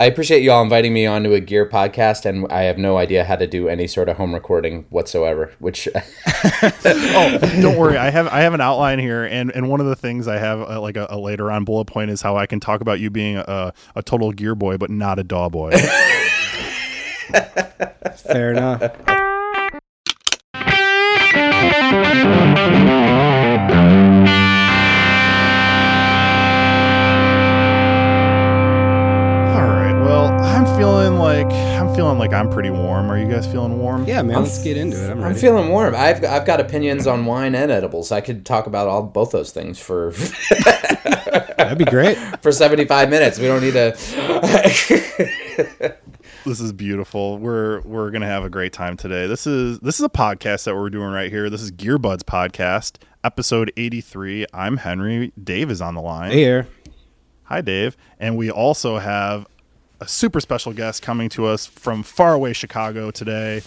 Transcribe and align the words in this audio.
I 0.00 0.06
appreciate 0.06 0.42
y'all 0.42 0.60
inviting 0.60 0.92
me 0.92 1.06
onto 1.06 1.34
a 1.34 1.40
gear 1.40 1.68
podcast, 1.68 2.26
and 2.26 2.50
I 2.50 2.62
have 2.62 2.78
no 2.78 2.96
idea 2.96 3.22
how 3.22 3.36
to 3.36 3.46
do 3.46 3.68
any 3.68 3.86
sort 3.86 4.08
of 4.08 4.16
home 4.16 4.34
recording 4.34 4.86
whatsoever. 4.90 5.52
Which, 5.60 5.86
oh, 5.94 7.38
don't 7.62 7.78
worry, 7.78 7.96
I 7.96 8.10
have 8.10 8.26
I 8.26 8.40
have 8.40 8.54
an 8.54 8.60
outline 8.60 8.98
here, 8.98 9.22
and 9.22 9.52
and 9.54 9.68
one 9.68 9.80
of 9.80 9.86
the 9.86 9.94
things 9.94 10.26
I 10.26 10.38
have 10.38 10.62
uh, 10.62 10.80
like 10.80 10.96
a, 10.96 11.06
a, 11.10 11.16
later 11.16 11.48
on 11.48 11.64
bullet 11.64 11.84
point 11.84 12.10
is 12.10 12.22
how 12.22 12.36
I 12.36 12.46
can 12.46 12.58
talk 12.58 12.80
about 12.80 12.98
you 12.98 13.08
being 13.08 13.36
a, 13.36 13.72
a 13.94 14.02
total 14.02 14.32
gear 14.32 14.56
boy, 14.56 14.78
but 14.78 14.90
not 14.90 15.20
a 15.20 15.22
daw 15.22 15.48
boy. 15.48 15.70
Fair 18.16 18.50
enough. 18.50 18.90
Feeling 31.14 31.44
like 31.44 31.80
I'm 31.80 31.94
feeling 31.94 32.18
like 32.18 32.32
I'm 32.32 32.50
pretty 32.50 32.70
warm. 32.70 33.10
Are 33.10 33.18
you 33.18 33.28
guys 33.28 33.46
feeling 33.46 33.78
warm? 33.78 34.06
Yeah, 34.06 34.22
man. 34.22 34.36
I'm, 34.36 34.42
let's 34.44 34.62
get 34.62 34.76
into 34.76 35.02
it. 35.02 35.10
I'm, 35.10 35.22
I'm 35.22 35.34
feeling 35.34 35.68
warm. 35.68 35.94
I've 35.94 36.24
I've 36.24 36.46
got 36.46 36.60
opinions 36.60 37.06
on 37.06 37.26
wine 37.26 37.54
and 37.54 37.70
edibles. 37.70 38.12
I 38.12 38.20
could 38.20 38.44
talk 38.44 38.66
about 38.66 38.88
all 38.88 39.02
both 39.02 39.30
those 39.30 39.52
things 39.52 39.78
for 39.78 40.12
That'd 41.56 41.78
be 41.78 41.84
great. 41.84 42.18
For 42.42 42.52
75 42.52 43.08
minutes. 43.08 43.38
We 43.38 43.46
don't 43.46 43.62
need 43.62 43.72
to 43.72 43.96
This 46.44 46.60
is 46.60 46.74
beautiful. 46.74 47.38
We're 47.38 47.80
we're 47.82 48.10
gonna 48.10 48.26
have 48.26 48.44
a 48.44 48.50
great 48.50 48.72
time 48.72 48.96
today. 48.96 49.26
This 49.26 49.46
is 49.46 49.78
this 49.80 49.98
is 49.98 50.04
a 50.04 50.10
podcast 50.10 50.64
that 50.64 50.76
we're 50.76 50.90
doing 50.90 51.10
right 51.10 51.30
here. 51.30 51.48
This 51.48 51.62
is 51.62 51.72
Gearbuds 51.72 52.22
podcast, 52.22 52.96
episode 53.22 53.72
eighty 53.76 54.02
three. 54.02 54.44
I'm 54.52 54.78
Henry. 54.78 55.32
Dave 55.42 55.70
is 55.70 55.80
on 55.80 55.94
the 55.94 56.02
line. 56.02 56.32
Hey 56.32 56.38
here. 56.38 56.68
Hi, 57.44 57.60
Dave. 57.60 57.96
And 58.18 58.36
we 58.36 58.50
also 58.50 58.98
have 58.98 59.46
a 60.04 60.08
super 60.08 60.38
special 60.38 60.74
guest 60.74 61.00
coming 61.00 61.30
to 61.30 61.46
us 61.46 61.64
from 61.64 62.02
faraway 62.02 62.52
Chicago 62.52 63.10
today. 63.10 63.62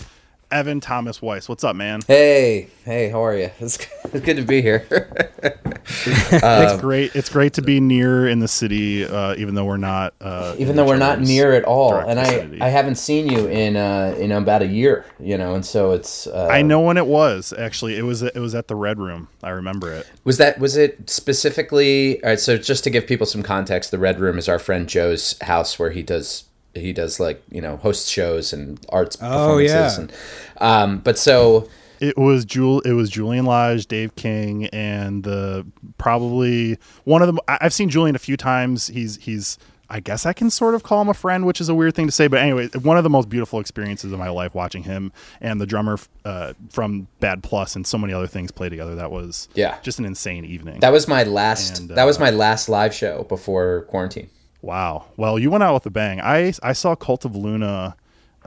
Evan 0.50 0.80
Thomas 0.80 1.22
Weiss. 1.22 1.50
What's 1.50 1.64
up, 1.64 1.76
man? 1.76 2.02
Hey, 2.08 2.70
hey, 2.86 3.09
how 3.09 3.23
are 3.26 3.36
you? 3.36 3.52
It's, 3.59 3.78
it's 4.14 4.26
good 4.26 4.38
to 4.38 4.44
be 4.44 4.62
here. 4.62 4.88
it's 6.06 6.44
um, 6.44 6.80
great. 6.80 7.14
It's 7.16 7.28
great 7.28 7.54
to 7.56 7.62
be 7.62 7.81
near 7.81 8.28
in 8.28 8.39
the 8.39 8.48
city, 8.48 9.04
uh, 9.04 9.36
even 9.36 9.56
though 9.56 9.66
we're 9.66 9.76
not. 9.76 10.14
Uh, 10.22 10.56
even 10.58 10.78
though 10.78 10.86
we're 10.86 10.95
not 10.95 11.20
near 11.20 11.52
at 11.52 11.66
all, 11.66 11.94
and 11.94 12.17
I 12.17 12.66
I 12.66 12.70
haven't 12.70 12.95
seen 12.95 13.28
you 13.28 13.48
in 13.48 13.76
uh, 13.76 14.16
in 14.17 14.31
about 14.31 14.62
a 14.62 14.67
year, 14.67 15.06
you 15.20 15.38
know, 15.38 15.56
and 15.56 15.66
so 15.66 15.92
it's. 15.92 16.28
Uh, 16.28 16.48
I 16.50 16.61
know 16.61 16.80
when 16.80 16.95
it 16.95 17.08
was 17.08 17.54
actually. 17.58 17.98
It 17.98 18.04
was 18.04 18.22
it 18.22 18.36
was 18.36 18.56
at 18.56 18.70
the 18.70 18.76
Red 18.76 18.98
Room. 18.98 19.28
I 19.44 19.50
remember 19.50 19.92
it. 19.92 20.08
Was 20.23 20.38
that 20.38 20.59
was 20.59 20.78
it 20.78 21.09
specifically? 21.09 22.23
All 22.23 22.30
right, 22.30 22.39
so 22.39 22.58
just 22.58 22.86
to 22.86 22.89
give 22.89 23.06
people 23.06 23.26
some 23.26 23.44
context, 23.44 23.92
the 23.92 24.00
Red 24.00 24.22
Room 24.22 24.38
is 24.38 24.48
our 24.48 24.59
friend 24.59 24.88
Joe's 24.88 25.38
house 25.42 25.78
where 25.78 25.89
he 25.89 26.02
does 26.02 26.45
he 26.80 26.94
does 26.94 27.20
like 27.20 27.44
you 27.52 27.61
know 27.61 27.78
host 27.78 28.09
shows 28.09 28.53
and 28.53 28.83
arts 28.89 29.17
oh, 29.22 29.30
performances. 29.30 29.97
Yeah. 29.97 30.02
And, 30.02 30.14
um, 30.58 31.00
but 31.00 31.17
so 31.17 31.70
it 32.00 32.17
was 32.17 32.45
Jul 32.45 32.81
it 32.81 32.94
was 32.94 33.09
Julian 33.09 33.45
Lage, 33.45 33.86
Dave 33.88 34.16
King, 34.16 34.67
and 34.67 35.23
the 35.23 35.66
probably 35.98 36.78
one 37.03 37.22
of 37.22 37.28
them. 37.28 37.39
I've 37.48 37.73
seen 37.73 37.89
Julian 37.89 38.16
a 38.16 38.20
few 38.20 38.38
times. 38.38 38.88
He's 38.88 39.17
he's 39.17 39.58
I 39.89 40.00
guess 40.00 40.25
I 40.25 40.33
can 40.33 40.50
sort 40.50 40.75
of 40.75 40.83
call 40.83 41.02
him 41.02 41.09
a 41.09 41.14
friend, 41.14 41.45
which 41.45 41.61
is 41.61 41.70
a 41.70 41.75
weird 41.75 41.95
thing 41.95 42.08
to 42.08 42.11
say, 42.11 42.28
but 42.28 42.42
anyway, 42.42 42.67
one 42.81 42.98
of 42.98 43.03
the 43.03 43.09
most 43.09 43.30
beautiful 43.30 43.59
experiences 43.59 44.11
of 44.11 44.20
my 44.20 44.30
life 44.30 44.53
watching 44.53 44.83
him 44.83 45.14
and 45.39 45.61
the 45.61 45.66
drummer 45.66 45.98
uh, 46.25 46.53
from 46.70 47.08
Bad 47.20 47.42
Plus 47.42 47.75
and 47.75 47.88
so 47.88 47.98
many 47.98 48.14
other 48.14 48.28
things 48.28 48.52
play 48.52 48.67
together. 48.67 48.95
That 48.95 49.11
was 49.11 49.48
yeah, 49.53 49.80
just 49.81 50.00
an 50.00 50.05
insane 50.05 50.44
evening. 50.44 50.81
That 50.81 50.92
was 50.92 51.08
my 51.08 51.23
last. 51.23 51.80
And, 51.80 51.92
uh, 51.92 51.95
that 51.95 52.03
was 52.03 52.17
uh, 52.17 52.22
my 52.22 52.31
last 52.31 52.67
live 52.67 52.94
show 52.94 53.23
before 53.23 53.83
quarantine. 53.83 54.30
Wow. 54.61 55.05
Well, 55.17 55.38
you 55.38 55.52
went 55.52 55.63
out 55.63 55.73
with 55.73 55.86
a 55.86 55.89
bang. 55.89 56.19
I 56.22 56.53
I 56.63 56.73
saw 56.73 56.95
Cult 56.95 57.25
of 57.25 57.36
Luna 57.36 57.95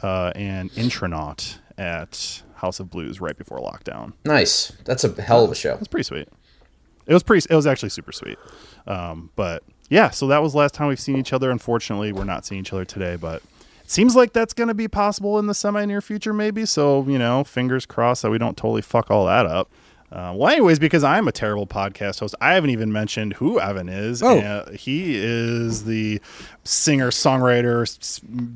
uh, 0.02 0.32
and 0.34 0.70
Intronaut 0.76 1.58
at 1.78 2.42
House 2.56 2.80
of 2.80 2.90
Blues 2.90 3.20
right 3.20 3.36
before 3.36 3.58
lockdown. 3.58 4.12
Nice. 4.24 4.72
That's 4.84 5.04
a 5.04 5.22
hell 5.22 5.44
of 5.44 5.50
a 5.50 5.54
show. 5.54 5.74
That's 5.74 5.88
pretty 5.88 6.04
sweet. 6.04 6.28
It 7.06 7.14
was 7.14 7.22
pretty. 7.22 7.46
It 7.50 7.56
was 7.56 7.66
actually 7.66 7.88
super 7.88 8.12
sweet. 8.12 8.38
Um, 8.86 9.30
but 9.36 9.62
yeah, 9.88 10.10
so 10.10 10.26
that 10.28 10.42
was 10.42 10.54
last 10.54 10.74
time 10.74 10.88
we've 10.88 11.00
seen 11.00 11.16
each 11.16 11.32
other. 11.32 11.50
Unfortunately, 11.50 12.12
we're 12.12 12.24
not 12.24 12.44
seeing 12.46 12.60
each 12.60 12.72
other 12.72 12.84
today, 12.84 13.16
but 13.16 13.42
it 13.82 13.90
seems 13.90 14.14
like 14.14 14.32
that's 14.32 14.52
going 14.54 14.68
to 14.68 14.74
be 14.74 14.88
possible 14.88 15.38
in 15.38 15.46
the 15.46 15.54
semi 15.54 15.84
near 15.84 16.00
future, 16.00 16.32
maybe. 16.32 16.66
So 16.66 17.04
you 17.08 17.18
know, 17.18 17.44
fingers 17.44 17.86
crossed 17.86 18.22
that 18.22 18.30
we 18.30 18.38
don't 18.38 18.56
totally 18.56 18.82
fuck 18.82 19.10
all 19.10 19.26
that 19.26 19.46
up. 19.46 19.70
Uh, 20.12 20.32
well, 20.34 20.50
anyways, 20.50 20.80
because 20.80 21.04
I'm 21.04 21.28
a 21.28 21.32
terrible 21.32 21.66
podcast 21.66 22.18
host, 22.18 22.34
I 22.40 22.54
haven't 22.54 22.70
even 22.70 22.92
mentioned 22.92 23.34
who 23.34 23.60
Evan 23.60 23.88
is. 23.88 24.22
Oh. 24.22 24.38
Uh, 24.38 24.72
he 24.72 25.16
is 25.16 25.84
the 25.84 26.20
singer, 26.64 27.10
songwriter, 27.10 27.82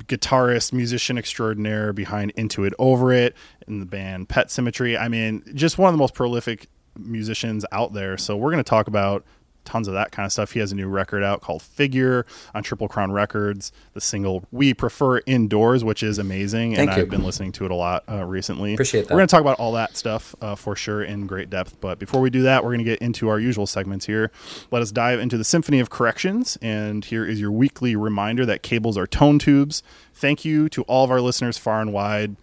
guitarist, 0.05 0.73
musician 0.73 1.17
extraordinaire 1.17 1.93
behind 1.93 2.31
Into 2.35 2.65
It 2.65 2.73
Over 2.77 3.13
It 3.13 3.35
in 3.67 3.79
the 3.79 3.85
band 3.85 4.27
Pet 4.27 4.51
Symmetry. 4.51 4.97
I 4.97 5.07
mean, 5.07 5.43
just 5.53 5.77
one 5.77 5.87
of 5.87 5.93
the 5.93 5.99
most 5.99 6.13
prolific 6.13 6.67
musicians 6.97 7.65
out 7.71 7.93
there. 7.93 8.17
So 8.17 8.35
we're 8.35 8.51
going 8.51 8.63
to 8.63 8.69
talk 8.69 8.87
about 8.87 9.23
tons 9.65 9.87
of 9.87 9.93
that 9.93 10.11
kind 10.11 10.25
of 10.25 10.31
stuff. 10.31 10.51
He 10.51 10.59
has 10.59 10.71
a 10.71 10.75
new 10.75 10.87
record 10.87 11.23
out 11.23 11.41
called 11.41 11.61
Figure 11.61 12.25
on 12.53 12.63
Triple 12.63 12.87
Crown 12.87 13.11
Records. 13.11 13.71
The 13.93 14.01
single 14.01 14.45
We 14.51 14.73
Prefer 14.73 15.19
Indoors, 15.25 15.83
which 15.83 16.03
is 16.03 16.17
amazing, 16.17 16.75
Thank 16.75 16.89
and 16.89 16.97
you. 16.97 17.03
I've 17.03 17.09
been 17.09 17.23
listening 17.23 17.51
to 17.53 17.65
it 17.65 17.71
a 17.71 17.75
lot 17.75 18.03
uh, 18.09 18.23
recently. 18.23 18.73
Appreciate 18.73 19.07
that. 19.07 19.13
We're 19.13 19.19
going 19.19 19.27
to 19.27 19.31
talk 19.31 19.41
about 19.41 19.59
all 19.59 19.73
that 19.73 19.97
stuff 19.97 20.35
uh, 20.41 20.55
for 20.55 20.75
sure 20.75 21.03
in 21.03 21.27
great 21.27 21.49
depth. 21.49 21.79
But 21.81 21.99
before 21.99 22.21
we 22.21 22.29
do 22.29 22.43
that, 22.43 22.63
we're 22.63 22.71
going 22.71 22.79
to 22.79 22.85
get 22.85 22.99
into 22.99 23.27
our 23.29 23.39
usual 23.39 23.67
segments 23.67 24.05
here. 24.05 24.31
Let 24.71 24.81
us 24.81 24.91
dive 24.91 25.19
into 25.19 25.37
the 25.37 25.43
Symphony 25.43 25.79
of 25.79 25.89
Corrections, 25.89 26.57
and 26.61 27.03
here 27.03 27.25
is 27.25 27.41
your 27.41 27.51
weekly 27.51 27.95
reminder 27.95 28.45
that 28.45 28.63
cables 28.63 28.97
are 28.97 29.07
tone 29.07 29.39
tubes. 29.39 29.83
Thank 30.13 30.45
you 30.45 30.69
to 30.69 30.83
all 30.83 31.03
of 31.03 31.11
our 31.11 31.21
listeners 31.21 31.57
far 31.57 31.81
and 31.81 31.91
wide 31.91 32.35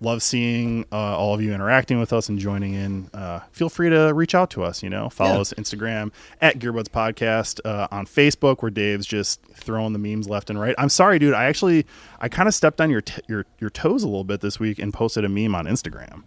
love 0.00 0.22
seeing 0.22 0.84
uh, 0.92 0.96
all 0.96 1.34
of 1.34 1.42
you 1.42 1.52
interacting 1.52 1.98
with 1.98 2.12
us 2.12 2.28
and 2.28 2.38
joining 2.38 2.74
in. 2.74 3.10
Uh, 3.14 3.40
feel 3.52 3.68
free 3.68 3.90
to 3.90 4.12
reach 4.12 4.34
out 4.34 4.50
to 4.50 4.62
us. 4.62 4.82
You 4.82 4.90
know, 4.90 5.08
follow 5.08 5.34
yeah. 5.34 5.40
us 5.40 5.52
Instagram 5.54 6.12
at 6.40 6.58
Gearbuds 6.58 6.88
Podcast 6.88 7.60
uh, 7.64 7.88
on 7.90 8.06
Facebook, 8.06 8.62
where 8.62 8.70
Dave's 8.70 9.06
just 9.06 9.40
throwing 9.54 9.92
the 9.92 9.98
memes 9.98 10.28
left 10.28 10.50
and 10.50 10.60
right. 10.60 10.74
I'm 10.78 10.88
sorry, 10.88 11.18
dude. 11.18 11.34
I 11.34 11.44
actually 11.44 11.86
I 12.20 12.28
kind 12.28 12.48
of 12.48 12.54
stepped 12.54 12.80
on 12.80 12.90
your 12.90 13.00
t- 13.00 13.22
your 13.28 13.46
your 13.58 13.70
toes 13.70 14.02
a 14.02 14.06
little 14.06 14.24
bit 14.24 14.40
this 14.40 14.60
week 14.60 14.78
and 14.78 14.92
posted 14.92 15.24
a 15.24 15.28
meme 15.28 15.54
on 15.54 15.66
Instagram. 15.66 16.22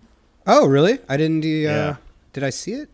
Oh, 0.46 0.66
really? 0.66 1.00
I 1.10 1.18
didn't. 1.18 1.44
Uh, 1.44 1.48
yeah. 1.48 1.96
Did 2.34 2.44
I 2.44 2.50
see 2.50 2.74
it? 2.74 2.90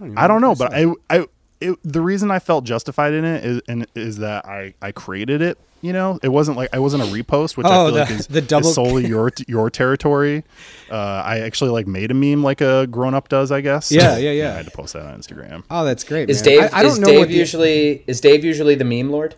I 0.00 0.06
don't, 0.06 0.18
I 0.18 0.26
don't 0.26 0.40
know, 0.40 0.54
but 0.54 0.72
I 0.74 0.92
I 1.10 1.26
it, 1.64 1.78
the 1.82 2.00
reason 2.00 2.30
I 2.30 2.38
felt 2.38 2.64
justified 2.64 3.12
in 3.12 3.24
it 3.24 3.44
is 3.44 3.62
and 3.68 3.86
is 3.94 4.18
that 4.18 4.46
I 4.46 4.74
I 4.80 4.92
created 4.92 5.42
it 5.42 5.58
you 5.84 5.92
know, 5.92 6.18
it 6.22 6.30
wasn't 6.30 6.56
like 6.56 6.70
I 6.72 6.78
wasn't 6.78 7.02
a 7.02 7.06
repost, 7.06 7.58
which 7.58 7.66
oh, 7.66 7.70
I 7.70 7.74
feel 7.74 7.84
the, 7.84 8.00
like 8.00 8.10
is, 8.10 8.26
the 8.26 8.40
double... 8.40 8.68
is 8.70 8.74
solely 8.74 9.06
your 9.06 9.30
your 9.46 9.68
territory. 9.68 10.42
Uh, 10.90 10.94
I 10.94 11.40
actually 11.40 11.72
like 11.72 11.86
made 11.86 12.10
a 12.10 12.14
meme 12.14 12.42
like 12.42 12.62
a 12.62 12.86
grown 12.86 13.12
up 13.12 13.28
does, 13.28 13.52
I 13.52 13.60
guess. 13.60 13.92
Yeah, 13.92 14.16
yeah, 14.16 14.30
yeah. 14.30 14.48
I 14.54 14.56
had 14.56 14.64
to 14.64 14.70
post 14.70 14.94
that 14.94 15.04
on 15.04 15.20
Instagram. 15.20 15.62
Oh, 15.70 15.84
that's 15.84 16.02
great. 16.02 16.30
Is 16.30 16.38
man. 16.38 16.44
Dave? 16.44 16.72
I, 16.72 16.78
I 16.78 16.82
don't 16.82 16.92
is 16.92 16.98
know 17.00 17.08
Dave 17.08 17.30
usually 17.30 17.96
the... 17.96 18.04
is 18.06 18.22
Dave 18.22 18.46
usually 18.46 18.76
the 18.76 18.84
meme 18.84 19.10
lord? 19.10 19.34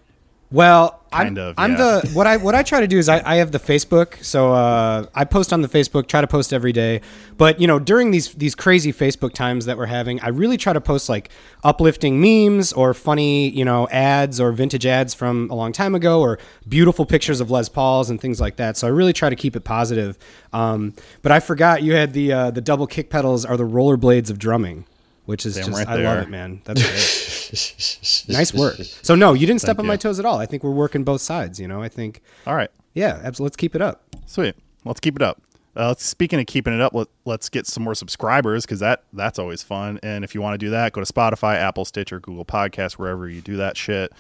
Well, 0.53 1.03
kind 1.11 1.39
I'm, 1.39 1.49
of. 1.49 1.55
I'm 1.59 1.73
yeah. 1.73 1.77
the 1.77 2.11
what 2.13 2.27
I 2.29 2.37
what 2.37 2.55
I 2.55 2.63
try 2.63 2.81
to 2.81 2.87
do 2.87 2.99
is 2.99 3.09
I, 3.09 3.21
I 3.29 3.37
have 3.37 3.51
the 3.51 3.59
Facebook, 3.59 4.23
so 4.23 4.53
uh, 4.53 5.07
I 5.13 5.25
post 5.25 5.53
on 5.53 5.61
the 5.61 5.69
Facebook, 5.69 6.07
try 6.07 6.21
to 6.21 6.27
post 6.27 6.53
every 6.53 6.73
day. 6.73 7.01
But 7.37 7.61
you 7.61 7.67
know, 7.67 7.81
during 7.81 8.13
these 8.13 8.33
these 8.35 8.55
crazy 8.55 8.93
Facebook 8.93 9.33
times 9.35 9.65
that 9.67 9.77
we're 9.77 9.87
having, 9.87 10.21
I 10.21 10.29
really 10.29 10.57
try 10.57 10.73
to 10.73 10.81
post 10.81 11.09
like 11.09 11.31
uplifting 11.65 12.21
memes 12.21 12.73
or 12.73 12.95
funny 12.95 13.49
you 13.49 13.65
know 13.65 13.89
ads 13.89 14.41
or 14.41 14.53
vintage 14.53 14.87
ads 14.87 15.15
from 15.15 15.51
a 15.51 15.55
long 15.55 15.73
time 15.73 15.97
ago 15.97 16.21
or 16.21 16.39
beautiful 16.69 17.07
pictures 17.07 17.41
of 17.41 17.51
Les 17.51 17.69
Pauls 17.69 18.09
and 18.09 18.21
things 18.21 18.41
like 18.41 18.57
that. 18.57 18.77
So 18.77 18.87
I 18.87 18.91
really 18.91 19.13
try 19.13 19.29
to 19.29 19.37
keep 19.37 19.57
it 19.57 19.65
positive. 19.65 20.17
Um, 20.53 20.95
but 21.23 21.33
I 21.33 21.41
forgot 21.41 21.83
you 21.83 21.95
had 21.95 22.13
the 22.13 22.33
uh, 22.33 22.51
the 22.53 22.61
double 22.61 22.87
kick 22.87 23.11
pedals 23.11 23.45
are 23.45 23.57
the 23.57 23.65
rollerblades 23.65 24.31
of 24.31 24.39
drumming 24.39 24.85
which 25.27 25.45
is 25.45 25.55
Damn 25.55 25.67
just 25.67 25.77
right 25.77 25.89
I 25.89 25.97
love 26.03 26.23
it, 26.23 26.31
man. 26.31 26.63
That's 26.65 26.83
great. 26.83 28.29
nice 28.37 28.55
work. 28.55 28.77
So 29.03 29.15
no, 29.15 29.35
you 29.35 29.47
didn't 29.47 29.61
step 29.61 29.77
Thank 29.77 29.81
on 29.81 29.85
you. 29.85 29.91
my 29.91 29.97
toes 29.97 30.19
at 30.19 30.25
all. 30.25 30.39
I 30.39 30.47
think 30.47 30.65
we're 30.65 30.71
working 30.71 31.05
both 31.05 31.21
sides. 31.21 31.61
You 31.61 31.69
know, 31.69 31.83
I 31.83 31.89
think. 31.89 32.23
All 32.47 32.55
right. 32.55 32.71
Yeah, 32.95 33.21
absolutely. 33.23 33.45
Let's 33.45 33.57
keep 33.57 33.75
it 33.75 33.83
up. 33.83 34.03
Sweet. 34.27 34.55
Let's 34.85 35.01
keep 35.01 35.17
it 35.17 35.23
up. 35.23 35.43
Uh, 35.77 35.95
speaking 35.99 36.41
of 36.41 36.47
keeping 36.47 36.73
it 36.73 36.81
up, 36.81 36.95
let, 36.95 37.09
us 37.27 37.49
get 37.51 37.67
some 37.67 37.83
more 37.83 37.95
subscribers 37.95 38.65
because 38.65 38.81
that 38.81 39.05
that's 39.13 39.39
always 39.39 39.63
fun. 39.63 40.01
And 40.03 40.25
if 40.25 40.35
you 40.35 40.41
want 40.41 40.55
to 40.55 40.59
do 40.59 40.71
that, 40.71 40.93
go 40.93 41.05
to 41.05 41.13
Spotify, 41.13 41.57
Apple, 41.57 41.85
Stitcher, 41.85 42.19
Google 42.19 42.47
Podcasts, 42.47 42.95
wherever 42.95 43.29
you 43.29 43.43
do 43.43 43.59
that 43.59 43.77
shit. 43.77 44.11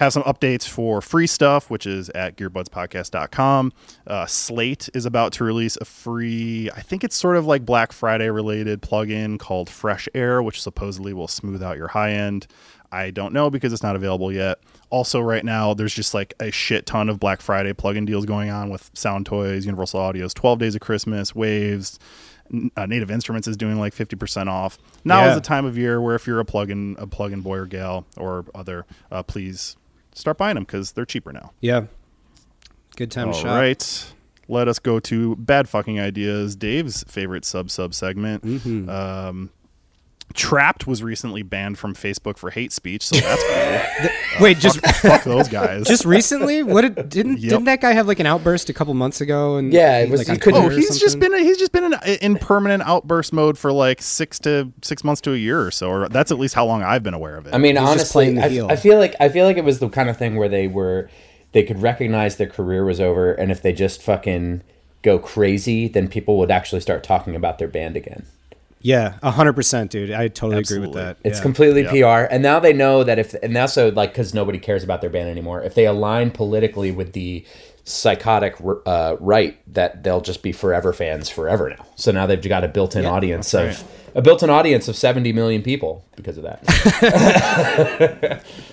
Have 0.00 0.14
some 0.14 0.22
updates 0.22 0.66
for 0.66 1.02
free 1.02 1.26
stuff, 1.26 1.68
which 1.68 1.86
is 1.86 2.08
at 2.10 2.36
gearbudspodcast.com. 2.36 3.72
Uh, 4.06 4.26
Slate 4.26 4.88
is 4.94 5.04
about 5.04 5.34
to 5.34 5.44
release 5.44 5.76
a 5.80 5.84
free, 5.84 6.70
I 6.74 6.80
think 6.80 7.04
it's 7.04 7.16
sort 7.16 7.36
of 7.36 7.46
like 7.46 7.66
Black 7.66 7.92
Friday 7.92 8.30
related 8.30 8.80
plugin 8.80 9.38
called 9.38 9.68
Fresh 9.68 10.08
Air, 10.14 10.42
which 10.42 10.62
supposedly 10.62 11.12
will 11.12 11.28
smooth 11.28 11.62
out 11.62 11.76
your 11.76 11.88
high 11.88 12.12
end. 12.12 12.46
I 12.90 13.10
don't 13.10 13.32
know 13.32 13.50
because 13.50 13.72
it's 13.72 13.82
not 13.82 13.96
available 13.96 14.32
yet. 14.32 14.58
Also, 14.92 15.20
right 15.20 15.42
now, 15.42 15.72
there's 15.72 15.94
just 15.94 16.12
like 16.12 16.34
a 16.38 16.50
shit 16.50 16.84
ton 16.84 17.08
of 17.08 17.18
Black 17.18 17.40
Friday 17.40 17.72
plugin 17.72 18.04
deals 18.04 18.26
going 18.26 18.50
on 18.50 18.68
with 18.68 18.92
Soundtoys 18.92 19.64
Universal 19.64 19.98
Audio's 19.98 20.34
12 20.34 20.58
Days 20.58 20.74
of 20.74 20.82
Christmas, 20.82 21.34
Waves. 21.34 21.98
Uh, 22.76 22.84
Native 22.84 23.10
Instruments 23.10 23.48
is 23.48 23.56
doing 23.56 23.80
like 23.80 23.94
50% 23.94 24.48
off. 24.48 24.76
Now 25.02 25.22
yeah. 25.22 25.30
is 25.30 25.34
the 25.34 25.40
time 25.40 25.64
of 25.64 25.78
year 25.78 25.98
where 25.98 26.14
if 26.14 26.26
you're 26.26 26.40
a 26.40 26.44
plugin 26.44 27.00
a 27.00 27.06
plugin 27.06 27.42
boy 27.42 27.56
or 27.56 27.66
gal 27.66 28.04
or 28.18 28.44
other, 28.54 28.84
uh, 29.10 29.22
please 29.22 29.78
start 30.12 30.36
buying 30.36 30.56
them 30.56 30.64
because 30.64 30.92
they're 30.92 31.06
cheaper 31.06 31.32
now. 31.32 31.52
Yeah. 31.62 31.86
Good 32.96 33.10
time 33.10 33.28
All 33.28 33.32
to 33.32 33.40
shop. 33.40 33.58
right. 33.58 34.12
Let 34.46 34.68
us 34.68 34.78
go 34.78 35.00
to 35.00 35.36
bad 35.36 35.70
fucking 35.70 35.98
ideas. 36.00 36.54
Dave's 36.54 37.02
favorite 37.04 37.46
sub 37.46 37.70
sub 37.70 37.94
segment. 37.94 38.44
Mm-hmm. 38.44 38.90
Um, 38.90 39.48
Trapt 40.34 40.86
was 40.86 41.02
recently 41.02 41.42
banned 41.42 41.78
from 41.78 41.94
Facebook 41.94 42.36
for 42.38 42.50
hate 42.50 42.72
speech, 42.72 43.06
so 43.06 43.16
that's 43.16 43.42
cool. 43.42 44.10
Uh, 44.32 44.38
wait, 44.40 44.56
just 44.58 44.80
Fuck 44.96 45.24
those 45.24 45.46
guys. 45.48 45.86
just 45.86 46.06
recently? 46.06 46.62
What 46.62 46.80
did, 46.82 47.08
didn't 47.10 47.38
Yep. 47.40 47.50
didn't 47.50 47.64
that 47.66 47.82
guy 47.82 47.92
have 47.92 48.08
like 48.08 48.18
an 48.18 48.24
outburst 48.26 48.70
a 48.70 48.72
couple 48.72 48.94
months 48.94 49.20
ago? 49.20 49.56
And 49.56 49.72
Yeah, 49.72 49.98
it 49.98 50.06
he, 50.06 50.10
was- 50.10 50.20
like 50.20 50.28
you 50.28 50.32
on 50.34 50.40
couldn't- 50.40 50.62
Oh, 50.64 50.68
he's 50.70 50.98
just 50.98 51.12
something? 51.12 51.30
been 51.32 51.44
he's 51.44 51.58
just 51.58 51.70
been 51.72 51.84
in, 51.92 51.94
in 52.22 52.36
permanent 52.38 52.82
outburst 52.84 53.32
mode 53.34 53.58
for 53.58 53.70
like 53.72 54.00
six 54.00 54.38
to 54.40 54.72
six 54.82 55.04
months 55.04 55.20
to 55.22 55.34
a 55.34 55.36
year 55.36 55.60
or 55.60 55.70
so, 55.70 55.90
or 55.90 56.08
that's 56.08 56.32
at 56.32 56.38
least 56.38 56.54
how 56.54 56.64
long 56.64 56.82
I've 56.82 57.02
been 57.02 57.12
aware 57.14 57.36
of 57.36 57.46
it. 57.46 57.54
I 57.54 57.58
mean, 57.58 57.76
He's 57.76 57.86
honestly, 57.86 58.38
I. 58.38 58.46
I 58.70 58.76
feel 58.76 58.98
like 58.98 59.14
I 59.20 59.28
feel 59.28 59.44
like 59.44 59.58
it 59.58 59.64
was 59.64 59.80
the 59.80 59.90
kind 59.90 60.08
of 60.08 60.16
thing 60.16 60.36
where 60.36 60.48
they 60.48 60.66
were 60.66 61.10
they 61.52 61.62
could 61.62 61.82
recognize 61.82 62.36
their 62.36 62.46
career 62.48 62.84
was 62.86 62.98
over, 63.00 63.34
and 63.34 63.52
if 63.52 63.60
they 63.60 63.74
just 63.74 64.02
fucking 64.02 64.62
go 65.02 65.18
crazy, 65.18 65.88
then 65.88 66.08
people 66.08 66.38
would 66.38 66.50
actually 66.50 66.80
start 66.80 67.04
talking 67.04 67.36
about 67.36 67.58
their 67.58 67.68
band 67.68 67.96
again. 67.96 68.24
Yeah, 68.82 69.18
hundred 69.22 69.54
percent, 69.54 69.90
dude. 69.90 70.10
I 70.10 70.28
totally 70.28 70.58
Absolutely. 70.58 70.88
agree 70.88 71.00
with 71.00 71.06
that. 71.06 71.28
It's 71.28 71.38
yeah. 71.38 71.42
completely 71.42 71.82
Yeah. 71.82 72.24
PR, 72.26 72.32
and 72.32 72.42
now 72.42 72.58
they 72.58 72.72
know 72.72 73.04
that 73.04 73.18
if 73.18 73.34
and 73.34 73.56
also 73.56 73.92
like 73.92 74.12
because 74.12 74.34
nobody 74.34 74.58
cares 74.58 74.82
about 74.82 75.00
their 75.00 75.10
band 75.10 75.28
anymore. 75.28 75.62
If 75.62 75.74
they 75.74 75.86
align 75.86 76.30
politically 76.30 76.90
with 76.90 77.12
the 77.12 77.44
psychotic 77.84 78.56
uh, 78.86 79.16
right, 79.20 79.58
that 79.72 80.02
they'll 80.02 80.20
just 80.20 80.42
be 80.42 80.52
forever 80.52 80.92
fans 80.92 81.28
forever 81.28 81.70
now. 81.70 81.86
So 81.96 82.12
now 82.12 82.26
they've 82.26 82.42
got 82.42 82.64
a 82.64 82.68
built-in 82.68 83.06
audience 83.06 83.54
of 83.54 83.66
right. 83.66 83.84
a 84.16 84.22
built-in 84.22 84.50
audience 84.50 84.88
of 84.88 84.96
seventy 84.96 85.32
million 85.32 85.62
people 85.62 86.04
because 86.16 86.36
of 86.36 86.44
that. 86.44 86.62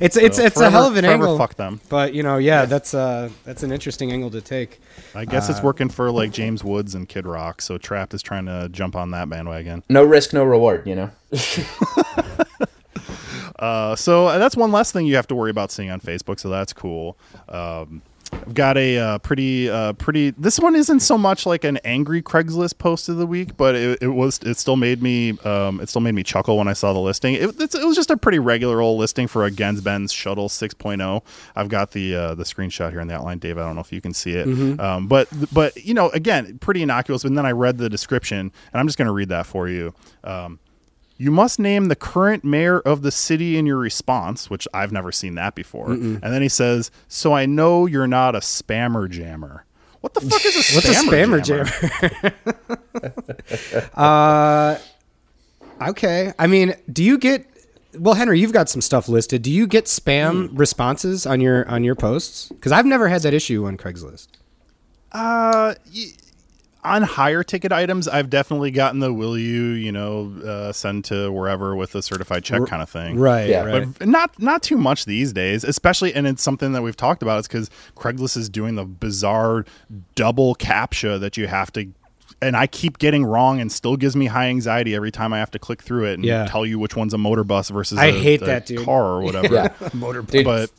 It's 0.00 0.16
it's 0.16 0.36
So 0.36 0.44
it's 0.44 0.56
a 0.56 0.60
forever- 0.60 0.70
hell 0.70 0.86
of 0.88 0.96
an 0.96 1.04
angle. 1.04 1.36
Fuck 1.36 1.54
them. 1.54 1.80
But 1.88 2.14
you 2.14 2.22
know, 2.22 2.36
yeah, 2.38 2.64
that's 2.64 2.94
uh 2.94 3.30
that's 3.44 3.62
an 3.62 3.72
interesting 3.72 4.12
angle 4.12 4.30
to 4.30 4.40
take. 4.40 4.80
I 5.14 5.24
guess 5.24 5.48
Uh, 5.48 5.52
it's 5.52 5.62
working 5.62 5.88
for 5.88 6.10
like 6.10 6.30
James 6.32 6.62
Woods 6.62 6.94
and 6.94 7.08
Kid 7.08 7.26
Rock. 7.26 7.60
So 7.60 7.76
Trapt 7.78 8.14
is 8.14 8.22
trying 8.22 8.46
to 8.46 8.68
jump 8.70 8.94
on 8.96 9.10
that 9.12 9.28
bandwagon. 9.28 9.82
no 9.88 10.02
risk, 10.04 10.32
no 10.32 10.44
reward. 10.44 10.86
You 10.86 10.94
know. 10.94 11.10
Uh, 13.58 13.94
so 13.94 14.26
uh, 14.26 14.36
that's 14.36 14.56
one 14.56 14.72
less 14.72 14.90
thing 14.92 15.06
you 15.06 15.14
have 15.16 15.28
to 15.28 15.34
worry 15.34 15.50
about 15.50 15.70
seeing 15.70 15.88
on 15.90 16.00
Facebook. 16.00 16.40
So 16.40 16.48
that's 16.48 16.72
cool. 16.72 17.16
Um, 17.48 18.02
I've 18.34 18.54
got 18.54 18.76
a 18.76 18.98
uh, 18.98 19.18
pretty, 19.18 19.70
uh, 19.70 19.94
pretty. 19.94 20.30
This 20.30 20.58
one 20.58 20.76
isn't 20.76 21.00
so 21.00 21.16
much 21.16 21.46
like 21.46 21.64
an 21.64 21.78
angry 21.78 22.22
Craigslist 22.22 22.78
post 22.78 23.08
of 23.08 23.16
the 23.16 23.26
week, 23.26 23.56
but 23.56 23.74
it, 23.74 24.02
it 24.02 24.08
was. 24.08 24.38
It 24.40 24.58
still 24.58 24.76
made 24.76 25.02
me. 25.02 25.38
Um, 25.44 25.80
it 25.80 25.88
still 25.88 26.00
made 26.00 26.14
me 26.14 26.22
chuckle 26.22 26.58
when 26.58 26.68
I 26.68 26.72
saw 26.72 26.92
the 26.92 26.98
listing. 26.98 27.34
It, 27.34 27.60
it's, 27.60 27.74
it 27.74 27.84
was 27.84 27.96
just 27.96 28.10
a 28.10 28.16
pretty 28.16 28.38
regular 28.38 28.80
old 28.80 28.98
listing 28.98 29.26
for 29.26 29.44
a 29.44 29.50
Gens 29.50 30.12
Shuttle 30.12 30.48
6.0. 30.48 31.22
I've 31.56 31.68
got 31.68 31.92
the 31.92 32.14
uh, 32.14 32.34
the 32.34 32.44
screenshot 32.44 32.90
here 32.90 33.00
in 33.00 33.08
the 33.08 33.14
outline, 33.14 33.38
Dave. 33.38 33.58
I 33.58 33.62
don't 33.62 33.74
know 33.74 33.80
if 33.80 33.92
you 33.92 34.00
can 34.00 34.12
see 34.14 34.32
it, 34.32 34.46
um, 34.80 35.06
but 35.06 35.28
but 35.52 35.76
you 35.84 35.94
know, 35.94 36.10
again, 36.10 36.58
pretty 36.58 36.82
innocuous. 36.82 37.24
And 37.24 37.36
then 37.38 37.46
I 37.46 37.52
read 37.52 37.78
the 37.78 37.88
description, 37.88 38.38
and 38.38 38.52
I'm 38.80 38.86
just 38.86 38.98
going 38.98 39.06
to 39.06 39.12
read 39.12 39.30
that 39.30 39.46
for 39.46 39.68
you. 39.68 39.94
Um, 40.22 40.58
you 41.24 41.30
must 41.30 41.58
name 41.58 41.86
the 41.86 41.96
current 41.96 42.44
mayor 42.44 42.80
of 42.80 43.00
the 43.02 43.10
city 43.10 43.56
in 43.58 43.64
your 43.66 43.78
response, 43.78 44.48
which 44.50 44.68
I've 44.74 44.92
never 44.92 45.10
seen 45.12 45.34
that 45.36 45.54
before. 45.54 45.90
And 45.92 46.20
then 46.22 46.42
he 46.42 46.48
says, 46.48 46.90
"So 47.08 47.32
I 47.32 47.46
know 47.46 47.86
you're 47.86 48.06
not 48.06 48.34
a 48.34 48.40
spammer 48.40 49.08
jammer." 49.08 49.64
What 50.02 50.12
the 50.14 50.20
fuck 50.20 50.44
is 50.44 50.54
a 50.54 50.58
What's 50.74 51.04
spammer, 51.04 51.38
a 51.40 51.64
spammer 51.64 52.34
Uh, 53.94 54.78
okay. 55.88 56.32
I 56.38 56.46
mean, 56.46 56.74
do 56.92 57.02
you 57.02 57.18
get? 57.18 57.46
Well, 57.98 58.14
Henry, 58.14 58.40
you've 58.40 58.52
got 58.52 58.68
some 58.68 58.80
stuff 58.82 59.08
listed. 59.08 59.42
Do 59.42 59.50
you 59.50 59.66
get 59.66 59.84
spam 59.86 60.50
Hmm. 60.50 60.56
responses 60.56 61.26
on 61.26 61.40
your 61.40 61.68
on 61.68 61.84
your 61.84 61.94
posts? 61.94 62.48
Because 62.48 62.72
I've 62.72 62.86
never 62.86 63.08
had 63.08 63.22
that 63.22 63.34
issue 63.34 63.66
on 63.66 63.76
Craigslist. 63.76 64.28
Uh, 65.12 65.74
y- 65.94 66.12
on 66.84 67.02
higher 67.02 67.42
ticket 67.42 67.72
items, 67.72 68.06
I've 68.06 68.28
definitely 68.30 68.70
gotten 68.70 69.00
the 69.00 69.12
"Will 69.12 69.38
you, 69.38 69.62
you 69.70 69.90
know, 69.90 70.32
uh, 70.44 70.72
send 70.72 71.04
to 71.06 71.32
wherever 71.32 71.74
with 71.74 71.94
a 71.94 72.02
certified 72.02 72.44
check" 72.44 72.66
kind 72.66 72.82
of 72.82 72.90
thing. 72.90 73.18
Right. 73.18 73.48
Yeah. 73.48 73.64
Right. 73.64 73.88
But 73.98 74.08
not 74.08 74.38
not 74.40 74.62
too 74.62 74.76
much 74.76 75.04
these 75.06 75.32
days, 75.32 75.64
especially, 75.64 76.14
and 76.14 76.26
it's 76.26 76.42
something 76.42 76.72
that 76.72 76.82
we've 76.82 76.96
talked 76.96 77.22
about. 77.22 77.38
It's 77.38 77.48
because 77.48 77.70
Craigslist 77.96 78.36
is 78.36 78.48
doing 78.48 78.74
the 78.74 78.84
bizarre 78.84 79.64
double 80.14 80.54
captcha 80.54 81.18
that 81.20 81.36
you 81.36 81.46
have 81.46 81.72
to, 81.72 81.88
and 82.42 82.56
I 82.56 82.66
keep 82.66 82.98
getting 82.98 83.24
wrong, 83.24 83.60
and 83.60 83.72
still 83.72 83.96
gives 83.96 84.14
me 84.14 84.26
high 84.26 84.46
anxiety 84.48 84.94
every 84.94 85.10
time 85.10 85.32
I 85.32 85.38
have 85.38 85.50
to 85.52 85.58
click 85.58 85.82
through 85.82 86.04
it 86.06 86.14
and 86.14 86.24
Yeah. 86.24 86.46
tell 86.46 86.66
you 86.66 86.78
which 86.78 86.94
one's 86.96 87.14
a 87.14 87.18
motor 87.18 87.44
bus 87.44 87.70
versus 87.70 87.98
I 87.98 88.06
a- 88.06 88.12
hate 88.12 88.42
a 88.42 88.46
that, 88.46 88.66
dude. 88.66 88.84
car 88.84 89.04
or 89.04 89.22
whatever. 89.22 89.54
Yeah. 89.54 89.68
Dude, 90.30 90.44
But 90.44 90.70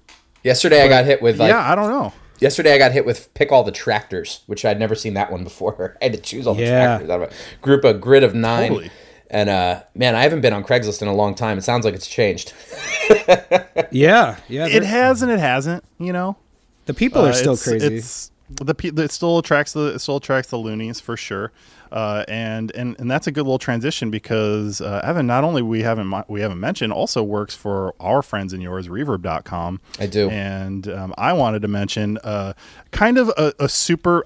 yesterday 0.43 0.83
I 0.83 0.87
got 0.87 1.05
hit 1.05 1.21
with 1.21 1.39
like 1.39 1.49
yeah, 1.49 1.71
I 1.71 1.73
don't 1.75 1.89
know. 1.89 2.13
Yesterday 2.39 2.73
I 2.73 2.77
got 2.77 2.91
hit 2.91 3.05
with 3.05 3.33
pick 3.33 3.51
all 3.51 3.63
the 3.63 3.71
tractors, 3.71 4.41
which 4.47 4.65
I'd 4.65 4.79
never 4.79 4.95
seen 4.95 5.13
that 5.15 5.31
one 5.31 5.43
before. 5.43 5.97
I 6.01 6.05
had 6.05 6.13
to 6.13 6.19
choose 6.19 6.45
all 6.47 6.53
the 6.55 6.63
Yeah. 6.63 6.85
tractors 6.97 7.09
out 7.09 7.21
of 7.21 7.29
a 7.31 7.33
group, 7.61 7.83
of 7.83 8.01
grid 8.01 8.23
of 8.23 8.33
nine. 8.35 8.69
Totally. 8.69 8.91
And 9.29 9.49
uh, 9.49 9.83
man, 9.95 10.15
I 10.15 10.21
haven't 10.21 10.41
been 10.41 10.53
on 10.53 10.63
Craigslist 10.63 11.01
in 11.01 11.07
a 11.07 11.13
long 11.13 11.33
time. 11.35 11.57
It 11.57 11.63
sounds 11.63 11.83
like 11.85 11.95
it's 11.95 12.07
changed. 12.07 12.53
yeah. 13.91 14.37
Yeah. 14.47 14.67
It 14.67 14.83
has 14.83 15.21
and 15.21 15.31
it 15.31 15.39
hasn't. 15.39 15.83
You 15.99 16.13
know, 16.13 16.37
the 16.85 16.93
people 16.93 17.21
Uh, 17.21 17.29
are 17.29 17.33
still 17.33 17.53
it's- 17.53 17.63
crazy. 17.67 17.95
It's 17.95 18.31
the 18.61 18.75
pe- 18.75 18.89
it 18.89 19.11
still 19.11 19.39
attracts 19.39 19.73
the 19.73 19.95
it 19.95 19.99
still 19.99 20.17
attracts 20.17 20.51
the 20.51 20.57
loonies 20.57 20.99
for 20.99 21.17
sure. 21.17 21.51
Uh, 21.91 22.23
and 22.27 22.71
and 22.75 22.99
and 22.99 23.09
that's 23.09 23.27
a 23.27 23.31
good 23.31 23.43
little 23.43 23.59
transition 23.59 24.09
because 24.11 24.81
uh, 24.81 25.01
Evan 25.03 25.27
not 25.27 25.43
only 25.43 25.61
we 25.61 25.83
haven't 25.83 26.29
we 26.29 26.41
haven't 26.41 26.59
mentioned 26.59 26.93
also 26.93 27.23
works 27.23 27.55
for 27.55 27.93
our 27.99 28.21
friends 28.21 28.53
and 28.53 28.61
yours 28.61 28.87
Reverb.com. 28.87 29.81
I 29.99 30.07
do. 30.07 30.29
and 30.29 30.87
um, 30.87 31.13
I 31.17 31.33
wanted 31.33 31.61
to 31.61 31.67
mention 31.67 32.17
uh, 32.19 32.53
kind 32.91 33.17
of 33.17 33.29
a, 33.37 33.53
a 33.59 33.69
super. 33.69 34.25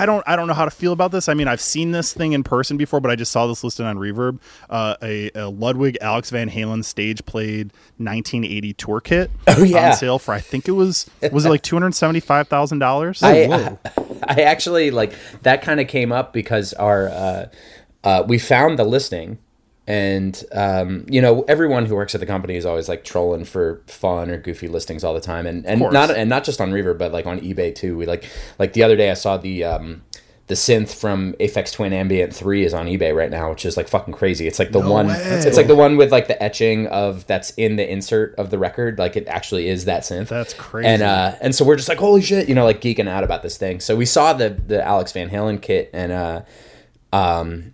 I, 0.00 0.06
don't 0.06 0.24
I 0.26 0.36
don't 0.36 0.46
know 0.48 0.54
how 0.54 0.64
to 0.64 0.70
feel 0.70 0.92
about 0.92 1.12
this. 1.12 1.28
I 1.28 1.34
mean, 1.34 1.48
I've 1.48 1.60
seen 1.60 1.92
this 1.92 2.12
thing 2.12 2.32
in 2.32 2.42
person 2.42 2.76
before, 2.76 3.00
but 3.00 3.10
I 3.10 3.16
just 3.16 3.30
saw 3.32 3.46
this 3.46 3.62
listed 3.62 3.86
on 3.86 3.96
Reverb. 3.98 4.38
Uh, 4.68 4.96
a, 5.02 5.30
a 5.34 5.48
Ludwig 5.48 5.98
Alex 6.00 6.30
Van 6.30 6.50
Halen 6.50 6.84
stage 6.84 7.24
played 7.26 7.72
1980 7.98 8.72
tour 8.74 9.00
kit 9.00 9.30
Oh, 9.46 9.62
yeah. 9.62 9.90
on 9.90 9.96
sale 9.96 10.18
for 10.18 10.32
I 10.34 10.40
think 10.40 10.66
it 10.68 10.72
was 10.72 11.08
was 11.32 11.44
it 11.46 11.48
like 11.50 11.62
two 11.62 11.76
hundred 11.76 11.94
seventy 11.94 12.20
five 12.20 12.48
thousand 12.48 12.78
dollars. 12.80 13.22
I, 13.22 13.76
I 14.26 14.42
actually 14.42 14.90
like 14.90 15.12
that 15.42 15.62
kind 15.62 15.80
of 15.80 15.88
came 15.88 16.12
up 16.12 16.32
because 16.32 16.72
our 16.74 17.08
uh, 17.08 17.48
uh, 18.04 18.24
we 18.26 18.38
found 18.38 18.78
the 18.78 18.84
listing, 18.84 19.38
and 19.90 20.44
um, 20.52 21.04
you 21.08 21.20
know 21.20 21.42
everyone 21.48 21.84
who 21.84 21.96
works 21.96 22.14
at 22.14 22.20
the 22.20 22.26
company 22.26 22.54
is 22.54 22.64
always 22.64 22.88
like 22.88 23.02
trolling 23.02 23.44
for 23.44 23.82
fun 23.88 24.30
or 24.30 24.38
goofy 24.38 24.68
listings 24.68 25.02
all 25.02 25.14
the 25.14 25.20
time, 25.20 25.46
and 25.48 25.66
and 25.66 25.80
not 25.80 26.12
and 26.12 26.30
not 26.30 26.44
just 26.44 26.60
on 26.60 26.70
Reverb, 26.70 26.96
but 26.96 27.10
like 27.10 27.26
on 27.26 27.40
eBay 27.40 27.74
too. 27.74 27.96
We 27.96 28.06
like 28.06 28.24
like 28.60 28.72
the 28.72 28.84
other 28.84 28.96
day 28.96 29.10
I 29.10 29.14
saw 29.14 29.36
the. 29.36 29.64
Um, 29.64 30.02
the 30.46 30.56
synth 30.56 30.96
from 30.96 31.34
Aphex 31.34 31.72
Twin 31.72 31.92
Ambient 31.92 32.34
3 32.34 32.64
is 32.64 32.74
on 32.74 32.86
eBay 32.86 33.14
right 33.14 33.30
now, 33.30 33.50
which 33.50 33.64
is 33.64 33.76
like 33.76 33.86
fucking 33.86 34.12
crazy. 34.12 34.48
It's 34.48 34.58
like 34.58 34.72
the 34.72 34.80
one 34.80 35.06
way. 35.06 35.14
it's 35.16 35.56
like 35.56 35.68
the 35.68 35.76
one 35.76 35.96
with 35.96 36.10
like 36.10 36.26
the 36.26 36.42
etching 36.42 36.88
of 36.88 37.24
that's 37.28 37.50
in 37.50 37.76
the 37.76 37.88
insert 37.88 38.34
of 38.34 38.50
the 38.50 38.58
record. 38.58 38.98
Like 38.98 39.16
it 39.16 39.28
actually 39.28 39.68
is 39.68 39.84
that 39.84 40.02
synth. 40.02 40.26
That's 40.26 40.52
crazy. 40.54 40.88
And 40.88 41.02
uh 41.02 41.36
and 41.40 41.54
so 41.54 41.64
we're 41.64 41.76
just 41.76 41.88
like, 41.88 41.98
holy 41.98 42.20
shit, 42.20 42.48
you 42.48 42.56
know, 42.56 42.64
like 42.64 42.80
geeking 42.80 43.06
out 43.08 43.22
about 43.22 43.44
this 43.44 43.58
thing. 43.58 43.78
So 43.78 43.94
we 43.94 44.04
saw 44.04 44.32
the 44.32 44.50
the 44.50 44.84
Alex 44.84 45.12
Van 45.12 45.30
Halen 45.30 45.62
kit 45.62 45.88
and 45.92 46.10
uh 46.10 46.42
um 47.12 47.72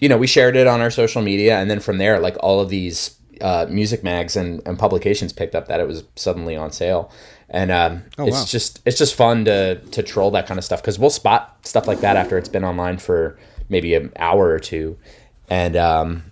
you 0.00 0.08
know, 0.08 0.16
we 0.16 0.26
shared 0.26 0.56
it 0.56 0.66
on 0.66 0.80
our 0.80 0.90
social 0.90 1.22
media 1.22 1.58
and 1.58 1.70
then 1.70 1.80
from 1.80 1.98
there 1.98 2.18
like 2.20 2.36
all 2.40 2.60
of 2.60 2.68
these 2.68 3.16
uh 3.40 3.66
music 3.70 4.02
mags 4.02 4.36
and, 4.36 4.60
and 4.66 4.78
publications 4.78 5.32
picked 5.32 5.54
up 5.54 5.68
that 5.68 5.78
it 5.80 5.86
was 5.86 6.04
suddenly 6.16 6.56
on 6.56 6.70
sale. 6.72 7.10
And 7.50 7.70
um 7.70 8.02
it's 8.06 8.16
Oh, 8.18 8.26
wow. 8.26 8.44
just 8.44 8.80
it's 8.84 8.98
just 8.98 9.14
fun 9.14 9.44
to 9.46 9.76
to 9.76 10.02
troll 10.02 10.30
that 10.32 10.46
kind 10.46 10.58
of 10.58 10.64
stuff 10.64 10.82
cuz 10.82 10.98
we'll 10.98 11.10
spot 11.10 11.56
stuff 11.62 11.86
like 11.86 12.00
that 12.00 12.16
after 12.16 12.36
it's 12.36 12.48
been 12.48 12.64
online 12.64 12.98
for 12.98 13.38
maybe 13.68 13.94
an 13.94 14.12
hour 14.16 14.48
or 14.48 14.58
two 14.58 14.96
and 15.48 15.76
um 15.76 16.24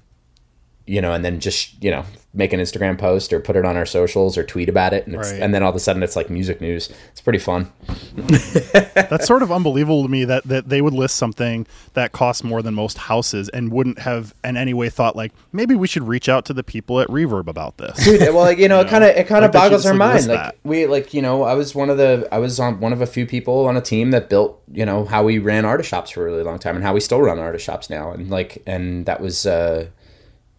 you 0.89 1.01
know, 1.01 1.13
and 1.13 1.25
then 1.25 1.41
just 1.41 1.83
you 1.83 1.91
know 1.91 2.05
make 2.37 2.53
an 2.53 2.61
Instagram 2.61 2.99
post 2.99 3.33
or 3.33 3.41
put 3.41 3.57
it 3.57 3.65
on 3.65 3.77
our 3.77 3.87
socials 3.87 4.37
or 4.39 4.45
tweet 4.45 4.69
about 4.69 4.93
it, 4.93 5.07
and 5.07 5.17
it's, 5.17 5.33
Right. 5.33 5.41
and 5.43 5.53
then 5.55 5.63
all 5.63 5.71
of 5.71 5.75
a 5.77 5.81
sudden 5.81 6.03
it's 6.03 6.15
like 6.15 6.31
music 6.31 6.61
news. 6.61 6.91
It's 7.11 7.21
pretty 7.21 7.39
fun. 7.39 7.73
That's 8.95 9.27
sort 9.27 9.43
of 9.43 9.51
unbelievable 9.51 10.03
to 10.03 10.09
me 10.09 10.25
that, 10.25 10.45
that 10.45 10.69
they 10.69 10.81
would 10.83 10.93
list 10.93 11.17
something 11.17 11.67
that 11.95 12.13
costs 12.13 12.45
more 12.45 12.63
than 12.63 12.75
most 12.75 12.99
houses 12.99 13.49
and 13.49 13.73
wouldn't 13.73 14.01
have 14.01 14.35
in 14.45 14.57
any 14.57 14.75
way 14.75 14.89
thought 14.89 15.17
like 15.17 15.33
maybe 15.53 15.75
we 15.75 15.87
should 15.87 16.07
reach 16.07 16.29
out 16.29 16.45
to 16.47 16.53
the 16.53 16.63
people 16.63 17.01
at 17.01 17.09
Reverb 17.09 17.47
about 17.49 17.79
this. 17.79 18.05
Dude, 18.05 18.21
well, 18.21 18.35
like, 18.45 18.59
you 18.59 18.69
know, 18.69 18.81
it 18.83 18.89
kind 18.89 19.05
of 19.05 19.11
it 19.11 19.27
kind 19.27 19.45
of 19.45 19.53
they 19.53 19.59
boggles 19.59 19.83
just, 19.85 19.93
our 19.93 19.99
like, 19.99 20.15
mind. 20.15 20.27
Like 20.29 20.39
that. 20.39 20.57
we 20.65 20.87
like 20.87 21.15
you 21.15 21.23
know, 21.23 21.43
I 21.43 21.55
was 21.55 21.75
one 21.75 21.91
of 21.91 21.97
the 21.99 22.29
I 22.31 22.39
was 22.39 22.61
on 22.61 22.81
one 22.81 22.93
of 22.93 23.01
a 23.01 23.07
few 23.07 23.27
people 23.27 23.67
on 23.67 23.77
a 23.77 23.81
team 23.81 24.11
that 24.11 24.29
built 24.29 24.61
you 24.73 24.85
know 24.85 25.05
how 25.05 25.23
we 25.25 25.39
ran 25.39 25.65
artist 25.65 25.89
shops 25.89 26.11
for 26.11 26.23
a 26.23 26.25
really 26.31 26.43
long 26.43 26.59
time 26.59 26.77
and 26.77 26.85
how 26.85 26.93
we 26.93 27.01
still 27.01 27.21
run 27.21 27.39
artist 27.39 27.65
shops 27.65 27.89
now, 27.89 28.11
and 28.13 28.31
like 28.31 28.63
and 28.67 29.07
that 29.07 29.21
was. 29.21 29.47
uh 29.47 29.87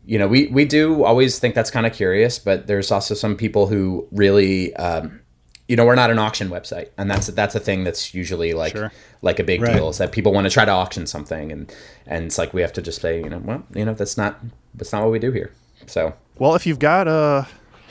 you 0.08 0.18
know, 0.18 0.28
we, 0.28 0.48
we 0.48 0.64
do 0.66 1.04
always 1.04 1.38
think 1.38 1.54
that's 1.54 1.70
kind 1.70 1.86
of 1.86 1.92
curious, 1.94 2.40
but 2.40 2.66
there's 2.66 2.92
also 2.92 3.14
some 3.14 3.36
people 3.36 3.68
who 3.68 4.08
really, 4.12 4.74
um, 4.78 5.20
you 5.68 5.76
know, 5.76 5.86
we're 5.86 5.96
not 5.96 6.10
an 6.10 6.18
auction 6.18 6.48
website, 6.50 6.88
and 6.98 7.12
that's 7.12 7.28
that's 7.28 7.54
a 7.54 7.60
thing 7.60 7.84
that's 7.84 8.14
usually 8.14 8.54
like 8.54 8.72
Sure. 8.72 8.90
like 9.22 9.38
a 9.40 9.44
big 9.44 9.62
Right. 9.62 9.76
deal 9.76 9.90
is 9.90 9.98
that 9.98 10.14
people 10.14 10.32
want 10.34 10.46
to 10.46 10.50
try 10.50 10.64
to 10.64 10.72
auction 10.72 11.06
something, 11.08 11.52
and 11.52 11.70
and 12.06 12.24
it's 12.26 12.38
like 12.38 12.54
we 12.54 12.62
have 12.62 12.72
to 12.74 12.82
just 12.82 13.02
say, 13.02 13.20
you 13.22 13.30
know, 13.30 13.40
well, 13.44 13.64
you 13.76 13.84
know, 13.84 13.94
that's 13.94 14.18
not 14.18 14.40
that's 14.76 14.94
not 14.94 15.04
what 15.04 15.12
we 15.12 15.20
do 15.20 15.32
here. 15.34 15.52
So 15.88 16.14
Well, 16.40 16.56
if 16.56 16.66
you've 16.66 16.80
got 16.80 17.10
uh 17.10 17.44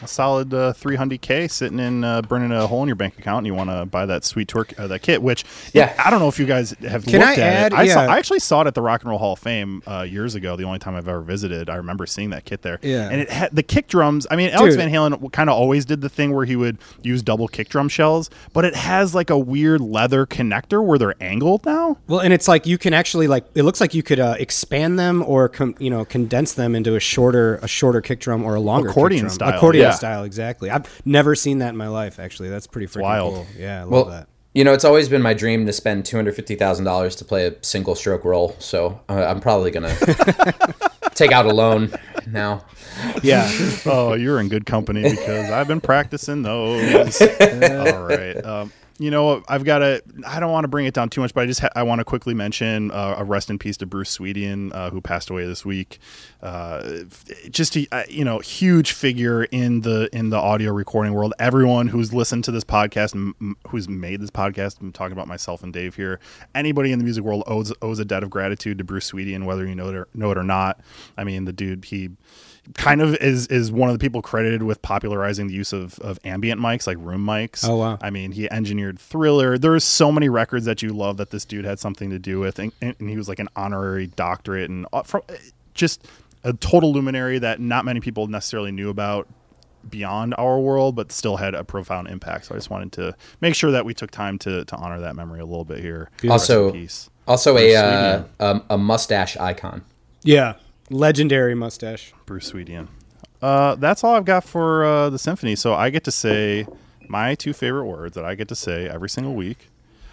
a 0.03 0.09
solid 0.09 0.53
uh, 0.53 0.73
300k 0.73 1.51
sitting 1.51 1.79
in 1.79 2.05
uh, 2.05 2.23
burning 2.23 2.53
a 2.53 2.67
hole 2.67 2.83
in 2.83 2.89
your 2.89 2.97
bank 2.97 3.19
account, 3.19 3.39
and 3.39 3.47
you 3.47 3.55
want 3.55 3.71
to 3.71 3.87
buy 3.87 4.07
that 4.07 4.25
sweet 4.25 4.49
tour 4.49 4.67
uh, 4.79 4.87
that 4.87 5.03
kit. 5.03 5.23
Which 5.23 5.45
yeah, 5.73 5.95
I 6.05 6.11
don't 6.11 6.21
know 6.21 6.29
if 6.29 6.39
you 6.39 6.47
guys 6.47 6.71
have 6.83 7.05
Can 7.05 7.21
looked 7.21 7.25
I 7.25 7.33
at 7.33 7.39
add, 7.39 7.73
it. 7.73 7.77
I, 7.77 7.83
yeah. 7.85 7.95
saw, 7.95 8.01
I 8.01 8.19
actually 8.19 8.41
saw 8.41 8.63
it 8.63 8.67
at 8.67 8.75
the 8.75 8.83
Rock 8.83 9.03
and 9.03 9.11
Roll 9.11 9.19
Hall 9.19 9.33
of 9.33 9.39
Fame 9.39 9.83
uh, 9.87 10.03
years 10.03 10.35
ago. 10.35 10.57
The 10.57 10.65
only 10.65 10.79
time 10.79 10.95
I've 10.95 11.09
ever 11.09 11.21
visited, 11.21 11.71
I 11.71 11.77
remember 11.77 12.07
seeing 12.07 12.31
that 12.31 12.45
kit 12.45 12.63
there. 12.63 12.79
Yeah, 12.83 13.09
and 13.11 13.21
it 13.21 13.31
had 13.31 13.55
the 13.55 13.63
kick 13.63 13.89
drums. 13.89 14.27
I 14.31 14.37
mean, 14.37 14.51
Alex 14.51 14.75
Dude. 14.75 14.85
Van 14.85 14.93
Halen 14.93 15.33
kind 15.33 15.51
of 15.51 15.57
always 15.57 15.85
did 15.85 16.01
the 16.01 16.09
thing 16.09 16.35
where 16.35 16.45
he 16.45 16.57
would 16.57 16.79
use 17.03 17.23
double 17.23 17.49
kick 17.49 17.69
drum 17.69 17.89
shells, 17.89 18.31
but 18.53 18.65
it 18.65 18.75
has 18.75 19.15
like 19.15 19.31
a 19.31 19.39
weird 19.39 19.81
leather 19.81 20.27
connector 20.27 20.85
where 20.85 20.99
they're 20.99 21.23
angled 21.23 21.65
now. 21.65 21.99
Well, 22.07 22.21
and 22.21 22.33
it's 22.33 22.49
like 22.49 22.67
you 22.67 22.79
can 22.79 22.93
actually 22.93 23.29
like 23.29 23.45
it 23.55 23.63
looks 23.63 23.81
like 23.81 23.95
you 23.95 24.03
could 24.03 24.21
uh, 24.21 24.37
expand 24.39 24.99
them 24.99 25.23
or 25.27 25.49
com- 25.49 25.75
you 25.79 25.91
know 25.91 26.05
condense 26.05 26.53
them 26.53 26.75
into 26.75 26.95
a 26.97 27.01
shorter 27.01 27.57
a 27.57 27.69
shorter 27.69 28.01
kick 28.01 28.21
drum 28.21 28.45
or 28.45 28.55
a 28.55 28.61
longer 28.61 28.91
accordion 28.91 29.31
style. 29.31 29.57
Accordion 29.57 29.85
yeah. 29.85 29.86
Style, 29.93 30.25
exactly. 30.25 30.71
I've 30.71 31.03
never 31.05 31.35
seen 31.35 31.59
that 31.59 31.71
in 31.71 31.77
my 31.77 31.89
life. 31.89 32.19
Actually, 32.19 32.49
that's 32.49 32.67
pretty 32.67 32.87
freaking 32.87 33.03
wild. 33.03 33.35
cool. 33.35 33.47
Yeah, 33.59 33.81
I 33.81 33.83
love 33.83 33.91
well, 33.91 34.05
that. 34.07 34.29
You 34.55 34.65
know, 34.65 34.73
it's 34.73 34.87
always 34.87 35.09
been 35.09 35.21
my 35.21 35.35
dream 35.35 35.67
to 35.67 35.73
spend 35.73 36.07
two 36.07 36.17
hundred 36.17 36.35
fifty 36.35 36.55
thousand 36.55 36.85
dollars 36.87 37.17
to 37.17 37.25
play 37.25 37.47
a 37.47 37.55
single 37.63 37.95
stroke 37.95 38.25
roll. 38.25 38.57
So 38.59 39.01
uh, 39.09 39.25
I'm 39.25 39.41
probably 39.41 39.71
gonna 39.71 39.95
take 41.15 41.33
out 41.33 41.47
a 41.47 41.53
loan 41.53 41.93
now. 42.27 42.65
Yeah. 43.23 43.51
oh, 43.85 44.15
you're 44.15 44.41
in 44.41 44.49
good 44.49 44.65
company 44.65 45.03
because 45.03 45.51
I've 45.51 45.69
been 45.69 45.83
practicing 45.83 46.43
those. 46.43 47.21
All 47.41 48.03
right. 48.03 48.43
Um, 48.45 48.73
you 48.99 49.11
know, 49.11 49.43
I've 49.49 49.65
got 49.65 49.79
to. 49.81 50.03
I 50.27 50.41
don't 50.41 50.53
want 50.53 50.65
to 50.65 50.69
bring 50.69 50.87
it 50.87 50.95
down 50.95 51.11
too 51.11 51.21
much, 51.21 51.35
but 51.35 51.43
I 51.43 51.47
just 51.47 51.61
ha- 51.61 51.71
I 51.77 51.83
want 51.83 51.99
to 51.99 52.05
quickly 52.05 52.35
mention 52.35 52.91
uh, 52.91 53.17
a 53.19 53.25
rest 53.25 53.51
in 53.51 53.59
peace 53.59 53.77
to 53.79 53.87
Bruce 53.87 54.17
Swedien, 54.17 54.75
uh, 54.75 54.91
who 54.91 55.01
passed 55.01 55.29
away 55.29 55.47
this 55.47 55.65
week. 55.65 55.99
Uh, 56.43 57.01
just 57.51 57.77
a 57.77 57.87
you 58.09 58.25
know 58.25 58.39
huge 58.39 58.93
figure 58.93 59.45
in 59.45 59.83
the 59.83 60.09
in 60.13 60.31
the 60.31 60.39
audio 60.39 60.73
recording 60.73 61.13
world. 61.13 61.35
Everyone 61.39 61.89
who's 61.89 62.15
listened 62.15 62.45
to 62.45 62.51
this 62.51 62.65
podcast, 62.65 63.15
m- 63.15 63.57
who's 63.69 63.89
made 63.89 64.21
this 64.21 64.31
podcast, 64.31 64.81
I'm 64.81 64.93
talking 64.93 65.13
about 65.13 65.29
myself 65.29 65.63
and 65.63 65.73
Dave 65.73 65.97
here. 65.97 66.19
Anybody 66.55 66.93
in 66.93 66.99
the 66.99 67.05
music 67.05 67.25
world 67.25 67.45
owes 67.47 67.73
owes 67.83 67.99
a 67.99 68.05
debt 68.05 68.23
of 68.23 68.31
gratitude 68.31 68.79
to 68.79 68.85
Bruce 68.85 69.11
Swedien, 69.11 69.45
whether 69.45 69.67
you 69.67 69.75
know 69.75 69.89
it 69.89 69.95
or 69.95 70.09
know 70.15 70.31
it 70.31 70.39
or 70.39 70.45
not. 70.45 70.81
I 71.17 71.25
mean, 71.25 71.45
the 71.45 71.53
dude 71.53 71.85
he 71.85 72.11
kind 72.75 73.01
of 73.01 73.15
is 73.17 73.47
is 73.49 73.71
one 73.71 73.89
of 73.89 73.95
the 73.95 73.99
people 73.99 74.23
credited 74.23 74.63
with 74.63 74.83
popularizing 74.83 75.47
the 75.47 75.55
use 75.55 75.73
of, 75.73 75.99
of 76.01 76.19
ambient 76.25 76.61
mics 76.61 76.87
like 76.87 76.97
room 77.01 77.25
mics. 77.25 77.69
Oh 77.69 77.77
wow. 77.77 77.99
I 78.01 78.11
mean 78.11 78.33
he 78.33 78.51
engineered 78.51 78.99
thriller. 78.99 79.59
There's 79.59 79.85
so 79.85 80.11
many 80.11 80.29
records 80.29 80.65
that 80.65 80.83
you 80.83 80.91
love 80.91 81.17
that 81.19 81.31
this 81.31 81.45
dude 81.45 81.65
had 81.65 81.79
something 81.79 82.11
to 82.11 82.19
do 82.19 82.41
with 82.41 82.59
and, 82.59 82.73
and 82.81 82.97
he 82.99 83.17
was 83.17 83.29
like 83.29 83.39
an 83.39 83.49
honorary 83.57 84.09
doctorate 84.09 84.71
and 84.71 84.87
uh, 84.93 85.03
from 85.03 85.23
just 85.75 86.07
a 86.45 86.53
total 86.55 86.93
luminary 86.93 87.39
that 87.39 87.61
not 87.61 87.85
many 87.85 88.01
people 88.01 88.27
necessarily 88.27 88.73
knew 88.73 88.91
about 88.91 89.29
beyond 89.89 90.35
our 90.37 90.59
world 90.59 90.97
but 90.97 91.13
still 91.13 91.37
had 91.37 91.55
a 91.55 91.63
profound 91.63 92.09
impact. 92.09 92.47
So 92.47 92.55
i 92.55 92.59
just 92.59 92.71
wanted 92.71 92.93
to 92.93 93.15
make 93.41 93.55
sure 93.55 93.71
that 93.71 93.85
we 93.85 93.95
took 93.95 94.11
time 94.11 94.39
to 94.41 94.65
to 94.65 94.77
honor 94.77 95.01
that 95.01 95.15
memory 95.15 95.41
a 95.41 95.47
little 95.47 95.65
bit 95.65 95.81
here. 95.81 96.11
Also 96.29 96.75
also 97.29 97.57
a, 97.57 97.77
uh, 97.77 98.25
a 98.41 98.63
a 98.71 98.79
mustache 98.79 99.37
icon. 99.37 99.83
Yeah 100.23 100.55
Legendary 100.91 101.55
mustache. 101.55 102.13
Bruce 102.27 102.53
Swedien. 102.53 102.89
Uh, 103.43 103.75
that's 103.77 104.03
all 104.05 104.15
I've 104.15 104.25
got 104.25 104.45
for 104.45 104.85
uh, 104.85 105.11
the 105.11 105.19
symphony. 105.19 105.57
So 105.57 105.75
I 105.75 105.91
get 105.91 106.05
to 106.05 106.11
say 106.13 106.67
my 107.09 107.35
two 107.35 107.53
favorite 107.53 107.87
words 107.87 108.15
that 108.15 108.25
I 108.25 108.35
get 108.35 108.49
to 108.49 108.55
say 108.55 108.89
every 108.89 109.09
single 109.09 109.35
week, 109.35 109.71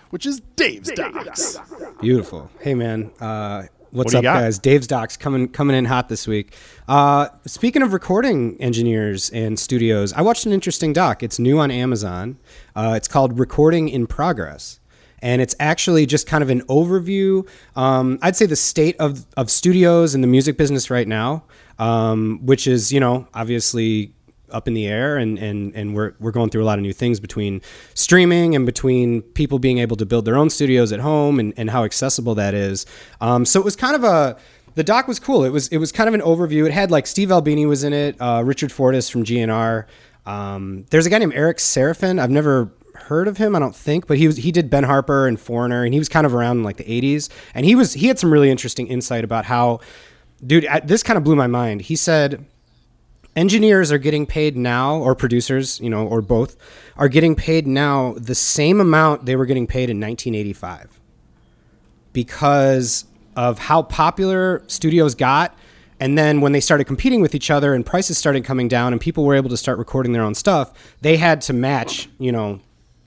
which 0.10 0.26
is 0.26 0.42
Dave's 0.56 0.92
Docs. 0.92 1.58
Beautiful. 2.02 2.50
Hey 2.60 2.74
man, 2.74 3.12
uh, 3.20 3.64
what's 3.92 4.14
what 4.14 4.20
up, 4.20 4.24
guys? 4.24 4.60
Dave's 4.60 4.88
Docs 4.88 5.18
coming 5.18 5.48
coming 5.48 5.76
in 5.76 5.86
hot 5.86 6.10
this 6.10 6.28
week. 6.28 6.54
Uh, 6.88 7.30
speaking 7.46 7.82
of 7.82 7.94
recording 7.94 8.60
engineers 8.62 9.30
and 9.30 9.58
studios, 9.58 10.12
I 10.14 10.22
watched 10.22 10.46
an 10.46 10.54
interesting 10.54 10.94
doc. 10.94 11.24
It's 11.24 11.40
new 11.40 11.60
on 11.60 11.72
Amazon. 11.72 12.38
Uh, 12.76 12.94
it's 12.98 13.08
called 13.08 13.40
Recording 13.40 13.90
in 13.90 14.06
Progress 14.06 14.80
and 15.24 15.42
it's 15.42 15.56
actually 15.60 16.06
just 16.06 16.28
kind 16.28 16.44
of 16.44 16.50
an 16.50 16.62
overview. 16.64 17.48
Um, 17.78 18.20
I'd 18.22 18.36
say 18.36 18.46
the 18.46 18.58
state 18.58 18.98
of 19.00 19.26
of 19.38 19.50
studios 19.50 20.14
and 20.14 20.24
the 20.24 20.28
music 20.28 20.58
business 20.58 20.92
right 20.92 21.08
now, 21.08 21.46
um, 21.80 22.46
which 22.46 22.68
is 22.68 22.92
you 22.92 23.00
know 23.00 23.28
obviously 23.34 24.14
up 24.52 24.68
in 24.68 24.76
the 24.76 24.86
air 24.86 25.18
and, 25.18 25.40
and, 25.40 25.74
and 25.74 25.96
we're, 25.96 26.14
we're 26.20 26.30
going 26.30 26.48
through 26.48 26.62
a 26.62 26.66
lot 26.66 26.78
of 26.78 26.84
new 26.84 26.94
things 26.94 27.20
between 27.20 27.60
streaming 27.96 28.56
and 28.56 28.68
between 28.68 29.24
people 29.24 29.58
being 29.58 29.80
able 29.80 29.96
to 29.96 30.06
build 30.06 30.26
their 30.26 30.38
own 30.38 30.48
studios 30.48 30.92
at 30.92 31.00
home 31.00 31.40
and, 31.40 31.56
and 31.58 31.72
how 31.72 31.84
accessible 31.84 32.36
that 32.36 32.54
is. 32.54 32.86
Um, 33.20 33.46
so 33.46 33.60
it 33.60 33.66
was 33.66 33.76
kind 33.76 33.96
of 33.96 34.04
a, 34.04 34.38
the 34.76 34.84
doc 34.84 35.08
was 35.08 35.20
cool. 35.20 35.44
It 35.44 35.50
was, 35.50 35.70
it 35.70 35.78
was 35.78 35.92
kind 35.92 36.08
of 36.08 36.14
an 36.14 36.22
overview. 36.22 36.68
It 36.68 36.72
had 36.72 36.92
like 36.92 37.08
Steve 37.08 37.32
Albini 37.32 37.66
was 37.66 37.84
in 37.84 37.94
it, 37.94 38.16
uh, 38.22 38.44
Richard 38.46 38.72
Fortus 38.72 39.10
from 39.10 39.24
GNR. 39.24 39.86
Um, 40.28 40.86
there's 40.92 41.08
a 41.08 41.10
guy 41.10 41.18
named 41.18 41.34
Eric 41.34 41.58
Sarafin. 41.58 42.20
I've 42.22 42.30
never 42.30 42.72
heard 43.04 43.28
of 43.28 43.38
him, 43.38 43.56
I 43.56 43.60
don't 43.60 43.76
think, 43.76 44.08
but 44.08 44.18
he 44.18 44.28
was 44.28 44.38
he 44.38 44.52
did 44.52 44.70
Ben 44.70 44.84
Harper 44.84 45.28
and 45.28 45.40
Foreigner, 45.40 45.84
and 45.84 45.94
he 45.94 46.00
was 46.00 46.10
kind 46.10 46.26
of 46.26 46.34
around 46.34 46.58
in 46.58 46.64
like 46.64 46.78
the 46.78 46.84
'80s, 46.84 47.30
and 47.54 47.66
he 47.66 47.76
was 47.76 47.94
he 47.94 48.08
had 48.08 48.20
some 48.20 48.32
really 48.32 48.50
interesting 48.50 48.88
insight 48.88 49.24
about 49.24 49.46
how, 49.46 49.80
dude, 50.46 50.68
this 50.84 51.04
kind 51.04 51.18
of 51.18 51.24
blew 51.24 51.36
my 51.36 51.48
mind. 51.48 51.82
He 51.82 51.96
said 51.96 52.46
engineers 53.36 53.92
are 53.92 53.98
getting 53.98 54.26
paid 54.26 54.56
now, 54.56 54.98
or 54.98 55.16
producers, 55.16 55.80
you 55.80 55.90
know, 55.90 56.08
or 56.08 56.22
both, 56.22 56.56
are 56.98 57.08
getting 57.08 57.36
paid 57.36 57.68
now 57.68 58.14
the 58.18 58.36
same 58.36 58.80
amount 58.80 59.26
they 59.26 59.36
were 59.36 59.46
getting 59.46 59.68
paid 59.68 59.90
in 59.90 60.00
1985 60.00 61.00
because 62.14 63.06
of 63.36 63.60
how 63.60 63.82
popular 63.82 64.64
studios 64.68 65.16
got. 65.16 65.58
And 66.00 66.18
then 66.18 66.42
when 66.42 66.52
they 66.52 66.60
started 66.60 66.84
competing 66.84 67.22
with 67.22 67.34
each 67.34 67.50
other 67.50 67.74
and 67.74 67.86
prices 67.86 68.18
started 68.18 68.44
coming 68.44 68.68
down 68.68 68.94
and 68.94 69.02
people 69.02 69.26
were 69.26 69.36
able 69.36 69.50
to 69.50 69.58
start 69.58 69.78
recording 69.78 70.12
their 70.12 70.22
own 70.22 70.36
stuff, 70.36 70.74
they 71.02 71.18
had 71.18 71.42
to 71.42 71.54
match, 71.54 72.10
you 72.20 72.32
know, 72.32 72.60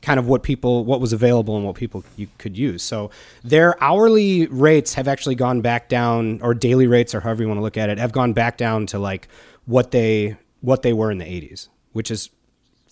kind 0.06 0.20
of 0.20 0.28
what 0.28 0.44
people 0.44 0.84
what 0.84 1.00
was 1.00 1.12
available 1.12 1.56
and 1.56 1.66
what 1.66 1.74
people 1.74 2.04
you 2.16 2.28
could 2.38 2.56
use. 2.56 2.80
So 2.80 3.10
their 3.42 3.82
hourly 3.82 4.46
rates 4.46 4.94
have 4.94 5.08
actually 5.08 5.34
gone 5.34 5.62
back 5.62 5.88
down, 5.88 6.40
or 6.42 6.54
daily 6.54 6.86
rates, 6.86 7.12
or 7.12 7.18
however 7.18 7.42
you 7.42 7.48
want 7.48 7.58
to 7.58 7.62
look 7.62 7.76
at 7.76 7.90
it, 7.90 7.98
have 7.98 8.12
gone 8.12 8.32
back 8.32 8.56
down 8.56 8.86
to 8.86 9.00
like 9.00 9.26
what 9.64 9.90
they 9.90 10.36
what 10.60 10.82
they 10.82 10.92
were 10.92 11.10
in 11.10 11.18
the 11.18 11.24
80s, 11.24 11.68
which 11.92 12.12
is 12.12 12.30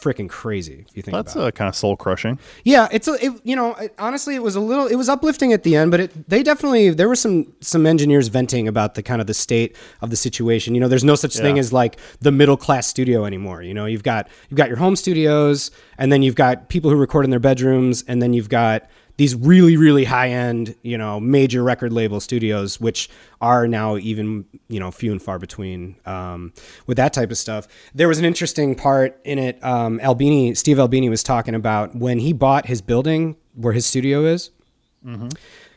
freaking 0.05 0.29
crazy 0.29 0.85
if 0.89 0.97
you 0.97 1.03
think 1.03 1.15
that's 1.15 1.35
uh, 1.37 1.51
kind 1.51 1.69
of 1.69 1.75
soul 1.75 1.97
crushing 1.97 2.39
yeah 2.65 2.89
it's 2.91 3.09
a 3.09 3.15
it, 3.25 3.33
you 3.45 3.57
know 3.57 3.75
it, 3.75 3.95
honestly 3.99 4.35
it 4.35 4.43
was 4.43 4.57
a 4.57 4.61
little 4.61 4.87
it 4.87 4.97
was 4.97 5.09
uplifting 5.09 5.53
at 5.53 5.63
the 5.63 5.75
end 5.75 5.91
but 5.91 6.01
it 6.01 6.29
they 6.29 6.43
definitely 6.43 6.91
there 6.91 7.09
were 7.09 7.17
some 7.17 7.53
some 7.61 7.87
engineers 7.87 8.29
venting 8.29 8.69
about 8.69 8.95
the 8.95 9.03
kind 9.03 9.21
of 9.21 9.27
the 9.27 9.35
state 9.35 9.77
of 10.01 10.11
the 10.11 10.17
situation. 10.17 10.75
You 10.75 10.81
know 10.81 10.89
there's 10.89 11.05
no 11.05 11.15
such 11.15 11.37
yeah. 11.37 11.43
thing 11.43 11.59
as 11.59 11.73
like 11.73 11.99
the 12.21 12.33
middle 12.33 12.57
class 12.57 12.87
studio 12.87 13.25
anymore. 13.25 13.63
You 13.63 13.75
know 13.75 13.87
you've 13.87 14.03
got 14.03 14.29
you've 14.49 14.59
got 14.59 14.69
your 14.69 14.79
home 14.79 14.97
studios 14.97 15.71
and 15.99 16.11
then 16.13 16.23
you've 16.23 16.35
got 16.35 16.69
people 16.69 16.91
who 16.91 16.97
record 16.97 17.25
in 17.25 17.31
their 17.31 17.41
bedrooms 17.41 18.05
and 18.07 18.21
then 18.21 18.33
you've 18.33 18.49
got 18.49 18.89
these 19.17 19.35
really 19.35 19.77
really 19.77 20.05
high 20.05 20.31
end 20.31 20.75
you 20.83 20.99
know 20.99 21.21
major 21.21 21.63
record 21.63 21.93
label 21.93 22.21
studios 22.21 22.81
which 22.81 23.09
are 23.41 23.67
now 23.69 23.97
even 23.97 24.45
you 24.69 24.81
know 24.81 24.91
few 24.91 25.13
and 25.13 25.23
far 25.23 25.39
between 25.39 25.97
um, 26.07 26.53
with 26.87 26.97
that 26.97 27.13
type 27.13 27.31
of 27.31 27.39
stuff 27.39 27.69
there 27.95 28.09
was 28.09 28.19
an 28.19 28.25
interesting 28.25 28.75
part 28.75 29.19
in 29.25 29.39
it 29.39 29.63
um, 29.65 30.01
albini 30.01 30.55
steve 30.55 30.79
albini 30.79 31.09
was 31.09 31.23
talking 31.23 31.55
about 31.55 31.95
when 31.95 32.19
he 32.19 32.33
bought 32.33 32.67
his 32.67 32.83
building 32.83 33.37
where 33.55 33.73
his 33.73 33.87
studio 33.87 34.25
is 34.25 34.51
mm-hmm. 35.05 35.29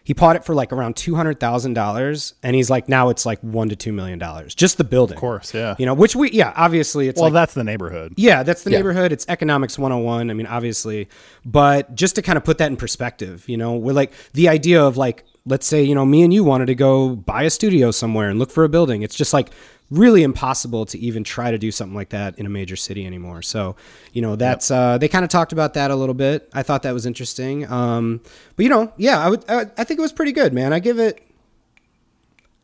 He 0.08 0.14
bought 0.14 0.38
it 0.38 0.46
for 0.46 0.56
like 0.56 0.72
around 0.72 0.96
two 0.96 1.16
hundred 1.16 1.38
thousand 1.38 1.74
dollars, 1.74 2.34
and 2.42 2.56
he's 2.56 2.70
like, 2.70 2.88
now 2.88 3.10
it's 3.10 3.26
like 3.26 3.42
one 3.42 3.68
to 3.68 3.76
two 3.76 3.92
million 3.92 4.18
dollars, 4.18 4.56
just 4.56 4.78
the 4.78 4.86
building. 4.86 5.16
Of 5.16 5.20
course, 5.20 5.54
yeah. 5.54 5.76
You 5.78 5.86
know, 5.86 5.94
which 5.94 6.16
we, 6.16 6.32
yeah, 6.32 6.54
obviously, 6.56 7.10
it's 7.10 7.20
well, 7.20 7.26
like, 7.26 7.34
that's 7.34 7.56
the 7.56 7.66
neighborhood. 7.66 8.14
Yeah, 8.16 8.44
that's 8.44 8.64
the 8.64 8.72
yeah. 8.72 8.78
neighborhood. 8.78 9.12
It's 9.12 9.26
economics 9.28 9.78
one 9.78 9.92
hundred 9.92 9.98
and 9.98 10.06
one. 10.06 10.32
I 10.32 10.34
mean, 10.34 10.48
obviously, 10.48 11.10
but 11.44 11.94
just 11.94 12.16
to 12.16 12.22
kind 12.22 12.38
of 12.38 12.46
put 12.46 12.58
that 12.60 12.72
in 12.72 12.78
perspective, 12.78 13.44
you 13.50 13.58
know, 13.58 13.76
we're 13.76 13.92
like 13.92 14.14
the 14.32 14.48
idea 14.48 14.82
of 14.82 14.96
like, 14.96 15.26
let's 15.46 15.68
say, 15.68 15.84
you 15.84 15.94
know, 15.94 16.06
me 16.06 16.24
and 16.24 16.34
you 16.34 16.46
wanted 16.46 16.68
to 16.68 16.76
go 16.76 17.10
buy 17.14 17.44
a 17.44 17.50
studio 17.50 17.92
somewhere 17.92 18.30
and 18.30 18.40
look 18.40 18.50
for 18.50 18.64
a 18.64 18.70
building. 18.70 19.02
It's 19.02 19.14
just 19.14 19.34
like 19.34 19.50
really 19.90 20.24
impossible 20.24 20.86
to 20.86 20.98
even 21.00 21.24
try 21.24 21.52
to 21.52 21.58
do 21.58 21.72
something 21.72 21.96
like 21.96 22.10
that 22.10 22.38
in 22.38 22.46
a 22.46 22.50
major 22.50 22.76
city 22.76 23.06
anymore. 23.06 23.42
So, 23.42 23.76
you 24.12 24.22
know, 24.22 24.36
that's 24.36 24.70
yep. 24.70 24.78
uh, 24.78 24.98
they 24.98 25.08
kind 25.08 25.24
of 25.24 25.30
talked 25.30 25.54
about 25.54 25.76
that 25.76 25.92
a 25.92 25.96
little 25.96 26.16
bit. 26.16 26.50
I 26.54 26.64
thought 26.64 26.84
that 26.84 26.94
was 26.94 27.06
interesting. 27.06 27.70
Um, 27.72 28.22
but 28.56 28.64
you 28.64 28.70
know, 28.70 28.92
yeah, 28.98 29.20
I 29.20 29.30
would 29.30 29.46
I, 29.50 29.62
I, 29.78 29.84
think 29.84 30.00
it 30.00 30.02
was 30.02 30.12
pretty 30.12 30.34
good, 30.34 30.54
man. 30.54 30.74
I 30.74 30.80
give 30.80 31.00
it 31.00 31.24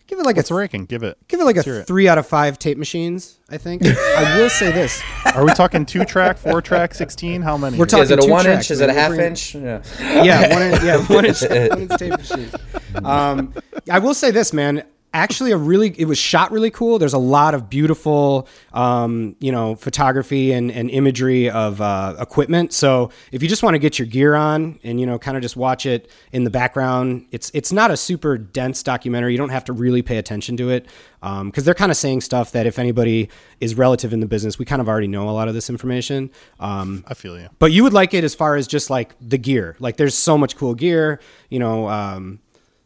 give 0.08 0.20
it 0.20 0.26
like 0.26 0.36
What's 0.36 0.52
a 0.52 0.54
ranking. 0.54 0.86
Give 0.86 1.04
it 1.04 1.18
give 1.30 1.40
it 1.40 1.46
like 1.46 1.56
Let's 1.56 1.68
a 1.68 1.84
three 1.86 2.10
out 2.10 2.18
of 2.18 2.28
five 2.28 2.60
tape 2.60 2.78
machines. 2.78 3.40
I 3.50 3.58
think 3.58 3.86
I 3.86 4.38
will 4.38 4.50
say 4.50 4.72
this. 4.74 5.02
Are 5.34 5.46
we 5.46 5.54
talking 5.54 5.86
two 5.86 6.04
track, 6.04 6.38
four 6.38 6.62
track, 6.62 6.94
sixteen? 6.94 7.42
How 7.42 7.58
many? 7.58 7.78
We're 7.78 7.86
talking. 7.86 8.04
Is 8.04 8.12
it 8.12 8.24
a 8.24 8.30
one 8.30 8.44
tracks, 8.44 8.70
inch? 8.70 8.72
Is 8.72 8.82
it 8.82 8.90
a 8.90 8.94
half 8.94 9.14
inch? 9.14 9.56
Yeah, 9.56 9.82
yeah, 10.00 10.54
one 10.54 10.62
inch, 10.62 10.84
yeah, 10.84 11.06
one 11.08 11.26
inch, 11.26 11.42
one 11.50 11.82
inch 11.84 11.98
tape 11.98 12.12
machine. 12.12 12.50
Um, 12.96 13.54
I 13.90 14.00
will 14.00 14.14
say 14.14 14.30
this, 14.30 14.52
man 14.52 14.84
actually 15.14 15.52
a 15.52 15.58
really 15.58 15.94
it 15.98 16.06
was 16.06 16.18
shot 16.18 16.52
really 16.52 16.72
cool. 16.72 17.00
There's 17.00 17.14
a 17.14 17.20
lot 17.20 17.54
of 17.54 17.70
beautiful 17.70 18.48
um, 18.74 19.36
you 19.40 19.52
know 19.52 19.76
photography 19.76 20.52
and, 20.52 20.72
and 20.72 20.90
imagery 20.90 21.50
of 21.50 21.80
uh, 21.82 22.16
equipment. 22.20 22.74
So 22.74 23.12
if 23.32 23.44
you 23.44 23.50
just 23.50 23.64
want 23.64 23.76
to 23.76 23.80
get 23.80 24.00
your 24.00 24.08
gear 24.08 24.36
on 24.36 24.80
and 24.84 25.00
you 25.00 25.06
know 25.06 25.20
kind 25.20 25.38
of 25.38 25.44
just 25.44 25.56
watch 25.56 25.86
it 25.86 26.10
in 26.32 26.44
the 26.44 26.50
background 26.50 27.28
it's 27.32 27.52
it's 27.54 27.72
not 27.72 27.92
a 27.92 27.98
super 27.98 28.38
dense 28.38 28.84
documentary. 28.84 29.32
You 29.32 29.38
don't 29.38 29.50
have 29.50 29.66
to 29.66 29.74
really 29.74 30.02
pay 30.02 30.18
attention 30.18 30.58
to 30.58 30.70
it 30.70 30.88
because 31.22 31.42
um, 31.42 31.52
they're 31.52 31.74
kind 31.74 31.92
of 31.92 31.98
saying 31.98 32.22
stuff 32.22 32.52
that 32.52 32.66
if 32.66 32.78
anybody 32.78 33.30
is 33.62 33.76
relative 33.76 34.12
in 34.12 34.20
the 34.20 34.26
business 34.26 34.60
we 34.60 34.66
kind 34.66 34.82
of 34.82 34.90
already 34.90 35.08
know 35.08 35.30
a 35.30 35.32
lot 35.32 35.48
of 35.48 35.54
this 35.54 35.70
information 35.70 36.30
um, 36.60 37.04
i 37.08 37.14
feel 37.14 37.40
you. 37.40 37.48
but 37.60 37.72
you 37.72 37.82
would 37.84 37.94
like 37.94 38.14
it 38.14 38.24
as 38.26 38.36
far 38.36 38.56
as 38.56 38.68
just 38.68 38.90
like 38.90 39.16
the 39.22 39.38
gear. 39.38 39.76
Like 39.80 39.98
there's 39.98 40.16
so 40.16 40.38
much 40.38 40.58
cool 40.58 40.76
gear 40.76 41.20
you 41.50 41.60
know 41.60 41.88
um, 41.88 42.40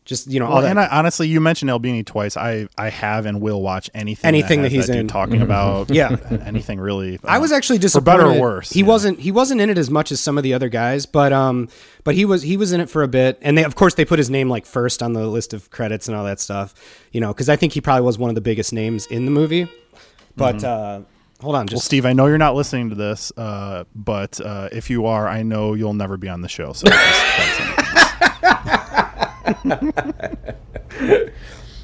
just 0.07 0.31
you 0.31 0.39
know, 0.39 0.49
well, 0.49 0.65
and 0.65 0.79
I, 0.79 0.87
honestly, 0.87 1.27
you 1.27 1.41
mentioned 1.41 1.69
Albini 1.69 2.01
twice. 2.01 2.37
I 2.37 2.69
I 2.77 2.89
have 2.89 3.25
and 3.25 3.41
will 3.41 3.61
watch 3.61 3.89
anything 3.93 4.25
anything 4.25 4.61
that, 4.61 4.69
that 4.69 4.75
he's 4.75 4.87
that 4.87 4.97
in 4.97 5.09
talking 5.09 5.35
mm-hmm. 5.35 5.43
about. 5.43 5.89
yeah, 5.91 6.15
anything 6.45 6.79
really. 6.79 7.19
I 7.25 7.39
was 7.39 7.51
actually 7.51 7.79
just 7.79 7.93
for 7.93 7.99
better 7.99 8.25
or 8.25 8.39
worse. 8.39 8.71
He 8.71 8.79
yeah. 8.79 8.85
wasn't 8.85 9.19
he 9.19 9.31
wasn't 9.31 9.59
in 9.59 9.69
it 9.69 9.77
as 9.77 9.91
much 9.91 10.13
as 10.13 10.21
some 10.21 10.37
of 10.37 10.45
the 10.45 10.53
other 10.53 10.69
guys, 10.69 11.05
but 11.05 11.33
um, 11.33 11.67
but 12.05 12.15
he 12.15 12.23
was 12.23 12.41
he 12.41 12.55
was 12.55 12.71
in 12.71 12.79
it 12.79 12.89
for 12.89 13.03
a 13.03 13.07
bit, 13.09 13.37
and 13.41 13.57
they 13.57 13.65
of 13.65 13.75
course 13.75 13.95
they 13.95 14.05
put 14.05 14.17
his 14.17 14.29
name 14.29 14.49
like 14.49 14.65
first 14.65 15.03
on 15.03 15.11
the 15.11 15.27
list 15.27 15.53
of 15.53 15.69
credits 15.71 16.07
and 16.07 16.15
all 16.15 16.23
that 16.23 16.39
stuff, 16.39 16.73
you 17.11 17.19
know, 17.19 17.33
because 17.33 17.49
I 17.49 17.57
think 17.57 17.73
he 17.73 17.81
probably 17.81 18.05
was 18.05 18.17
one 18.17 18.29
of 18.29 18.35
the 18.35 18.41
biggest 18.41 18.71
names 18.71 19.07
in 19.07 19.25
the 19.25 19.31
movie. 19.31 19.67
But 20.37 20.57
mm-hmm. 20.57 21.03
uh, 21.03 21.43
hold 21.43 21.57
on, 21.57 21.67
just 21.67 21.81
well, 21.81 21.85
Steve, 21.85 22.05
I 22.05 22.13
know 22.13 22.27
you're 22.27 22.37
not 22.37 22.55
listening 22.55 22.91
to 22.91 22.95
this, 22.95 23.33
uh, 23.35 23.83
but 23.93 24.39
uh, 24.39 24.69
if 24.71 24.89
you 24.89 25.07
are, 25.07 25.27
I 25.27 25.43
know 25.43 25.73
you'll 25.73 25.93
never 25.93 26.15
be 26.15 26.29
on 26.29 26.39
the 26.39 26.47
show. 26.47 26.71
So. 26.71 26.87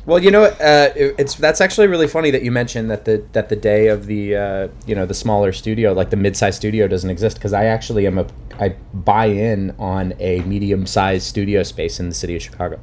well, 0.06 0.20
you 0.20 0.32
know, 0.32 0.44
uh, 0.44 0.90
it's 0.96 1.36
that's 1.36 1.62
actually 1.62 1.88
really 1.88 2.08
funny 2.08 2.32
that 2.32 2.44
you 2.44 2.52
mentioned 2.52 2.90
that 2.92 3.06
the 3.06 3.24
that 3.34 3.50
the 3.50 3.56
day 3.56 3.88
of 3.88 4.06
the 4.06 4.36
uh, 4.36 4.68
you 4.86 4.96
know 4.96 5.06
the 5.06 5.14
smaller 5.14 5.52
studio, 5.52 5.94
like 5.94 6.10
the 6.10 6.18
mid-sized 6.18 6.58
studio, 6.58 6.88
doesn't 6.88 7.10
exist 7.10 7.38
because 7.38 7.54
I 7.54 7.66
actually 7.66 8.08
am 8.08 8.18
a 8.18 8.28
I 8.60 8.76
buy 8.94 9.26
in 9.26 9.76
on 9.80 10.14
a 10.20 10.42
medium-sized 10.42 11.26
studio 11.26 11.64
space 11.64 12.00
in 12.00 12.10
the 12.10 12.16
city 12.16 12.36
of 12.36 12.42
Chicago. 12.42 12.80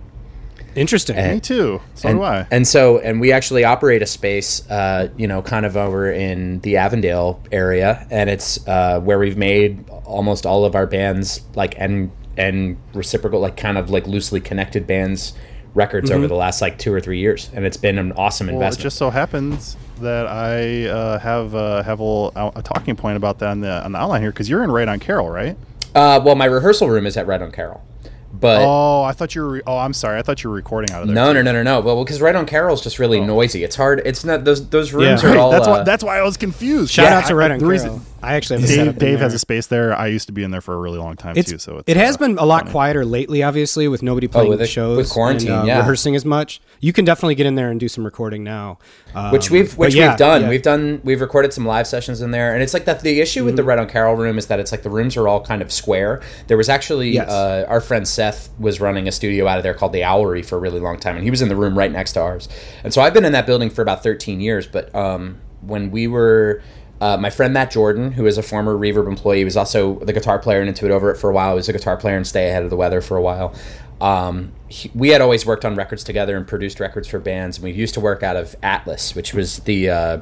Interesting. 0.75 1.17
And, 1.17 1.35
Me 1.35 1.41
too. 1.41 1.81
So 1.95 2.09
and, 2.09 2.19
do 2.19 2.23
I. 2.23 2.47
And 2.51 2.67
so, 2.67 2.99
and 3.01 3.21
we 3.21 3.33
actually 3.33 3.65
operate 3.65 4.03
a 4.03 4.07
space, 4.07 4.69
uh, 4.71 5.09
you 5.17 5.27
know, 5.27 5.43
kind 5.43 5.67
of 5.67 5.77
over 5.77 6.11
in 6.11 6.61
the 6.61 6.77
Avondale 6.77 7.43
area, 7.51 8.07
and 8.11 8.31
it's 8.31 8.67
uh, 8.69 9.01
where 9.01 9.19
we've 9.19 9.37
made 9.37 9.89
almost 10.05 10.47
all 10.47 10.65
of 10.65 10.75
our 10.75 10.87
bands, 10.87 11.41
like 11.55 11.75
and 11.77 12.11
and 12.41 12.79
reciprocal, 12.95 13.39
like 13.39 13.57
kind 13.57 13.77
of 13.77 13.91
like 13.91 14.07
loosely 14.07 14.41
connected 14.41 14.87
bands 14.87 15.35
records 15.75 16.11
mm-hmm. 16.11 16.19
over 16.19 16.27
the 16.27 16.35
last 16.35 16.63
like 16.63 16.79
two 16.79 16.93
or 16.93 17.01
three 17.01 17.19
years, 17.19 17.51
and 17.55 17.67
it's 17.67 17.77
been 17.77 17.99
an 17.99 18.13
awesome 18.13 18.47
well, 18.47 18.57
investment. 18.57 18.81
It 18.81 18.83
just 18.85 18.97
so 18.97 19.11
happens 19.11 19.77
that 20.01 20.27
I 20.27 20.87
uh, 20.87 21.19
have 21.19 21.55
uh, 21.55 21.83
have 21.83 22.01
a, 22.01 22.03
little, 22.03 22.33
a 22.35 22.63
talking 22.63 22.97
point 22.97 23.19
about 23.19 23.39
that 23.41 23.51
on 23.51 23.61
the 23.61 23.85
on 23.85 23.93
the 23.93 23.99
outline 23.99 24.23
here 24.23 24.31
because 24.31 24.49
you're 24.49 24.65
in 24.65 24.73
Right 24.73 24.89
on 24.89 24.99
Carroll, 24.99 25.29
right? 25.29 25.57
Uh, 25.95 26.21
well, 26.25 26.35
my 26.35 26.47
rehearsal 26.47 26.89
room 26.89 27.07
is 27.07 27.17
at 27.17 27.27
Right 27.27 27.43
on 27.43 27.53
Carroll. 27.53 27.83
But 28.33 28.63
oh, 28.63 29.03
I 29.03 29.13
thought 29.13 29.35
you 29.35 29.43
were. 29.43 29.63
Oh, 29.67 29.77
I'm 29.77 29.93
sorry. 29.93 30.19
I 30.19 30.23
thought 30.23 30.43
you 30.43 30.51
were 30.51 30.57
recording 30.57 30.95
out 30.95 31.03
of 31.03 31.09
there. 31.09 31.15
No, 31.15 31.33
too. 31.33 31.43
no, 31.43 31.53
no, 31.53 31.63
no, 31.63 31.63
no. 31.63 31.81
Well, 31.81 32.03
because 32.05 32.23
right 32.23 32.35
on 32.35 32.47
Carroll 32.47 32.73
is 32.73 32.81
just 32.81 32.99
really 32.99 33.19
oh. 33.19 33.27
noisy. 33.27 33.65
It's 33.65 33.77
hard. 33.77 34.01
It's 34.07 34.25
not 34.25 34.45
those 34.45 34.67
those 34.71 34.93
rooms 34.93 35.23
yeah. 35.23 35.35
are 35.35 35.39
all. 35.39 35.51
That's 35.51 35.67
uh, 35.67 35.71
why. 35.71 35.83
That's 35.83 36.05
why 36.05 36.19
I 36.19 36.23
was 36.23 36.37
confused. 36.37 36.93
Shout 36.93 37.07
yeah, 37.07 37.19
out 37.19 37.27
to 37.27 37.35
Right 37.35 37.51
on 37.51 37.59
Carroll. 37.59 37.73
Reason, 37.73 38.01
I 38.23 38.35
actually 38.35 38.61
have 38.61 38.69
Dave, 38.69 38.99
Dave 38.99 39.19
has 39.21 39.35
a 39.35 39.39
space 39.39 39.67
there. 39.67 39.97
I 39.97 40.09
used 40.09 40.27
to 40.27 40.33
be 40.33 40.43
in 40.43 40.51
there 40.51 40.61
for 40.61 40.75
a 40.75 40.79
really 40.79 40.99
long 40.99 41.17
time 41.17 41.37
it's, 41.37 41.51
too. 41.51 41.59
So 41.59 41.83
it 41.87 41.97
has 41.97 42.17
uh, 42.17 42.19
been 42.19 42.39
a 42.39 42.45
lot 42.45 42.63
funny. 42.63 42.73
quieter 42.73 43.05
lately, 43.05 43.43
obviously, 43.43 43.89
with 43.89 44.03
nobody 44.03 44.27
oh, 44.27 44.31
playing 44.31 44.49
oh, 44.49 44.51
with 44.51 44.59
the 44.59 44.67
shows, 44.67 44.97
with 44.97 45.11
quarantine, 45.11 45.51
and, 45.51 45.63
uh, 45.63 45.65
yeah. 45.65 45.79
rehearsing 45.79 46.15
as 46.15 46.25
much. 46.25 46.61
You 46.81 46.93
can 46.93 47.05
definitely 47.05 47.35
get 47.35 47.47
in 47.47 47.55
there 47.55 47.71
and 47.71 47.81
do 47.81 47.89
some 47.89 48.05
recording 48.05 48.45
now, 48.45 48.79
um, 49.15 49.33
which 49.33 49.51
we've 49.51 49.77
which 49.79 49.95
yeah, 49.95 50.11
we've 50.11 50.19
done. 50.19 50.43
Yeah. 50.43 50.49
We've 50.49 50.63
done 50.63 51.01
we've 51.03 51.21
recorded 51.21 51.53
some 51.53 51.65
live 51.65 51.87
sessions 51.87 52.21
in 52.21 52.31
there, 52.31 52.53
and 52.53 52.63
it's 52.63 52.75
like 52.75 52.85
that. 52.85 53.01
The 53.01 53.21
issue 53.21 53.41
mm-hmm. 53.41 53.47
with 53.47 53.57
the 53.57 53.63
mm-hmm. 53.63 53.81
On 53.81 53.89
Carroll 53.89 54.17
room 54.17 54.37
is 54.37 54.49
that 54.49 54.61
it's 54.61 54.73
like 54.73 54.83
the 54.83 54.91
rooms 54.91 55.17
are 55.17 55.27
all 55.27 55.41
kind 55.41 55.63
of 55.63 55.73
square. 55.73 56.21
There 56.49 56.57
was 56.57 56.69
actually 56.69 57.11
yes. 57.11 57.31
uh, 57.31 57.65
our 57.69 57.81
friend 57.81 58.07
Seth 58.07 58.51
was 58.59 58.81
running 58.81 59.09
a 59.09 59.13
studio 59.13 59.47
out 59.47 59.57
of 59.57 59.63
there 59.63 59.75
called 59.75 59.93
the 59.93 60.01
Owlery 60.01 60.45
for 60.45 60.57
a 60.57 60.61
really 60.61 60.81
long 60.81 60.99
time, 60.99 61.17
and 61.17 61.25
he 61.25 61.31
was 61.31 61.41
in 61.41 61.49
the 61.49 61.57
room 61.57 61.77
right 61.79 61.91
next 61.91 62.13
to 62.13 62.21
ours. 62.21 62.49
And 62.85 62.93
so 62.93 63.01
I've 63.01 63.15
been 63.15 63.25
in 63.25 63.33
that 63.33 63.47
building 63.47 63.71
for 63.71 63.81
about 63.83 64.03
13 64.03 64.41
years, 64.41 64.67
but 64.67 64.95
um, 64.95 65.41
when 65.63 65.91
we 65.91 66.07
were 66.07 66.63
uh, 67.01 67.17
my 67.17 67.31
friend 67.31 67.55
Matt 67.55 67.71
Jordan, 67.71 68.13
who 68.13 68.27
is 68.27 68.37
a 68.37 68.43
former 68.43 68.77
Reverb 68.77 69.07
employee, 69.07 69.39
he 69.39 69.45
was 69.45 69.57
also 69.57 69.99
the 70.01 70.13
guitar 70.13 70.39
player 70.39 70.61
in 70.61 70.69
Into 70.69 70.85
It 70.85 70.91
Over 70.91 71.11
It 71.11 71.17
for 71.17 71.31
a 71.31 71.33
while. 71.33 71.53
He 71.53 71.57
was 71.57 71.69
a 71.69 71.73
guitar 71.73 71.97
player 71.97 72.17
and 72.17 72.27
Stay 72.27 72.49
Ahead 72.49 72.63
of 72.63 72.71
the 72.71 72.77
Weather 72.77 73.01
for 73.01 73.17
a 73.17 73.23
while. 73.23 73.55
Um, 74.01 74.53
he, 74.69 74.91
we 74.95 75.09
had 75.11 75.21
always 75.21 75.45
worked 75.47 75.65
on 75.65 75.75
records 75.75 76.05
together 76.05 76.37
and 76.37 76.47
produced 76.47 76.81
records 76.81 77.09
for 77.09 77.19
bands. 77.19 77.57
And 77.57 77.65
we 77.65 77.73
used 77.73 77.95
to 77.95 78.01
work 78.01 78.23
out 78.23 78.37
of 78.37 78.55
Atlas, 78.63 79.15
which 79.15 79.33
was 79.33 79.61
the 79.61 79.91
uh, 79.91 80.21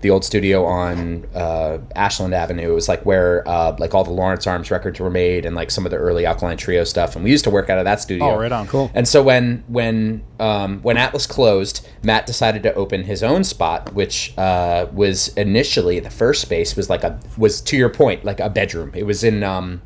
the 0.00 0.10
old 0.10 0.24
studio 0.24 0.64
on 0.64 1.26
uh, 1.34 1.78
Ashland 1.96 2.34
Avenue. 2.34 2.70
It 2.70 2.74
was 2.74 2.88
like 2.88 3.04
where 3.04 3.46
uh, 3.48 3.76
like 3.78 3.94
all 3.94 4.04
the 4.04 4.12
Lawrence 4.12 4.46
Arms 4.46 4.70
records 4.70 5.00
were 5.00 5.10
made 5.10 5.44
and 5.44 5.56
like 5.56 5.70
some 5.70 5.84
of 5.84 5.90
the 5.90 5.96
early 5.96 6.24
Alkaline 6.24 6.56
Trio 6.56 6.84
stuff. 6.84 7.16
And 7.16 7.24
we 7.24 7.30
used 7.30 7.44
to 7.44 7.50
work 7.50 7.68
out 7.70 7.78
of 7.78 7.84
that 7.84 8.00
studio. 8.00 8.30
Oh, 8.30 8.38
right 8.38 8.52
on, 8.52 8.66
cool. 8.66 8.90
And 8.94 9.08
so 9.08 9.22
when 9.22 9.64
when 9.68 10.22
um, 10.38 10.80
when 10.82 10.96
Atlas 10.96 11.26
closed, 11.26 11.86
Matt 12.02 12.26
decided 12.26 12.62
to 12.62 12.74
open 12.74 13.04
his 13.04 13.22
own 13.22 13.44
spot, 13.44 13.92
which 13.94 14.36
uh, 14.38 14.86
was 14.92 15.28
initially 15.36 16.00
the 16.00 16.10
first 16.10 16.42
space 16.42 16.76
was 16.76 16.88
like 16.88 17.02
a 17.02 17.18
was 17.36 17.60
to 17.62 17.76
your 17.76 17.88
point 17.88 18.24
like 18.24 18.40
a 18.40 18.50
bedroom. 18.50 18.92
It 18.94 19.04
was 19.04 19.24
in 19.24 19.42
um, 19.42 19.82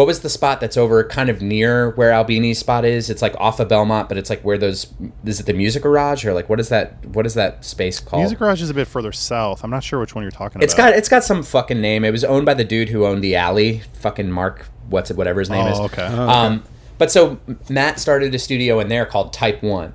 what 0.00 0.06
was 0.06 0.20
the 0.20 0.30
spot 0.30 0.62
that's 0.62 0.78
over 0.78 1.04
kind 1.04 1.28
of 1.28 1.42
near 1.42 1.90
where 1.90 2.10
Albini's 2.10 2.58
spot 2.58 2.86
is? 2.86 3.10
It's 3.10 3.20
like 3.20 3.34
off 3.38 3.60
of 3.60 3.68
Belmont, 3.68 4.08
but 4.08 4.16
it's 4.16 4.30
like 4.30 4.40
where 4.40 4.56
those 4.56 4.86
is 5.26 5.40
it 5.40 5.44
the 5.44 5.52
Music 5.52 5.82
Garage 5.82 6.24
or 6.24 6.32
like 6.32 6.48
what 6.48 6.58
is 6.58 6.70
that? 6.70 7.04
What 7.08 7.26
is 7.26 7.34
that 7.34 7.66
space 7.66 8.00
called? 8.00 8.22
Music 8.22 8.38
Garage 8.38 8.62
is 8.62 8.70
a 8.70 8.74
bit 8.74 8.88
further 8.88 9.12
south. 9.12 9.62
I'm 9.62 9.68
not 9.68 9.84
sure 9.84 10.00
which 10.00 10.14
one 10.14 10.24
you're 10.24 10.30
talking 10.30 10.62
it's 10.62 10.72
about. 10.72 10.94
It's 10.94 10.94
got 10.94 10.98
it's 10.98 11.08
got 11.10 11.24
some 11.24 11.42
fucking 11.42 11.82
name. 11.82 12.06
It 12.06 12.12
was 12.12 12.24
owned 12.24 12.46
by 12.46 12.54
the 12.54 12.64
dude 12.64 12.88
who 12.88 13.04
owned 13.04 13.22
the 13.22 13.36
alley, 13.36 13.82
fucking 13.92 14.30
Mark. 14.30 14.68
What's 14.88 15.10
it? 15.10 15.18
Whatever 15.18 15.40
his 15.40 15.50
name 15.50 15.66
oh, 15.66 15.70
is. 15.70 15.78
Okay. 15.80 16.08
Oh, 16.10 16.22
okay. 16.22 16.32
Um, 16.32 16.64
but 16.96 17.10
so 17.10 17.38
Matt 17.68 18.00
started 18.00 18.34
a 18.34 18.38
studio 18.38 18.80
in 18.80 18.88
there 18.88 19.04
called 19.04 19.34
Type 19.34 19.62
One, 19.62 19.92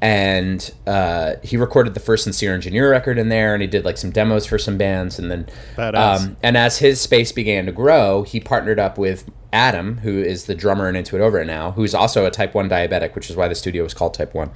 and 0.00 0.72
uh, 0.86 1.36
he 1.42 1.56
recorded 1.56 1.94
the 1.94 2.00
first 2.00 2.24
Sincere 2.24 2.54
Engineer 2.54 2.90
record 2.90 3.18
in 3.18 3.28
there, 3.28 3.54
and 3.54 3.62
he 3.62 3.66
did 3.66 3.84
like 3.84 3.96
some 3.96 4.10
demos 4.10 4.44
for 4.44 4.58
some 4.58 4.76
bands, 4.76 5.18
and 5.18 5.30
then 5.30 5.46
um, 5.78 6.36
and 6.42 6.56
as 6.56 6.78
his 6.78 7.00
space 7.00 7.32
began 7.32 7.66
to 7.66 7.72
grow, 7.72 8.22
he 8.22 8.40
partnered 8.40 8.78
up 8.78 8.98
with 8.98 9.30
Adam, 9.52 9.98
who 9.98 10.18
is 10.18 10.44
the 10.44 10.54
drummer 10.54 10.88
in 10.88 10.96
Into 10.96 11.16
It 11.16 11.20
Over 11.20 11.40
It 11.40 11.46
now, 11.46 11.70
who's 11.72 11.94
also 11.94 12.26
a 12.26 12.30
Type 12.30 12.54
One 12.54 12.68
diabetic, 12.68 13.14
which 13.14 13.30
is 13.30 13.36
why 13.36 13.48
the 13.48 13.54
studio 13.54 13.82
was 13.82 13.94
called 13.94 14.14
Type 14.14 14.34
One, 14.34 14.50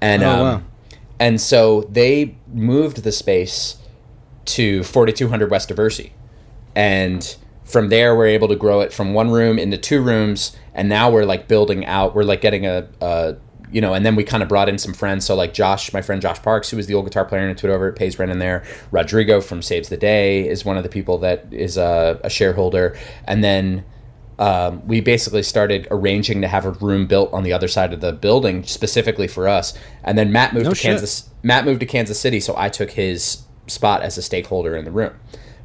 and 0.00 0.22
oh, 0.22 0.30
um, 0.30 0.40
wow. 0.40 0.62
and 1.20 1.40
so 1.40 1.82
they 1.82 2.36
moved 2.52 3.04
the 3.04 3.12
space 3.12 3.76
to 4.46 4.82
4200 4.82 5.50
West 5.50 5.68
Diversey, 5.68 6.10
and 6.74 7.36
from 7.64 7.90
there 7.90 8.16
we're 8.16 8.26
able 8.26 8.48
to 8.48 8.56
grow 8.56 8.80
it 8.80 8.92
from 8.92 9.12
one 9.12 9.30
room 9.30 9.58
into 9.58 9.76
two 9.76 10.02
rooms, 10.02 10.56
and 10.74 10.88
now 10.88 11.10
we're 11.10 11.26
like 11.26 11.46
building 11.46 11.84
out. 11.84 12.14
We're 12.14 12.22
like 12.22 12.40
getting 12.40 12.66
a, 12.66 12.88
a 13.00 13.36
you 13.72 13.80
know, 13.80 13.94
and 13.94 14.04
then 14.04 14.16
we 14.16 14.24
kind 14.24 14.42
of 14.42 14.48
brought 14.48 14.68
in 14.68 14.78
some 14.78 14.94
friends. 14.94 15.24
So 15.24 15.34
like 15.34 15.54
Josh, 15.54 15.92
my 15.92 16.02
friend 16.02 16.22
Josh 16.22 16.42
Parks, 16.42 16.70
who 16.70 16.76
was 16.76 16.86
the 16.86 16.94
old 16.94 17.04
guitar 17.06 17.24
player 17.24 17.42
in 17.42 17.50
Into 17.50 17.68
It 17.68 17.72
Over, 17.72 17.88
it 17.88 17.96
pays 17.96 18.18
rent 18.18 18.30
in 18.30 18.38
there. 18.38 18.64
Rodrigo 18.90 19.40
from 19.40 19.62
Saves 19.62 19.88
the 19.88 19.96
Day 19.96 20.48
is 20.48 20.64
one 20.64 20.76
of 20.76 20.82
the 20.82 20.88
people 20.88 21.18
that 21.18 21.46
is 21.52 21.76
a, 21.76 22.20
a 22.24 22.30
shareholder, 22.30 22.96
and 23.24 23.44
then. 23.44 23.84
Um, 24.40 24.86
we 24.86 25.00
basically 25.00 25.42
started 25.42 25.88
arranging 25.90 26.42
to 26.42 26.46
have 26.46 26.64
a 26.64 26.70
room 26.70 27.08
built 27.08 27.32
on 27.32 27.42
the 27.42 27.52
other 27.52 27.66
side 27.66 27.92
of 27.92 28.00
the 28.00 28.12
building 28.12 28.62
specifically 28.62 29.26
for 29.26 29.48
us. 29.48 29.74
And 30.04 30.16
then 30.16 30.30
Matt 30.30 30.54
moved 30.54 30.66
no 30.66 30.70
to 30.70 30.76
shit. 30.76 30.90
Kansas. 30.90 31.28
Matt 31.42 31.64
moved 31.64 31.80
to 31.80 31.86
Kansas 31.86 32.20
City, 32.20 32.38
so 32.38 32.54
I 32.56 32.68
took 32.68 32.92
his 32.92 33.42
spot 33.66 34.02
as 34.02 34.16
a 34.16 34.22
stakeholder 34.22 34.76
in 34.76 34.84
the 34.84 34.92
room. 34.92 35.12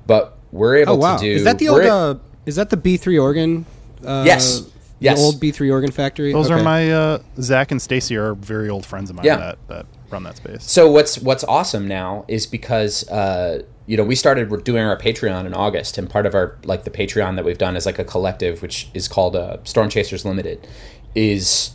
But 0.08 0.40
we're 0.52 0.78
able 0.78 0.94
oh, 0.94 0.96
wow. 0.96 1.18
to 1.18 1.24
do. 1.24 1.32
Is 1.32 1.44
that 1.44 1.60
the 1.60 1.70
old? 1.70 1.82
Uh, 1.82 2.16
is 2.48 2.56
that 2.56 2.72
the 2.72 2.78
B 2.78 2.98
three 2.98 3.20
organ? 3.20 3.68
Uh, 4.04 4.24
yes. 4.26 4.64
Yes. 5.04 5.20
The 5.20 5.26
old 5.26 5.36
B3 5.36 5.70
organ 5.70 5.92
factory. 5.92 6.32
Those 6.32 6.50
okay. 6.50 6.62
are 6.62 6.64
my 6.64 6.90
uh, 6.90 7.22
Zach 7.38 7.72
and 7.72 7.82
Stacy 7.82 8.16
are 8.16 8.36
very 8.36 8.70
old 8.70 8.86
friends 8.86 9.10
of 9.10 9.18
mine 9.18 9.26
yeah. 9.26 9.36
that, 9.36 9.68
that 9.68 9.86
run 10.10 10.24
that 10.24 10.38
space. 10.38 10.64
So 10.64 10.90
what's 10.90 11.20
what's 11.20 11.44
awesome 11.44 11.90
now 11.90 12.24
is 12.30 12.48
because 12.48 13.08
uh, 13.10 13.64
you 13.86 13.98
know 13.98 14.06
we 14.06 14.16
started 14.16 14.64
doing 14.64 14.82
our 14.82 14.98
Patreon 14.98 15.46
in 15.46 15.54
August, 15.54 15.98
and 15.98 16.10
part 16.10 16.26
of 16.26 16.34
our 16.34 16.58
like 16.64 16.86
the 16.86 16.90
Patreon 16.90 17.36
that 17.36 17.44
we've 17.44 17.58
done 17.58 17.76
is 17.76 17.86
like 17.86 18.00
a 18.00 18.06
collective 18.06 18.62
which 18.62 18.90
is 18.94 19.10
called 19.10 19.36
uh, 19.36 19.58
Storm 19.66 19.90
Chasers 19.90 20.26
Limited, 20.26 20.66
is. 21.14 21.72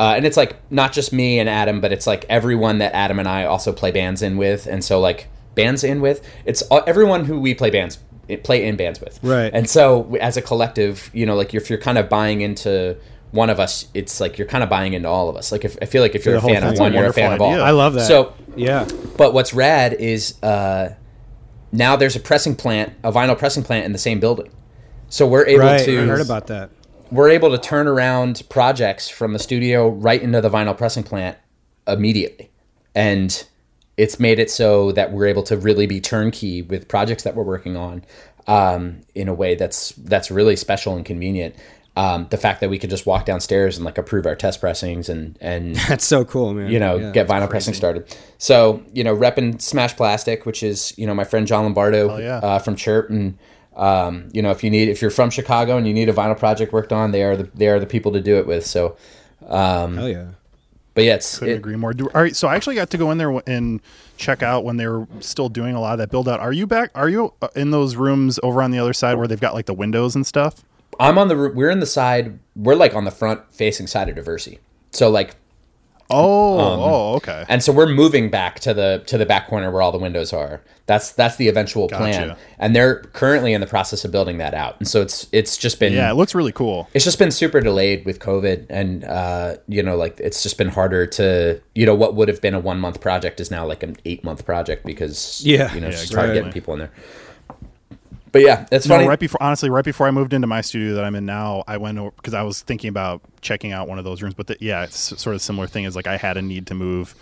Uh, 0.00 0.14
and 0.14 0.24
it's 0.24 0.36
like 0.36 0.54
not 0.70 0.92
just 0.92 1.12
me 1.12 1.40
and 1.40 1.48
Adam, 1.48 1.80
but 1.80 1.90
it's 1.90 2.06
like 2.06 2.24
everyone 2.28 2.78
that 2.78 2.94
Adam 2.94 3.18
and 3.18 3.26
I 3.26 3.42
also 3.42 3.72
play 3.72 3.90
bands 3.90 4.22
in 4.22 4.36
with, 4.36 4.68
and 4.68 4.84
so 4.84 5.00
like 5.00 5.26
bands 5.56 5.82
in 5.82 6.00
with. 6.00 6.24
It's 6.44 6.62
everyone 6.86 7.24
who 7.24 7.40
we 7.40 7.52
play 7.52 7.70
bands 7.70 7.98
play 8.36 8.64
in 8.66 8.76
bands 8.76 9.00
with. 9.00 9.18
Right. 9.22 9.50
And 9.52 9.68
so 9.68 10.16
as 10.20 10.36
a 10.36 10.42
collective, 10.42 11.10
you 11.12 11.26
know, 11.26 11.34
like 11.34 11.54
if 11.54 11.70
you're 11.70 11.78
kind 11.78 11.98
of 11.98 12.08
buying 12.08 12.40
into 12.40 12.96
one 13.30 13.50
of 13.50 13.60
us, 13.60 13.86
it's 13.94 14.20
like 14.20 14.38
you're 14.38 14.46
kind 14.46 14.62
of 14.62 14.70
buying 14.70 14.94
into 14.94 15.08
all 15.08 15.28
of 15.28 15.36
us. 15.36 15.52
Like 15.52 15.64
if 15.64 15.76
I 15.82 15.86
feel 15.86 16.02
like 16.02 16.14
if 16.14 16.24
you're 16.24 16.36
a 16.36 16.40
fan 16.40 16.62
of 16.62 16.78
one, 16.78 16.92
you're 16.92 17.06
a 17.06 17.12
fan 17.12 17.32
idea. 17.32 17.46
of 17.46 17.52
all. 17.52 17.62
I 17.62 17.70
love 17.70 17.94
that. 17.94 18.06
So 18.06 18.34
yeah. 18.56 18.86
But 19.16 19.34
what's 19.34 19.52
rad 19.52 19.94
is 19.94 20.42
uh, 20.42 20.94
now 21.72 21.96
there's 21.96 22.16
a 22.16 22.20
pressing 22.20 22.56
plant, 22.56 22.92
a 23.02 23.12
vinyl 23.12 23.36
pressing 23.36 23.62
plant 23.62 23.86
in 23.86 23.92
the 23.92 23.98
same 23.98 24.20
building. 24.20 24.50
So 25.08 25.26
we're 25.26 25.46
able 25.46 25.64
right. 25.64 25.84
to. 25.84 26.02
I 26.02 26.06
heard 26.06 26.20
about 26.20 26.46
that. 26.48 26.70
We're 27.10 27.30
able 27.30 27.50
to 27.50 27.58
turn 27.58 27.86
around 27.86 28.42
projects 28.50 29.08
from 29.08 29.32
the 29.32 29.38
studio 29.38 29.88
right 29.88 30.20
into 30.20 30.42
the 30.42 30.50
vinyl 30.50 30.76
pressing 30.76 31.04
plant 31.04 31.38
immediately 31.86 32.50
and 32.94 33.46
it's 33.98 34.20
made 34.20 34.38
it 34.38 34.48
so 34.48 34.92
that 34.92 35.12
we're 35.12 35.26
able 35.26 35.42
to 35.42 35.56
really 35.56 35.86
be 35.86 36.00
turnkey 36.00 36.62
with 36.62 36.88
projects 36.88 37.24
that 37.24 37.34
we're 37.34 37.42
working 37.42 37.76
on 37.76 38.04
um, 38.46 39.00
in 39.14 39.28
a 39.28 39.34
way 39.34 39.56
that's 39.56 39.90
that's 39.92 40.30
really 40.30 40.56
special 40.56 40.96
and 40.96 41.04
convenient. 41.04 41.54
Um, 41.96 42.28
the 42.30 42.36
fact 42.36 42.60
that 42.60 42.70
we 42.70 42.78
could 42.78 42.90
just 42.90 43.06
walk 43.06 43.26
downstairs 43.26 43.76
and 43.76 43.84
like 43.84 43.98
approve 43.98 44.24
our 44.24 44.36
test 44.36 44.60
pressings 44.60 45.08
and 45.08 45.36
and 45.40 45.74
that's 45.88 46.04
so 46.04 46.24
cool, 46.24 46.54
man. 46.54 46.70
You 46.70 46.78
know, 46.78 46.96
yeah, 46.96 47.10
get 47.10 47.26
vinyl 47.26 47.40
crazy. 47.40 47.50
pressing 47.50 47.74
started. 47.74 48.16
So 48.38 48.84
you 48.94 49.02
know, 49.02 49.14
repping 49.14 49.60
Smash 49.60 49.96
Plastic, 49.96 50.46
which 50.46 50.62
is 50.62 50.96
you 50.96 51.06
know 51.06 51.14
my 51.14 51.24
friend 51.24 51.46
John 51.46 51.64
Lombardo 51.64 52.16
yeah. 52.18 52.36
uh, 52.36 52.58
from 52.60 52.76
Chirp, 52.76 53.10
and 53.10 53.36
um, 53.74 54.28
you 54.32 54.42
know 54.42 54.52
if 54.52 54.62
you 54.62 54.70
need 54.70 54.88
if 54.88 55.02
you're 55.02 55.10
from 55.10 55.30
Chicago 55.30 55.76
and 55.76 55.88
you 55.88 55.92
need 55.92 56.08
a 56.08 56.12
vinyl 56.12 56.38
project 56.38 56.72
worked 56.72 56.92
on, 56.92 57.10
they 57.10 57.24
are 57.24 57.36
the 57.36 57.50
they 57.52 57.66
are 57.66 57.80
the 57.80 57.86
people 57.86 58.12
to 58.12 58.20
do 58.20 58.36
it 58.36 58.46
with. 58.46 58.64
So, 58.64 58.96
um, 59.48 59.96
hell 59.96 60.08
yeah. 60.08 60.26
But 60.98 61.04
yeah, 61.04 61.14
it's 61.14 61.38
couldn't 61.38 61.54
it, 61.54 61.58
agree 61.58 61.76
more. 61.76 61.94
Do, 61.94 62.10
all 62.12 62.20
right, 62.20 62.34
so 62.34 62.48
I 62.48 62.56
actually 62.56 62.74
got 62.74 62.90
to 62.90 62.98
go 62.98 63.12
in 63.12 63.18
there 63.18 63.30
and 63.46 63.80
check 64.16 64.42
out 64.42 64.64
when 64.64 64.78
they 64.78 64.88
were 64.88 65.06
still 65.20 65.48
doing 65.48 65.76
a 65.76 65.80
lot 65.80 65.92
of 65.92 65.98
that 65.98 66.10
build 66.10 66.28
out. 66.28 66.40
Are 66.40 66.52
you 66.52 66.66
back? 66.66 66.90
Are 66.96 67.08
you 67.08 67.34
uh, 67.40 67.46
in 67.54 67.70
those 67.70 67.94
rooms 67.94 68.40
over 68.42 68.60
on 68.60 68.72
the 68.72 68.80
other 68.80 68.92
side 68.92 69.14
where 69.16 69.28
they've 69.28 69.38
got 69.38 69.54
like 69.54 69.66
the 69.66 69.74
windows 69.74 70.16
and 70.16 70.26
stuff? 70.26 70.64
I'm 70.98 71.16
on 71.16 71.28
the. 71.28 71.52
We're 71.54 71.70
in 71.70 71.78
the 71.78 71.86
side. 71.86 72.40
We're 72.56 72.74
like 72.74 72.96
on 72.96 73.04
the 73.04 73.12
front 73.12 73.42
facing 73.54 73.86
side 73.86 74.08
of 74.08 74.16
Diversey. 74.16 74.58
So 74.90 75.08
like 75.08 75.36
Oh, 76.10 76.58
um, 76.58 76.80
oh, 76.80 77.14
okay. 77.16 77.44
And 77.48 77.62
so 77.62 77.70
we're 77.70 77.88
moving 77.88 78.30
back 78.30 78.60
to 78.60 78.72
the 78.72 79.02
to 79.06 79.18
the 79.18 79.26
back 79.26 79.46
corner 79.48 79.70
where 79.70 79.82
all 79.82 79.92
the 79.92 79.98
windows 79.98 80.32
are. 80.32 80.62
That's 80.86 81.12
that's 81.12 81.36
the 81.36 81.48
eventual 81.48 81.86
gotcha. 81.86 82.02
plan. 82.02 82.36
And 82.58 82.74
they're 82.74 83.00
currently 83.12 83.52
in 83.52 83.60
the 83.60 83.66
process 83.66 84.06
of 84.06 84.10
building 84.10 84.38
that 84.38 84.54
out. 84.54 84.76
And 84.78 84.88
so 84.88 85.02
it's 85.02 85.28
it's 85.32 85.58
just 85.58 85.78
been 85.78 85.92
Yeah, 85.92 86.10
it 86.10 86.14
looks 86.14 86.34
really 86.34 86.52
cool. 86.52 86.88
It's 86.94 87.04
just 87.04 87.18
been 87.18 87.30
super 87.30 87.60
delayed 87.60 88.06
with 88.06 88.20
COVID 88.20 88.66
and 88.70 89.04
uh, 89.04 89.56
you 89.66 89.82
know, 89.82 89.96
like 89.96 90.18
it's 90.18 90.42
just 90.42 90.56
been 90.56 90.68
harder 90.68 91.06
to 91.06 91.60
you 91.74 91.84
know, 91.84 91.94
what 91.94 92.14
would 92.14 92.28
have 92.28 92.40
been 92.40 92.54
a 92.54 92.60
one 92.60 92.80
month 92.80 93.02
project 93.02 93.38
is 93.38 93.50
now 93.50 93.66
like 93.66 93.82
an 93.82 93.96
eight 94.06 94.24
month 94.24 94.46
project 94.46 94.86
because 94.86 95.42
yeah, 95.44 95.74
you 95.74 95.80
know, 95.80 95.88
yeah, 95.88 95.92
it's 95.92 96.04
exactly. 96.04 96.26
hard 96.26 96.34
getting 96.34 96.52
people 96.52 96.72
in 96.72 96.80
there. 96.80 96.92
But 98.32 98.42
yeah, 98.42 98.66
it's 98.70 98.86
no, 98.86 98.96
funny. 98.96 99.08
Right 99.08 99.18
before, 99.18 99.42
honestly, 99.42 99.70
right 99.70 99.84
before 99.84 100.06
I 100.06 100.10
moved 100.10 100.32
into 100.32 100.46
my 100.46 100.60
studio 100.60 100.94
that 100.94 101.04
I'm 101.04 101.14
in 101.14 101.26
now, 101.26 101.64
I 101.66 101.76
went 101.76 101.98
over 101.98 102.10
because 102.10 102.34
I 102.34 102.42
was 102.42 102.62
thinking 102.62 102.88
about 102.88 103.22
checking 103.40 103.72
out 103.72 103.88
one 103.88 103.98
of 103.98 104.04
those 104.04 104.22
rooms. 104.22 104.34
But 104.34 104.48
the, 104.48 104.56
yeah, 104.60 104.84
it's 104.84 104.98
sort 105.20 105.34
of 105.34 105.42
similar 105.42 105.66
thing. 105.66 105.84
Is 105.84 105.96
like 105.96 106.06
I 106.06 106.16
had 106.16 106.36
a 106.36 106.42
need 106.42 106.66
to 106.68 106.74
move 106.74 107.14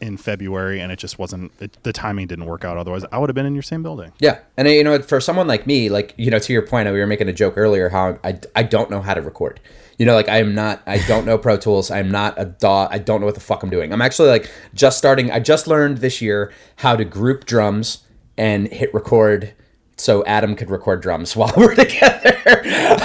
in 0.00 0.16
February, 0.16 0.80
and 0.80 0.90
it 0.90 0.98
just 0.98 1.18
wasn't. 1.18 1.52
It, 1.60 1.78
the 1.84 1.92
timing 1.92 2.26
didn't 2.26 2.46
work 2.46 2.64
out. 2.64 2.76
Otherwise, 2.76 3.04
I 3.12 3.18
would 3.18 3.28
have 3.28 3.34
been 3.34 3.46
in 3.46 3.54
your 3.54 3.62
same 3.62 3.82
building. 3.82 4.12
Yeah, 4.18 4.40
and 4.56 4.68
you 4.68 4.84
know, 4.84 5.00
for 5.00 5.20
someone 5.20 5.46
like 5.46 5.66
me, 5.66 5.88
like 5.88 6.14
you 6.16 6.30
know, 6.30 6.38
to 6.38 6.52
your 6.52 6.62
point, 6.62 6.90
we 6.92 6.98
were 6.98 7.06
making 7.06 7.28
a 7.28 7.32
joke 7.32 7.54
earlier 7.56 7.88
how 7.88 8.18
I 8.24 8.38
I 8.54 8.64
don't 8.64 8.90
know 8.90 9.00
how 9.00 9.14
to 9.14 9.22
record. 9.22 9.60
You 9.98 10.06
know, 10.06 10.14
like 10.14 10.28
I 10.28 10.38
am 10.38 10.54
not. 10.54 10.82
I 10.86 10.98
don't 11.06 11.24
know 11.24 11.38
Pro 11.38 11.56
Tools. 11.56 11.90
I'm 11.90 12.10
not 12.10 12.34
a 12.36 12.46
DAW. 12.46 12.88
I 12.90 12.98
don't 12.98 13.20
know 13.20 13.26
what 13.26 13.36
the 13.36 13.40
fuck 13.40 13.62
I'm 13.62 13.70
doing. 13.70 13.92
I'm 13.92 14.02
actually 14.02 14.28
like 14.28 14.50
just 14.74 14.98
starting. 14.98 15.30
I 15.30 15.38
just 15.38 15.66
learned 15.66 15.98
this 15.98 16.20
year 16.20 16.52
how 16.76 16.96
to 16.96 17.04
group 17.04 17.44
drums 17.44 18.02
and 18.36 18.66
hit 18.68 18.92
record 18.92 19.54
so 20.02 20.24
Adam 20.24 20.56
could 20.56 20.70
record 20.70 21.00
drums 21.00 21.36
while 21.36 21.52
we're 21.56 21.74
together. 21.74 22.40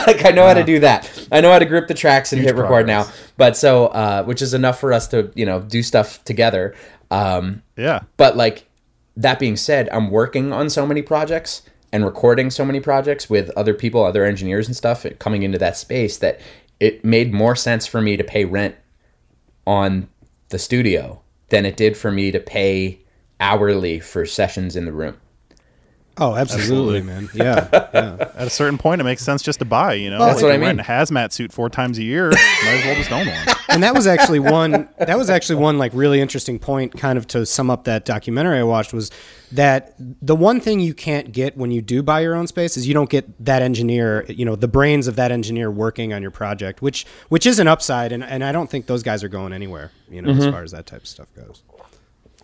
like 0.07 0.25
I 0.25 0.31
know 0.33 0.47
how 0.47 0.53
to 0.55 0.63
do 0.63 0.79
that. 0.79 1.27
I 1.31 1.41
know 1.41 1.51
how 1.51 1.59
to 1.59 1.65
group 1.65 1.87
the 1.87 1.93
tracks 1.93 2.33
and 2.33 2.41
Huge 2.41 2.49
hit 2.49 2.55
record 2.55 2.85
progress. 2.87 3.07
now. 3.07 3.13
But 3.37 3.55
so 3.55 3.87
uh, 3.87 4.23
which 4.23 4.41
is 4.41 4.53
enough 4.53 4.79
for 4.79 4.91
us 4.91 5.07
to, 5.09 5.31
you 5.35 5.45
know, 5.45 5.61
do 5.61 5.83
stuff 5.83 6.23
together. 6.23 6.75
Um, 7.11 7.61
yeah. 7.77 8.01
But 8.17 8.35
like 8.35 8.67
that 9.15 9.39
being 9.39 9.55
said, 9.55 9.89
I'm 9.91 10.09
working 10.09 10.51
on 10.51 10.69
so 10.69 10.85
many 10.85 11.01
projects 11.01 11.61
and 11.93 12.03
recording 12.03 12.49
so 12.49 12.65
many 12.65 12.79
projects 12.79 13.29
with 13.29 13.49
other 13.51 13.73
people, 13.73 14.03
other 14.03 14.25
engineers 14.25 14.67
and 14.67 14.75
stuff 14.75 15.05
coming 15.19 15.43
into 15.43 15.57
that 15.57 15.77
space 15.77 16.17
that 16.17 16.39
it 16.79 17.05
made 17.05 17.33
more 17.33 17.55
sense 17.55 17.87
for 17.87 18.01
me 18.01 18.17
to 18.17 18.23
pay 18.23 18.45
rent 18.45 18.75
on 19.65 20.09
the 20.49 20.59
studio 20.59 21.21
than 21.49 21.65
it 21.65 21.77
did 21.77 21.95
for 21.95 22.11
me 22.11 22.31
to 22.31 22.39
pay 22.39 22.99
hourly 23.39 23.99
for 23.99 24.25
sessions 24.25 24.75
in 24.75 24.85
the 24.85 24.91
room. 24.91 25.17
Oh, 26.19 26.35
absolutely, 26.35 26.99
absolutely. 26.99 27.01
man. 27.01 27.29
Yeah, 27.33 27.67
yeah. 27.93 28.31
At 28.35 28.47
a 28.47 28.49
certain 28.49 28.77
point, 28.77 29.01
it 29.01 29.03
makes 29.03 29.23
sense 29.23 29.43
just 29.43 29.59
to 29.59 29.65
buy. 29.65 29.93
You 29.93 30.09
know, 30.09 30.19
that's 30.19 30.41
like 30.41 30.43
what 30.43 30.51
I 30.51 30.57
mean. 30.57 30.79
A 30.79 30.83
hazmat 30.83 31.31
suit 31.31 31.53
four 31.53 31.69
times 31.69 31.97
a 31.99 32.03
year, 32.03 32.29
might 32.31 32.39
as 32.39 32.85
well 32.85 32.95
just 32.95 33.11
own 33.11 33.27
one. 33.27 33.55
And 33.69 33.83
that 33.83 33.93
was 33.93 34.07
actually 34.07 34.39
one. 34.39 34.89
That 34.97 35.17
was 35.17 35.29
actually 35.29 35.57
one 35.57 35.77
like 35.77 35.91
really 35.93 36.19
interesting 36.19 36.57
point, 36.57 36.97
kind 36.97 37.17
of 37.17 37.27
to 37.27 37.45
sum 37.45 37.69
up 37.69 37.83
that 37.83 38.05
documentary 38.05 38.59
I 38.59 38.63
watched 38.63 38.93
was 38.93 39.11
that 39.51 39.93
the 39.97 40.35
one 40.35 40.59
thing 40.59 40.79
you 40.79 40.93
can't 40.93 41.31
get 41.31 41.55
when 41.55 41.71
you 41.71 41.81
do 41.81 42.01
buy 42.01 42.21
your 42.21 42.35
own 42.35 42.47
space 42.47 42.77
is 42.77 42.87
you 42.87 42.93
don't 42.93 43.09
get 43.09 43.45
that 43.45 43.61
engineer, 43.61 44.25
you 44.27 44.45
know, 44.45 44.55
the 44.55 44.67
brains 44.67 45.07
of 45.07 45.15
that 45.17 45.31
engineer 45.31 45.69
working 45.69 46.13
on 46.13 46.21
your 46.21 46.31
project, 46.31 46.81
which 46.81 47.05
which 47.29 47.45
is 47.45 47.59
an 47.59 47.67
upside, 47.67 48.11
and 48.11 48.23
and 48.23 48.43
I 48.43 48.51
don't 48.51 48.69
think 48.69 48.87
those 48.87 49.03
guys 49.03 49.23
are 49.23 49.29
going 49.29 49.53
anywhere, 49.53 49.91
you 50.09 50.21
know, 50.21 50.31
mm-hmm. 50.31 50.41
as 50.41 50.51
far 50.51 50.63
as 50.63 50.71
that 50.71 50.87
type 50.87 51.01
of 51.01 51.07
stuff 51.07 51.27
goes. 51.35 51.61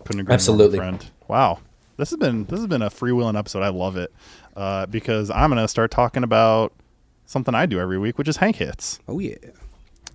Couldn't 0.04 0.20
agree 0.20 0.34
Absolutely. 0.34 0.78
more, 0.78 0.88
friend. 0.88 1.10
Wow. 1.28 1.60
This 1.96 2.10
has 2.10 2.18
been 2.18 2.44
this 2.46 2.58
has 2.58 2.66
been 2.66 2.82
a 2.82 2.90
freewheeling 2.90 3.38
episode. 3.38 3.62
I 3.62 3.68
love 3.68 3.96
it 3.96 4.12
uh, 4.56 4.86
because 4.86 5.30
I'm 5.30 5.50
gonna 5.50 5.68
start 5.68 5.90
talking 5.90 6.24
about 6.24 6.72
something 7.26 7.54
I 7.54 7.66
do 7.66 7.78
every 7.78 7.98
week, 7.98 8.18
which 8.18 8.28
is 8.28 8.38
Hank 8.38 8.56
hits. 8.56 8.98
Oh 9.08 9.18
yeah. 9.18 9.36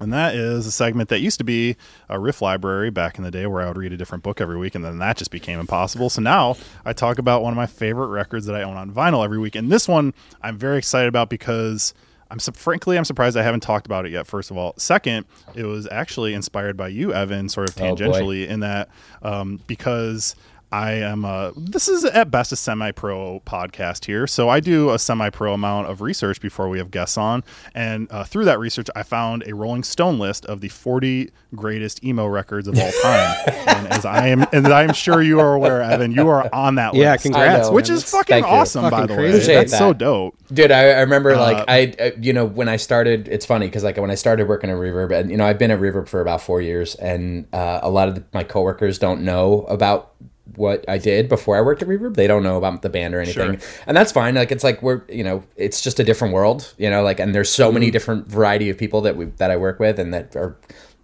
And 0.01 0.13
that 0.13 0.33
is 0.33 0.65
a 0.65 0.71
segment 0.71 1.09
that 1.09 1.19
used 1.19 1.39
to 1.39 1.43
be 1.43 1.75
a 2.07 2.17
riff 2.17 2.41
library 2.41 2.89
back 2.89 3.17
in 3.17 3.25
the 3.25 3.31
day 3.31 3.45
where 3.47 3.61
I 3.61 3.67
would 3.67 3.77
read 3.77 3.91
a 3.91 3.97
different 3.97 4.23
book 4.23 4.39
every 4.39 4.57
week, 4.57 4.73
and 4.73 4.83
then 4.83 4.99
that 4.99 5.17
just 5.17 5.29
became 5.29 5.59
impossible. 5.59 6.09
So 6.09 6.21
now 6.21 6.55
I 6.85 6.93
talk 6.93 7.19
about 7.19 7.43
one 7.43 7.51
of 7.51 7.57
my 7.57 7.65
favorite 7.65 8.07
records 8.07 8.45
that 8.45 8.55
I 8.55 8.63
own 8.63 8.77
on 8.77 8.91
vinyl 8.91 9.25
every 9.25 9.39
week. 9.39 9.55
And 9.55 9.71
this 9.71 9.87
one 9.87 10.13
I'm 10.41 10.57
very 10.57 10.77
excited 10.77 11.09
about 11.09 11.29
because 11.29 11.93
I'm 12.31 12.39
frankly 12.39 12.97
I'm 12.97 13.05
surprised 13.05 13.35
I 13.35 13.43
haven't 13.43 13.61
talked 13.61 13.85
about 13.85 14.05
it 14.05 14.11
yet. 14.11 14.27
First 14.27 14.51
of 14.51 14.57
all, 14.57 14.73
second, 14.77 15.25
it 15.55 15.63
was 15.65 15.87
actually 15.91 16.33
inspired 16.33 16.77
by 16.77 16.89
you, 16.89 17.13
Evan, 17.13 17.49
sort 17.49 17.69
of 17.69 17.79
oh, 17.81 17.83
tangentially 17.83 18.47
oh 18.47 18.53
in 18.53 18.59
that 18.61 18.89
um, 19.21 19.59
because 19.67 20.35
I 20.71 20.91
am 20.91 21.25
a, 21.25 21.51
this 21.55 21.87
is 21.87 22.05
at 22.05 22.29
best 22.29 22.51
a 22.51 22.55
semi 22.55 22.91
pro 22.91 23.41
podcast 23.45 24.05
here. 24.05 24.27
So 24.27 24.49
I 24.49 24.59
do 24.59 24.91
a 24.91 24.99
semi 24.99 25.29
pro 25.29 25.53
amount 25.53 25.87
of 25.87 26.01
research 26.01 26.39
before 26.39 26.69
we 26.69 26.77
have 26.77 26.91
guests 26.91 27.17
on. 27.17 27.43
And 27.73 28.07
uh, 28.11 28.23
through 28.23 28.45
that 28.45 28.59
research, 28.59 28.87
I 28.95 29.03
found 29.03 29.43
a 29.47 29.55
Rolling 29.55 29.83
Stone 29.83 30.19
list 30.19 30.45
of 30.45 30.61
the 30.61 30.69
40 30.69 31.31
greatest 31.55 32.03
emo 32.03 32.27
records 32.27 32.67
of 32.67 32.77
all 32.77 32.91
time. 33.01 33.37
and 33.67 33.87
as 33.87 34.05
I 34.05 34.27
am, 34.27 34.45
and 34.53 34.67
I 34.67 34.83
am 34.83 34.93
sure 34.93 35.21
you 35.21 35.39
are 35.39 35.55
aware, 35.55 35.81
Evan, 35.81 36.11
you 36.11 36.27
are 36.27 36.47
on 36.53 36.75
that 36.75 36.93
list. 36.93 37.01
Yeah, 37.01 37.17
congrats. 37.17 37.67
Know, 37.67 37.73
which 37.73 37.89
man. 37.89 37.97
is 37.97 38.03
fucking 38.03 38.33
Thank 38.33 38.45
awesome, 38.45 38.83
fucking 38.83 39.07
by 39.07 39.13
the 39.13 39.19
way. 39.19 39.31
That's 39.31 39.71
that. 39.71 39.77
so 39.77 39.93
dope. 39.93 40.35
Dude, 40.53 40.71
I, 40.71 40.89
I 40.89 40.99
remember 41.01 41.31
uh, 41.31 41.39
like, 41.39 41.65
I, 41.67 42.13
you 42.19 42.33
know, 42.33 42.45
when 42.45 42.69
I 42.69 42.75
started, 42.75 43.27
it's 43.27 43.45
funny 43.45 43.65
because 43.65 43.83
like 43.83 43.97
when 43.97 44.11
I 44.11 44.15
started 44.15 44.47
working 44.47 44.69
at 44.69 44.75
Reverb, 44.75 45.17
and, 45.17 45.31
you 45.31 45.37
know, 45.37 45.45
I've 45.45 45.57
been 45.57 45.71
at 45.71 45.79
Reverb 45.79 46.07
for 46.07 46.21
about 46.21 46.41
four 46.41 46.61
years, 46.61 46.93
and 46.95 47.47
uh, 47.53 47.79
a 47.81 47.89
lot 47.89 48.07
of 48.07 48.15
the, 48.15 48.23
my 48.33 48.43
coworkers 48.43 48.99
don't 48.99 49.21
know 49.21 49.63
about 49.63 50.13
what 50.55 50.85
I 50.87 50.97
did 50.97 51.29
before 51.29 51.57
I 51.57 51.61
worked 51.61 51.81
at 51.81 51.87
Reverb. 51.87 52.15
They 52.15 52.27
don't 52.27 52.43
know 52.43 52.57
about 52.57 52.81
the 52.81 52.89
band 52.89 53.15
or 53.15 53.21
anything, 53.21 53.59
sure. 53.59 53.69
and 53.87 53.95
that's 53.95 54.11
fine. 54.11 54.35
Like 54.35 54.51
it's 54.51 54.63
like 54.63 54.81
we're 54.81 55.03
you 55.09 55.23
know 55.23 55.43
it's 55.55 55.81
just 55.81 55.99
a 55.99 56.03
different 56.03 56.33
world, 56.33 56.73
you 56.77 56.89
know. 56.89 57.03
Like 57.03 57.19
and 57.19 57.33
there's 57.33 57.49
so 57.49 57.67
mm-hmm. 57.67 57.75
many 57.75 57.91
different 57.91 58.27
variety 58.27 58.69
of 58.69 58.77
people 58.77 59.01
that 59.01 59.15
we 59.15 59.25
that 59.25 59.51
I 59.51 59.57
work 59.57 59.79
with 59.79 59.99
and 59.99 60.13
that 60.13 60.35
are 60.35 60.57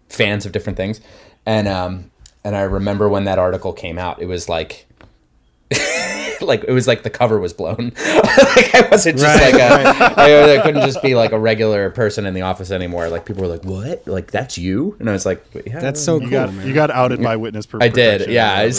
fans 0.10 0.46
of 0.46 0.52
different 0.52 0.78
things, 0.78 1.02
and 1.46 1.68
um 1.68 2.12
and 2.44 2.56
I 2.56 2.62
remember 2.62 3.10
when 3.10 3.26
that 3.26 3.40
article 3.40 3.74
came 3.74 3.98
out, 3.98 4.22
it 4.22 4.28
was 4.28 4.50
like. 4.50 4.88
like 6.41 6.63
it 6.63 6.71
was 6.71 6.88
like 6.88 7.04
the 7.04 7.10
cover 7.10 7.39
was 7.39 7.54
blown. 7.54 7.78
like 8.06 8.76
I 8.76 8.88
wasn't 8.91 9.17
just 9.17 9.28
right, 9.28 9.54
like 9.54 9.62
a, 9.62 9.84
right. 9.84 10.17
I, 10.17 10.58
I, 10.58 10.62
couldn't 10.62 10.86
just 10.86 11.02
be 11.02 11.15
like 11.15 11.32
a 11.32 11.39
regular 11.39 11.89
person 11.91 12.26
in 12.26 12.34
the 12.34 12.41
office 12.41 12.71
anymore. 12.71 13.10
Like 13.10 13.26
people 13.26 13.43
were 13.43 13.50
like, 13.50 13.63
"What? 13.63 14.08
Like 14.08 14.32
that's 14.32 14.58
you?" 14.58 14.95
And 15.00 15.10
I 15.10 15.13
was 15.13 15.26
like, 15.26 15.45
yeah, 15.65 15.80
"That's 15.80 16.02
so 16.02 16.15
you 16.15 16.21
cool." 16.21 16.30
Got, 16.32 16.54
man. 16.54 16.67
You 16.67 16.74
got 16.74 16.91
outed 16.91 17.21
by 17.21 17.36
witness. 17.36 17.67
I 17.80 17.89
did. 17.89 18.30
Yeah. 18.30 18.69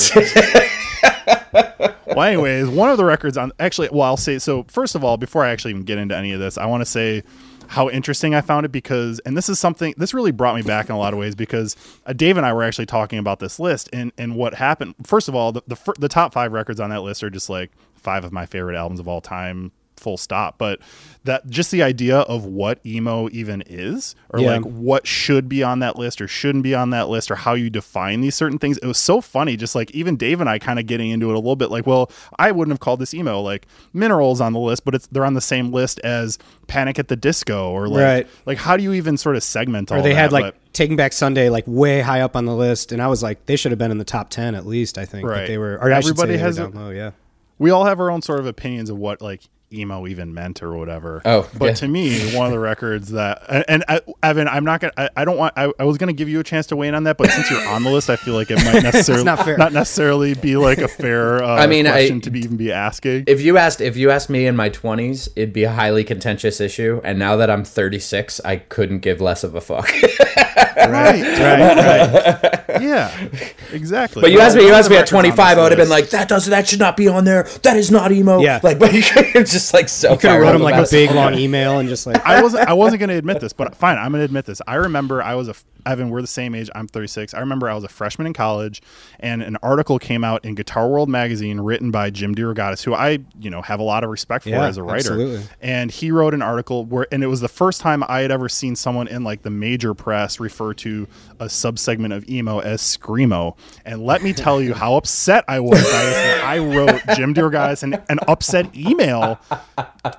well, 2.07 2.23
anyways, 2.23 2.69
one 2.69 2.91
of 2.91 2.97
the 2.97 3.05
records 3.05 3.37
on 3.37 3.53
actually, 3.59 3.89
well, 3.91 4.03
I'll 4.03 4.17
say 4.17 4.39
so. 4.39 4.65
First 4.65 4.95
of 4.95 5.05
all, 5.05 5.17
before 5.17 5.45
I 5.45 5.51
actually 5.51 5.73
even 5.73 5.85
get 5.85 5.99
into 5.99 6.17
any 6.17 6.33
of 6.33 6.41
this, 6.41 6.59
I 6.59 6.67
want 6.67 6.81
to 6.83 6.87
say 6.87 7.23
how 7.69 7.89
interesting 7.91 8.35
I 8.35 8.41
found 8.41 8.67
it 8.67 8.73
because, 8.73 9.19
and 9.21 9.37
this 9.37 9.49
is 9.49 9.59
something 9.59 9.95
this 9.97 10.15
really 10.15 10.33
brought 10.33 10.57
me 10.57 10.63
back 10.63 10.89
in 10.89 10.95
a 10.95 10.99
lot 10.99 11.13
of 11.13 11.19
ways 11.19 11.35
because 11.35 11.77
uh, 12.07 12.13
Dave 12.13 12.37
and 12.37 12.47
I 12.47 12.53
were 12.53 12.63
actually 12.63 12.87
talking 12.87 13.19
about 13.19 13.41
this 13.41 13.59
list 13.59 13.89
and 13.93 14.13
and 14.19 14.37
what 14.37 14.55
happened. 14.55 14.95
First 15.05 15.29
of 15.29 15.35
all, 15.35 15.53
the 15.53 15.63
the, 15.67 15.95
the 15.99 16.09
top 16.09 16.33
five 16.33 16.53
records 16.53 16.81
on 16.81 16.91
that 16.91 17.01
list 17.03 17.23
are 17.23 17.31
just 17.31 17.51
like 17.51 17.71
five 17.95 18.25
of 18.25 18.33
my 18.33 18.47
favorite 18.47 18.77
albums 18.77 19.01
of 19.01 19.09
all 19.09 19.21
time 19.21 19.73
full 19.97 20.17
stop 20.17 20.59
but 20.59 20.81
that 21.25 21.47
just 21.49 21.71
the 21.71 21.83
idea 21.83 22.19
of 22.21 22.45
what 22.45 22.85
emo 22.87 23.29
even 23.31 23.63
is 23.67 24.15
or 24.31 24.41
yeah. 24.41 24.57
like 24.57 24.63
what 24.63 25.07
should 25.07 25.49
be 25.49 25.63
on 25.63 25.81
that 25.81 25.97
list 25.97 26.21
or 26.21 26.29
shouldn't 26.29 26.63
be 26.63 26.75
on 26.75 26.91
that 26.91 27.09
list 27.09 27.31
or 27.31 27.35
how 27.35 27.55
you 27.55 27.69
define 27.69 28.21
these 28.21 28.35
certain 28.35 28.59
things 28.59 28.79
it 28.79 28.87
was 28.87 28.99
so 28.99 29.21
funny 29.21 29.57
just 29.57 29.75
like 29.75 29.91
even 29.91 30.17
dave 30.17 30.41
and 30.41 30.49
i 30.49 30.59
kind 30.59 30.79
of 30.79 30.87
getting 30.87 31.11
into 31.11 31.29
it 31.29 31.35
a 31.35 31.39
little 31.39 31.57
bit 31.57 31.71
like 31.71 31.87
well 31.87 32.11
i 32.39 32.51
wouldn't 32.51 32.73
have 32.73 32.81
called 32.81 33.01
this 33.01 33.13
emo 33.13 33.41
like 33.41 33.67
minerals 33.93 34.41
on 34.41 34.53
the 34.53 34.59
list 34.59 34.85
but 34.85 34.95
it's 34.95 35.07
they're 35.09 35.25
on 35.25 35.35
the 35.35 35.41
same 35.41 35.73
list 35.73 35.99
as 36.01 36.39
panic 36.67 36.99
at 36.99 37.09
the 37.09 37.17
disco 37.17 37.71
or 37.71 37.89
like 37.89 38.03
right. 38.03 38.29
like 38.47 38.59
how 38.59 38.77
do 38.77 38.83
you 38.83 38.93
even 38.93 39.17
sort 39.17 39.37
of 39.37 39.43
segment 39.43 39.91
all 39.91 39.99
or 39.99 40.03
they 40.03 40.11
that? 40.11 40.17
had 40.17 40.33
like 40.33 40.45
but, 40.45 40.73
taking 40.73 40.97
back 40.97 41.13
sunday 41.13 41.49
like 41.49 41.65
way 41.67 42.01
high 42.01 42.21
up 42.21 42.37
on 42.37 42.45
the 42.45 42.55
list 42.55 42.93
and 42.93 43.03
i 43.03 43.07
was 43.07 43.23
like 43.23 43.45
they 43.47 43.57
should 43.57 43.73
have 43.73 43.79
been 43.79 43.91
in 43.91 43.99
the 43.99 44.05
top 44.05 44.31
10 44.31 44.55
at 44.55 44.67
least 44.67 44.99
i 44.99 45.05
think 45.05 45.27
right 45.27 45.47
they 45.47 45.59
were 45.59 45.79
or 45.79 45.91
everybody 45.91 46.37
has 46.37 46.59
a, 46.59 46.69
low, 46.69 46.91
yeah 46.91 47.11
we 47.59 47.71
all 47.71 47.85
have 47.85 48.01
our 48.01 48.11
own 48.11 48.23
sort 48.23 48.39
of 48.39 48.47
opinions 48.47 48.91
of 48.91 48.99
what 48.99 49.23
like 49.23 49.43
emo 49.77 50.07
even 50.07 50.35
meant 50.35 50.63
or 50.63 50.77
whatever. 50.77 51.23
Oh, 51.25 51.49
but 51.59 51.67
yeah. 51.67 51.75
to 51.75 51.89
me, 51.89 52.35
one 52.35 52.47
of 52.47 52.53
the 52.53 52.59
records 52.59 53.11
that 53.11 53.43
and, 53.69 53.85
I, 53.89 54.01
Evan, 54.23 54.49
I'm 54.49 54.65
not 54.65 54.81
gonna. 54.81 54.93
I, 54.97 55.11
I 55.17 55.25
don't 55.25 55.37
want. 55.37 55.55
I, 55.57 55.73
I, 55.79 55.85
was 55.85 55.99
gonna 55.99 56.13
give 56.13 56.29
you 56.29 56.41
a 56.41 56.45
chance 56.45 56.67
to 56.69 56.77
weigh 56.77 56.89
in 56.89 56.95
on 56.95 57.05
that, 57.05 57.17
but 57.17 57.31
since 57.31 57.51
you're 57.51 57.67
on 57.69 57.83
the 57.83 57.91
list, 57.91 58.11
I 58.11 58.17
feel 58.17 58.35
like 58.35 58.51
it 58.51 58.57
might 58.65 58.83
necessarily 58.83 59.25
not, 59.25 59.59
not, 59.59 59.73
necessarily 59.73 60.35
be 60.35 60.57
like 60.57 60.79
a 60.79 60.89
fair. 60.89 61.27
Uh, 61.47 61.55
I 61.55 61.67
mean, 61.67 61.87
question 61.87 62.21
to 62.23 62.31
be 62.31 62.41
even 62.41 62.57
be 62.57 62.73
asking. 62.73 63.25
If 63.27 63.41
you 63.41 63.59
asked, 63.59 63.81
if 63.81 63.97
you 63.97 64.11
asked 64.11 64.31
me 64.31 64.47
in 64.47 64.57
my 64.57 64.71
20s, 64.71 65.29
it'd 65.37 65.53
be 65.53 65.65
a 65.65 65.73
highly 65.73 66.03
contentious 66.03 66.61
issue, 66.61 67.01
and 67.05 67.19
now 67.19 67.37
that 67.37 67.51
I'm 67.51 67.65
36, 67.65 68.41
I 68.45 68.57
couldn't 68.57 69.01
give 69.01 69.21
less 69.21 69.45
of 69.45 69.55
a 69.55 69.61
fuck. 69.61 69.93
right, 70.91 71.23
right, 71.23 72.69
right. 72.69 72.83
Yeah, 72.83 73.29
exactly. 73.73 74.21
But 74.21 74.31
you 74.31 74.41
asked 74.41 74.57
me, 74.57 74.67
you 74.67 74.73
asked 74.73 74.91
me 74.91 74.97
at 74.97 75.07
25, 75.07 75.39
I 75.39 75.63
would 75.63 75.73
have 75.73 75.79
been 75.79 75.89
like, 75.89 76.11
that 76.11 76.29
does 76.29 76.47
that 76.47 76.69
should 76.69 76.81
not 76.81 76.97
be 76.97 77.09
on 77.09 77.25
there. 77.25 77.45
That 77.63 77.77
is 77.77 77.91
not 77.91 78.13
emo. 78.13 78.41
Yeah, 78.41 78.61
like, 78.63 78.79
but 78.81 78.93
you're 78.93 79.45
just 79.45 79.73
like 79.73 79.89
so. 79.89 80.13
You 80.13 80.19
could 80.19 80.31
have 80.31 80.41
wrote 80.41 80.55
him 80.55 80.63
like 80.63 80.75
a 80.75 80.91
big 80.91 81.11
long 81.13 81.35
email 81.35 81.79
and 81.79 81.89
just 81.89 82.07
like. 82.07 82.25
I 82.27 82.43
wasn't. 82.43 82.69
I 82.69 82.75
wasn't 82.75 83.01
going 83.01 83.11
to 83.11 83.17
admit 83.17 83.41
this, 83.41 83.53
but 83.53 83.75
fine. 83.75 83.97
I'm 83.97 84.13
going 84.13 84.21
to 84.21 84.27
admit 84.27 84.45
this. 84.45 84.61
I 84.67 84.75
remember 84.75 85.23
I 85.23 85.35
was 85.35 85.49
a 85.49 85.55
Evan, 85.87 86.11
we're 86.11 86.21
the 86.21 86.27
same 86.27 86.55
age. 86.55 86.69
I'm 86.75 86.89
36. 86.89 87.33
I 87.35 87.41
remember 87.41 87.71
I 87.71 87.75
was 87.75 87.85
a 87.85 87.89
freshman 87.89 88.27
in 88.27 88.33
college, 88.33 88.83
and 89.21 89.43
an 89.43 89.57
article 89.63 89.99
came 89.99 90.25
out 90.25 90.45
in 90.45 90.55
Guitar 90.55 90.89
World 90.89 91.09
magazine 91.09 91.61
written 91.61 91.91
by 91.91 92.11
Jim 92.11 92.35
DeRogatis, 92.35 92.83
who 92.83 92.95
I, 92.95 93.21
you 93.41 93.51
know, 93.51 93.63
have 93.63 93.81
a 93.81 93.85
lot 93.85 94.05
of 94.05 94.11
respect 94.11 94.45
for 94.45 94.51
yeah, 94.51 94.67
as 94.67 94.77
a 94.77 94.83
writer. 94.83 95.13
Absolutely. 95.13 95.43
And 95.61 95.91
he 95.91 96.11
wrote 96.11 96.35
an 96.35 96.43
article 96.43 96.85
where, 96.85 97.07
and 97.11 97.23
it 97.23 97.29
was 97.29 97.41
the 97.41 97.49
first 97.49 97.81
time 97.81 98.03
I 98.09 98.21
had 98.21 98.31
ever 98.31 98.49
seen 98.49 98.77
someone 98.77 99.09
in 99.09 99.25
like 99.25 99.43
the 99.43 99.51
major 99.51 99.95
press 99.95 100.41
refer 100.41 100.75
to 100.75 101.07
a 101.41 101.47
subsegment 101.47 102.15
of 102.15 102.29
emo 102.29 102.61
as 102.61 102.81
screamo. 102.81 103.57
And 103.85 104.03
let 104.03 104.23
me 104.23 104.33
tell 104.33 104.61
you 104.61 104.75
how 104.75 104.97
upset 104.97 105.45
I 105.49 105.61
was. 105.61 105.85
I 105.87 106.59
wrote 106.59 107.01
Jim 107.17 107.35
DeRogatis 107.35 107.83
an, 107.83 108.03
an 108.09 108.19
upset 108.29 108.75
email 108.75 109.39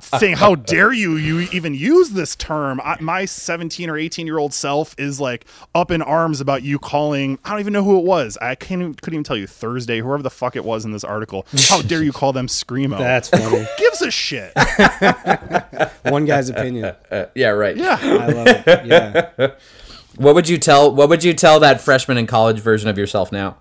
saying, 0.02 0.38
"How 0.38 0.56
dare 0.56 0.94
you? 0.94 1.16
You 1.18 1.48
even 1.52 1.74
use 1.74 2.12
this 2.12 2.36
term? 2.36 2.82
I, 2.84 2.98
my 3.00 3.26
17 3.26 3.90
or 3.90 3.98
18 3.98 4.26
year 4.26 4.38
old 4.38 4.54
self 4.54 4.96
is 4.98 5.20
like." 5.20 5.46
up 5.76 5.92
in 5.92 6.02
arms 6.02 6.42
about 6.42 6.64
you 6.64 6.80
calling. 6.80 7.38
I 7.46 7.52
don't 7.52 7.60
even 7.60 7.74
know 7.74 7.84
who 7.84 8.00
it 8.00 8.04
was. 8.04 8.38
I 8.42 8.56
can't 8.56 8.82
even, 8.82 8.94
couldn't 8.96 9.14
even 9.16 9.24
tell 9.24 9.38
you 9.38 9.48
Thursday, 9.48 10.00
whoever 10.00 10.24
the 10.24 10.30
fuck 10.30 10.56
it 10.56 10.66
was 10.66 10.86
in 10.86 10.92
this 10.92 11.04
article. 11.04 11.46
How 11.70 11.82
dare 11.82 12.04
you 12.04 12.12
call 12.12 12.34
them 12.34 12.48
screamo? 12.48 12.98
That's 12.98 13.30
funny. 13.30 13.44
Who 13.44 13.66
gives 13.78 14.02
a 14.02 14.12
shit? 14.12 14.54
One 16.04 16.26
guy's 16.26 16.50
opinion. 16.50 16.78
Uh, 17.10 17.26
yeah, 17.36 17.50
right. 17.50 17.76
Yeah, 17.78 17.98
I 18.02 18.28
love 18.28 18.48
it. 18.48 18.86
Yeah. 18.86 19.52
What 20.18 20.36
would 20.36 20.50
you 20.50 20.58
tell? 20.58 20.94
What 20.94 21.10
would 21.10 21.24
you 21.24 21.34
tell 21.34 21.60
that 21.60 21.82
freshman 21.82 22.18
in 22.18 22.28
college 22.28 22.60
version 22.60 22.90
of 22.90 22.98
yourself 22.98 23.32
now? 23.32 23.58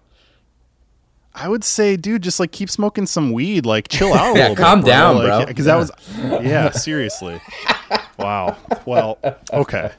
I 1.38 1.48
would 1.48 1.64
say, 1.64 1.96
dude, 1.96 2.22
just 2.22 2.40
like 2.40 2.50
keep 2.50 2.70
smoking 2.70 3.04
some 3.04 3.30
weed, 3.30 3.66
like 3.66 3.88
chill 3.88 4.14
out 4.14 4.34
a 4.34 4.38
yeah, 4.38 4.48
little 4.48 4.64
calm 4.64 4.80
bit, 4.80 4.86
down, 4.86 5.16
bro. 5.16 5.26
bro. 5.26 5.46
Because 5.46 5.66
that 5.66 5.76
was, 5.76 5.90
yeah, 6.42 6.70
seriously. 6.70 7.40
Wow. 8.18 8.56
Well, 8.86 9.18
okay. 9.52 9.90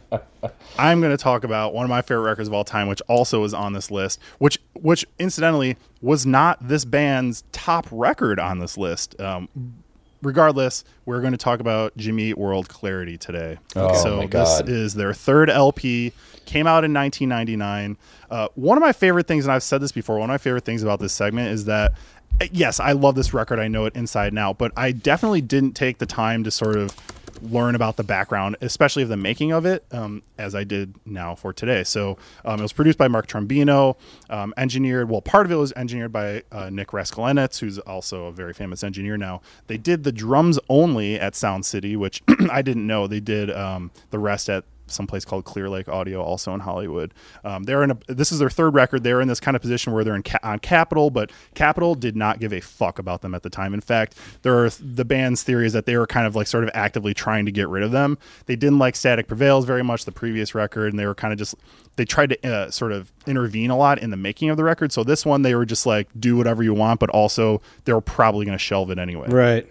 I'm 0.80 1.00
going 1.00 1.16
to 1.16 1.22
talk 1.22 1.44
about 1.44 1.76
one 1.76 1.84
of 1.84 1.90
my 1.90 2.02
favorite 2.02 2.24
records 2.24 2.48
of 2.48 2.56
all 2.56 2.64
time, 2.64 2.88
which 2.88 3.02
also 3.08 3.44
is 3.44 3.54
on 3.54 3.74
this 3.74 3.92
list, 3.92 4.20
which, 4.40 4.58
which 4.74 5.06
incidentally 5.20 5.78
was 6.02 6.26
not 6.26 6.68
this 6.68 6.86
band's 6.86 7.44
top 7.52 7.88
record 7.92 8.40
on 8.40 8.58
this 8.58 8.76
list. 8.76 9.20
Um, 9.22 9.48
regardless, 10.22 10.84
we're 11.06 11.22
going 11.22 11.32
to 11.32 11.38
talk 11.38 11.60
about 11.60 11.96
Jimmy 11.98 12.30
Eat 12.30 12.38
World 12.38 12.70
Clarity 12.70 13.18
today. 13.18 13.58
Oh, 13.76 13.94
so 14.02 14.28
this 14.28 14.62
is 14.62 14.94
their 14.94 15.14
third 15.14 15.50
LP, 15.50 16.14
came 16.46 16.68
out 16.68 16.84
in 16.84 16.94
1999. 16.94 17.98
Uh, 18.30 18.48
one 18.56 18.78
of 18.78 18.82
my 18.82 18.94
favorite 18.94 19.28
things, 19.28 19.46
and 19.46 19.52
I've 19.52 19.64
said 19.64 19.82
this 19.82 19.92
before, 19.92 20.18
one 20.18 20.30
of 20.30 20.34
my 20.34 20.38
favorite 20.38 20.66
things 20.66 20.84
about 20.84 21.00
this 21.00 21.14
segment 21.14 21.50
is 21.50 21.66
that 21.66 21.94
yes, 22.52 22.80
I 22.80 22.92
love 22.92 23.16
this 23.16 23.34
record. 23.34 23.60
I 23.60 23.68
know 23.68 23.86
it 23.86 23.96
inside 23.96 24.28
and 24.28 24.40
out, 24.40 24.58
but 24.58 24.72
I 24.78 24.92
definitely 24.92 25.42
didn't 25.42 25.74
take 25.74 25.98
the 25.98 26.06
time 26.06 26.44
to 26.44 26.52
sort 26.52 26.76
of 26.76 26.96
learn 27.42 27.76
about 27.76 27.96
the 27.96 28.04
background, 28.04 28.58
especially 28.62 29.04
of 29.04 29.10
the 29.10 29.18
making 29.18 29.52
of 29.52 29.66
it, 29.66 29.86
um, 29.92 30.24
as 30.38 30.56
I 30.56 30.64
did 30.64 30.96
now 31.06 31.36
for 31.36 31.54
today. 31.54 31.84
So 31.84 32.18
um, 32.46 32.60
it 32.60 32.64
was 32.64 32.74
produced 32.74 32.98
by 32.98 33.08
Mark 33.08 33.28
Trombino, 33.28 33.98
um, 34.30 34.54
engineered. 34.58 35.10
Well, 35.10 35.22
part 35.22 35.46
of 35.46 35.52
it 35.52 35.56
was 35.56 35.74
engineered 35.74 36.12
by 36.12 36.44
uh, 36.52 36.70
Nick 36.70 36.90
Raskulinecz, 36.90 37.60
who's 37.60 37.80
also 37.80 38.26
a 38.26 38.32
very 38.32 38.54
famous 38.54 38.84
engineer 38.84 39.18
now. 39.18 39.42
They 39.68 39.78
did 39.78 40.04
the 40.04 40.12
drums 40.12 40.60
only 40.70 41.20
at 41.20 41.36
Sound 41.36 41.66
City, 41.66 41.96
which 41.96 42.22
I 42.52 42.62
didn't 42.62 42.88
know. 42.88 43.08
They 43.08 43.20
did 43.20 43.52
um, 43.52 43.92
the 44.12 44.20
rest 44.20 44.50
at 44.50 44.64
someplace 44.88 45.26
called 45.26 45.46
Clear 45.46 45.70
Lake 45.70 45.88
Audio, 45.88 46.22
also 46.22 46.54
in 46.54 46.62
Hollywood. 46.62 47.14
Um, 47.44 47.64
they're 47.64 47.84
in 47.84 47.92
a. 47.92 47.98
This 48.08 48.32
is 48.32 48.40
their 48.40 48.50
third 48.50 48.74
record. 48.74 49.04
They're 49.04 49.22
in 49.22 49.28
this 49.28 49.40
kind 49.40 49.56
of 49.56 49.62
position 49.62 49.94
where 49.94 50.04
they're 50.04 50.16
in 50.16 50.24
ca- 50.24 50.40
on 50.44 50.60
Capitol, 50.60 51.10
but 51.10 51.32
Capitol 51.56 51.96
did 51.96 52.16
not 52.16 52.40
give 52.40 52.54
a 52.54 52.60
fuck 52.60 53.00
about 53.00 53.22
them 53.22 53.36
at 53.36 53.44
the 53.44 53.50
time. 53.50 53.74
In 53.74 53.82
fact, 53.82 54.16
there 54.42 54.64
are 54.64 54.70
the 54.70 55.06
band's 55.06 55.44
theory 55.44 55.66
is 55.66 55.74
that 55.74 55.86
they 55.86 55.98
were 55.98 56.08
kind 56.08 56.26
of 56.28 56.36
like 56.36 56.48
sort 56.48 56.64
of 56.64 56.72
actively 56.74 57.14
trying 57.14 57.46
to 57.46 57.52
get 57.52 57.68
rid 57.70 57.84
of 57.84 57.92
them. 57.92 58.18
They 58.46 58.56
didn't 58.56 58.80
like 58.80 58.96
Static 58.96 59.28
Prevails 59.28 59.66
very 59.66 59.84
much, 59.84 60.06
the 60.06 60.12
previous 60.12 60.56
record, 60.56 60.94
and 60.94 61.00
they 61.00 61.06
were 61.06 61.16
kind 61.16 61.32
of 61.32 61.40
just 61.40 61.56
they 61.98 62.06
tried 62.06 62.30
to 62.30 62.48
uh, 62.48 62.72
sort 62.72 62.92
of 62.92 63.12
intervene 63.26 63.70
a 63.70 63.78
lot 63.78 64.00
in 64.00 64.12
the 64.12 64.18
making 64.18 64.50
of 64.50 64.58
the 64.58 64.64
record. 64.64 64.92
So 64.92 65.04
this 65.04 65.26
one, 65.26 65.42
they 65.42 65.56
were 65.56 65.66
just 65.66 65.86
like, 65.86 66.08
do 66.18 66.38
whatever 66.38 66.64
you 66.64 66.74
want, 66.74 67.00
but 67.00 67.10
also 67.10 67.62
they 67.86 67.94
were 67.94 68.02
probably 68.02 68.46
going 68.46 68.58
to 68.58 68.64
shelve 68.64 68.92
it 68.92 69.00
anyway. 69.00 69.28
Right. 69.30 69.68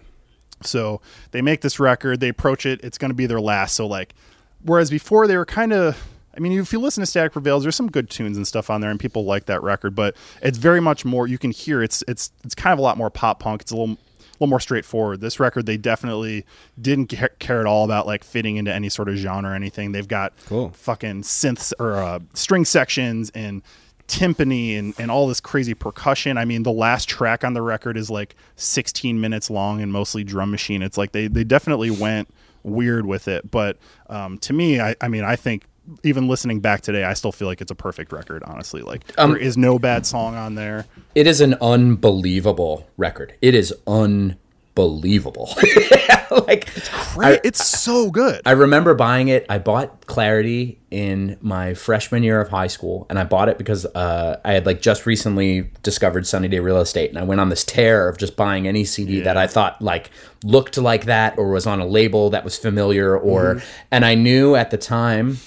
So 0.62 1.00
they 1.30 1.42
make 1.42 1.60
this 1.60 1.78
record, 1.78 2.20
they 2.20 2.28
approach 2.28 2.66
it, 2.66 2.80
it's 2.82 2.98
going 2.98 3.10
to 3.10 3.14
be 3.14 3.26
their 3.26 3.40
last. 3.40 3.74
So 3.74 3.86
like 3.86 4.14
whereas 4.62 4.90
before 4.90 5.26
they 5.26 5.36
were 5.36 5.46
kind 5.46 5.72
of 5.72 6.02
I 6.36 6.40
mean, 6.40 6.52
if 6.58 6.72
you 6.72 6.78
listen 6.78 7.00
to 7.00 7.06
Static 7.06 7.32
Prevails, 7.32 7.62
there's 7.62 7.76
some 7.76 7.90
good 7.90 8.10
tunes 8.10 8.36
and 8.36 8.46
stuff 8.46 8.68
on 8.68 8.82
there, 8.82 8.90
and 8.90 9.00
people 9.00 9.24
like 9.24 9.46
that 9.46 9.62
record. 9.62 9.94
But 9.94 10.16
it's 10.42 10.58
very 10.58 10.80
much 10.80 11.04
more. 11.04 11.26
You 11.26 11.38
can 11.38 11.50
hear 11.50 11.82
it's 11.82 12.04
it's 12.06 12.30
it's 12.44 12.54
kind 12.54 12.72
of 12.72 12.78
a 12.78 12.82
lot 12.82 12.98
more 12.98 13.08
pop 13.08 13.40
punk. 13.40 13.62
It's 13.62 13.70
a 13.70 13.76
little 13.76 13.94
a 13.94 14.34
little 14.34 14.50
more 14.50 14.60
straightforward. 14.60 15.22
This 15.22 15.40
record, 15.40 15.64
they 15.64 15.78
definitely 15.78 16.44
didn't 16.80 17.06
care 17.38 17.60
at 17.60 17.66
all 17.66 17.84
about 17.84 18.06
like 18.06 18.22
fitting 18.22 18.56
into 18.56 18.72
any 18.72 18.90
sort 18.90 19.08
of 19.08 19.16
genre 19.16 19.50
or 19.50 19.54
anything. 19.54 19.92
They've 19.92 20.06
got 20.06 20.34
cool. 20.46 20.70
fucking 20.70 21.22
synths 21.22 21.72
or 21.78 21.94
uh, 21.94 22.20
string 22.34 22.66
sections 22.66 23.30
and 23.34 23.62
timpani 24.08 24.78
and, 24.78 24.94
and 24.98 25.10
all 25.10 25.26
this 25.26 25.40
crazy 25.40 25.72
percussion. 25.72 26.36
I 26.36 26.44
mean, 26.44 26.64
the 26.64 26.72
last 26.72 27.08
track 27.08 27.44
on 27.44 27.54
the 27.54 27.62
record 27.62 27.96
is 27.96 28.10
like 28.10 28.36
16 28.56 29.18
minutes 29.18 29.48
long 29.48 29.80
and 29.80 29.90
mostly 29.90 30.22
drum 30.22 30.50
machine. 30.50 30.82
It's 30.82 30.98
like 30.98 31.12
they 31.12 31.28
they 31.28 31.44
definitely 31.44 31.90
went 31.90 32.28
weird 32.66 33.06
with 33.06 33.28
it. 33.28 33.50
But 33.50 33.78
um, 34.08 34.38
to 34.38 34.52
me, 34.52 34.80
I, 34.80 34.94
I 35.00 35.08
mean, 35.08 35.24
I 35.24 35.36
think 35.36 35.64
even 36.02 36.28
listening 36.28 36.60
back 36.60 36.80
today, 36.80 37.04
I 37.04 37.14
still 37.14 37.32
feel 37.32 37.48
like 37.48 37.60
it's 37.60 37.70
a 37.70 37.76
perfect 37.76 38.12
record. 38.12 38.42
Honestly, 38.44 38.82
like 38.82 39.02
um, 39.18 39.32
there 39.32 39.40
is 39.40 39.56
no 39.56 39.78
bad 39.78 40.04
song 40.04 40.34
on 40.34 40.54
there. 40.54 40.86
It 41.14 41.26
is 41.26 41.40
an 41.40 41.54
unbelievable 41.60 42.88
record. 42.96 43.34
It 43.40 43.54
is 43.54 43.72
un 43.86 44.36
believable. 44.76 45.52
like 46.46 46.68
it's. 46.76 46.90
I, 47.18 47.40
it's 47.42 47.66
so 47.66 48.10
good. 48.10 48.42
I 48.46 48.52
remember 48.52 48.94
buying 48.94 49.26
it. 49.26 49.44
I 49.48 49.58
bought 49.58 50.06
Clarity 50.06 50.78
in 50.92 51.36
my 51.40 51.74
freshman 51.74 52.22
year 52.22 52.40
of 52.40 52.50
high 52.50 52.68
school, 52.68 53.06
and 53.10 53.18
I 53.18 53.24
bought 53.24 53.48
it 53.48 53.58
because 53.58 53.86
uh, 53.86 54.38
I 54.44 54.52
had 54.52 54.66
like 54.66 54.80
just 54.80 55.06
recently 55.06 55.72
discovered 55.82 56.28
Sunny 56.28 56.46
Day 56.46 56.60
Real 56.60 56.76
Estate, 56.76 57.10
and 57.10 57.18
I 57.18 57.24
went 57.24 57.40
on 57.40 57.48
this 57.48 57.64
tear 57.64 58.08
of 58.08 58.18
just 58.18 58.36
buying 58.36 58.68
any 58.68 58.84
CD 58.84 59.18
yeah. 59.18 59.24
that 59.24 59.36
I 59.36 59.48
thought 59.48 59.82
like 59.82 60.10
looked 60.44 60.78
like 60.78 61.06
that 61.06 61.36
or 61.38 61.50
was 61.50 61.66
on 61.66 61.80
a 61.80 61.86
label 61.86 62.30
that 62.30 62.44
was 62.44 62.56
familiar, 62.56 63.18
or 63.18 63.56
mm-hmm. 63.56 63.66
and 63.90 64.04
I 64.04 64.14
knew 64.14 64.54
at 64.54 64.70
the 64.70 64.78
time 64.78 65.38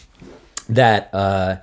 that. 0.67 1.13
Uh, 1.13 1.57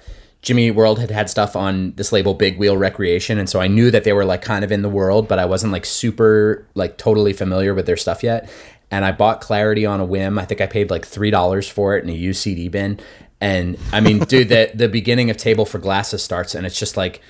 Jimmy 0.47 0.71
World 0.71 1.01
had 1.01 1.11
had 1.11 1.29
stuff 1.29 1.57
on 1.57 1.93
this 1.97 2.13
label 2.13 2.33
Big 2.33 2.57
Wheel 2.57 2.77
Recreation 2.77 3.37
and 3.37 3.51
so 3.51 3.61
I 3.61 3.67
knew 3.67 3.91
that 3.91 4.05
they 4.05 4.13
were 4.13 4.25
like 4.25 4.43
kind 4.43 4.65
of 4.65 4.71
in 4.71 4.83
the 4.83 4.89
world 4.89 5.27
but 5.27 5.41
I 5.41 5.45
wasn't 5.45 5.73
like 5.73 5.85
super 5.85 6.65
like 6.77 6.99
totally 6.99 7.33
familiar 7.33 7.75
with 7.75 7.87
their 7.87 7.97
stuff 7.97 8.23
yet. 8.23 8.49
And 8.93 9.05
I 9.05 9.11
bought 9.11 9.41
Clarity 9.41 9.85
on 9.85 9.99
a 9.99 10.05
whim. 10.05 10.39
I 10.39 10.45
think 10.45 10.61
I 10.61 10.67
paid 10.67 10.89
like 10.89 11.05
$3 11.05 11.69
for 11.69 11.97
it 11.97 12.05
in 12.05 12.11
a 12.11 12.17
UCD 12.17 12.71
bin. 12.71 13.01
And 13.41 13.77
I 13.93 13.99
mean 13.99 14.19
dude 14.29 14.49
the 14.49 14.71
the 14.73 14.89
beginning 14.89 15.31
of 15.31 15.37
Table 15.37 15.67
for 15.67 15.81
Glasses 15.81 16.23
starts 16.23 16.55
and 16.55 16.65
it's 16.65 16.79
just 16.79 16.97
like 16.97 17.21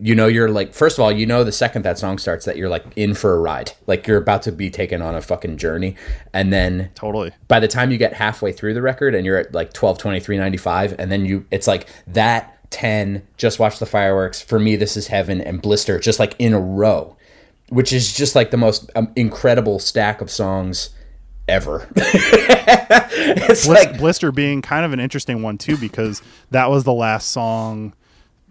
you 0.00 0.14
know 0.14 0.26
you're 0.26 0.48
like 0.48 0.72
first 0.72 0.96
of 0.96 1.04
all 1.04 1.12
you 1.12 1.26
know 1.26 1.44
the 1.44 1.52
second 1.52 1.82
that 1.82 1.98
song 1.98 2.16
starts 2.16 2.46
that 2.46 2.56
you're 2.56 2.70
like 2.70 2.86
in 2.96 3.12
for 3.12 3.34
a 3.34 3.40
ride. 3.40 3.72
Like 3.86 4.06
you're 4.06 4.16
about 4.16 4.40
to 4.44 4.52
be 4.52 4.70
taken 4.70 5.02
on 5.02 5.14
a 5.14 5.20
fucking 5.20 5.58
journey. 5.58 5.96
And 6.32 6.50
then 6.50 6.92
totally. 6.94 7.32
by 7.46 7.60
the 7.60 7.68
time 7.68 7.90
you 7.90 7.98
get 7.98 8.14
halfway 8.14 8.52
through 8.52 8.72
the 8.72 8.80
record 8.80 9.14
and 9.14 9.26
you're 9.26 9.36
at 9.36 9.52
like 9.52 9.74
12 9.74 9.98
23 9.98 10.38
95 10.38 10.94
and 10.98 11.12
then 11.12 11.26
you 11.26 11.44
it's 11.50 11.66
like 11.66 11.88
that 12.06 12.52
10, 12.74 13.24
Just 13.36 13.60
Watch 13.60 13.78
the 13.78 13.86
Fireworks, 13.86 14.42
For 14.42 14.58
Me 14.58 14.74
This 14.74 14.96
Is 14.96 15.06
Heaven, 15.06 15.40
and 15.40 15.62
Blister, 15.62 16.00
just 16.00 16.18
like 16.18 16.34
in 16.40 16.52
a 16.52 16.58
row, 16.58 17.16
which 17.68 17.92
is 17.92 18.12
just 18.12 18.34
like 18.34 18.50
the 18.50 18.56
most 18.56 18.90
um, 18.96 19.12
incredible 19.14 19.78
stack 19.78 20.20
of 20.20 20.28
songs 20.28 20.90
ever. 21.46 21.88
it's 21.96 23.66
Blist- 23.66 23.68
like 23.68 23.96
Blister 23.96 24.32
being 24.32 24.60
kind 24.60 24.84
of 24.84 24.92
an 24.92 24.98
interesting 24.98 25.40
one 25.40 25.56
too 25.56 25.76
because 25.76 26.20
that 26.50 26.68
was 26.68 26.82
the 26.82 26.92
last 26.92 27.30
song 27.30 27.94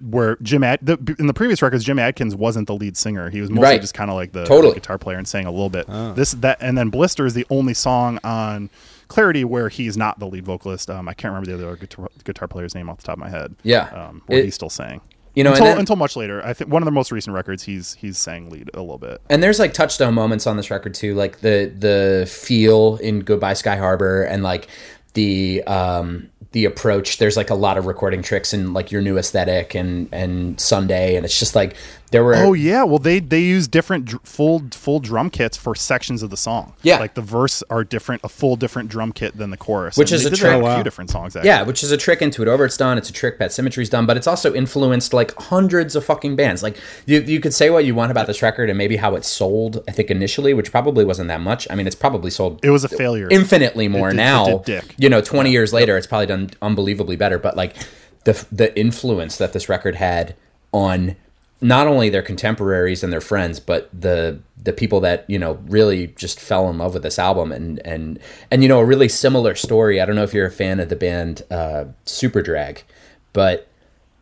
where 0.01 0.37
Jim 0.41 0.63
Ad- 0.63 0.79
the, 0.81 1.15
in 1.19 1.27
the 1.27 1.33
previous 1.33 1.61
records 1.61 1.83
Jim 1.83 1.99
Adkins 1.99 2.33
wasn't 2.33 2.67
the 2.67 2.75
lead 2.75 2.95
singer. 2.95 3.29
He 3.29 3.41
was 3.41 3.49
mostly 3.49 3.63
right. 3.63 3.81
just 3.81 3.93
kind 3.93 4.09
of 4.09 4.15
like 4.15 4.31
the, 4.31 4.45
totally. 4.45 4.73
the 4.73 4.79
guitar 4.79 4.97
player 4.97 5.17
and 5.17 5.27
sang 5.27 5.45
a 5.45 5.51
little 5.51 5.69
bit. 5.69 5.85
Oh. 5.89 6.13
This 6.13 6.31
that 6.31 6.59
and 6.61 6.77
then 6.77 6.89
Blister 6.89 7.25
is 7.25 7.33
the 7.33 7.45
only 7.49 7.73
song 7.73 8.19
on 8.23 8.69
Clarity 9.13 9.43
where 9.43 9.69
he's 9.69 9.95
not 9.95 10.17
the 10.17 10.25
lead 10.25 10.43
vocalist. 10.43 10.89
Um, 10.89 11.07
I 11.07 11.13
can't 11.13 11.31
remember 11.31 11.55
the 11.55 11.67
other 11.67 11.75
guitar, 11.75 12.09
guitar, 12.23 12.47
player's 12.47 12.73
name 12.73 12.89
off 12.89 12.97
the 12.97 13.03
top 13.03 13.13
of 13.13 13.19
my 13.19 13.29
head. 13.29 13.55
Yeah, 13.61 13.89
um, 13.89 14.23
where 14.25 14.39
it, 14.39 14.45
he's 14.45 14.55
still 14.55 14.71
sang. 14.71 15.01
You 15.35 15.43
know, 15.43 15.51
until, 15.51 15.65
then, 15.65 15.77
until 15.77 15.95
much 15.97 16.15
later. 16.15 16.43
I 16.43 16.53
think 16.53 16.71
one 16.71 16.81
of 16.81 16.85
the 16.85 16.91
most 16.91 17.11
recent 17.11 17.35
records, 17.35 17.61
he's 17.61 17.93
he's 17.93 18.17
sang 18.17 18.49
lead 18.49 18.71
a 18.73 18.81
little 18.81 18.97
bit. 18.97 19.21
And 19.29 19.43
there's 19.43 19.59
like 19.59 19.71
touchstone 19.71 20.15
moments 20.15 20.47
on 20.47 20.57
this 20.57 20.71
record 20.71 20.95
too, 20.95 21.13
like 21.13 21.41
the 21.41 21.71
the 21.77 22.25
feel 22.27 22.95
in 22.97 23.19
Goodbye 23.19 23.53
Sky 23.53 23.75
Harbor, 23.75 24.23
and 24.23 24.41
like 24.41 24.67
the 25.13 25.63
um 25.67 26.31
the 26.53 26.65
approach. 26.65 27.19
There's 27.19 27.37
like 27.37 27.51
a 27.51 27.55
lot 27.55 27.77
of 27.77 27.85
recording 27.85 28.23
tricks 28.23 28.51
in 28.51 28.73
like 28.73 28.91
your 28.91 29.03
new 29.03 29.19
aesthetic 29.19 29.75
and 29.75 30.09
and 30.11 30.59
Sunday, 30.59 31.15
and 31.15 31.23
it's 31.23 31.37
just 31.37 31.53
like 31.53 31.75
there 32.13 32.23
were. 32.23 32.35
Oh 32.35 32.53
yeah, 32.53 32.83
well 32.83 32.99
they 32.99 33.19
they 33.19 33.41
use 33.41 33.67
different 33.67 34.05
dr- 34.05 34.21
full 34.23 34.61
full 34.71 34.99
drum 34.99 35.31
kits 35.31 35.57
for 35.57 35.73
sections 35.73 36.21
of 36.21 36.29
the 36.29 36.37
song. 36.37 36.73
Yeah, 36.83 36.99
like 36.99 37.15
the 37.15 37.21
verse 37.21 37.63
are 37.71 37.83
different, 37.83 38.21
a 38.23 38.29
full 38.29 38.55
different 38.55 38.89
drum 38.89 39.11
kit 39.11 39.35
than 39.35 39.49
the 39.49 39.57
chorus, 39.57 39.97
which 39.97 40.11
is 40.11 40.23
a 40.23 40.29
trick. 40.29 40.53
A 40.53 40.65
oh, 40.65 40.75
few 40.75 40.83
different 40.83 41.09
songs. 41.09 41.35
Actually. 41.35 41.49
Yeah, 41.49 41.63
which 41.63 41.83
is 41.83 41.91
a 41.91 41.97
trick. 41.97 42.21
Into 42.21 42.43
It 42.43 42.47
Over 42.47 42.65
It's 42.65 42.77
done. 42.77 42.99
It's 42.99 43.09
a 43.09 43.13
trick. 43.13 43.39
Pet 43.39 43.51
Symmetry's 43.51 43.89
done, 43.89 44.05
but 44.05 44.15
it's 44.15 44.27
also 44.27 44.53
influenced 44.53 45.11
like 45.11 45.35
hundreds 45.35 45.95
of 45.95 46.05
fucking 46.05 46.35
bands. 46.35 46.61
Like 46.61 46.77
you 47.07 47.19
you 47.21 47.39
could 47.39 47.53
say 47.53 47.71
what 47.71 47.83
you 47.83 47.95
want 47.95 48.11
about 48.11 48.27
this 48.27 48.43
record 48.43 48.69
and 48.69 48.77
maybe 48.77 48.97
how 48.97 49.15
it 49.15 49.25
sold. 49.25 49.83
I 49.87 49.91
think 49.91 50.11
initially, 50.11 50.53
which 50.53 50.69
probably 50.69 51.03
wasn't 51.03 51.29
that 51.29 51.41
much. 51.41 51.67
I 51.71 51.75
mean, 51.75 51.87
it's 51.87 51.95
probably 51.95 52.29
sold. 52.29 52.63
It 52.63 52.69
was 52.69 52.83
a 52.83 52.89
failure. 52.89 53.27
Infinitely 53.31 53.87
more 53.87 54.11
did, 54.11 54.17
now. 54.17 54.63
You 54.97 55.09
know, 55.09 55.19
twenty 55.19 55.49
yeah. 55.49 55.53
years 55.53 55.73
later, 55.73 55.97
it's 55.97 56.07
probably 56.07 56.27
done 56.27 56.51
unbelievably 56.61 57.15
better. 57.15 57.39
But 57.39 57.57
like 57.57 57.75
the 58.23 58.45
the 58.51 58.77
influence 58.79 59.37
that 59.37 59.53
this 59.53 59.67
record 59.67 59.95
had 59.95 60.35
on 60.71 61.15
not 61.63 61.87
only 61.87 62.09
their 62.09 62.21
contemporaries 62.21 63.03
and 63.03 63.11
their 63.11 63.21
friends, 63.21 63.59
but 63.59 63.89
the 63.97 64.39
the 64.61 64.73
people 64.73 64.99
that 64.99 65.27
you 65.29 65.39
know 65.39 65.53
really 65.65 66.07
just 66.07 66.39
fell 66.39 66.69
in 66.69 66.77
love 66.77 66.93
with 66.93 67.03
this 67.03 67.17
album 67.17 67.51
and 67.51 67.79
and 67.85 68.19
and 68.51 68.61
you 68.61 68.69
know 68.69 68.79
a 68.79 68.85
really 68.85 69.09
similar 69.09 69.55
story. 69.55 69.99
I 69.99 70.05
don't 70.05 70.15
know 70.15 70.23
if 70.23 70.33
you're 70.33 70.45
a 70.45 70.51
fan 70.51 70.79
of 70.79 70.89
the 70.89 70.95
band 70.95 71.43
uh, 71.49 71.85
Superdrag, 72.05 72.83
but 73.31 73.67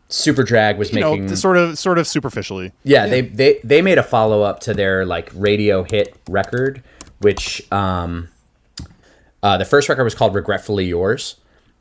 Superdrag 0.08 0.76
was 0.76 0.92
you 0.92 1.02
making 1.02 1.26
know, 1.26 1.34
sort 1.34 1.56
of 1.56 1.78
sort 1.78 1.98
of 1.98 2.06
superficially. 2.06 2.72
Yeah, 2.84 3.04
yeah, 3.04 3.10
they 3.10 3.20
they 3.22 3.60
they 3.64 3.82
made 3.82 3.98
a 3.98 4.02
follow 4.02 4.42
up 4.42 4.60
to 4.60 4.74
their 4.74 5.04
like 5.04 5.30
radio 5.34 5.82
hit 5.82 6.16
record, 6.28 6.82
which 7.18 7.70
um, 7.72 8.28
uh, 9.42 9.58
the 9.58 9.64
first 9.64 9.88
record 9.88 10.04
was 10.04 10.14
called 10.14 10.34
"Regretfully 10.34 10.84
Yours." 10.84 11.36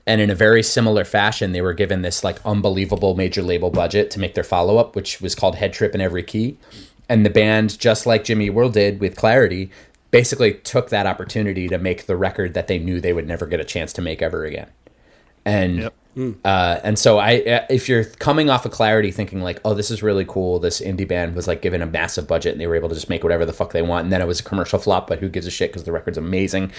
And 0.07 0.19
in 0.19 0.29
a 0.29 0.35
very 0.35 0.63
similar 0.63 1.05
fashion 1.05 1.51
they 1.51 1.61
were 1.61 1.73
given 1.73 2.01
this 2.01 2.23
like 2.23 2.43
unbelievable 2.45 3.15
major 3.15 3.41
label 3.41 3.69
budget 3.69 4.11
to 4.11 4.19
make 4.19 4.33
their 4.33 4.43
follow-up 4.43 4.95
which 4.95 5.21
was 5.21 5.35
called 5.35 5.55
head 5.55 5.73
trip 5.73 5.93
in 5.95 6.01
every 6.01 6.23
key. 6.23 6.57
And 7.07 7.25
the 7.25 7.29
band 7.29 7.77
just 7.77 8.05
like 8.05 8.23
Jimmy 8.23 8.45
Eat 8.45 8.51
World 8.51 8.73
did 8.73 8.99
with 8.99 9.15
clarity 9.15 9.69
basically 10.11 10.53
took 10.53 10.89
that 10.89 11.07
opportunity 11.07 11.67
to 11.69 11.77
make 11.77 12.05
the 12.05 12.15
record 12.15 12.53
that 12.53 12.67
they 12.67 12.77
knew 12.77 13.01
they 13.01 13.13
would 13.13 13.27
never 13.27 13.45
get 13.45 13.59
a 13.59 13.63
chance 13.63 13.93
to 13.93 14.01
make 14.01 14.21
ever 14.21 14.45
again. 14.45 14.69
And 15.45 15.91
yep. 16.15 16.35
uh, 16.45 16.79
and 16.83 16.99
so 16.99 17.17
i 17.17 17.37
uh, 17.37 17.65
if 17.69 17.89
you're 17.89 18.03
coming 18.03 18.49
off 18.49 18.65
of 18.65 18.71
clarity 18.71 19.11
thinking 19.11 19.41
like 19.41 19.59
oh 19.65 19.73
this 19.73 19.89
is 19.89 20.03
really 20.03 20.25
cool. 20.25 20.59
This 20.59 20.79
indie 20.79 21.07
band 21.07 21.35
was 21.35 21.47
like 21.47 21.61
given 21.61 21.81
a 21.81 21.85
massive 21.85 22.27
budget 22.27 22.51
and 22.51 22.61
they 22.61 22.67
were 22.67 22.75
able 22.75 22.89
to 22.89 22.95
just 22.95 23.09
make 23.09 23.23
whatever 23.23 23.45
the 23.45 23.53
fuck 23.53 23.71
they 23.71 23.81
want 23.81 24.03
and 24.03 24.13
then 24.13 24.21
it 24.21 24.27
was 24.27 24.39
a 24.39 24.43
commercial 24.43 24.77
flop 24.77 25.07
but 25.07 25.19
who 25.19 25.29
gives 25.29 25.47
a 25.47 25.51
shit 25.51 25.71
because 25.71 25.83
the 25.83 25.91
record's 25.91 26.17
amazing. 26.17 26.71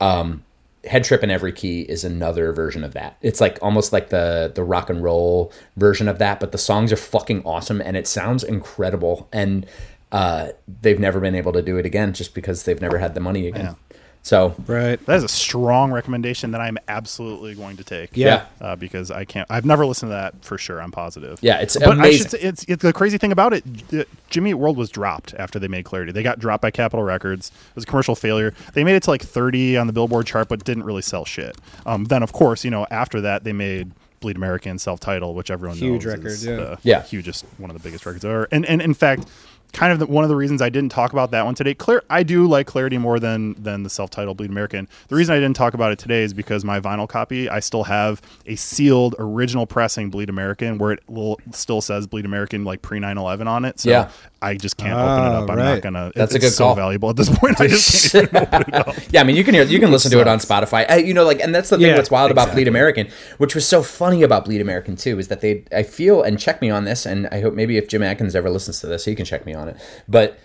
Um, 0.00 0.44
head 0.84 1.04
trip 1.04 1.22
in 1.22 1.30
every 1.30 1.52
key 1.52 1.82
is 1.82 2.04
another 2.04 2.52
version 2.52 2.84
of 2.84 2.94
that. 2.94 3.16
It's 3.22 3.40
like 3.40 3.58
almost 3.60 3.92
like 3.92 4.08
the 4.08 4.50
the 4.54 4.64
rock 4.64 4.90
and 4.90 5.02
roll 5.02 5.52
version 5.76 6.08
of 6.08 6.18
that 6.18 6.40
but 6.40 6.52
the 6.52 6.58
songs 6.58 6.92
are 6.92 6.96
fucking 6.96 7.42
awesome 7.44 7.80
and 7.80 7.96
it 7.96 8.06
sounds 8.06 8.42
incredible. 8.42 9.28
And 9.32 9.66
uh, 10.12 10.48
they've 10.82 10.98
never 10.98 11.20
been 11.20 11.34
able 11.34 11.52
to 11.52 11.62
do 11.62 11.76
it 11.76 11.86
again 11.86 12.12
just 12.12 12.34
because 12.34 12.64
they've 12.64 12.80
never 12.80 12.98
had 12.98 13.14
the 13.14 13.20
money 13.20 13.46
again. 13.46 13.76
So 14.22 14.54
right, 14.66 15.04
that 15.06 15.16
is 15.16 15.24
a 15.24 15.28
strong 15.28 15.92
recommendation 15.92 16.50
that 16.50 16.60
I'm 16.60 16.76
absolutely 16.88 17.54
going 17.54 17.78
to 17.78 17.84
take. 17.84 18.10
Yeah, 18.16 18.46
uh, 18.60 18.76
because 18.76 19.10
I 19.10 19.24
can't. 19.24 19.50
I've 19.50 19.64
never 19.64 19.86
listened 19.86 20.10
to 20.10 20.14
that 20.14 20.44
for 20.44 20.58
sure. 20.58 20.80
I'm 20.82 20.92
positive. 20.92 21.38
Yeah, 21.42 21.60
it's 21.60 21.76
but 21.78 21.92
amazing. 21.92 22.02
I 22.02 22.16
should 22.16 22.30
say, 22.30 22.40
it's, 22.40 22.64
it's 22.64 22.82
the 22.82 22.92
crazy 22.92 23.16
thing 23.16 23.32
about 23.32 23.54
it. 23.54 24.08
Jimmy 24.28 24.52
World 24.52 24.76
was 24.76 24.90
dropped 24.90 25.32
after 25.34 25.58
they 25.58 25.68
made 25.68 25.84
Clarity. 25.84 26.12
They 26.12 26.22
got 26.22 26.38
dropped 26.38 26.60
by 26.60 26.70
Capitol 26.70 27.02
Records. 27.02 27.50
It 27.70 27.74
was 27.74 27.84
a 27.84 27.86
commercial 27.86 28.14
failure. 28.14 28.52
They 28.74 28.84
made 28.84 28.94
it 28.94 29.04
to 29.04 29.10
like 29.10 29.22
30 29.22 29.78
on 29.78 29.86
the 29.86 29.92
Billboard 29.92 30.26
chart, 30.26 30.48
but 30.48 30.64
didn't 30.64 30.84
really 30.84 31.02
sell 31.02 31.24
shit. 31.24 31.56
Um, 31.86 32.04
then 32.04 32.22
of 32.22 32.32
course, 32.32 32.62
you 32.62 32.70
know, 32.70 32.86
after 32.90 33.22
that 33.22 33.44
they 33.44 33.52
made 33.52 33.90
Bleed 34.20 34.36
American 34.36 34.78
self 34.78 35.00
title, 35.00 35.34
which 35.34 35.50
everyone 35.50 35.78
Huge 35.78 36.04
knows 36.04 36.14
record, 36.14 36.26
is 36.26 36.46
yeah. 36.46 36.56
the 36.56 36.78
yeah. 36.82 37.02
hugest, 37.02 37.46
one 37.56 37.70
of 37.70 37.74
the 37.76 37.82
biggest 37.82 38.04
records 38.04 38.24
ever. 38.24 38.48
And 38.52 38.66
and 38.66 38.82
in 38.82 38.92
fact, 38.92 39.26
kind 39.72 39.92
of 39.92 39.98
the, 39.98 40.06
one 40.06 40.24
of 40.24 40.30
the 40.30 40.36
reasons 40.36 40.62
I 40.62 40.68
didn't 40.68 40.92
talk 40.92 41.12
about 41.12 41.30
that 41.30 41.44
one 41.44 41.54
today. 41.54 41.74
Clear, 41.74 42.02
I 42.10 42.22
do 42.22 42.46
like 42.46 42.66
Clarity 42.66 42.98
more 42.98 43.18
than 43.18 43.54
than 43.60 43.82
the 43.82 43.90
self-titled 43.90 44.36
Bleed 44.36 44.50
American. 44.50 44.88
The 45.08 45.16
reason 45.16 45.34
I 45.34 45.38
didn't 45.38 45.56
talk 45.56 45.74
about 45.74 45.92
it 45.92 45.98
today 45.98 46.22
is 46.22 46.34
because 46.34 46.64
my 46.64 46.80
vinyl 46.80 47.08
copy, 47.08 47.48
I 47.48 47.60
still 47.60 47.84
have 47.84 48.20
a 48.46 48.56
sealed 48.56 49.14
original 49.18 49.66
pressing 49.66 50.10
Bleed 50.10 50.28
American 50.28 50.78
where 50.78 50.92
it 50.92 51.00
will, 51.08 51.38
still 51.52 51.80
says 51.80 52.06
Bleed 52.06 52.24
American 52.24 52.64
like 52.64 52.82
pre 52.82 52.98
9/11 53.00 53.46
on 53.46 53.64
it. 53.64 53.80
So 53.80 53.90
yeah. 53.90 54.10
I 54.42 54.54
just 54.54 54.76
can't 54.76 54.94
oh, 54.94 55.02
open 55.02 55.24
it 55.24 55.36
ah, 55.36 55.42
up. 55.42 55.50
I'm 55.50 55.56
right. 55.56 55.74
not 55.74 55.82
gonna. 55.82 56.12
That's 56.14 56.32
it, 56.32 56.36
a 56.36 56.40
good 56.40 56.46
it's 56.46 56.58
call. 56.58 56.74
so 56.74 56.80
valuable 56.80 57.10
at 57.10 57.16
this 57.16 57.28
point. 57.28 57.60
I 57.60 57.66
just 57.66 58.12
can't 58.12 58.24
even 58.28 58.36
open 58.36 58.62
it 58.68 58.74
up. 58.74 58.94
yeah, 59.10 59.20
I 59.20 59.24
mean, 59.24 59.36
you 59.36 59.44
can 59.44 59.54
hear, 59.54 59.64
you 59.64 59.78
can 59.78 59.90
listen 59.90 60.10
to 60.12 60.20
it 60.20 60.28
on 60.28 60.38
Spotify. 60.38 60.86
I, 60.88 60.96
you 60.96 61.12
know, 61.12 61.24
like, 61.24 61.40
and 61.40 61.54
that's 61.54 61.68
the 61.68 61.76
thing 61.76 61.86
yeah, 61.86 61.94
that's 61.94 62.10
wild 62.10 62.30
exactly. 62.30 62.50
about 62.50 62.54
Bleed 62.54 62.68
American, 62.68 63.08
which 63.38 63.54
was 63.54 63.68
so 63.68 63.82
funny 63.82 64.22
about 64.22 64.46
Bleed 64.46 64.60
American 64.60 64.96
too, 64.96 65.18
is 65.18 65.28
that 65.28 65.42
they, 65.42 65.64
I 65.72 65.82
feel, 65.82 66.22
and 66.22 66.38
check 66.38 66.62
me 66.62 66.70
on 66.70 66.84
this, 66.84 67.04
and 67.04 67.26
I 67.28 67.40
hope 67.40 67.54
maybe 67.54 67.76
if 67.76 67.88
Jim 67.88 68.02
Adkins 68.02 68.34
ever 68.34 68.48
listens 68.48 68.80
to 68.80 68.86
this, 68.86 69.04
he 69.04 69.14
can 69.14 69.26
check 69.26 69.44
me 69.44 69.52
on 69.52 69.68
it. 69.68 69.76
But 70.08 70.38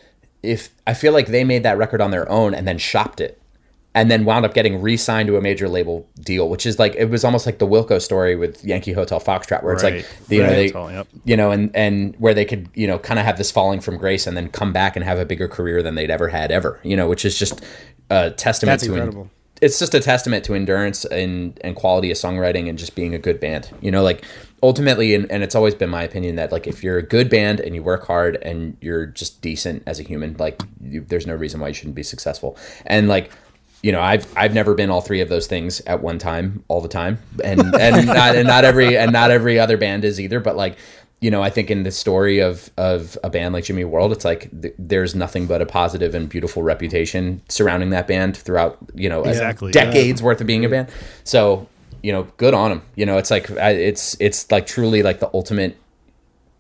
if 0.43 0.69
I 0.86 0.93
feel 0.93 1.13
like 1.13 1.27
they 1.27 1.43
made 1.43 1.63
that 1.63 1.77
record 1.77 2.01
on 2.01 2.12
their 2.12 2.29
own 2.29 2.53
and 2.53 2.67
then 2.67 2.77
shopped 2.77 3.21
it 3.21 3.41
and 3.95 4.12
then 4.12 4.25
wound 4.25 4.45
up 4.45 4.53
getting 4.53 4.81
re-signed 4.81 5.27
to 5.27 5.38
a 5.38 5.41
major 5.41 5.69
label 5.69 6.08
deal, 6.19 6.49
which 6.49 6.65
is 6.65 6.77
like 6.77 6.93
it 6.95 7.05
was 7.05 7.23
almost 7.23 7.45
like 7.45 7.60
the 7.60 7.65
Wilco 7.65 8.01
story 8.01 8.36
with 8.36 8.63
Yankee 8.63 8.91
Hotel 8.91 9.21
Foxtrot, 9.21 9.63
where 9.63 9.73
it's 9.73 9.84
right. 9.84 9.95
like 9.95 10.29
you 10.29 10.43
know 10.43 10.49
they, 10.49 10.67
yep. 10.93 11.08
you 11.23 11.38
know, 11.38 11.49
and 11.49 11.73
and 11.73 12.13
where 12.17 12.34
they 12.34 12.43
could 12.43 12.69
you 12.75 12.86
know 12.86 12.99
kind 12.99 13.19
of 13.19 13.25
have 13.25 13.38
this 13.38 13.51
falling 13.51 13.79
from 13.79 13.97
grace 13.97 14.27
and 14.27 14.36
then 14.36 14.49
come 14.49 14.73
back 14.73 14.97
and 14.97 15.05
have 15.05 15.17
a 15.17 15.25
bigger 15.25 15.47
career 15.47 15.81
than 15.81 15.95
they'd 15.95 16.12
ever 16.12 16.27
had 16.27 16.51
ever, 16.51 16.79
you 16.84 16.97
know, 16.97 17.08
which 17.08 17.23
is 17.23 17.39
just 17.39 17.63
a 18.10 18.31
testament 18.31 18.73
That's 18.73 18.84
to 18.84 18.93
incredible. 18.93 19.21
In, 19.23 19.29
it's 19.62 19.79
just 19.79 19.95
a 19.95 20.01
testament 20.01 20.43
to 20.45 20.53
endurance 20.53 21.05
and 21.05 21.58
and 21.63 21.77
quality 21.77 22.12
of 22.12 22.17
songwriting 22.17 22.67
and 22.67 22.77
just 22.77 22.95
being 22.95 23.15
a 23.15 23.19
good 23.19 23.39
band, 23.39 23.71
you 23.79 23.91
know, 23.91 24.03
like 24.03 24.25
ultimately 24.62 25.15
and, 25.15 25.31
and 25.31 25.41
it's 25.41 25.55
always 25.55 25.73
been 25.73 25.89
my 25.89 26.03
opinion 26.03 26.36
that 26.36 26.51
like 26.51 26.67
if 26.67 26.84
you're 26.84 26.97
a 26.97 27.03
good 27.03 27.29
band 27.29 27.62
and 27.62 27.75
you 27.75 27.81
work 27.81 28.05
hard 28.05 28.36
and 28.41 28.75
you're 28.81 29.05
just 29.05 29.41
decent 29.41 29.84
as 29.86 29.99
a 29.99 30.03
human 30.03 30.36
like 30.38 30.62
you, 30.81 31.01
there's 31.08 31.27
no 31.27 31.36
reason 31.36 31.60
why 31.60 31.67
you 31.67 31.73
shouldn't 31.73 31.95
be 31.95 32.03
successful 32.03 32.58
and 32.86 33.08
like 33.08 33.31
you 33.86 33.91
know, 33.91 34.02
I've 34.02 34.26
I've 34.36 34.56
never 34.56 34.74
been 34.74 34.89
all 34.89 35.02
three 35.02 35.21
of 35.21 35.30
those 35.30 35.45
things 35.45 35.80
at 35.82 36.02
one 36.02 36.17
time, 36.17 36.63
all 36.69 36.82
the 36.82 36.88
time, 36.88 37.19
and 37.43 37.62
and 37.76 38.08
not 38.08 38.36
and 38.36 38.48
not 38.48 38.65
every 38.65 38.98
and 38.98 39.12
not 39.12 39.30
every 39.30 39.60
other 39.60 39.78
band 39.78 40.04
is 40.04 40.19
either. 40.19 40.39
But 40.39 40.56
like, 40.56 40.76
you 41.21 41.30
know, 41.30 41.43
I 41.43 41.52
think 41.52 41.69
in 41.69 41.84
the 41.84 41.91
story 41.91 42.39
of 42.39 42.71
of 42.78 43.15
a 43.24 43.30
band 43.30 43.54
like 43.54 43.65
Jimmy 43.65 43.86
World, 43.86 44.12
it's 44.12 44.26
like 44.26 44.50
th- 44.60 44.74
there's 44.80 45.13
nothing 45.13 45.45
but 45.45 45.62
a 45.62 45.67
positive 45.67 46.15
and 46.15 46.28
beautiful 46.28 46.63
reputation 46.63 47.43
surrounding 47.48 47.91
that 47.91 48.08
band 48.08 48.36
throughout 48.36 48.80
you 48.95 49.08
know 49.08 49.21
exactly, 49.21 49.71
decades 49.71 50.19
yeah. 50.19 50.26
worth 50.26 50.41
of 50.41 50.48
being 50.48 50.65
a 50.65 50.69
band. 50.69 50.89
So 51.24 51.67
you 52.02 52.12
know, 52.12 52.24
good 52.38 52.56
on 52.56 52.71
them. 52.71 52.82
You 52.95 53.06
know, 53.06 53.19
it's 53.19 53.30
like 53.30 53.52
it's 53.52 54.17
it's 54.19 54.50
like 54.50 54.65
truly 54.65 55.04
like 55.04 55.19
the 55.19 55.30
ultimate 55.32 55.78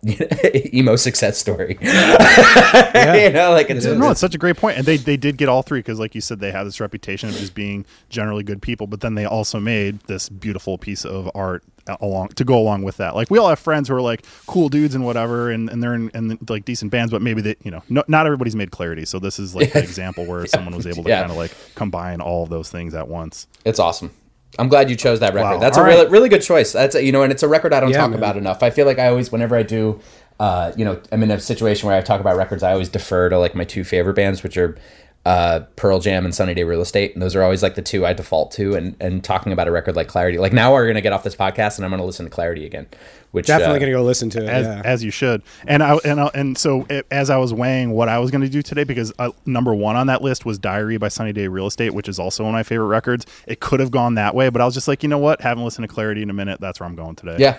emo 0.73 0.95
success 0.95 1.37
story. 1.37 1.77
yeah. 1.81 3.15
you 3.15 3.29
know, 3.31 3.51
like 3.51 3.69
it's, 3.69 3.85
no, 3.85 4.11
it's 4.11 4.19
such 4.19 4.35
a 4.35 4.37
great 4.37 4.57
point, 4.57 4.77
and 4.77 4.85
they 4.85 4.97
they 4.97 5.17
did 5.17 5.37
get 5.37 5.49
all 5.49 5.63
three 5.63 5.79
because, 5.79 5.99
like 5.99 6.13
you 6.13 6.21
said, 6.21 6.39
they 6.39 6.51
have 6.51 6.65
this 6.65 6.79
reputation 6.79 7.29
of 7.29 7.35
just 7.35 7.55
being 7.55 7.85
generally 8.09 8.43
good 8.43 8.61
people, 8.61 8.87
but 8.87 9.01
then 9.01 9.15
they 9.15 9.25
also 9.25 9.59
made 9.59 9.99
this 10.01 10.29
beautiful 10.29 10.77
piece 10.77 11.05
of 11.05 11.29
art 11.33 11.63
along 12.01 12.29
to 12.29 12.43
go 12.43 12.57
along 12.57 12.83
with 12.83 12.97
that. 12.97 13.15
Like 13.15 13.29
we 13.29 13.39
all 13.39 13.49
have 13.49 13.59
friends 13.59 13.89
who 13.89 13.95
are 13.95 14.01
like 14.01 14.25
cool 14.47 14.69
dudes 14.69 14.95
and 14.95 15.05
whatever, 15.05 15.49
and, 15.49 15.69
and 15.69 15.81
they're 15.81 15.95
in, 15.95 16.09
in 16.09 16.37
like 16.49 16.65
decent 16.65 16.91
bands, 16.91 17.11
but 17.11 17.21
maybe 17.21 17.41
that 17.41 17.57
you 17.63 17.71
know, 17.71 17.81
no, 17.89 18.03
not 18.07 18.25
everybody's 18.25 18.55
made 18.55 18.71
clarity. 18.71 19.05
So 19.05 19.19
this 19.19 19.39
is 19.39 19.55
like 19.55 19.73
an 19.75 19.83
example 19.83 20.25
where 20.25 20.41
yeah. 20.41 20.47
someone 20.47 20.75
was 20.75 20.85
able 20.85 21.03
to 21.03 21.09
yeah. 21.09 21.21
kind 21.21 21.31
of 21.31 21.37
like 21.37 21.51
combine 21.75 22.21
all 22.21 22.43
of 22.43 22.49
those 22.49 22.69
things 22.69 22.93
at 22.93 23.07
once. 23.07 23.47
It's 23.65 23.79
awesome. 23.79 24.11
I'm 24.57 24.69
glad 24.69 24.89
you 24.89 24.95
chose 24.95 25.19
that 25.19 25.33
record. 25.33 25.55
Wow. 25.55 25.59
That's 25.59 25.77
All 25.77 25.83
a 25.83 25.87
really 25.87 26.03
right. 26.03 26.11
really 26.11 26.29
good 26.29 26.41
choice. 26.41 26.71
That's 26.71 26.95
a, 26.95 27.03
you 27.03 27.11
know, 27.11 27.23
and 27.23 27.31
it's 27.31 27.43
a 27.43 27.47
record 27.47 27.73
I 27.73 27.79
don't 27.79 27.91
yeah, 27.91 27.97
talk 27.97 28.11
man. 28.11 28.19
about 28.19 28.37
enough. 28.37 28.63
I 28.63 28.69
feel 28.69 28.85
like 28.85 28.99
I 28.99 29.07
always, 29.07 29.31
whenever 29.31 29.55
I 29.55 29.63
do, 29.63 29.99
uh, 30.39 30.71
you 30.75 30.85
know, 30.85 31.01
I'm 31.11 31.23
in 31.23 31.31
a 31.31 31.39
situation 31.39 31.87
where 31.87 31.97
I 31.97 32.01
talk 32.01 32.21
about 32.21 32.37
records. 32.37 32.63
I 32.63 32.71
always 32.71 32.89
defer 32.89 33.29
to 33.29 33.37
like 33.37 33.55
my 33.55 33.63
two 33.63 33.83
favorite 33.83 34.15
bands, 34.15 34.43
which 34.43 34.57
are 34.57 34.77
uh, 35.25 35.61
Pearl 35.75 35.99
Jam 35.99 36.23
and 36.23 36.35
Sunny 36.35 36.53
Day 36.53 36.63
Real 36.63 36.81
Estate, 36.81 37.13
and 37.13 37.21
those 37.21 37.35
are 37.35 37.41
always 37.41 37.63
like 37.63 37.73
the 37.73 37.81
two 37.81 38.05
I 38.05 38.13
default 38.13 38.51
to. 38.53 38.75
And 38.75 38.95
and 38.99 39.23
talking 39.23 39.51
about 39.51 39.67
a 39.67 39.71
record 39.71 39.95
like 39.95 40.07
Clarity, 40.07 40.37
like 40.37 40.53
now 40.53 40.71
we're 40.71 40.85
gonna 40.85 41.01
get 41.01 41.13
off 41.13 41.23
this 41.23 41.35
podcast 41.35 41.77
and 41.77 41.85
I'm 41.85 41.91
gonna 41.91 42.05
listen 42.05 42.25
to 42.25 42.29
Clarity 42.29 42.65
again. 42.65 42.87
Which 43.31 43.47
definitely 43.47 43.77
uh, 43.77 43.79
gonna 43.79 43.91
go 43.91 44.03
listen 44.03 44.29
to 44.29 44.43
it 44.43 44.47
as, 44.47 44.65
yeah. 44.65 44.81
as 44.85 45.03
you 45.03 45.11
should. 45.11 45.41
And 45.67 45.81
I 45.83 45.97
and 46.05 46.21
I, 46.21 46.29
and 46.35 46.57
so 46.57 46.85
it, 46.89 47.07
as 47.09 47.29
I 47.29 47.37
was 47.37 47.53
weighing 47.53 47.91
what 47.91 48.07
I 48.07 48.19
was 48.19 48.29
gonna 48.29 48.47
do 48.47 48.61
today, 48.61 48.83
because 48.83 49.11
uh, 49.17 49.31
number 49.45 49.73
one 49.73 49.95
on 49.95 50.07
that 50.07 50.21
list 50.21 50.45
was 50.45 50.59
Diary 50.59 50.97
by 50.97 51.07
Sunny 51.07 51.33
Day 51.33 51.47
Real 51.47 51.67
Estate, 51.67 51.93
which 51.93 52.07
is 52.07 52.19
also 52.19 52.43
one 52.43 52.53
of 52.53 52.57
my 52.57 52.63
favorite 52.63 52.87
records. 52.87 53.25
It 53.47 53.59
could 53.59 53.79
have 53.79 53.91
gone 53.91 54.15
that 54.15 54.35
way, 54.35 54.49
but 54.49 54.61
I 54.61 54.65
was 54.65 54.75
just 54.75 54.87
like, 54.87 55.01
you 55.01 55.09
know 55.09 55.17
what? 55.17 55.41
Haven't 55.41 55.65
listened 55.65 55.87
to 55.87 55.93
Clarity 55.93 56.21
in 56.21 56.29
a 56.29 56.33
minute. 56.33 56.61
That's 56.61 56.79
where 56.79 56.87
I'm 56.87 56.95
going 56.95 57.15
today. 57.15 57.37
Yeah, 57.39 57.57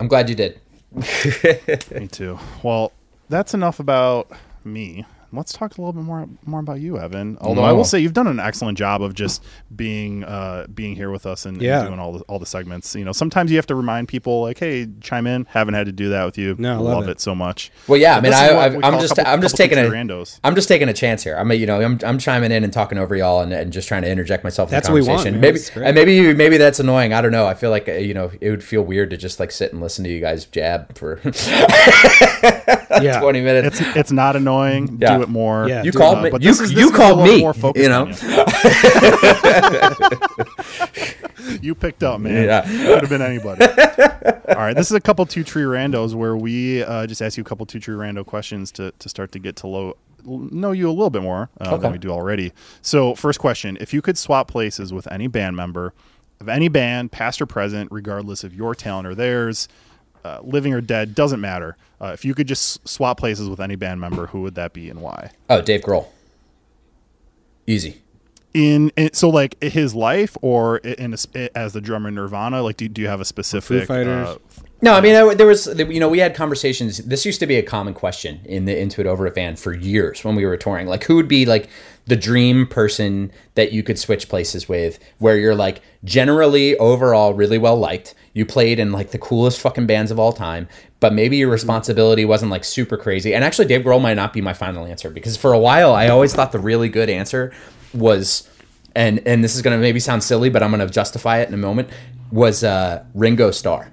I'm 0.00 0.08
glad 0.08 0.30
you 0.30 0.34
did. 0.34 0.60
me 1.94 2.08
too. 2.08 2.38
Well, 2.62 2.92
that's 3.28 3.54
enough 3.54 3.80
about 3.80 4.30
me 4.64 5.04
let's 5.32 5.52
talk 5.52 5.76
a 5.78 5.80
little 5.80 5.92
bit 5.92 6.04
more 6.04 6.28
more 6.44 6.60
about 6.60 6.80
you, 6.80 6.98
Evan. 6.98 7.38
Although 7.40 7.62
I 7.62 7.72
will 7.72 7.84
say 7.84 7.98
you've 7.98 8.12
done 8.12 8.26
an 8.26 8.38
excellent 8.38 8.78
job 8.78 9.02
of 9.02 9.14
just 9.14 9.42
being 9.74 10.24
uh, 10.24 10.66
being 10.72 10.94
here 10.94 11.10
with 11.10 11.26
us 11.26 11.46
and, 11.46 11.60
yeah. 11.60 11.80
and, 11.80 11.88
doing 11.88 12.00
all 12.00 12.12
the 12.12 12.20
all 12.24 12.38
the 12.38 12.46
segments. 12.46 12.94
You 12.94 13.04
know, 13.04 13.12
sometimes 13.12 13.50
you 13.50 13.56
have 13.56 13.66
to 13.66 13.74
remind 13.74 14.08
people 14.08 14.42
like, 14.42 14.58
"Hey, 14.58 14.86
chime 15.00 15.26
in." 15.26 15.46
Haven't 15.50 15.74
had 15.74 15.86
to 15.86 15.92
do 15.92 16.10
that 16.10 16.24
with 16.24 16.38
you. 16.38 16.54
No, 16.58 16.82
love, 16.82 16.98
love 16.98 17.08
it. 17.08 17.12
it. 17.12 17.20
so 17.20 17.34
much. 17.34 17.72
Well, 17.88 17.98
yeah, 17.98 18.16
I 18.16 18.20
mean, 18.20 18.32
I, 18.32 18.46
am 18.66 19.00
just 19.00 19.16
couple, 19.16 19.32
I'm 19.32 19.40
just 19.40 19.56
taking 19.56 19.78
a 19.78 19.82
randos. 19.82 20.38
I'm 20.44 20.54
just 20.54 20.68
taking 20.68 20.88
a 20.88 20.92
chance 20.92 21.22
here. 21.22 21.36
I'm 21.36 21.50
you 21.52 21.66
know 21.66 21.80
I'm, 21.80 21.98
I'm 22.04 22.18
chiming 22.18 22.52
in 22.52 22.64
and 22.64 22.72
talking 22.72 22.98
over 22.98 23.16
y'all 23.16 23.40
and, 23.40 23.52
and 23.52 23.72
just 23.72 23.88
trying 23.88 24.02
to 24.02 24.10
interject 24.10 24.44
myself 24.44 24.68
in 24.68 24.72
that's 24.72 24.88
the 24.88 24.94
conversation. 24.94 25.34
Want, 25.34 25.42
maybe 25.42 25.60
and 25.76 25.94
maybe 25.94 26.34
maybe 26.34 26.56
that's 26.56 26.80
annoying. 26.80 27.12
I 27.12 27.20
don't 27.20 27.32
know. 27.32 27.46
I 27.46 27.54
feel 27.54 27.70
like 27.70 27.88
uh, 27.88 27.92
you 27.92 28.14
know 28.14 28.30
it 28.40 28.50
would 28.50 28.64
feel 28.64 28.82
weird 28.82 29.10
to 29.10 29.16
just 29.16 29.40
like 29.40 29.50
sit 29.50 29.72
and 29.72 29.80
listen 29.80 30.04
to 30.04 30.10
you 30.10 30.20
guys 30.20 30.44
jab 30.46 30.96
for 30.96 31.20
yeah. 33.00 33.20
20 33.20 33.40
minutes. 33.40 33.80
It's 33.80 33.96
it's 33.96 34.12
not 34.12 34.36
annoying. 34.36 34.98
Yeah. 35.00 35.21
Do 35.22 35.28
it 35.28 35.32
more. 35.32 35.68
Yeah, 35.68 35.82
you 35.82 35.92
called 35.92 36.22
me. 36.22 36.30
Uh, 36.30 36.38
you 36.40 36.50
is, 36.50 36.72
you 36.72 36.90
called 36.90 37.24
me. 37.24 37.42
you 37.76 37.88
know. 37.88 38.06
You. 38.06 38.14
you. 41.62 41.74
picked 41.74 42.02
up, 42.02 42.20
man. 42.20 42.44
Yeah. 42.44 42.62
Could 42.62 43.00
have 43.00 43.08
been 43.08 43.22
anybody. 43.22 43.64
All 44.48 44.56
right, 44.56 44.74
this 44.74 44.90
is 44.90 44.96
a 44.96 45.00
couple 45.00 45.24
two 45.26 45.44
tree 45.44 45.62
randos 45.62 46.14
where 46.14 46.36
we 46.36 46.82
uh, 46.82 47.06
just 47.06 47.22
ask 47.22 47.36
you 47.36 47.42
a 47.42 47.44
couple 47.44 47.64
two 47.66 47.80
tree 47.80 47.94
rando 47.94 48.26
questions 48.26 48.72
to 48.72 48.92
to 48.98 49.08
start 49.08 49.32
to 49.32 49.38
get 49.38 49.56
to 49.56 49.66
low 49.66 49.96
know 50.24 50.72
you 50.72 50.88
a 50.88 50.92
little 50.92 51.10
bit 51.10 51.22
more 51.22 51.50
uh, 51.60 51.74
okay. 51.74 51.82
than 51.82 51.92
we 51.92 51.98
do 51.98 52.10
already. 52.10 52.52
So, 52.80 53.14
first 53.14 53.38
question: 53.38 53.78
If 53.80 53.92
you 53.92 54.02
could 54.02 54.18
swap 54.18 54.48
places 54.48 54.92
with 54.92 55.10
any 55.10 55.26
band 55.26 55.56
member 55.56 55.94
of 56.40 56.48
any 56.48 56.68
band, 56.68 57.12
past 57.12 57.40
or 57.40 57.46
present, 57.46 57.90
regardless 57.92 58.44
of 58.44 58.54
your 58.54 58.74
talent 58.74 59.06
or 59.06 59.14
theirs, 59.14 59.68
uh, 60.24 60.40
living 60.42 60.72
or 60.72 60.80
dead, 60.80 61.14
doesn't 61.14 61.40
matter. 61.40 61.76
Uh, 62.00 62.10
if 62.12 62.24
you 62.24 62.34
could 62.34 62.48
just 62.48 62.86
swap 62.88 63.18
places 63.18 63.48
with 63.48 63.60
any 63.60 63.76
band 63.76 64.00
member, 64.00 64.26
who 64.26 64.42
would 64.42 64.54
that 64.56 64.72
be 64.72 64.90
and 64.90 65.00
why? 65.00 65.30
Oh, 65.48 65.62
Dave 65.62 65.82
Grohl. 65.82 66.06
Easy. 67.66 68.02
In, 68.54 68.90
in 68.96 69.14
so 69.14 69.30
like 69.30 69.62
his 69.62 69.94
life 69.94 70.36
or 70.42 70.78
in 70.78 71.14
a, 71.14 71.56
as 71.56 71.72
the 71.72 71.80
drummer 71.80 72.08
in 72.08 72.16
Nirvana, 72.16 72.62
like 72.62 72.76
do, 72.76 72.88
do 72.88 73.00
you 73.00 73.08
have 73.08 73.20
a 73.20 73.24
specific? 73.24 73.82
Foo 73.82 73.86
Fighters. 73.86 74.28
Uh, 74.28 74.38
no, 74.82 74.94
I 74.94 75.00
mean 75.00 75.36
there 75.36 75.46
was 75.46 75.68
you 75.78 76.00
know 76.00 76.08
we 76.08 76.18
had 76.18 76.34
conversations. 76.34 76.98
This 76.98 77.24
used 77.24 77.38
to 77.40 77.46
be 77.46 77.56
a 77.56 77.62
common 77.62 77.94
question 77.94 78.40
in 78.44 78.64
the 78.64 78.76
Into 78.76 79.00
It 79.00 79.06
Over 79.06 79.28
It 79.28 79.36
van 79.36 79.54
for 79.54 79.72
years 79.72 80.24
when 80.24 80.34
we 80.34 80.44
were 80.44 80.56
touring. 80.56 80.88
Like 80.88 81.04
who 81.04 81.14
would 81.14 81.28
be 81.28 81.46
like 81.46 81.70
the 82.06 82.16
dream 82.16 82.66
person 82.66 83.30
that 83.54 83.72
you 83.72 83.84
could 83.84 83.98
switch 83.98 84.28
places 84.28 84.68
with, 84.68 84.98
where 85.18 85.38
you're 85.38 85.54
like 85.54 85.80
generally 86.04 86.76
overall 86.78 87.32
really 87.32 87.58
well 87.58 87.76
liked. 87.76 88.14
You 88.34 88.46
played 88.46 88.78
in 88.78 88.92
like 88.92 89.10
the 89.10 89.18
coolest 89.18 89.60
fucking 89.60 89.86
bands 89.86 90.10
of 90.10 90.18
all 90.18 90.32
time, 90.32 90.68
but 91.00 91.12
maybe 91.12 91.36
your 91.36 91.50
responsibility 91.50 92.24
wasn't 92.24 92.50
like 92.50 92.64
super 92.64 92.96
crazy. 92.96 93.34
And 93.34 93.44
actually, 93.44 93.66
Dave 93.66 93.82
Grohl 93.82 94.00
might 94.00 94.14
not 94.14 94.32
be 94.32 94.40
my 94.40 94.54
final 94.54 94.86
answer 94.86 95.10
because 95.10 95.36
for 95.36 95.52
a 95.52 95.58
while 95.58 95.92
I 95.92 96.08
always 96.08 96.34
thought 96.34 96.52
the 96.52 96.58
really 96.58 96.88
good 96.88 97.10
answer 97.10 97.52
was, 97.92 98.48
and 98.94 99.20
and 99.26 99.44
this 99.44 99.54
is 99.54 99.62
gonna 99.62 99.78
maybe 99.78 100.00
sound 100.00 100.22
silly, 100.22 100.48
but 100.48 100.62
I'm 100.62 100.70
gonna 100.70 100.88
justify 100.88 101.38
it 101.38 101.48
in 101.48 101.54
a 101.54 101.58
moment. 101.58 101.90
Was 102.30 102.64
uh, 102.64 103.04
Ringo 103.14 103.50
Starr. 103.50 103.92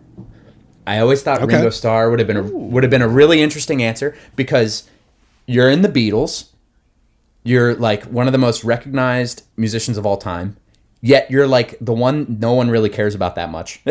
I 0.88 1.00
always 1.00 1.22
thought 1.22 1.42
okay. 1.42 1.56
Ringo 1.56 1.70
Starr 1.70 2.10
would 2.10 2.20
have 2.20 2.28
been 2.28 2.38
a, 2.38 2.44
would 2.44 2.84
have 2.84 2.90
been 2.90 3.02
a 3.02 3.08
really 3.08 3.42
interesting 3.42 3.84
answer 3.84 4.16
because 4.36 4.90
you're 5.46 5.70
in 5.70 5.82
the 5.82 5.90
Beatles, 5.90 6.50
you're 7.44 7.76
like 7.76 8.06
one 8.06 8.28
of 8.28 8.32
the 8.32 8.40
most 8.40 8.64
recognized 8.64 9.44
musicians 9.58 9.98
of 9.98 10.06
all 10.06 10.18
time, 10.18 10.56
yet 11.02 11.30
you're 11.32 11.48
like 11.48 11.78
the 11.80 11.94
one 11.94 12.38
no 12.40 12.54
one 12.54 12.70
really 12.70 12.90
cares 12.90 13.16
about 13.16 13.36
that 13.36 13.50
much. 13.50 13.82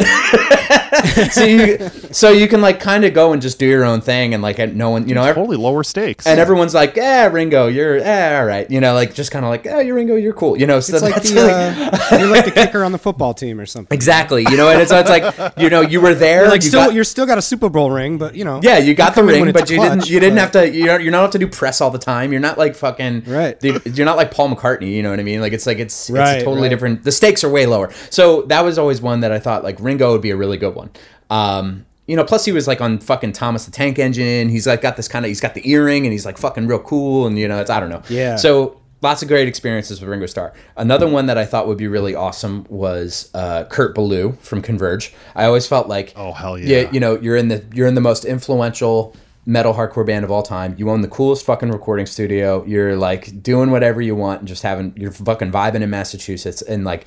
so 1.30 1.44
you 1.44 1.88
so 2.12 2.30
you 2.30 2.48
can 2.48 2.60
like 2.60 2.80
kind 2.80 3.04
of 3.04 3.14
go 3.14 3.32
and 3.32 3.40
just 3.40 3.58
do 3.58 3.66
your 3.66 3.84
own 3.84 4.00
thing 4.00 4.34
and 4.34 4.42
like 4.42 4.58
no 4.74 4.90
one 4.90 5.08
you 5.08 5.14
know 5.14 5.24
totally 5.32 5.56
lower 5.56 5.82
stakes. 5.82 6.26
and 6.26 6.38
everyone's 6.40 6.74
like 6.74 6.96
yeah 6.96 7.26
Ringo 7.26 7.66
you're 7.66 7.96
eh, 7.96 8.38
all 8.38 8.44
right 8.44 8.70
you 8.70 8.80
know 8.80 8.94
like 8.94 9.14
just 9.14 9.30
kind 9.30 9.44
of 9.44 9.50
like 9.50 9.66
oh 9.66 9.80
you're 9.80 9.94
Ringo 9.94 10.16
you're 10.16 10.32
cool 10.32 10.58
you 10.58 10.66
know 10.66 10.80
so 10.80 10.94
it's 10.94 11.02
like, 11.02 11.22
the, 11.22 11.34
like 11.34 12.12
uh, 12.12 12.16
you're 12.18 12.30
like 12.30 12.44
the 12.44 12.50
kicker 12.50 12.84
on 12.84 12.92
the 12.92 12.98
football 12.98 13.34
team 13.34 13.60
or 13.60 13.66
something. 13.66 13.94
Exactly 13.94 14.42
you 14.48 14.56
know 14.56 14.68
and 14.68 14.80
it's, 14.80 14.90
so 14.90 14.98
it's 14.98 15.10
like 15.10 15.58
you 15.58 15.70
know 15.70 15.80
you 15.80 16.00
were 16.00 16.14
there 16.14 16.42
you're 16.42 16.50
like 16.50 16.62
you 16.62 16.68
still 16.68 16.86
got, 16.86 16.94
you're 16.94 17.04
still 17.04 17.26
got 17.26 17.38
a 17.38 17.42
Super 17.42 17.68
Bowl 17.68 17.90
ring 17.90 18.18
but 18.18 18.34
you 18.34 18.44
know 18.44 18.60
yeah 18.62 18.78
you 18.78 18.94
got 18.94 19.14
the 19.14 19.24
ring 19.24 19.52
but 19.52 19.70
you 19.70 19.76
clutch, 19.76 19.90
didn't 19.90 20.10
you 20.10 20.20
didn't 20.20 20.36
but... 20.36 20.40
have 20.40 20.52
to 20.52 20.70
you're, 20.70 21.00
you're 21.00 21.12
not 21.12 21.22
have 21.22 21.30
to 21.32 21.38
do 21.38 21.46
press 21.46 21.80
all 21.80 21.90
the 21.90 21.98
time 21.98 22.32
you're 22.32 22.40
not 22.40 22.58
like 22.58 22.74
fucking 22.74 23.24
right. 23.26 23.62
you're 23.62 24.06
not 24.06 24.16
like 24.16 24.30
Paul 24.30 24.54
McCartney 24.54 24.92
you 24.92 25.02
know 25.02 25.10
what 25.10 25.20
I 25.20 25.22
mean 25.22 25.40
like 25.40 25.52
it's 25.52 25.66
like 25.66 25.78
it's, 25.78 26.10
right, 26.10 26.36
it's 26.36 26.44
totally 26.44 26.62
right. 26.62 26.68
different 26.68 27.04
the 27.04 27.12
stakes 27.12 27.44
are 27.44 27.50
way 27.50 27.66
lower. 27.66 27.92
So 28.10 28.42
that 28.42 28.64
was 28.64 28.78
always 28.78 29.00
one 29.00 29.20
that 29.20 29.32
I 29.32 29.38
thought 29.38 29.64
like 29.64 29.78
Ringo 29.80 30.12
would 30.12 30.22
be 30.22 30.30
a 30.30 30.36
really 30.36 30.56
good 30.56 30.74
one 30.78 30.90
um, 31.30 31.84
you 32.06 32.16
know, 32.16 32.24
plus 32.24 32.44
he 32.46 32.52
was 32.52 32.66
like 32.66 32.80
on 32.80 32.98
fucking 32.98 33.32
Thomas 33.32 33.66
the 33.66 33.70
Tank 33.70 33.98
Engine. 33.98 34.48
He's 34.48 34.66
like 34.66 34.80
got 34.80 34.96
this 34.96 35.08
kind 35.08 35.24
of 35.24 35.28
he's 35.28 35.40
got 35.40 35.54
the 35.54 35.70
earring 35.70 36.06
and 36.06 36.12
he's 36.12 36.24
like 36.24 36.38
fucking 36.38 36.66
real 36.66 36.78
cool 36.78 37.26
and 37.26 37.38
you 37.38 37.46
know 37.46 37.60
it's 37.60 37.70
I 37.70 37.80
don't 37.80 37.90
know. 37.90 38.02
Yeah. 38.08 38.36
So 38.36 38.80
lots 39.02 39.20
of 39.20 39.28
great 39.28 39.46
experiences 39.46 40.00
with 40.00 40.08
Ringo 40.08 40.24
Starr. 40.24 40.54
Another 40.76 41.06
one 41.06 41.26
that 41.26 41.36
I 41.36 41.44
thought 41.44 41.68
would 41.68 41.76
be 41.76 41.86
really 41.86 42.14
awesome 42.14 42.64
was 42.70 43.30
uh, 43.34 43.64
Kurt 43.64 43.94
Ballou 43.94 44.32
from 44.40 44.62
Converge. 44.62 45.14
I 45.34 45.44
always 45.44 45.66
felt 45.66 45.86
like 45.86 46.14
oh 46.16 46.32
hell 46.32 46.58
yeah, 46.58 46.80
yeah, 46.80 46.90
you 46.90 46.98
know 46.98 47.18
you're 47.20 47.36
in 47.36 47.48
the 47.48 47.62
you're 47.74 47.86
in 47.86 47.94
the 47.94 48.00
most 48.00 48.24
influential 48.24 49.14
metal 49.44 49.72
hardcore 49.72 50.06
band 50.06 50.24
of 50.24 50.30
all 50.30 50.42
time. 50.42 50.74
You 50.78 50.90
own 50.90 51.02
the 51.02 51.08
coolest 51.08 51.44
fucking 51.44 51.70
recording 51.70 52.06
studio. 52.06 52.64
You're 52.66 52.96
like 52.96 53.42
doing 53.42 53.70
whatever 53.70 54.00
you 54.00 54.14
want 54.14 54.40
and 54.40 54.48
just 54.48 54.62
having 54.62 54.94
you're 54.96 55.12
fucking 55.12 55.52
vibing 55.52 55.82
in 55.82 55.90
Massachusetts 55.90 56.62
and 56.62 56.84
like 56.84 57.06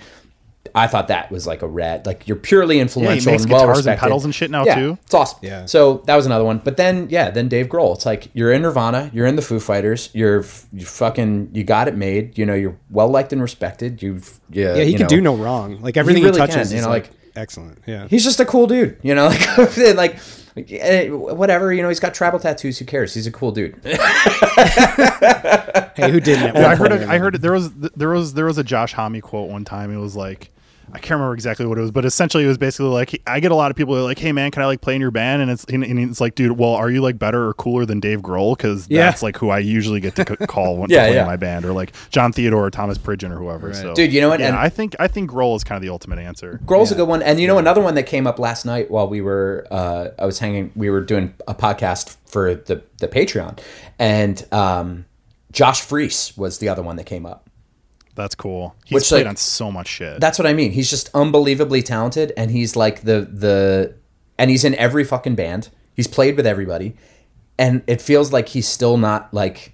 I 0.73 0.87
thought 0.87 1.07
that 1.09 1.31
was 1.31 1.47
like 1.47 1.61
a 1.61 1.67
red, 1.67 2.05
like 2.05 2.27
you're 2.27 2.37
purely 2.37 2.79
influential 2.79 3.31
yeah, 3.31 3.39
and 3.39 3.51
well 3.51 3.67
respected. 3.67 3.91
And 3.91 3.99
pedals 3.99 4.25
and 4.25 4.33
shit 4.33 4.51
now 4.51 4.63
yeah, 4.63 4.75
too. 4.75 4.97
It's 5.03 5.13
awesome. 5.13 5.39
Yeah. 5.41 5.65
So 5.65 6.03
that 6.05 6.15
was 6.15 6.25
another 6.25 6.45
one. 6.45 6.59
But 6.59 6.77
then 6.77 7.07
yeah, 7.09 7.29
then 7.29 7.47
Dave 7.47 7.67
Grohl. 7.67 7.95
It's 7.95 8.05
like 8.05 8.29
you're 8.33 8.51
in 8.51 8.61
Nirvana, 8.61 9.09
you're 9.13 9.25
in 9.25 9.35
the 9.35 9.41
Foo 9.41 9.59
Fighters, 9.59 10.09
you're 10.13 10.45
you 10.71 10.85
fucking 10.85 11.49
you 11.53 11.63
got 11.63 11.87
it 11.87 11.95
made. 11.95 12.37
You 12.37 12.45
know, 12.45 12.53
you're 12.53 12.77
well 12.89 13.09
liked 13.09 13.33
and 13.33 13.41
respected. 13.41 14.01
You've 14.01 14.39
yeah. 14.49 14.75
Yeah, 14.75 14.83
he 14.83 14.93
can 14.93 15.03
know, 15.03 15.07
do 15.07 15.21
no 15.21 15.35
wrong. 15.35 15.81
Like 15.81 15.97
everything 15.97 16.23
he, 16.23 16.29
really 16.29 16.39
he 16.39 16.47
touches, 16.47 16.69
can, 16.69 16.77
you 16.77 16.83
know, 16.83 16.89
like, 16.89 17.07
like, 17.07 17.13
excellent. 17.35 17.79
Yeah. 17.85 18.07
He's 18.07 18.23
just 18.23 18.39
a 18.39 18.45
cool 18.45 18.67
dude. 18.67 18.97
You 19.01 19.15
know, 19.15 19.27
like 19.57 19.77
like 19.95 20.19
Eh, 20.57 21.09
whatever 21.09 21.71
you 21.73 21.81
know 21.81 21.87
he's 21.87 21.99
got 21.99 22.13
tribal 22.13 22.39
tattoos 22.39 22.77
who 22.77 22.85
cares? 22.85 23.13
He's 23.13 23.27
a 23.27 23.31
cool 23.31 23.51
dude. 23.51 23.75
Hey 25.93 26.09
who 26.09 26.21
didn't 26.21 26.55
yeah, 26.55 26.69
i 26.69 26.75
heard 26.75 26.91
a, 26.93 27.05
i 27.07 27.17
heard 27.17 27.35
it, 27.35 27.41
there 27.41 27.51
was 27.51 27.71
there 27.73 28.09
was 28.09 28.33
there 28.33 28.45
was 28.45 28.57
a 28.57 28.63
josh 28.63 28.93
homme 28.93 29.19
quote 29.21 29.49
one 29.49 29.65
time. 29.65 29.93
It 29.93 29.97
was 29.97 30.15
like 30.15 30.49
I 30.93 30.99
can't 30.99 31.11
remember 31.11 31.33
exactly 31.33 31.65
what 31.65 31.77
it 31.77 31.81
was, 31.81 31.91
but 31.91 32.05
essentially 32.05 32.43
it 32.43 32.47
was 32.47 32.57
basically 32.57 32.89
like 32.89 33.21
I 33.25 33.39
get 33.39 33.51
a 33.51 33.55
lot 33.55 33.71
of 33.71 33.77
people 33.77 33.95
are 33.95 34.01
like, 34.01 34.19
"Hey 34.19 34.31
man, 34.31 34.51
can 34.51 34.61
I 34.61 34.65
like 34.65 34.81
play 34.81 34.95
in 34.95 35.01
your 35.01 35.11
band?" 35.11 35.41
And 35.41 35.49
it's 35.49 35.63
and 35.65 35.83
it's 35.83 36.19
like, 36.19 36.35
dude, 36.35 36.57
well, 36.57 36.73
are 36.73 36.89
you 36.89 37.01
like 37.01 37.17
better 37.17 37.47
or 37.47 37.53
cooler 37.53 37.85
than 37.85 37.99
Dave 37.99 38.21
Grohl? 38.21 38.57
Because 38.57 38.87
yeah. 38.89 39.05
that's 39.05 39.23
like 39.23 39.37
who 39.37 39.49
I 39.49 39.59
usually 39.59 39.99
get 39.99 40.15
to 40.17 40.25
call 40.47 40.77
when 40.77 40.89
yeah, 40.89 41.03
to 41.03 41.07
play 41.07 41.15
yeah. 41.15 41.21
in 41.21 41.27
my 41.27 41.37
band, 41.37 41.65
or 41.65 41.71
like 41.71 41.93
Jon 42.09 42.33
Theodore 42.33 42.65
or 42.65 42.71
Thomas 42.71 42.97
Pridgen 42.97 43.31
or 43.31 43.37
whoever. 43.37 43.67
Right. 43.67 43.75
So, 43.75 43.93
dude, 43.93 44.11
you 44.11 44.21
know 44.21 44.29
what? 44.29 44.39
Yeah, 44.39 44.49
and 44.49 44.57
I 44.57 44.69
think 44.69 44.95
I 44.99 45.07
think 45.07 45.29
Grohl 45.29 45.55
is 45.55 45.63
kind 45.63 45.77
of 45.77 45.81
the 45.81 45.89
ultimate 45.89 46.19
answer. 46.19 46.59
Grohl's 46.65 46.91
yeah. 46.91 46.95
a 46.95 46.97
good 46.97 47.07
one, 47.07 47.21
and 47.21 47.39
you 47.39 47.47
know 47.47 47.57
another 47.57 47.81
one 47.81 47.95
that 47.95 48.03
came 48.03 48.27
up 48.27 48.39
last 48.39 48.65
night 48.65 48.91
while 48.91 49.07
we 49.07 49.21
were 49.21 49.67
uh, 49.71 50.09
I 50.19 50.25
was 50.25 50.39
hanging, 50.39 50.71
we 50.75 50.89
were 50.89 51.01
doing 51.01 51.33
a 51.47 51.55
podcast 51.55 52.17
for 52.25 52.55
the 52.55 52.83
the 52.99 53.07
Patreon, 53.07 53.59
and 53.97 54.45
um, 54.53 55.05
Josh 55.51 55.81
Freese 55.81 56.35
was 56.37 56.59
the 56.59 56.69
other 56.69 56.81
one 56.81 56.95
that 56.97 57.05
came 57.05 57.25
up. 57.25 57.49
That's 58.15 58.35
cool. 58.35 58.75
He's 58.85 58.95
Which, 58.95 59.09
played 59.09 59.21
like, 59.21 59.29
on 59.29 59.35
so 59.37 59.71
much 59.71 59.87
shit. 59.87 60.19
That's 60.19 60.37
what 60.37 60.45
I 60.45 60.53
mean. 60.53 60.71
He's 60.71 60.89
just 60.89 61.09
unbelievably 61.13 61.83
talented, 61.83 62.33
and 62.35 62.51
he's 62.51 62.75
like 62.75 63.01
the 63.01 63.21
the, 63.21 63.95
and 64.37 64.49
he's 64.49 64.63
in 64.63 64.75
every 64.75 65.03
fucking 65.03 65.35
band. 65.35 65.69
He's 65.93 66.07
played 66.07 66.37
with 66.37 66.45
everybody, 66.45 66.95
and 67.57 67.83
it 67.87 68.01
feels 68.01 68.31
like 68.31 68.49
he's 68.49 68.67
still 68.67 68.97
not 68.97 69.33
like, 69.33 69.73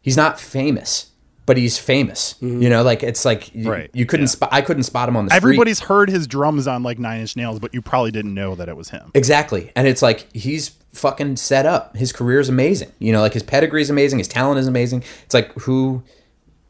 he's 0.00 0.16
not 0.16 0.40
famous, 0.40 1.10
but 1.46 1.56
he's 1.56 1.78
famous. 1.78 2.34
Mm-hmm. 2.34 2.62
You 2.62 2.70
know, 2.70 2.82
like 2.82 3.02
it's 3.02 3.24
like 3.24 3.54
you, 3.54 3.70
right. 3.70 3.90
you 3.92 4.06
couldn't 4.06 4.26
yeah. 4.26 4.30
spot. 4.30 4.48
I 4.52 4.62
couldn't 4.62 4.84
spot 4.84 5.08
him 5.08 5.16
on 5.16 5.26
the. 5.26 5.34
Everybody's 5.34 5.78
street. 5.78 5.88
heard 5.88 6.10
his 6.10 6.26
drums 6.26 6.66
on 6.66 6.82
like 6.82 6.98
Nine 6.98 7.20
Inch 7.20 7.36
Nails, 7.36 7.58
but 7.58 7.74
you 7.74 7.82
probably 7.82 8.10
didn't 8.10 8.34
know 8.34 8.54
that 8.54 8.68
it 8.68 8.76
was 8.76 8.90
him. 8.90 9.10
Exactly, 9.14 9.72
and 9.76 9.86
it's 9.86 10.02
like 10.02 10.34
he's 10.34 10.70
fucking 10.92 11.36
set 11.36 11.66
up. 11.66 11.96
His 11.96 12.12
career 12.12 12.40
is 12.40 12.48
amazing. 12.48 12.92
You 12.98 13.12
know, 13.12 13.20
like 13.20 13.34
his 13.34 13.42
pedigree 13.42 13.82
is 13.82 13.90
amazing. 13.90 14.18
His 14.18 14.28
talent 14.28 14.58
is 14.58 14.66
amazing. 14.66 15.04
It's 15.24 15.34
like 15.34 15.52
who 15.54 16.02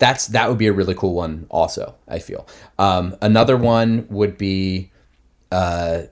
that's 0.02 0.26
that 0.28 0.48
would 0.48 0.58
be 0.58 0.66
a 0.66 0.72
really 0.72 0.96
cool 0.96 1.14
one. 1.14 1.46
Also, 1.48 1.94
I 2.08 2.18
feel 2.18 2.48
um, 2.76 3.16
another 3.22 3.56
one 3.56 4.08
would 4.10 4.36
be 4.36 4.90
uh, 5.52 6.02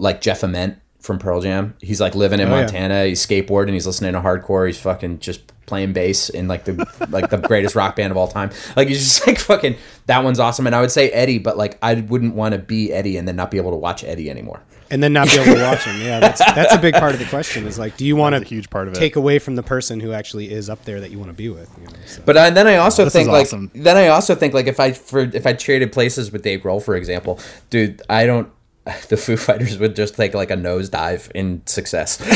like 0.00 0.20
Jeff 0.20 0.42
Ament 0.42 0.78
from 0.98 1.20
Pearl 1.20 1.40
Jam. 1.40 1.76
He's 1.80 2.00
like 2.00 2.16
living 2.16 2.40
in 2.40 2.48
oh, 2.48 2.50
Montana. 2.50 2.94
Yeah. 2.94 3.04
He's 3.04 3.24
skateboarding. 3.24 3.74
He's 3.74 3.86
listening 3.86 4.12
to 4.14 4.20
hardcore. 4.20 4.66
He's 4.66 4.80
fucking 4.80 5.20
just 5.20 5.52
playing 5.66 5.92
bass 5.92 6.30
in 6.30 6.48
like 6.48 6.64
the 6.64 6.74
like 7.10 7.30
the 7.30 7.36
greatest 7.36 7.76
rock 7.76 7.94
band 7.94 8.10
of 8.10 8.16
all 8.16 8.26
time. 8.26 8.50
Like 8.74 8.88
he's 8.88 9.04
just 9.04 9.24
like 9.28 9.38
fucking 9.38 9.76
that 10.06 10.24
one's 10.24 10.40
awesome. 10.40 10.66
And 10.66 10.74
I 10.74 10.80
would 10.80 10.90
say 10.90 11.10
Eddie, 11.10 11.38
but 11.38 11.56
like 11.56 11.78
I 11.80 11.94
wouldn't 11.94 12.34
want 12.34 12.54
to 12.54 12.58
be 12.58 12.92
Eddie 12.92 13.18
and 13.18 13.28
then 13.28 13.36
not 13.36 13.52
be 13.52 13.58
able 13.58 13.70
to 13.70 13.76
watch 13.76 14.02
Eddie 14.02 14.30
anymore 14.30 14.64
and 14.90 15.02
then 15.02 15.12
not 15.12 15.28
be 15.28 15.34
able 15.34 15.54
to 15.54 15.62
watch 15.62 15.84
them. 15.84 16.00
Yeah, 16.00 16.20
that's 16.20 16.38
that's 16.38 16.74
a 16.74 16.78
big 16.78 16.94
part 16.94 17.12
of 17.12 17.18
the 17.18 17.26
question. 17.26 17.66
Is 17.66 17.78
like, 17.78 17.96
do 17.96 18.06
you 18.06 18.16
want 18.16 18.34
to 18.34 18.44
huge 18.44 18.70
part 18.70 18.88
of 18.88 18.94
take 18.94 19.16
it. 19.16 19.18
away 19.18 19.38
from 19.38 19.54
the 19.56 19.62
person 19.62 20.00
who 20.00 20.12
actually 20.12 20.50
is 20.50 20.70
up 20.70 20.84
there 20.84 21.00
that 21.00 21.10
you 21.10 21.18
want 21.18 21.30
to 21.30 21.34
be 21.34 21.48
with? 21.48 21.70
You 21.78 21.86
know, 21.86 21.92
so. 22.06 22.22
But 22.24 22.36
uh, 22.36 22.50
then 22.50 22.66
I 22.66 22.76
also 22.76 23.06
oh, 23.06 23.08
think 23.08 23.28
like 23.28 23.42
awesome. 23.42 23.70
then 23.74 23.96
I 23.96 24.08
also 24.08 24.34
think 24.34 24.54
like 24.54 24.66
if 24.66 24.80
I 24.80 24.92
for 24.92 25.20
if 25.20 25.46
I 25.46 25.52
traded 25.52 25.92
places 25.92 26.32
with 26.32 26.42
Dave 26.42 26.62
Grohl, 26.62 26.82
for 26.82 26.94
example, 26.96 27.40
dude, 27.70 28.02
I 28.08 28.26
don't. 28.26 28.50
the 29.08 29.16
Foo 29.16 29.36
Fighters 29.36 29.78
would 29.78 29.94
just 29.96 30.14
take 30.16 30.34
like 30.34 30.50
a 30.50 30.56
nosedive 30.56 31.30
in 31.32 31.62
success. 31.66 32.16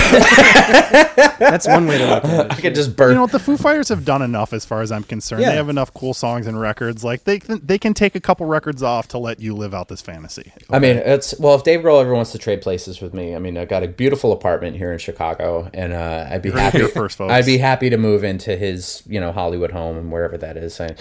That's 1.38 1.66
one 1.66 1.86
way 1.86 1.98
to 1.98 2.06
look 2.06 2.24
at 2.24 2.46
it. 2.46 2.52
I 2.58 2.60
could 2.60 2.74
just 2.74 2.96
burn. 2.96 3.10
You 3.10 3.14
know 3.16 3.22
what? 3.22 3.32
The 3.32 3.38
Foo 3.38 3.56
Fighters 3.56 3.88
have 3.88 4.04
done 4.04 4.22
enough, 4.22 4.52
as 4.52 4.64
far 4.64 4.80
as 4.82 4.92
I'm 4.92 5.02
concerned. 5.02 5.42
Yeah. 5.42 5.50
They 5.50 5.56
have 5.56 5.68
enough 5.68 5.92
cool 5.94 6.14
songs 6.14 6.46
and 6.46 6.60
records. 6.60 7.02
Like 7.04 7.24
they 7.24 7.38
can, 7.38 7.60
they 7.64 7.78
can 7.78 7.94
take 7.94 8.14
a 8.14 8.20
couple 8.20 8.46
records 8.46 8.82
off 8.82 9.08
to 9.08 9.18
let 9.18 9.40
you 9.40 9.54
live 9.54 9.74
out 9.74 9.88
this 9.88 10.00
fantasy. 10.00 10.52
I 10.70 10.78
mean, 10.78 10.96
it's 10.96 11.38
well. 11.38 11.54
If 11.54 11.64
Dave 11.64 11.80
Grohl 11.80 12.00
ever 12.00 12.14
wants 12.14 12.32
to 12.32 12.38
trade 12.38 12.62
places 12.62 13.00
with 13.00 13.14
me, 13.14 13.34
I 13.34 13.38
mean, 13.38 13.56
I 13.56 13.64
got 13.64 13.82
a 13.82 13.88
beautiful 13.88 14.32
apartment 14.32 14.76
here 14.76 14.92
in 14.92 14.98
Chicago, 14.98 15.68
and 15.74 15.92
uh, 15.92 16.28
I'd 16.30 16.42
be 16.42 16.50
heard 16.50 16.58
it 16.58 16.80
happy. 16.80 16.86
first, 16.88 17.18
folks. 17.18 17.32
I'd 17.32 17.46
be 17.46 17.58
happy 17.58 17.90
to 17.90 17.96
move 17.96 18.24
into 18.24 18.56
his, 18.56 19.02
you 19.06 19.20
know, 19.20 19.32
Hollywood 19.32 19.70
home 19.72 19.96
and 19.96 20.10
wherever 20.12 20.36
that 20.38 20.56
is. 20.56 20.80
I, 20.80 20.94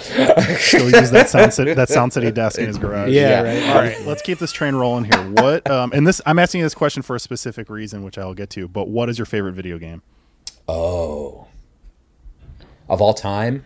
Still 0.58 0.89
use 0.89 1.12
that 1.12 1.30
sound 1.30 1.54
city, 1.54 1.74
that 1.74 1.89
sound 1.89 2.14
city 2.14 2.32
desk 2.32 2.60
in 2.60 2.68
his 2.68 2.78
garage. 2.78 3.10
Yeah, 3.12 3.43
Yeah. 3.43 3.60
right. 3.66 3.76
All 3.76 3.82
right, 3.82 4.06
let's 4.08 4.22
keep 4.22 4.39
this 4.39 4.52
train 4.52 4.76
rolling 4.76 5.06
here. 5.06 5.30
What? 5.42 5.70
Um, 5.72 5.92
and 5.94 6.06
this, 6.08 6.22
I'm 6.26 6.39
asking 6.39 6.60
you 6.60 6.66
this 6.66 6.74
question 6.76 7.02
for 7.04 7.16
a 7.16 7.20
specific 7.20 7.70
reason, 7.70 8.04
which 8.04 8.18
I'll 8.18 8.34
get 8.34 8.50
to. 8.52 8.68
But 8.68 8.88
what 8.88 9.10
is 9.10 9.18
your 9.18 9.26
favorite 9.26 9.54
video 9.54 9.78
game? 9.78 10.02
oh, 10.68 11.48
of 12.89 13.02
all 13.02 13.14
time, 13.14 13.66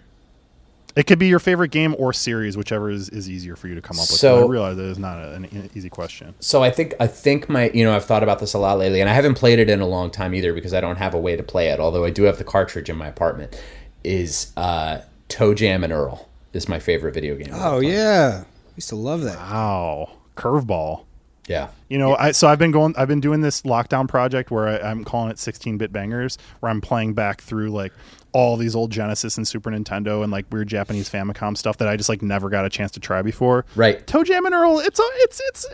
It 0.96 1.08
could 1.08 1.20
be 1.20 1.28
your 1.28 1.40
favorite 1.40 1.72
game 1.72 1.96
or 1.98 2.14
series, 2.14 2.56
whichever 2.56 2.90
is, 2.90 3.10
is 3.10 3.30
easier 3.30 3.56
for 3.56 3.68
you 3.68 3.76
to 3.76 3.82
come 3.82 3.98
up 3.98 4.02
with. 4.04 4.20
So- 4.20 4.46
I 4.46 4.48
realize 4.48 4.78
that 4.78 4.86
is 4.86 5.00
not 5.00 5.18
a, 5.20 5.34
an 5.34 5.70
easy 5.76 5.90
question. 5.90 6.36
so 6.40 6.64
I 6.64 6.70
think 6.72 6.94
I 7.00 7.08
think 7.08 7.50
my 7.50 7.70
you 7.74 7.84
know 7.84 7.96
I've 7.96 8.06
thought 8.06 8.24
about 8.24 8.40
this 8.40 8.54
a 8.54 8.60
lot 8.60 8.78
lately, 8.78 9.02
and 9.02 9.10
I 9.10 9.14
haven't 9.14 9.34
played 9.36 9.60
it 9.60 9.70
in 9.70 9.82
a 9.82 9.88
long 9.88 10.10
time 10.12 10.34
either 10.36 10.54
because 10.54 10.74
I 10.74 10.82
don't 10.82 10.96
have 10.98 11.14
a 11.14 11.20
way 11.20 11.36
to 11.36 11.44
play 11.44 11.70
it. 11.70 11.80
Although 11.80 12.06
I 12.06 12.12
do 12.12 12.24
have 12.24 12.38
the 12.38 12.44
cartridge 12.44 12.90
in 12.90 12.98
my 12.98 13.08
apartment. 13.08 13.60
Is 14.04 14.52
uh, 14.56 15.02
Toe 15.30 15.56
Jam 15.56 15.84
and 15.84 15.92
Earl 15.92 16.30
is 16.54 16.70
my 16.70 16.78
favorite 16.80 17.14
video 17.16 17.36
game. 17.36 17.50
Oh 17.54 17.80
yeah, 17.80 18.44
I 18.46 18.72
used 18.76 18.90
to 18.90 18.96
love 18.96 19.22
that. 19.22 19.38
Wow, 19.38 20.12
curveball. 20.38 21.06
Yeah. 21.48 21.70
You 21.90 21.98
know, 21.98 22.16
I 22.16 22.32
so 22.32 22.48
I've 22.48 22.60
been 22.60 22.72
going. 22.72 22.96
I've 22.98 23.08
been 23.08 23.22
doing 23.22 23.42
this 23.42 23.62
lockdown 23.62 24.08
project 24.08 24.52
where 24.52 24.68
I, 24.68 24.90
I'm 24.90 25.04
calling 25.04 25.30
it 25.32 25.38
16-bit 25.38 25.92
bangers, 25.92 26.38
where 26.60 26.72
I'm 26.72 26.82
playing 26.82 27.14
back 27.14 27.42
through 27.42 27.70
like 27.70 27.94
all 28.32 28.58
these 28.58 28.76
old 28.76 28.92
Genesis 28.92 29.38
and 29.38 29.48
Super 29.48 29.70
Nintendo 29.72 30.22
and 30.24 30.32
like 30.32 30.46
weird 30.52 30.68
Japanese 30.68 31.10
Famicom 31.10 31.58
stuff 31.58 31.78
that 31.78 31.88
I 31.88 31.96
just 31.96 32.10
like 32.10 32.22
never 32.22 32.50
got 32.50 32.66
a 32.66 32.70
chance 32.70 32.92
to 32.92 33.00
try 33.00 33.22
before. 33.22 33.66
Right. 33.76 34.06
Toe 34.06 34.24
Jam 34.24 34.46
and 34.46 34.54
Earl. 34.54 34.80
It's 34.80 35.00
a, 35.00 35.04
it's 35.18 35.42
it's 35.48 35.66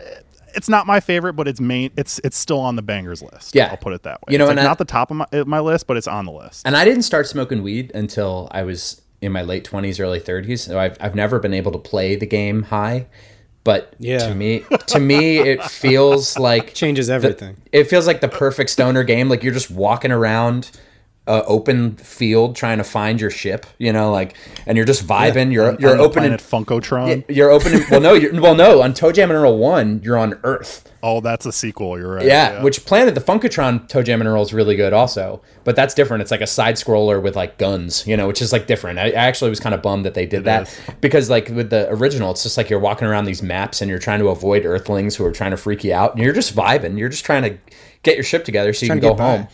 it's 0.54 0.68
not 0.68 0.86
my 0.86 1.00
favorite, 1.00 1.32
but 1.32 1.48
it's 1.48 1.60
main. 1.60 1.90
It's 1.96 2.20
it's 2.22 2.36
still 2.36 2.60
on 2.60 2.76
the 2.76 2.82
bangers 2.82 3.22
list. 3.22 3.54
Yeah. 3.54 3.68
I'll 3.70 3.76
put 3.76 3.94
it 3.94 4.02
that 4.02 4.20
way. 4.22 4.32
You 4.32 4.38
know, 4.38 4.44
it's 4.44 4.50
and 4.50 4.56
like 4.58 4.64
I- 4.64 4.68
not 4.68 4.78
the 4.78 4.84
top 4.84 5.10
of 5.10 5.16
my, 5.16 5.26
my 5.46 5.60
list, 5.60 5.86
but 5.86 5.96
it's 5.96 6.06
on 6.06 6.24
the 6.26 6.32
list. 6.32 6.66
And 6.66 6.76
I 6.76 6.84
didn't 6.84 7.02
start 7.02 7.26
smoking 7.26 7.62
weed 7.62 7.90
until 7.94 8.48
I 8.52 8.62
was 8.62 9.00
in 9.20 9.32
my 9.32 9.42
late 9.42 9.64
20s, 9.64 10.00
early 10.00 10.20
30s. 10.20 10.58
So 10.66 10.78
I've, 10.78 10.96
I've 11.00 11.14
never 11.14 11.38
been 11.38 11.54
able 11.54 11.70
to 11.72 11.78
play 11.78 12.16
the 12.16 12.26
game 12.26 12.64
high. 12.64 13.06
But 13.64 13.94
Yeah. 13.98 14.18
to 14.28 14.34
me, 14.34 14.64
to 14.88 14.98
me, 14.98 15.38
it 15.38 15.62
feels 15.82 16.38
like 16.38 16.74
Changes 16.74 17.06
the- 17.06 17.14
everything. 17.14 17.56
it 17.70 17.84
feels 17.84 18.06
like 18.06 18.20
the 18.20 18.28
perfect 18.28 18.70
stoner 18.70 19.04
game. 19.04 19.28
Like 19.28 19.42
you're 19.44 19.54
just 19.54 19.70
walking 19.70 20.10
around 20.10 20.70
open 21.26 21.96
field 21.96 22.56
trying 22.56 22.78
to 22.78 22.84
find 22.84 23.20
your 23.20 23.30
ship. 23.30 23.66
You 23.78 23.92
know, 23.92 24.10
like, 24.10 24.34
and 24.66 24.76
you're 24.76 24.86
just 24.86 25.06
vibing. 25.06 25.52
You're 25.52 25.74
you're 25.80 25.92
on 25.92 26.00
opening. 26.00 26.32
Funkotron. 26.32 27.24
You're 27.28 27.50
opening. 27.50 27.84
Well, 27.90 28.00
no, 28.00 28.14
you're, 28.14 28.40
well, 28.40 28.54
no. 28.54 28.82
On 28.82 28.92
Toe 28.94 29.12
Jam 29.12 29.30
and 29.30 29.38
Earl 29.38 29.58
One, 29.58 30.00
you're 30.02 30.18
on 30.18 30.38
Earth. 30.44 30.88
Oh, 31.04 31.20
that's 31.20 31.46
a 31.46 31.52
sequel. 31.52 31.98
You're 31.98 32.14
right. 32.14 32.26
Yeah, 32.26 32.62
which 32.62 32.84
Planet 32.84 33.14
the 33.14 33.20
Funkotron 33.20 33.88
Toe 33.88 34.02
Jam 34.02 34.20
and 34.20 34.28
Earl 34.28 34.42
is 34.42 34.52
really 34.52 34.76
good 34.76 34.92
also, 34.92 35.42
but 35.64 35.74
that's 35.74 35.94
different. 35.94 36.22
It's 36.22 36.30
like 36.30 36.40
a 36.40 36.46
side 36.46 36.76
scroller 36.76 37.20
with 37.20 37.34
like 37.34 37.58
guns, 37.58 38.06
you 38.06 38.16
know, 38.16 38.26
which 38.28 38.40
is 38.40 38.52
like 38.52 38.66
different. 38.66 38.98
I, 38.98 39.06
I 39.06 39.10
actually 39.10 39.50
was 39.50 39.58
kind 39.60 39.74
of 39.74 39.82
bummed 39.82 40.04
that 40.04 40.14
they 40.14 40.26
did 40.26 40.44
that 40.44 40.68
is. 40.68 40.80
because 41.00 41.28
like 41.28 41.48
with 41.48 41.70
the 41.70 41.88
original, 41.90 42.30
it's 42.30 42.42
just 42.44 42.56
like 42.56 42.70
you're 42.70 42.78
walking 42.78 43.08
around 43.08 43.24
these 43.24 43.42
maps 43.42 43.80
and 43.80 43.88
you're 43.90 43.98
trying 43.98 44.20
to 44.20 44.28
avoid 44.28 44.64
Earthlings 44.64 45.16
who 45.16 45.24
are 45.24 45.32
trying 45.32 45.50
to 45.52 45.56
freak 45.56 45.82
you 45.84 45.92
out, 45.92 46.14
and 46.14 46.22
you're 46.22 46.32
just 46.32 46.54
vibing. 46.54 46.98
You're 46.98 47.08
just 47.08 47.24
trying 47.24 47.42
to 47.42 47.58
get 48.04 48.14
your 48.16 48.24
ship 48.24 48.44
together 48.44 48.72
so 48.72 48.86
you 48.86 48.92
can 48.92 49.00
go 49.00 49.08
home. 49.14 49.44
by. 49.44 49.48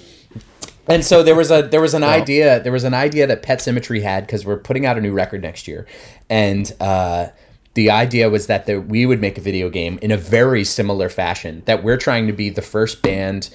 And 0.88 1.04
so 1.04 1.22
there 1.22 1.34
was 1.34 1.50
a 1.50 1.62
there 1.62 1.82
was 1.82 1.94
an 1.94 2.02
idea 2.02 2.60
there 2.60 2.72
was 2.72 2.84
an 2.84 2.94
idea 2.94 3.26
that 3.26 3.42
Pet 3.42 3.60
Symmetry 3.60 4.00
had 4.00 4.26
because 4.26 4.46
we're 4.46 4.58
putting 4.58 4.86
out 4.86 4.96
a 4.96 5.00
new 5.00 5.12
record 5.12 5.42
next 5.42 5.68
year, 5.68 5.86
and 6.30 6.72
uh, 6.80 7.28
the 7.74 7.90
idea 7.90 8.30
was 8.30 8.46
that 8.46 8.66
the, 8.66 8.80
we 8.80 9.04
would 9.04 9.20
make 9.20 9.36
a 9.36 9.40
video 9.40 9.68
game 9.68 9.98
in 10.00 10.10
a 10.10 10.16
very 10.16 10.64
similar 10.64 11.08
fashion. 11.08 11.62
That 11.66 11.84
we're 11.84 11.98
trying 11.98 12.26
to 12.26 12.32
be 12.32 12.48
the 12.48 12.62
first 12.62 13.02
band 13.02 13.50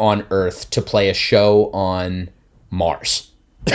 on 0.00 0.26
Earth 0.30 0.70
to 0.70 0.82
play 0.82 1.08
a 1.08 1.14
show 1.14 1.70
on 1.72 2.30
Mars. 2.70 3.30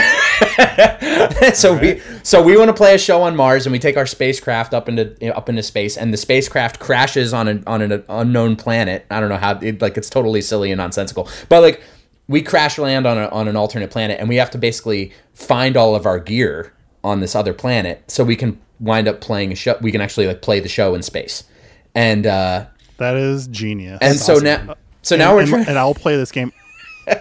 so 1.54 1.76
we 1.76 2.00
so 2.22 2.40
we 2.42 2.56
want 2.56 2.68
to 2.68 2.74
play 2.74 2.94
a 2.94 2.98
show 2.98 3.22
on 3.22 3.34
Mars 3.34 3.66
and 3.66 3.72
we 3.72 3.78
take 3.78 3.96
our 3.96 4.06
spacecraft 4.06 4.72
up 4.72 4.88
into 4.88 5.34
up 5.36 5.48
into 5.48 5.62
space 5.62 5.96
and 5.96 6.12
the 6.12 6.16
spacecraft 6.16 6.78
crashes 6.78 7.32
on 7.32 7.48
an 7.48 7.64
on 7.66 7.82
an 7.82 8.04
unknown 8.08 8.54
planet. 8.54 9.04
I 9.10 9.18
don't 9.18 9.30
know 9.30 9.36
how 9.36 9.58
it, 9.58 9.80
like 9.82 9.96
it's 9.96 10.10
totally 10.10 10.42
silly 10.42 10.70
and 10.70 10.78
nonsensical, 10.78 11.28
but 11.48 11.62
like 11.62 11.82
we 12.30 12.40
crash 12.40 12.78
land 12.78 13.08
on 13.08 13.18
a, 13.18 13.26
on 13.30 13.48
an 13.48 13.56
alternate 13.56 13.90
planet 13.90 14.20
and 14.20 14.28
we 14.28 14.36
have 14.36 14.50
to 14.52 14.56
basically 14.56 15.12
find 15.34 15.76
all 15.76 15.96
of 15.96 16.06
our 16.06 16.20
gear 16.20 16.72
on 17.02 17.18
this 17.18 17.34
other 17.34 17.52
planet 17.52 18.08
so 18.08 18.22
we 18.22 18.36
can 18.36 18.56
wind 18.78 19.08
up 19.08 19.20
playing 19.20 19.50
a 19.50 19.56
show. 19.56 19.76
We 19.80 19.90
can 19.90 20.00
actually 20.00 20.28
like 20.28 20.40
play 20.40 20.60
the 20.60 20.68
show 20.68 20.94
in 20.94 21.02
space, 21.02 21.42
and 21.92 22.26
uh, 22.26 22.66
that 22.98 23.16
is 23.16 23.48
genius. 23.48 23.98
and 24.00 24.16
so 24.16 24.36
now 24.36 24.76
so 25.02 25.16
now 25.16 25.38
and, 25.38 25.50
we're 25.50 25.56
trying. 25.56 25.68
and 25.68 25.76
I'll 25.76 25.92
play 25.92 26.16
this 26.16 26.30
game. 26.30 26.52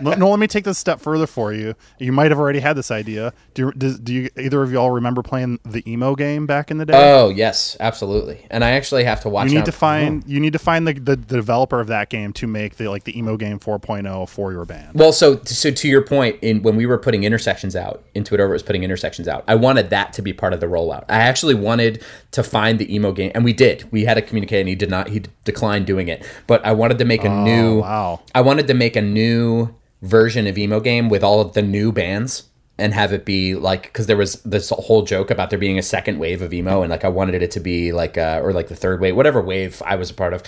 No, 0.01 0.13
no, 0.13 0.29
let 0.29 0.39
me 0.39 0.47
take 0.47 0.63
this 0.63 0.77
step 0.77 0.99
further 0.99 1.27
for 1.27 1.53
you. 1.53 1.75
You 1.97 2.11
might 2.11 2.31
have 2.31 2.39
already 2.39 2.59
had 2.59 2.75
this 2.75 2.91
idea. 2.91 3.33
Do 3.53 3.63
you, 3.63 3.71
does, 3.73 3.99
do 3.99 4.13
you 4.13 4.29
either 4.37 4.61
of 4.63 4.71
y'all 4.71 4.91
remember 4.91 5.21
playing 5.21 5.59
the 5.65 5.89
emo 5.89 6.15
game 6.15 6.45
back 6.45 6.71
in 6.71 6.77
the 6.77 6.85
day? 6.85 6.93
Oh 6.95 7.29
yes, 7.29 7.75
absolutely. 7.79 8.45
And 8.49 8.63
I 8.63 8.71
actually 8.71 9.03
have 9.03 9.21
to 9.21 9.29
watch. 9.29 9.47
you 9.47 9.53
need 9.55 9.61
out- 9.61 9.65
to 9.65 9.71
find 9.71 10.23
you 10.27 10.39
need 10.39 10.53
to 10.53 10.59
find 10.59 10.87
the, 10.87 10.93
the, 10.93 11.15
the 11.15 11.35
developer 11.35 11.79
of 11.79 11.87
that 11.87 12.09
game 12.09 12.33
to 12.33 12.47
make 12.47 12.77
the 12.77 12.87
like 12.87 13.03
the 13.03 13.17
emo 13.17 13.37
game 13.37 13.59
4.0 13.59 14.29
for 14.29 14.51
your 14.51 14.65
band. 14.65 14.91
Well, 14.93 15.11
so 15.11 15.41
so 15.43 15.71
to 15.71 15.87
your 15.87 16.01
point, 16.01 16.37
in 16.41 16.61
when 16.61 16.75
we 16.75 16.85
were 16.85 16.97
putting 16.97 17.23
intersections 17.23 17.75
out, 17.75 18.03
Into 18.13 18.35
It 18.35 18.39
Over 18.39 18.53
was 18.53 18.63
putting 18.63 18.83
intersections 18.83 19.27
out. 19.27 19.43
I 19.47 19.55
wanted 19.55 19.89
that 19.89 20.13
to 20.13 20.21
be 20.21 20.33
part 20.33 20.53
of 20.53 20.59
the 20.59 20.67
rollout. 20.67 21.05
I 21.09 21.19
actually 21.19 21.55
wanted 21.55 22.03
to 22.31 22.43
find 22.43 22.79
the 22.79 22.93
emo 22.93 23.11
game, 23.11 23.31
and 23.35 23.43
we 23.43 23.53
did. 23.53 23.89
We 23.91 24.05
had 24.05 24.15
to 24.15 24.21
communicate, 24.21 24.61
and 24.61 24.69
he 24.69 24.75
did 24.75 24.89
not. 24.89 25.09
He 25.09 25.23
declined 25.43 25.85
doing 25.85 26.07
it. 26.07 26.25
But 26.47 26.65
I 26.65 26.71
wanted 26.73 26.97
to 26.99 27.05
make 27.05 27.23
a 27.23 27.29
oh, 27.29 27.43
new. 27.43 27.79
wow. 27.81 28.21
I 28.33 28.41
wanted 28.41 28.67
to 28.67 28.73
make 28.73 28.95
a 28.95 29.01
new 29.01 29.73
version 30.01 30.47
of 30.47 30.57
emo 30.57 30.79
game 30.79 31.09
with 31.09 31.23
all 31.23 31.41
of 31.41 31.53
the 31.53 31.61
new 31.61 31.91
bands. 31.91 32.43
And 32.77 32.93
have 32.93 33.11
it 33.11 33.25
be 33.25 33.55
like 33.55 33.83
because 33.83 34.07
there 34.07 34.15
was 34.15 34.35
this 34.43 34.69
whole 34.69 35.01
joke 35.01 35.29
about 35.29 35.49
there 35.49 35.59
being 35.59 35.77
a 35.77 35.81
second 35.81 36.17
wave 36.17 36.41
of 36.41 36.53
emo, 36.53 36.81
and 36.81 36.89
like 36.89 37.03
I 37.03 37.09
wanted 37.09 37.43
it 37.43 37.51
to 37.51 37.59
be 37.59 37.91
like 37.91 38.17
uh, 38.17 38.39
or 38.41 38.53
like 38.53 38.69
the 38.69 38.75
third 38.75 39.01
wave, 39.01 39.17
whatever 39.17 39.41
wave 39.41 39.81
I 39.85 39.97
was 39.97 40.09
a 40.09 40.13
part 40.13 40.33
of, 40.33 40.43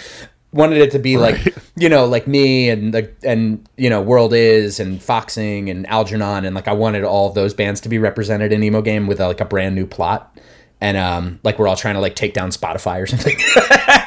wanted 0.54 0.80
it 0.80 0.92
to 0.92 1.00
be 1.00 1.18
like 1.18 1.56
you 1.76 1.90
know 1.90 2.06
like 2.06 2.28
me 2.28 2.70
and 2.70 2.94
the 2.94 3.12
and 3.24 3.68
you 3.78 3.90
know 3.90 4.02
world 4.02 4.34
is 4.34 4.80
and 4.80 5.02
foxing 5.02 5.70
and 5.70 5.88
algernon 5.88 6.46
and 6.46 6.56
like 6.56 6.68
i 6.68 6.74
wanted 6.74 7.04
all 7.04 7.30
of 7.30 7.36
those 7.36 7.54
bands 7.54 7.80
to 7.82 7.90
be 7.90 7.98
represented 7.98 8.52
in 8.52 8.64
emo 8.64 8.82
game 8.82 9.08
with 9.08 9.20
a, 9.20 9.28
like 9.28 9.40
a 9.40 9.46
brand 9.46 9.76
new 9.76 9.86
plot 9.86 10.38
and 10.82 10.98
um 10.98 11.40
like 11.44 11.58
we're 11.58 11.68
all 11.68 11.76
trying 11.76 11.96
to 11.96 12.02
like 12.02 12.16
take 12.16 12.34
down 12.34 12.50
spotify 12.50 13.02
or 13.02 13.08
something 13.08 13.38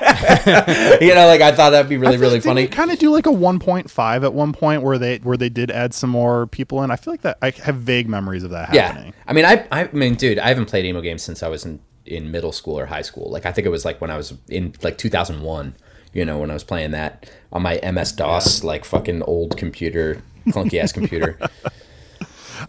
you 1.00 1.14
know 1.14 1.26
like 1.26 1.40
i 1.40 1.50
thought 1.52 1.70
that'd 1.70 1.88
be 1.88 1.96
really 1.96 2.16
really 2.16 2.40
funny. 2.40 2.66
Kind 2.66 2.90
of 2.90 2.98
do 2.98 3.10
like 3.10 3.26
a 3.26 3.30
1.5 3.30 4.24
at 4.24 4.34
one 4.34 4.52
point 4.52 4.82
where 4.82 4.98
they 4.98 5.18
where 5.18 5.36
they 5.36 5.48
did 5.48 5.70
add 5.70 5.94
some 5.94 6.10
more 6.10 6.46
people 6.46 6.82
in. 6.82 6.90
I 6.90 6.96
feel 6.96 7.12
like 7.12 7.22
that 7.22 7.38
I 7.40 7.50
have 7.50 7.76
vague 7.76 8.08
memories 8.08 8.44
of 8.44 8.50
that 8.50 8.74
yeah. 8.74 8.88
happening. 8.88 9.14
i 9.26 9.32
mean 9.32 9.44
I, 9.44 9.66
I 9.70 9.88
mean 9.92 10.14
dude 10.14 10.38
i 10.38 10.48
haven't 10.48 10.66
played 10.66 10.84
emo 10.84 11.00
games 11.00 11.22
since 11.22 11.42
i 11.42 11.48
was 11.48 11.64
in 11.64 11.80
in 12.06 12.30
middle 12.30 12.52
school 12.52 12.78
or 12.78 12.86
high 12.86 13.02
school. 13.02 13.30
Like 13.30 13.46
i 13.46 13.52
think 13.52 13.66
it 13.66 13.70
was 13.70 13.84
like 13.84 14.00
when 14.00 14.10
i 14.10 14.16
was 14.16 14.34
in 14.48 14.74
like 14.82 14.98
2001 14.98 15.74
you 16.12 16.24
know 16.24 16.38
when 16.38 16.50
i 16.50 16.54
was 16.54 16.64
playing 16.64 16.92
that 16.92 17.30
on 17.52 17.62
my 17.62 17.80
ms 17.92 18.12
dos 18.12 18.62
like 18.62 18.84
fucking 18.84 19.22
old 19.22 19.56
computer 19.56 20.22
clunky 20.48 20.80
ass 20.80 20.92
computer 20.92 21.38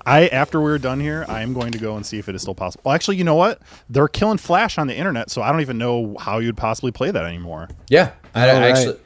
I 0.06 0.28
after 0.28 0.60
we're 0.62 0.78
done 0.78 1.00
here, 1.00 1.26
I 1.28 1.42
am 1.42 1.54
going 1.54 1.72
to 1.72 1.78
go 1.78 1.96
and 1.96 2.06
see 2.06 2.18
if 2.20 2.28
it 2.30 2.36
is 2.36 2.42
still 2.42 2.56
possible. 2.56 2.84
Well, 2.86 2.96
actually, 2.96 3.18
you 3.18 3.24
know 3.24 3.36
what? 3.36 3.62
They're 3.90 4.08
killing 4.08 4.38
Flash 4.38 4.78
on 4.78 4.88
the 4.88 4.96
internet, 4.96 5.30
so 5.30 5.42
I 5.42 5.52
don't 5.52 5.62
even 5.62 5.78
know 5.78 6.16
how 6.20 6.40
you'd 6.40 6.58
possibly 6.58 6.92
play 6.92 7.12
that 7.12 7.26
anymore. 7.26 7.70
Yeah, 7.90 8.12
I, 8.34 8.50
I 8.50 8.54
right. 8.54 8.64
actually, 8.78 9.00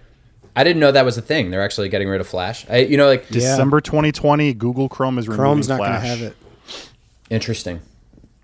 I 0.56 0.64
didn't 0.64 0.80
know 0.80 0.92
that 0.92 1.06
was 1.06 1.18
a 1.18 1.22
thing. 1.22 1.52
They're 1.52 1.62
actually 1.62 1.90
getting 1.90 2.10
rid 2.10 2.22
of 2.22 2.28
Flash. 2.28 2.66
I, 2.70 2.78
you 2.80 2.98
know, 2.98 3.08
like 3.08 3.24
Yeah. 3.30 3.34
December 3.40 3.82
2020, 3.82 4.54
Google 4.56 4.90
Chrome 4.90 5.18
is 5.18 5.28
removing 5.28 5.44
Chrome's 5.44 5.70
not 5.70 5.78
going 5.78 5.92
to 5.92 6.00
have 6.00 6.22
it. 6.22 6.36
interesting. 7.30 7.82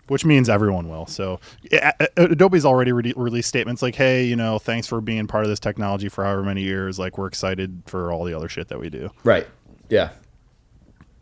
which 0.08 0.24
means 0.24 0.50
everyone 0.50 0.88
will. 0.88 1.08
So 1.08 1.40
yeah, 1.72 1.92
A- 2.00 2.08
A- 2.18 2.26
Adobe's 2.32 2.64
already 2.64 2.92
re- 2.92 3.14
released 3.16 3.50
statements 3.50 3.82
like, 3.82 3.96
"Hey, 3.96 4.26
you 4.26 4.36
know, 4.36 4.60
thanks 4.60 4.86
for 4.86 5.02
being 5.02 5.26
part 5.26 5.44
of 5.46 5.50
this 5.50 5.60
technology 5.60 6.10
for 6.10 6.24
however 6.24 6.44
many 6.44 6.62
years. 6.62 7.00
Like, 7.00 7.18
we're 7.18 7.26
excited 7.26 7.82
for 7.88 8.12
all 8.12 8.24
the 8.24 8.34
other 8.36 8.48
shit 8.48 8.68
that 8.68 8.80
we 8.80 8.90
do." 8.92 9.10
Right. 9.24 9.48
Yeah. 9.90 10.10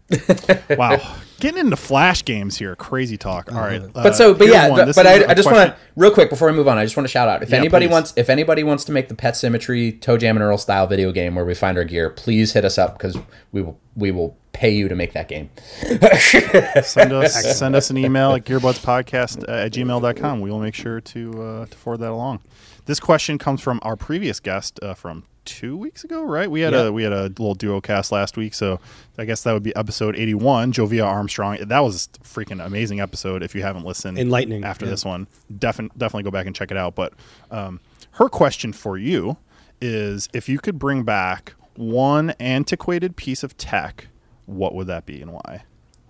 Wow, 0.78 1.16
getting 1.39 1.60
into 1.60 1.76
Flash 1.76 2.24
games 2.26 2.58
here, 2.58 2.76
crazy 2.76 3.18
talk. 3.18 3.51
All 3.51 3.60
right, 3.62 3.82
But 3.93 4.06
uh, 4.08 4.14
so, 4.14 4.34
but 4.34 4.47
yeah, 4.47 4.70
but, 4.70 4.86
This 4.86 4.95
but 4.95 5.06
is 5.06 5.24
I, 5.24 5.32
I 5.32 5.34
just 5.34 5.51
want 5.51 5.70
to 5.70 5.78
real 5.95 6.12
quick 6.12 6.30
before 6.30 6.49
I 6.49 6.51
move 6.51 6.68
on. 6.68 6.78
I 6.78 6.84
just 6.84 6.95
want 6.97 7.06
to 7.06 7.12
shout 7.12 7.28
out 7.30 7.41
if 7.43 7.49
Yeah, 7.49 7.58
anybody 7.58 7.88
please. 7.88 7.91
wants 7.91 8.14
if 8.16 8.30
anybody 8.30 8.64
wants 8.64 8.84
to 8.86 8.91
make 8.91 9.08
the 9.08 9.16
Pet 9.16 9.36
Symmetry 9.36 9.91
Toe 9.93 10.18
Jam 10.18 10.36
and 10.38 10.43
Earl 10.43 10.58
style 10.58 10.88
video 10.88 11.12
game 11.12 11.36
where 11.36 11.45
we 11.45 11.54
find 11.54 11.78
our 11.78 11.84
gear, 11.84 12.10
please 12.10 12.54
hit 12.54 12.66
us 12.66 12.78
up 12.78 12.97
because 12.97 13.18
we 13.51 13.62
will 13.62 13.80
we 13.95 14.12
will 14.12 14.38
pay 14.51 14.70
you 14.70 14.88
to 14.88 14.95
make 14.95 15.14
that 15.14 15.28
game. 15.28 15.49
send 16.84 17.12
us 17.14 17.58
send 17.58 17.76
us 17.76 17.89
an 17.89 17.97
email 17.97 18.34
at 18.34 18.45
gearbudspodcast 18.45 19.47
at 19.49 19.72
gmail.com. 19.72 20.41
We 20.41 20.51
will 20.51 20.60
make 20.60 20.76
sure 20.76 21.01
to 21.01 21.43
uh, 21.43 21.66
to 21.66 21.78
forward 21.78 21.99
that 21.99 22.12
along. 22.12 22.41
this 22.86 22.99
question 22.99 23.38
comes 23.38 23.62
from 23.62 23.80
our 23.84 23.95
previous 23.95 24.39
guest 24.39 24.80
uh, 24.82 24.93
from 24.93 25.26
two 25.46 25.78
weeks 25.78 26.04
ago, 26.04 26.24
right? 26.24 26.50
We 26.50 26.62
had 26.62 26.74
yep. 26.74 26.88
a 26.88 26.91
we 26.91 27.04
had 27.04 27.14
a 27.14 27.24
little 27.24 27.56
duo 27.56 27.82
cast 27.82 28.12
last 28.12 28.38
week, 28.38 28.54
so 28.54 28.80
I 29.18 29.26
guess 29.26 29.44
that 29.44 29.54
would 29.54 29.64
be 29.64 29.76
episode 29.76 30.16
eighty 30.16 30.34
one. 30.34 30.72
Jovia 30.72 31.06
Armstrong. 31.06 31.58
That 31.62 31.80
was 31.80 32.10
a 32.16 32.24
freaking 32.24 32.66
amazing 32.66 33.00
episode. 33.00 33.44
If 33.44 33.56
you 33.56 33.62
haven't 33.62 33.86
listened, 33.86 34.18
enlightening 34.18 34.64
after 34.64 34.86
yeah. 34.86 34.91
this 34.91 35.06
one, 35.06 35.28
definitely 35.58 35.98
definitely 35.98 36.24
go 36.24 36.32
back 36.32 36.46
and 36.46 36.56
check 36.56 36.72
it 36.72 36.78
out. 36.78 36.96
But 36.96 37.14
um, 37.52 37.80
her 38.12 38.30
question 38.30 38.74
for 38.74 38.98
you 38.98 39.38
is: 39.82 40.30
if 40.34 40.48
you 40.48 40.60
could 40.60 40.80
bring 40.80 41.04
back 41.04 41.54
one 41.76 42.32
antiquated 42.39 43.16
piece 43.16 43.44
of 43.44 43.58
tech, 43.58 44.08
what 44.46 44.76
would 44.76 44.88
that 44.88 45.06
be 45.06 45.22
and 45.22 45.34
why? 45.34 45.64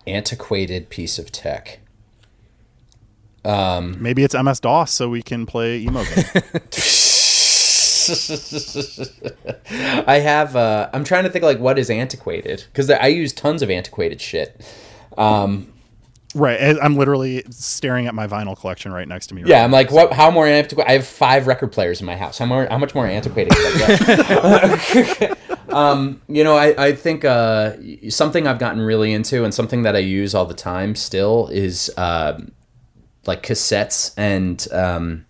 Antiquated 0.06 0.90
piece 0.90 1.18
of 1.18 1.32
tech. 1.32 1.80
Um, 3.46 4.02
Maybe 4.02 4.24
it's 4.24 4.36
MS 4.36 4.60
DOS, 4.62 4.92
so 4.92 5.10
we 5.10 5.22
can 5.22 5.46
play 5.46 5.80
emo. 5.80 6.04
I 10.08 10.20
have. 10.20 10.56
Uh, 10.56 10.89
I'm 10.93 11.04
trying 11.04 11.24
to 11.24 11.30
think 11.30 11.43
like 11.43 11.60
what 11.60 11.80
is 11.80 11.89
antiquated 11.89 12.66
because 12.72 12.89
I 12.89 13.08
use 13.08 13.34
tons 13.34 13.62
of 13.62 13.70
antiquated 13.70 14.22
shit. 14.22 14.62
Um, 15.18 15.72
right, 16.36 16.78
I'm 16.82 16.95
literally 16.95 17.43
staring 17.49 18.08
at 18.08 18.16
my 18.16 18.28
vinyl 18.28 18.60
collection 18.60 18.91
right 18.91 19.08
next 19.08 19.28
to 19.28 19.36
me. 19.36 19.43
Right 19.43 19.49
yeah, 19.49 19.64
I'm 19.64 19.72
like, 19.72 19.91
what? 19.91 20.14
How 20.14 20.32
more 20.32 20.47
antiquated? 20.47 20.89
I 20.89 20.93
have 20.93 21.08
five 21.08 21.47
record 21.47 21.72
players 21.72 21.99
in 21.99 22.06
my 22.06 22.16
house. 22.16 22.38
How 22.38 22.45
more? 22.45 22.68
How 22.70 22.78
much 22.78 22.95
more 22.95 23.08
antiquated? 23.08 23.54
um, 25.70 26.22
you 26.28 26.43
know, 26.43 26.56
I 26.56 26.88
I 26.88 26.91
think 26.93 27.26
uh, 27.26 27.74
something 28.10 28.47
I've 28.47 28.60
gotten 28.60 28.82
really 28.82 29.14
into 29.14 29.43
and 29.43 29.54
something 29.54 29.84
that 29.84 29.95
I 29.95 29.99
use 29.99 30.36
all 30.36 30.45
the 30.45 30.54
time 30.54 30.95
still 30.95 31.47
is 31.47 31.91
uh, 31.97 32.39
like 33.26 33.43
cassettes 33.43 34.14
and 34.18 34.68
um, 34.72 35.26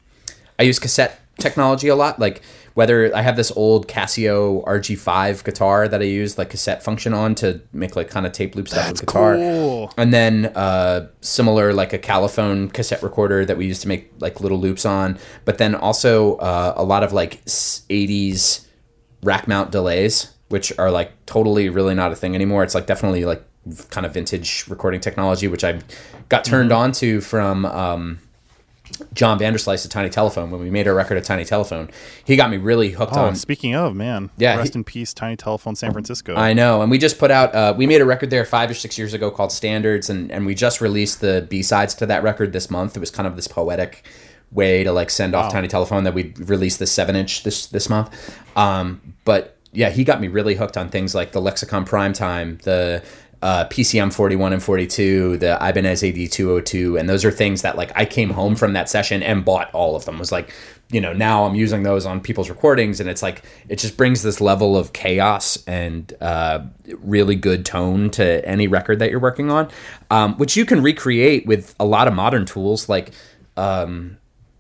I 0.58 0.64
use 0.64 0.80
cassette 0.80 1.20
technology 1.40 1.88
a 1.88 1.96
lot, 1.96 2.20
like 2.20 2.42
whether 2.74 3.16
I 3.16 3.22
have 3.22 3.36
this 3.36 3.52
old 3.56 3.88
Casio 3.88 4.64
EG5 4.66 5.44
guitar 5.44 5.88
that 5.88 6.02
I 6.02 6.06
use 6.06 6.38
like 6.38 6.50
cassette 6.50 6.82
function 6.82 7.14
on 7.14 7.36
to 7.36 7.62
make 7.72 7.96
like 7.96 8.10
kind 8.10 8.26
of 8.26 8.32
tape 8.32 8.56
loop 8.56 8.68
stuff 8.68 8.88
That's 8.88 9.02
with 9.02 9.10
guitar. 9.10 9.36
Cool. 9.36 9.94
And 9.98 10.14
then 10.14 10.48
uh, 10.56 11.10
similar 11.22 11.74
like 11.74 11.94
a 11.94 12.00
Califone 12.00 12.74
cassette 12.74 13.04
recorder 13.04 13.46
that 13.46 13.58
we 13.58 13.68
used 13.68 13.84
to 13.84 13.88
make 13.88 14.12
like 14.20 14.42
little 14.42 14.60
loops 14.60 14.86
on. 14.86 15.20
But 15.46 15.60
then 15.60 15.76
also 15.76 16.38
uh, 16.38 16.74
a 16.76 16.84
lot 16.84 17.04
of 17.04 17.14
like 17.14 17.44
80s 17.46 18.66
rack 19.22 19.48
mount 19.48 19.72
delays, 19.72 20.34
which 20.50 20.78
are 20.80 20.90
like 20.90 21.26
totally 21.26 21.70
really 21.70 21.94
not 21.94 22.12
a 22.12 22.16
thing 22.16 22.34
anymore. 22.34 22.64
It's 22.64 22.76
like 22.76 22.88
definitely 22.88 23.26
like 23.26 23.44
kind 23.92 24.06
of 24.06 24.14
vintage 24.16 24.66
recording 24.68 25.00
technology, 25.00 25.48
which 25.48 25.64
I 25.64 25.80
got 26.30 26.44
turned 26.44 26.72
mm-hmm. 26.72 26.82
on 26.82 26.92
to 26.94 27.22
from. 27.22 27.66
Um, 27.66 28.20
John 29.14 29.40
Vanderslice 29.40 29.86
of 29.86 29.92
Tiny 29.92 30.10
Telephone 30.10 30.52
when 30.52 30.62
we 30.62 30.70
made 30.70 30.88
our 30.88 30.94
record 30.94 31.18
at 31.18 31.24
Tiny 31.24 31.46
Telephone. 31.46 31.90
He 32.26 32.36
got 32.36 32.50
me 32.50 32.58
really 32.58 32.92
hooked 32.92 33.14
oh, 33.16 33.26
on. 33.26 33.36
Speaking 33.36 33.76
of 33.76 33.96
man, 33.96 34.30
yeah, 34.38 34.56
rest 34.56 34.74
he, 34.74 34.80
in 34.80 34.84
peace, 34.84 35.14
Tiny 35.14 35.36
Telephone, 35.36 35.76
San 35.76 35.92
Francisco. 35.92 36.36
I 36.36 36.54
know, 36.54 36.82
and 36.82 36.92
we 36.92 36.98
just 36.98 37.20
put 37.20 37.32
out. 37.32 37.54
Uh, 37.54 37.74
we 37.76 37.88
made 37.88 38.02
a 38.02 38.06
record 38.06 38.30
there 38.30 38.46
five 38.46 38.70
or 38.70 38.74
six 38.74 38.98
years 38.98 39.14
ago 39.14 39.32
called 39.32 39.52
Standards, 39.52 40.10
and 40.10 40.32
and 40.32 40.46
we 40.46 40.56
just 40.56 40.82
released 40.82 41.22
the 41.22 41.46
B 41.50 41.64
sides 41.64 41.94
to 41.96 42.06
that 42.06 42.24
record 42.24 42.54
this 42.54 42.70
month. 42.70 42.96
It 42.96 43.00
was 43.00 43.12
kind 43.12 43.28
of 43.28 43.36
this 43.36 43.48
poetic 43.48 44.06
way 44.52 44.84
to 44.84 44.92
like 44.92 45.10
send 45.10 45.34
off 45.36 45.46
wow. 45.46 45.50
Tiny 45.50 45.68
Telephone 45.68 46.04
that 46.04 46.14
we 46.14 46.34
released 46.38 46.80
the 46.80 46.88
seven 46.88 47.16
inch 47.16 47.44
this 47.44 47.68
this 47.68 47.90
month. 47.90 48.38
Um, 48.56 49.16
but 49.26 49.58
yeah, 49.72 49.90
he 49.90 50.04
got 50.04 50.22
me 50.22 50.28
really 50.28 50.56
hooked 50.56 50.78
on 50.78 50.90
things 50.90 51.16
like 51.16 51.32
the 51.32 51.42
Lexicon 51.42 51.86
Primetime, 51.86 52.62
the 52.62 53.04
uh, 53.44 53.68
PCM 53.68 54.14
41 54.14 54.54
and 54.54 54.64
42, 54.64 55.36
the 55.36 55.58
Ibanez 55.62 56.02
AD 56.02 56.32
202, 56.32 56.98
and 56.98 57.10
those 57.10 57.26
are 57.26 57.32
things 57.32 57.62
that 57.62 57.76
like 57.76 57.92
I 57.94 58.06
came 58.06 58.30
home 58.30 58.56
from 58.56 58.72
that 58.72 58.88
session 58.88 59.22
and 59.22 59.44
bought 59.44 59.70
all 59.74 59.98
of 59.98 60.06
them. 60.06 60.18
was 60.18 60.32
like, 60.32 60.54
you 60.90 61.02
know, 61.02 61.12
now 61.12 61.44
I'm 61.44 61.54
using 61.54 61.84
those 61.84 62.06
on 62.06 62.22
people's 62.22 62.50
recordings, 62.50 63.02
and 63.02 63.10
it's 63.10 63.22
like 63.22 63.44
it 63.68 63.80
just 63.80 63.98
brings 63.98 64.24
this 64.24 64.40
level 64.40 64.78
of 64.78 64.94
chaos 64.94 65.62
and 65.68 66.14
uh, 66.22 66.62
really 67.00 67.36
good 67.36 67.66
tone 67.66 68.10
to 68.12 68.48
any 68.48 68.68
record 68.68 69.00
that 69.00 69.12
you're 69.12 69.20
working 69.20 69.52
on, 69.52 69.70
um, 70.10 70.38
which 70.38 70.56
you 70.56 70.66
can 70.66 70.82
recreate 70.82 71.46
with 71.46 71.76
a 71.82 71.86
lot 71.86 72.08
of 72.08 72.14
modern 72.14 72.46
tools 72.46 72.88
like. 72.88 73.12
Um, 73.58 74.18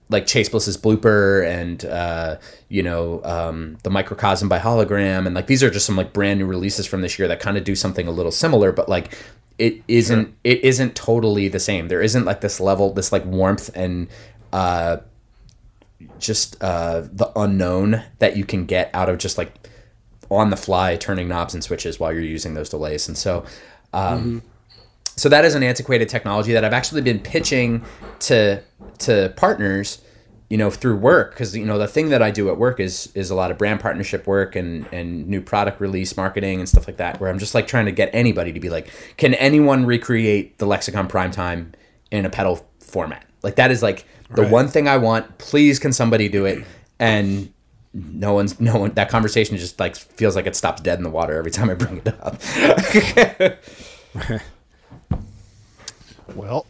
like 0.09 0.25
Chase 0.25 0.49
Bliss's 0.49 0.77
blooper 0.77 1.45
and 1.47 1.83
uh, 1.85 2.37
you 2.69 2.83
know 2.83 3.21
um, 3.23 3.77
the 3.83 3.89
microcosm 3.89 4.49
by 4.49 4.59
hologram. 4.59 5.25
And 5.25 5.35
like 5.35 5.47
these 5.47 5.63
are 5.63 5.69
just 5.69 5.85
some 5.85 5.95
like 5.95 6.13
brand 6.13 6.39
new 6.39 6.45
releases 6.45 6.85
from 6.85 7.01
this 7.01 7.17
year 7.17 7.27
that 7.27 7.39
kind 7.39 7.57
of 7.57 7.63
do 7.63 7.75
something 7.75 8.07
a 8.07 8.11
little 8.11 8.31
similar 8.31 8.71
but 8.71 8.89
like 8.89 9.17
it 9.57 9.81
isn't 9.87 10.25
sure. 10.25 10.33
it 10.43 10.63
isn't 10.63 10.95
totally 10.95 11.47
the 11.47 11.59
same. 11.59 11.87
There 11.87 12.01
isn't 12.01 12.25
like 12.25 12.41
this 12.41 12.59
level 12.59 12.93
this 12.93 13.11
like 13.11 13.25
warmth 13.25 13.75
and 13.75 14.07
uh, 14.51 14.97
just 16.19 16.61
uh, 16.63 17.01
the 17.01 17.31
unknown 17.35 18.03
that 18.19 18.37
you 18.37 18.45
can 18.45 18.65
get 18.65 18.89
out 18.93 19.09
of 19.09 19.17
just 19.17 19.37
like 19.37 19.53
on 20.29 20.49
the 20.49 20.57
fly 20.57 20.95
turning 20.95 21.27
knobs 21.27 21.53
and 21.53 21.63
switches 21.63 21.99
while 21.99 22.11
you're 22.11 22.21
using 22.21 22.53
those 22.53 22.69
delays. 22.69 23.07
And 23.07 23.17
so 23.17 23.45
um, 23.93 24.19
mm-hmm 24.19 24.47
so 25.15 25.29
that 25.29 25.45
is 25.45 25.55
an 25.55 25.63
antiquated 25.63 26.09
technology 26.09 26.53
that 26.53 26.65
I've 26.65 26.73
actually 26.73 27.01
been 27.01 27.19
pitching 27.19 27.83
to 28.19 28.61
to 28.99 29.33
partners, 29.35 30.01
you 30.49 30.57
know, 30.57 30.69
through 30.69 30.97
work 30.97 31.31
because 31.31 31.55
you 31.55 31.65
know 31.65 31.77
the 31.77 31.87
thing 31.87 32.09
that 32.09 32.21
I 32.21 32.31
do 32.31 32.49
at 32.49 32.57
work 32.57 32.79
is 32.79 33.11
is 33.13 33.29
a 33.29 33.35
lot 33.35 33.51
of 33.51 33.57
brand 33.57 33.79
partnership 33.79 34.25
work 34.25 34.55
and 34.55 34.87
and 34.91 35.27
new 35.27 35.41
product 35.41 35.79
release 35.79 36.17
marketing 36.17 36.59
and 36.59 36.67
stuff 36.67 36.87
like 36.87 36.97
that. 36.97 37.19
Where 37.19 37.29
I'm 37.29 37.39
just 37.39 37.53
like 37.53 37.67
trying 37.67 37.85
to 37.85 37.91
get 37.91 38.09
anybody 38.13 38.51
to 38.53 38.59
be 38.59 38.69
like, 38.69 38.89
can 39.17 39.33
anyone 39.35 39.85
recreate 39.85 40.57
the 40.57 40.65
Lexicon 40.65 41.07
Primetime 41.07 41.73
in 42.11 42.25
a 42.25 42.29
pedal 42.29 42.65
format? 42.79 43.25
Like 43.43 43.55
that 43.55 43.71
is 43.71 43.83
like 43.83 44.05
the 44.31 44.43
right. 44.43 44.51
one 44.51 44.67
thing 44.67 44.87
I 44.87 44.97
want. 44.97 45.37
Please, 45.37 45.77
can 45.77 45.93
somebody 45.93 46.27
do 46.27 46.45
it? 46.45 46.63
And 46.99 47.53
no 47.93 48.33
one's 48.33 48.59
no 48.59 48.77
one. 48.77 48.93
That 48.95 49.09
conversation 49.09 49.57
just 49.57 49.79
like 49.79 49.95
feels 49.95 50.35
like 50.35 50.47
it 50.47 50.55
stops 50.55 50.81
dead 50.81 50.97
in 50.97 51.03
the 51.03 51.09
water 51.09 51.37
every 51.37 51.51
time 51.51 51.69
I 51.69 51.75
bring 51.75 52.01
it 52.03 52.07
up. 52.19 52.41
Well, 56.35 56.65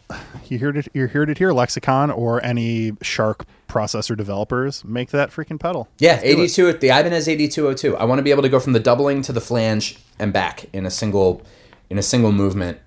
you 0.46 0.58
heard 0.58 0.76
it. 0.76 0.88
You 0.94 1.06
heard 1.08 1.30
it 1.30 1.38
here, 1.38 1.52
Lexicon 1.52 2.10
or 2.10 2.44
any 2.44 2.92
SHARC 3.02 3.46
processor 3.68 4.16
developers. 4.16 4.84
Make 4.84 5.10
that 5.10 5.30
freaking 5.30 5.58
pedal. 5.58 5.88
Yeah, 5.98 6.20
eighty 6.22 6.48
two. 6.48 6.72
The 6.72 6.88
Ibanez 6.88 7.28
eighty 7.28 7.48
two 7.48 7.64
hundred 7.64 7.72
oh 7.72 7.76
two. 7.76 7.96
I 7.96 8.04
want 8.04 8.18
to 8.18 8.22
be 8.22 8.30
able 8.30 8.42
to 8.42 8.48
go 8.48 8.60
from 8.60 8.72
the 8.72 8.80
doubling 8.80 9.22
to 9.22 9.32
the 9.32 9.40
flange 9.40 9.98
and 10.18 10.32
back 10.32 10.66
in 10.72 10.86
a 10.86 10.90
single, 10.90 11.42
in 11.90 11.98
a 11.98 12.02
single 12.02 12.32
movement, 12.32 12.78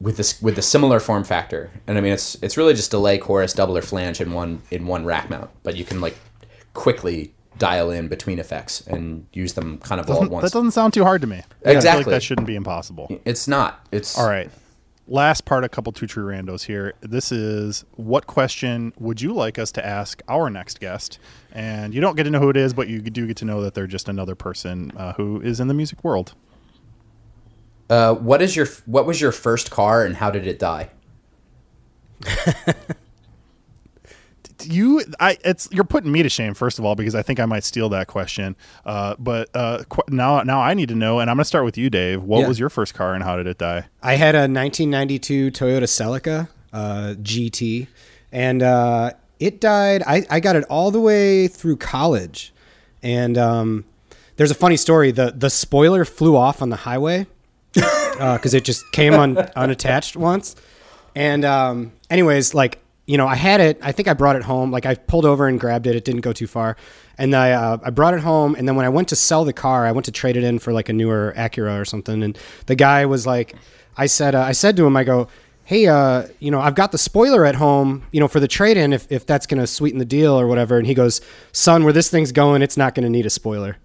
with 0.00 0.16
this 0.16 0.40
with 0.42 0.58
a 0.58 0.62
similar 0.62 1.00
form 1.00 1.24
factor. 1.24 1.70
And 1.86 1.98
I 1.98 2.00
mean, 2.00 2.12
it's 2.12 2.36
it's 2.42 2.56
really 2.56 2.74
just 2.74 2.90
delay, 2.90 3.18
chorus, 3.18 3.52
double 3.52 3.76
or 3.76 3.82
flange 3.82 4.20
in 4.20 4.32
one 4.32 4.62
in 4.70 4.86
one 4.86 5.04
rack 5.04 5.30
mount. 5.30 5.50
But 5.62 5.76
you 5.76 5.84
can 5.84 6.00
like 6.00 6.16
quickly 6.74 7.32
dial 7.58 7.90
in 7.90 8.06
between 8.06 8.38
effects 8.38 8.86
and 8.86 9.26
use 9.32 9.54
them 9.54 9.78
kind 9.78 9.98
of 9.98 10.10
all 10.10 10.22
at 10.22 10.30
once. 10.30 10.42
That 10.42 10.52
doesn't 10.52 10.72
sound 10.72 10.92
too 10.92 11.04
hard 11.04 11.22
to 11.22 11.26
me. 11.26 11.42
Exactly. 11.62 12.04
Like 12.04 12.10
that 12.10 12.22
shouldn't 12.22 12.46
be 12.46 12.54
impossible. 12.54 13.20
It's 13.24 13.48
not. 13.48 13.86
It's 13.90 14.18
all 14.18 14.28
right 14.28 14.50
last 15.06 15.44
part, 15.44 15.64
a 15.64 15.68
couple 15.68 15.92
two 15.92 16.06
true 16.06 16.24
randos 16.24 16.64
here. 16.64 16.94
This 17.00 17.32
is 17.32 17.84
what 17.92 18.26
question 18.26 18.92
would 18.98 19.20
you 19.20 19.32
like 19.32 19.58
us 19.58 19.72
to 19.72 19.84
ask 19.84 20.22
our 20.28 20.50
next 20.50 20.80
guest? 20.80 21.18
And 21.52 21.94
you 21.94 22.00
don't 22.00 22.16
get 22.16 22.24
to 22.24 22.30
know 22.30 22.40
who 22.40 22.50
it 22.50 22.56
is, 22.56 22.74
but 22.74 22.88
you 22.88 23.00
do 23.00 23.26
get 23.26 23.36
to 23.38 23.44
know 23.44 23.62
that 23.62 23.74
they're 23.74 23.86
just 23.86 24.08
another 24.08 24.34
person 24.34 24.92
uh, 24.96 25.12
who 25.14 25.40
is 25.40 25.60
in 25.60 25.68
the 25.68 25.74
music 25.74 26.02
world. 26.04 26.34
Uh, 27.88 28.14
what 28.14 28.42
is 28.42 28.56
your 28.56 28.66
what 28.86 29.06
was 29.06 29.20
your 29.20 29.30
first 29.30 29.70
car 29.70 30.04
and 30.04 30.16
how 30.16 30.30
did 30.30 30.46
it 30.46 30.58
die? 30.58 30.90
you 34.66 35.02
I 35.20 35.38
it's 35.44 35.68
you're 35.70 35.84
putting 35.84 36.12
me 36.12 36.22
to 36.22 36.28
shame 36.28 36.54
first 36.54 36.78
of 36.78 36.84
all 36.84 36.94
because 36.94 37.14
I 37.14 37.22
think 37.22 37.40
I 37.40 37.46
might 37.46 37.64
steal 37.64 37.88
that 37.90 38.06
question. 38.06 38.56
Uh, 38.84 39.14
but 39.18 39.48
uh, 39.54 39.84
qu- 39.88 40.02
now 40.08 40.42
now 40.42 40.60
I 40.60 40.74
need 40.74 40.88
to 40.88 40.94
know, 40.94 41.20
and 41.20 41.30
I'm 41.30 41.36
gonna 41.36 41.44
start 41.44 41.64
with 41.64 41.78
you, 41.78 41.90
Dave. 41.90 42.22
What 42.22 42.40
yeah. 42.40 42.48
was 42.48 42.58
your 42.58 42.70
first 42.70 42.94
car 42.94 43.14
and 43.14 43.22
how 43.22 43.36
did 43.36 43.46
it 43.46 43.58
die? 43.58 43.86
I 44.02 44.14
had 44.14 44.34
a 44.34 44.48
1992 44.48 45.50
Toyota 45.50 45.82
Celica 45.82 46.48
uh, 46.72 47.14
GT, 47.20 47.86
and 48.32 48.62
uh, 48.62 49.12
it 49.40 49.60
died. 49.60 50.02
I, 50.06 50.26
I 50.30 50.40
got 50.40 50.56
it 50.56 50.64
all 50.64 50.90
the 50.90 51.00
way 51.00 51.48
through 51.48 51.76
college, 51.76 52.52
and 53.02 53.38
um, 53.38 53.84
there's 54.36 54.50
a 54.50 54.54
funny 54.54 54.76
story. 54.76 55.10
the 55.10 55.32
The 55.34 55.50
spoiler 55.50 56.04
flew 56.04 56.36
off 56.36 56.62
on 56.62 56.70
the 56.70 56.76
highway 56.76 57.26
because 57.72 58.54
uh, 58.54 58.58
it 58.58 58.64
just 58.64 58.90
came 58.92 59.14
un, 59.14 59.36
unattached 59.56 60.16
once. 60.16 60.56
And 61.14 61.44
um, 61.44 61.92
anyways, 62.10 62.54
like 62.54 62.78
you 63.06 63.16
know, 63.16 63.26
I 63.26 63.36
had 63.36 63.60
it. 63.60 63.78
I 63.82 63.92
think 63.92 64.08
I 64.08 64.14
brought 64.14 64.36
it 64.36 64.42
home. 64.42 64.70
Like 64.70 64.84
I 64.84 64.96
pulled 64.96 65.24
over 65.24 65.46
and 65.46 65.58
grabbed 65.58 65.86
it. 65.86 65.94
It 65.94 66.04
didn't 66.04 66.22
go 66.22 66.32
too 66.32 66.48
far, 66.48 66.76
and 67.16 67.34
I 67.34 67.52
uh, 67.52 67.78
I 67.82 67.90
brought 67.90 68.14
it 68.14 68.20
home. 68.20 68.56
And 68.56 68.68
then 68.68 68.74
when 68.74 68.84
I 68.84 68.88
went 68.88 69.08
to 69.08 69.16
sell 69.16 69.44
the 69.44 69.52
car, 69.52 69.86
I 69.86 69.92
went 69.92 70.04
to 70.06 70.12
trade 70.12 70.36
it 70.36 70.42
in 70.42 70.58
for 70.58 70.72
like 70.72 70.88
a 70.88 70.92
newer 70.92 71.32
Acura 71.36 71.80
or 71.80 71.84
something. 71.84 72.22
And 72.22 72.36
the 72.66 72.74
guy 72.74 73.06
was 73.06 73.26
like, 73.26 73.54
I 73.96 74.06
said 74.06 74.34
uh, 74.34 74.42
I 74.42 74.52
said 74.52 74.76
to 74.76 74.86
him, 74.86 74.96
I 74.96 75.04
go, 75.04 75.28
hey, 75.64 75.86
uh, 75.86 76.26
you 76.40 76.50
know, 76.50 76.60
I've 76.60 76.74
got 76.74 76.90
the 76.90 76.98
spoiler 76.98 77.44
at 77.44 77.54
home, 77.54 78.04
you 78.10 78.18
know, 78.18 78.28
for 78.28 78.40
the 78.40 78.48
trade 78.48 78.76
in 78.76 78.92
if 78.92 79.06
if 79.10 79.24
that's 79.24 79.46
gonna 79.46 79.68
sweeten 79.68 80.00
the 80.00 80.04
deal 80.04 80.38
or 80.38 80.48
whatever. 80.48 80.76
And 80.76 80.86
he 80.86 80.94
goes, 80.94 81.20
son, 81.52 81.84
where 81.84 81.92
this 81.92 82.10
thing's 82.10 82.32
going, 82.32 82.60
it's 82.60 82.76
not 82.76 82.96
gonna 82.96 83.10
need 83.10 83.26
a 83.26 83.30
spoiler. 83.30 83.78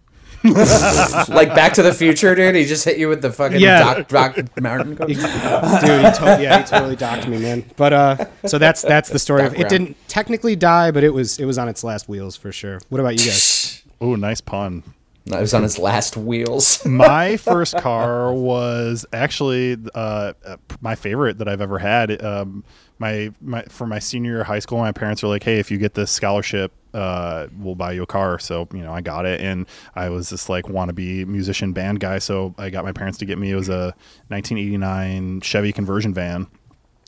Like 0.43 1.53
Back 1.53 1.73
to 1.73 1.83
the 1.83 1.93
Future, 1.93 2.33
dude. 2.35 2.55
He 2.55 2.65
just 2.65 2.83
hit 2.83 2.97
you 2.97 3.07
with 3.07 3.21
the 3.21 3.31
fucking 3.31 3.59
yeah. 3.59 4.03
doc, 4.03 4.07
doc 4.07 4.61
mountain. 4.61 4.95
dude, 4.95 5.09
he 5.09 5.15
to- 5.15 6.37
yeah, 6.41 6.59
he 6.59 6.63
totally 6.65 6.95
docked 6.95 7.27
me, 7.27 7.37
man. 7.37 7.63
But 7.75 7.93
uh, 7.93 8.25
so 8.45 8.57
that's 8.57 8.81
that's 8.81 9.09
the 9.09 9.19
story. 9.19 9.45
Of, 9.45 9.53
it 9.53 9.69
didn't 9.69 9.97
technically 10.07 10.55
die, 10.55 10.91
but 10.91 11.03
it 11.03 11.13
was 11.13 11.39
it 11.39 11.45
was 11.45 11.57
on 11.57 11.69
its 11.69 11.83
last 11.83 12.09
wheels 12.09 12.35
for 12.35 12.51
sure. 12.51 12.79
What 12.89 12.99
about 12.99 13.19
you 13.19 13.25
guys? 13.25 13.83
oh, 14.01 14.15
nice 14.15 14.41
pun. 14.41 14.83
I 15.31 15.39
was 15.39 15.53
on 15.53 15.61
his 15.61 15.77
last 15.77 16.17
wheels. 16.17 16.83
my 16.85 17.37
first 17.37 17.77
car 17.77 18.33
was 18.33 19.05
actually 19.13 19.77
uh, 19.93 20.33
my 20.81 20.95
favorite 20.95 21.37
that 21.37 21.47
I've 21.47 21.61
ever 21.61 21.77
had. 21.77 22.23
Um, 22.23 22.63
my, 22.97 23.31
my 23.39 23.63
for 23.63 23.85
my 23.85 23.99
senior 23.99 24.31
year 24.31 24.41
of 24.41 24.47
high 24.47 24.59
school, 24.59 24.79
my 24.79 24.91
parents 24.91 25.21
were 25.21 25.29
like, 25.29 25.43
"Hey, 25.43 25.59
if 25.59 25.69
you 25.69 25.77
get 25.77 25.93
this 25.93 26.11
scholarship, 26.11 26.73
uh, 26.93 27.47
we'll 27.57 27.75
buy 27.75 27.91
you 27.93 28.03
a 28.03 28.07
car." 28.07 28.39
So 28.39 28.67
you 28.73 28.81
know, 28.81 28.93
I 28.93 29.01
got 29.01 29.25
it, 29.25 29.41
and 29.41 29.65
I 29.95 30.09
was 30.09 30.29
this 30.29 30.49
like 30.49 30.65
wannabe 30.65 31.25
musician 31.27 31.73
band 31.73 31.99
guy. 31.99 32.19
So 32.19 32.53
I 32.57 32.69
got 32.69 32.83
my 32.83 32.91
parents 32.91 33.17
to 33.19 33.25
get 33.25 33.37
me. 33.37 33.51
It 33.51 33.55
was 33.55 33.69
a 33.69 33.93
1989 34.29 35.41
Chevy 35.41 35.71
conversion 35.71 36.13
van. 36.13 36.47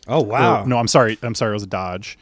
Oh 0.07 0.21
wow! 0.21 0.63
Or, 0.63 0.67
no, 0.67 0.77
I'm 0.77 0.87
sorry. 0.87 1.17
I'm 1.21 1.35
sorry. 1.35 1.51
It 1.51 1.53
was 1.53 1.63
a 1.63 1.67
Dodge. 1.67 2.17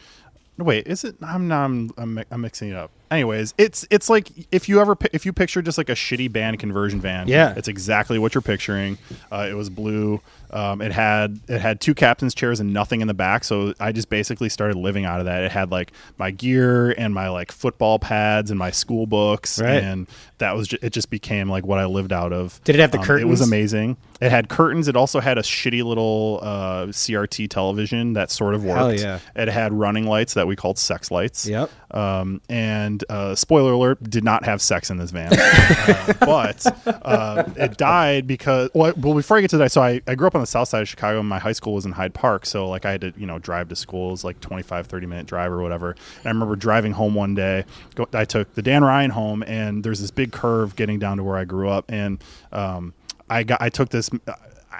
Wait, 0.57 0.87
is 0.87 1.03
it? 1.03 1.15
I'm 1.21 1.51
I'm, 1.51 1.91
I'm, 1.97 2.23
I'm 2.29 2.41
mixing 2.41 2.69
it 2.69 2.75
up 2.75 2.91
anyways, 3.11 3.53
it's 3.57 3.85
it's 3.91 4.09
like 4.09 4.29
if 4.51 4.67
you 4.67 4.79
ever 4.79 4.97
if 5.13 5.25
you 5.25 5.33
picture 5.33 5.61
just 5.61 5.77
like 5.77 5.89
a 5.89 5.93
shitty 5.93 6.31
band 6.31 6.59
conversion 6.59 6.99
van, 6.99 7.27
yeah, 7.27 7.53
it's 7.55 7.67
exactly 7.67 8.17
what 8.17 8.33
you're 8.33 8.41
picturing. 8.41 8.97
Uh, 9.31 9.47
it 9.49 9.53
was 9.53 9.69
blue. 9.69 10.21
Um, 10.49 10.81
it 10.81 10.91
had 10.91 11.39
it 11.47 11.61
had 11.61 11.79
two 11.79 11.93
captain's 11.93 12.33
chairs 12.33 12.59
and 12.59 12.73
nothing 12.73 13.01
in 13.01 13.07
the 13.07 13.13
back, 13.13 13.43
so 13.43 13.73
I 13.79 13.91
just 13.91 14.09
basically 14.09 14.49
started 14.49 14.77
living 14.77 15.05
out 15.05 15.19
of 15.19 15.25
that. 15.25 15.43
It 15.43 15.51
had 15.51 15.71
like 15.71 15.91
my 16.17 16.31
gear 16.31 16.91
and 16.91 17.13
my 17.13 17.29
like 17.29 17.51
football 17.51 17.99
pads 17.99 18.49
and 18.49 18.57
my 18.57 18.71
school 18.71 19.05
books, 19.05 19.61
right. 19.61 19.83
and 19.83 20.07
that 20.41 20.55
was 20.55 20.67
just, 20.67 20.83
it. 20.83 20.91
Just 20.91 21.09
became 21.09 21.49
like 21.49 21.65
what 21.65 21.79
I 21.79 21.85
lived 21.85 22.11
out 22.11 22.33
of. 22.33 22.61
Did 22.63 22.75
it 22.75 22.79
have 22.79 22.91
the 22.91 22.99
um, 22.99 23.05
curtains? 23.05 23.23
It 23.23 23.29
was 23.29 23.41
amazing. 23.41 23.97
It 24.19 24.29
had 24.29 24.49
curtains. 24.49 24.87
It 24.87 24.95
also 24.95 25.19
had 25.19 25.39
a 25.39 25.41
shitty 25.41 25.83
little 25.83 26.39
uh, 26.43 26.85
CRT 26.87 27.49
television 27.49 28.13
that 28.13 28.29
sort 28.29 28.53
of 28.53 28.63
worked. 28.63 28.77
Hell 28.77 28.93
yeah! 28.93 29.19
It 29.35 29.47
had 29.47 29.73
running 29.73 30.05
lights 30.05 30.35
that 30.35 30.45
we 30.45 30.55
called 30.55 30.77
sex 30.77 31.09
lights. 31.09 31.47
Yep. 31.47 31.71
Um, 31.91 32.41
and 32.47 33.03
uh, 33.09 33.35
spoiler 33.35 33.73
alert, 33.73 34.01
did 34.03 34.23
not 34.23 34.45
have 34.45 34.61
sex 34.61 34.89
in 34.89 34.97
this 34.97 35.11
van, 35.11 35.33
uh, 35.37 36.13
but 36.19 36.65
uh, 37.03 37.43
it 37.55 37.77
died 37.77 38.27
because 38.27 38.69
well, 38.73 38.93
well, 38.95 39.13
before 39.13 39.37
I 39.37 39.41
get 39.41 39.49
to 39.51 39.57
that, 39.57 39.71
so 39.71 39.81
I, 39.81 40.01
I 40.07 40.15
grew 40.15 40.27
up 40.27 40.35
on 40.35 40.41
the 40.41 40.47
south 40.47 40.69
side 40.69 40.81
of 40.81 40.89
Chicago. 40.89 41.19
And 41.19 41.27
my 41.27 41.39
high 41.39 41.51
school 41.51 41.73
was 41.73 41.85
in 41.85 41.93
Hyde 41.93 42.13
Park, 42.13 42.45
so 42.45 42.69
like 42.69 42.85
I 42.85 42.91
had 42.91 43.01
to 43.01 43.13
you 43.17 43.25
know 43.25 43.39
drive 43.39 43.69
to 43.69 43.75
schools 43.75 44.23
like 44.23 44.39
25, 44.39 44.87
30 44.87 45.05
minute 45.07 45.25
drive 45.25 45.51
or 45.51 45.61
whatever. 45.61 45.91
And 45.91 46.25
I 46.25 46.29
remember 46.29 46.55
driving 46.55 46.93
home 46.93 47.15
one 47.15 47.33
day. 47.33 47.65
Go, 47.95 48.07
I 48.13 48.25
took 48.25 48.53
the 48.55 48.61
Dan 48.61 48.83
Ryan 48.83 49.11
home, 49.11 49.43
and 49.43 49.83
there's 49.83 49.99
this 49.99 50.11
big 50.11 50.30
curve 50.31 50.75
getting 50.75 50.99
down 50.99 51.17
to 51.17 51.23
where 51.23 51.37
I 51.37 51.45
grew 51.45 51.69
up, 51.69 51.85
and 51.89 52.23
um, 52.51 52.93
I 53.29 53.43
got 53.43 53.61
I 53.61 53.69
took 53.69 53.89
this 53.89 54.09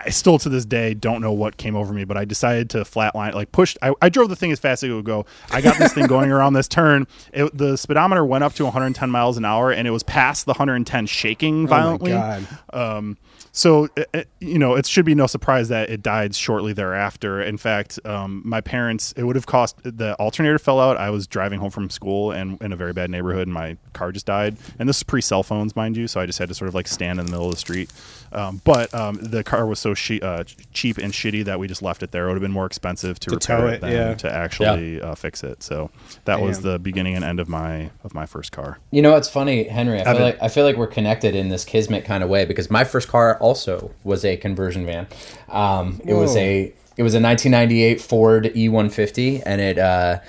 I 0.06 0.10
still 0.10 0.39
to 0.39 0.49
this 0.49 0.66
day 0.66 0.93
don't 0.93 1.22
know 1.22 1.32
what 1.32 1.58
came 1.58 1.76
over 1.76 1.93
me, 1.93 2.06
but 2.06 2.18
I 2.18 2.26
decided 2.26 2.70
to 2.72 2.80
flatline, 2.80 3.34
like 3.34 3.52
pushed. 3.52 3.78
I, 3.82 3.93
I 4.02 4.10
drove 4.10 4.30
the 4.30 4.36
thing 4.36 4.52
as 4.52 4.60
fast 4.60 4.84
as 4.84 4.89
it 4.89 4.93
would 4.93 5.06
go. 5.06 5.26
I 5.52 5.62
got 5.62 5.78
this 5.78 5.93
thing 5.93 6.08
going 6.08 6.32
around 6.32 6.54
this 6.54 6.68
turn. 6.68 7.08
It, 7.34 7.56
the 7.56 7.78
speedometer 7.78 8.26
went 8.26 8.43
up 8.43 8.54
to 8.54 8.64
110 8.64 9.12
miles 9.12 9.38
an 9.38 9.45
hour, 9.45 9.72
and 9.72 9.88
it 9.88 9.91
was 9.91 10.04
past 10.04 10.45
the 10.45 10.54
110, 10.54 11.06
shaking 11.08 11.68
violently. 11.68 12.14
Oh 12.14 12.45
um, 12.74 13.18
so 13.52 13.89
it, 13.95 14.10
it, 14.14 14.30
you 14.39 14.60
know 14.60 14.76
it 14.76 14.86
should 14.86 15.06
be 15.06 15.16
no 15.16 15.28
surprise 15.28 15.70
that 15.70 15.89
it 15.89 16.02
died 16.02 16.36
shortly 16.36 16.74
thereafter. 16.74 17.41
In 17.41 17.58
fact 17.58 17.99
um, 18.06 18.41
my 18.45 18.62
parents 18.62 19.14
it 19.14 19.24
would 19.24 19.36
have 19.36 19.45
cost 19.45 19.78
the 19.84 20.16
alternator 20.16 20.60
fell 20.60 20.80
out. 20.80 20.97
I 20.97 21.10
was 21.10 21.28
driving 21.28 21.60
home 21.60 21.72
from 21.72 21.89
school 21.89 22.32
and 22.32 22.62
in 22.62 22.72
a 22.72 22.76
very 22.76 22.93
bad 22.93 23.10
neighborhood 23.10 23.47
and 23.47 23.54
my 23.54 23.78
car 23.93 24.12
just 24.12 24.26
died. 24.26 24.58
And 24.80 24.88
this 24.88 24.97
is 24.97 25.04
pre 25.04 25.22
cell 25.22 25.43
phones 25.43 25.76
mind 25.76 25.97
you 25.97 26.08
so 26.08 26.20
i 26.20 26.26
just 26.26 26.39
had 26.39 26.49
to 26.49 26.56
sort 26.56 26.68
of 26.68 26.76
like 26.76 26.88
stand 26.88 27.20
in 27.20 27.26
the 27.26 27.32
middle 27.32 27.47
of 27.47 27.54
the 27.54 27.60
street 27.60 27.91
um, 28.34 28.61
but 28.63 28.93
um, 28.93 29.15
the 29.15 29.43
car 29.43 29.65
was 29.65 29.79
so 29.79 29.93
she- 29.93 30.21
uh, 30.21 30.43
cheap 30.73 30.97
and 30.97 31.13
shitty 31.13 31.45
that 31.45 31.59
we 31.59 31.67
just 31.67 31.82
left 31.82 32.03
it 32.03 32.11
there 32.11 32.25
it 32.25 32.27
would 32.27 32.36
have 32.36 32.41
been 32.41 32.51
more 32.51 32.65
expensive 32.65 33.19
to, 33.19 33.29
to 33.29 33.36
repair 33.36 33.67
it, 33.67 33.73
it 33.75 33.82
than 33.82 33.91
yeah. 33.91 34.13
to 34.15 34.32
actually 34.32 34.97
yeah. 34.97 35.03
uh, 35.03 35.15
fix 35.15 35.43
it 35.43 35.63
so 35.63 35.89
that 36.25 36.38
Damn. 36.38 36.45
was 36.45 36.61
the 36.61 36.79
beginning 36.79 37.15
and 37.15 37.25
end 37.25 37.39
of 37.39 37.49
my 37.49 37.91
of 38.03 38.13
my 38.13 38.25
first 38.25 38.51
car 38.51 38.79
you 38.91 39.01
know 39.01 39.15
it's 39.15 39.29
funny 39.29 39.63
henry 39.65 40.01
i 40.01 40.13
feel 40.13 40.21
like 40.21 40.41
i 40.41 40.47
feel 40.47 40.63
like 40.63 40.75
we're 40.75 40.88
connected 40.88 41.36
in 41.36 41.49
this 41.49 41.65
kismet 41.65 42.05
kind 42.05 42.23
of 42.23 42.29
way 42.29 42.45
because 42.45 42.69
my 42.69 42.84
first 42.84 43.07
car 43.07 43.38
also 43.38 43.91
was 44.03 44.25
a 44.25 44.38
conversion 44.38 44.86
van. 44.86 45.07
Um, 45.49 46.01
it 46.05 46.13
was 46.13 46.36
a 46.36 46.73
it 46.97 47.03
was 47.03 47.13
a 47.13 47.21
1998 47.21 48.01
Ford 48.01 48.45
E150, 48.45 49.43
and 49.45 49.61
it 49.61 49.77
uh, 49.77 50.19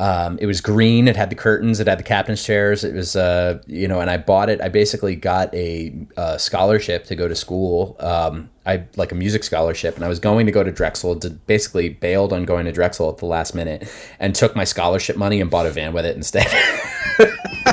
um, 0.00 0.38
it 0.40 0.46
was 0.46 0.60
green. 0.60 1.06
It 1.06 1.14
had 1.14 1.30
the 1.30 1.36
curtains. 1.36 1.78
It 1.78 1.86
had 1.86 2.00
the 2.00 2.04
captain's 2.04 2.44
chairs. 2.44 2.82
It 2.82 2.94
was 2.94 3.14
uh, 3.14 3.62
you 3.66 3.86
know, 3.86 4.00
and 4.00 4.10
I 4.10 4.16
bought 4.16 4.50
it. 4.50 4.60
I 4.60 4.68
basically 4.68 5.14
got 5.14 5.54
a, 5.54 5.94
a 6.16 6.38
scholarship 6.38 7.04
to 7.06 7.14
go 7.14 7.28
to 7.28 7.36
school. 7.36 7.96
Um, 8.00 8.50
I 8.66 8.84
like 8.96 9.12
a 9.12 9.14
music 9.14 9.44
scholarship, 9.44 9.94
and 9.94 10.04
I 10.04 10.08
was 10.08 10.18
going 10.18 10.46
to 10.46 10.52
go 10.52 10.64
to 10.64 10.72
Drexel. 10.72 11.20
To 11.20 11.30
basically 11.30 11.90
bailed 11.90 12.32
on 12.32 12.44
going 12.44 12.64
to 12.64 12.72
Drexel 12.72 13.08
at 13.08 13.18
the 13.18 13.26
last 13.26 13.54
minute, 13.54 13.88
and 14.18 14.34
took 14.34 14.56
my 14.56 14.64
scholarship 14.64 15.16
money 15.16 15.40
and 15.40 15.48
bought 15.48 15.66
a 15.66 15.70
van 15.70 15.92
with 15.92 16.06
it 16.06 16.16
instead. 16.16 16.46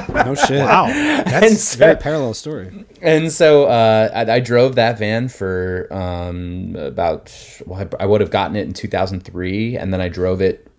no 0.10 0.36
shit. 0.36 0.60
Wow, 0.60 0.88
that's 1.26 1.64
so, 1.64 1.76
a 1.76 1.78
very 1.80 1.96
parallel 1.96 2.36
story. 2.36 2.86
And 3.02 3.32
so 3.32 3.66
uh, 3.66 4.10
I, 4.14 4.34
I, 4.34 4.40
drove 4.40 4.76
that 4.76 5.00
van 5.00 5.28
for 5.28 5.88
um, 5.92 6.76
about. 6.76 7.36
Well, 7.66 7.82
I, 7.82 8.04
I 8.04 8.06
would 8.06 8.22
have 8.22 8.30
gotten 8.30 8.56
it 8.56 8.68
in 8.68 8.74
2003, 8.74 9.78
and 9.78 9.92
then 9.92 10.02
I 10.02 10.08
drove 10.08 10.40
it. 10.40 10.71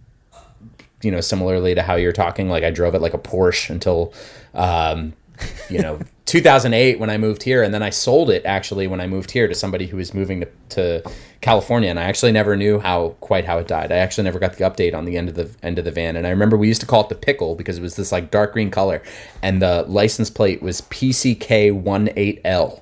You 1.02 1.10
know, 1.10 1.20
similarly 1.20 1.74
to 1.74 1.82
how 1.82 1.96
you're 1.96 2.12
talking, 2.12 2.48
like 2.48 2.64
I 2.64 2.70
drove 2.70 2.94
it 2.94 3.02
like 3.02 3.14
a 3.14 3.18
Porsche 3.18 3.70
until, 3.70 4.12
um, 4.54 5.12
you 5.68 5.80
know, 5.80 5.98
2008 6.26 6.98
when 6.98 7.10
I 7.10 7.18
moved 7.18 7.42
here, 7.42 7.62
and 7.62 7.74
then 7.74 7.82
I 7.82 7.90
sold 7.90 8.30
it 8.30 8.44
actually 8.46 8.86
when 8.86 9.00
I 9.00 9.06
moved 9.06 9.32
here 9.32 9.48
to 9.48 9.54
somebody 9.54 9.86
who 9.86 9.96
was 9.96 10.14
moving 10.14 10.40
to, 10.40 10.48
to 10.70 11.10
California, 11.42 11.90
and 11.90 11.98
I 11.98 12.04
actually 12.04 12.32
never 12.32 12.56
knew 12.56 12.78
how 12.78 13.16
quite 13.20 13.44
how 13.44 13.58
it 13.58 13.66
died. 13.66 13.92
I 13.92 13.96
actually 13.96 14.24
never 14.24 14.38
got 14.38 14.54
the 14.56 14.64
update 14.64 14.94
on 14.94 15.04
the 15.04 15.18
end 15.18 15.28
of 15.28 15.34
the 15.34 15.50
end 15.62 15.78
of 15.78 15.84
the 15.84 15.90
van, 15.90 16.16
and 16.16 16.26
I 16.26 16.30
remember 16.30 16.56
we 16.56 16.68
used 16.68 16.80
to 16.80 16.86
call 16.86 17.02
it 17.02 17.08
the 17.08 17.16
pickle 17.16 17.54
because 17.54 17.78
it 17.78 17.82
was 17.82 17.96
this 17.96 18.12
like 18.12 18.30
dark 18.30 18.52
green 18.52 18.70
color, 18.70 19.02
and 19.42 19.60
the 19.60 19.84
license 19.88 20.30
plate 20.30 20.62
was 20.62 20.80
PCK 20.82 21.82
18L, 21.82 22.80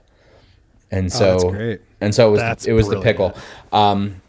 and 0.91 1.13
so 1.13 1.39
oh, 1.55 1.77
and 2.01 2.15
so 2.15 2.29
it 2.29 2.31
was 2.33 2.41
that's 2.41 2.67
it 2.67 2.73
was 2.73 2.87
brilliant. 2.87 3.05
the 3.05 3.11
pickle. 3.11 3.35
Um, 3.73 4.21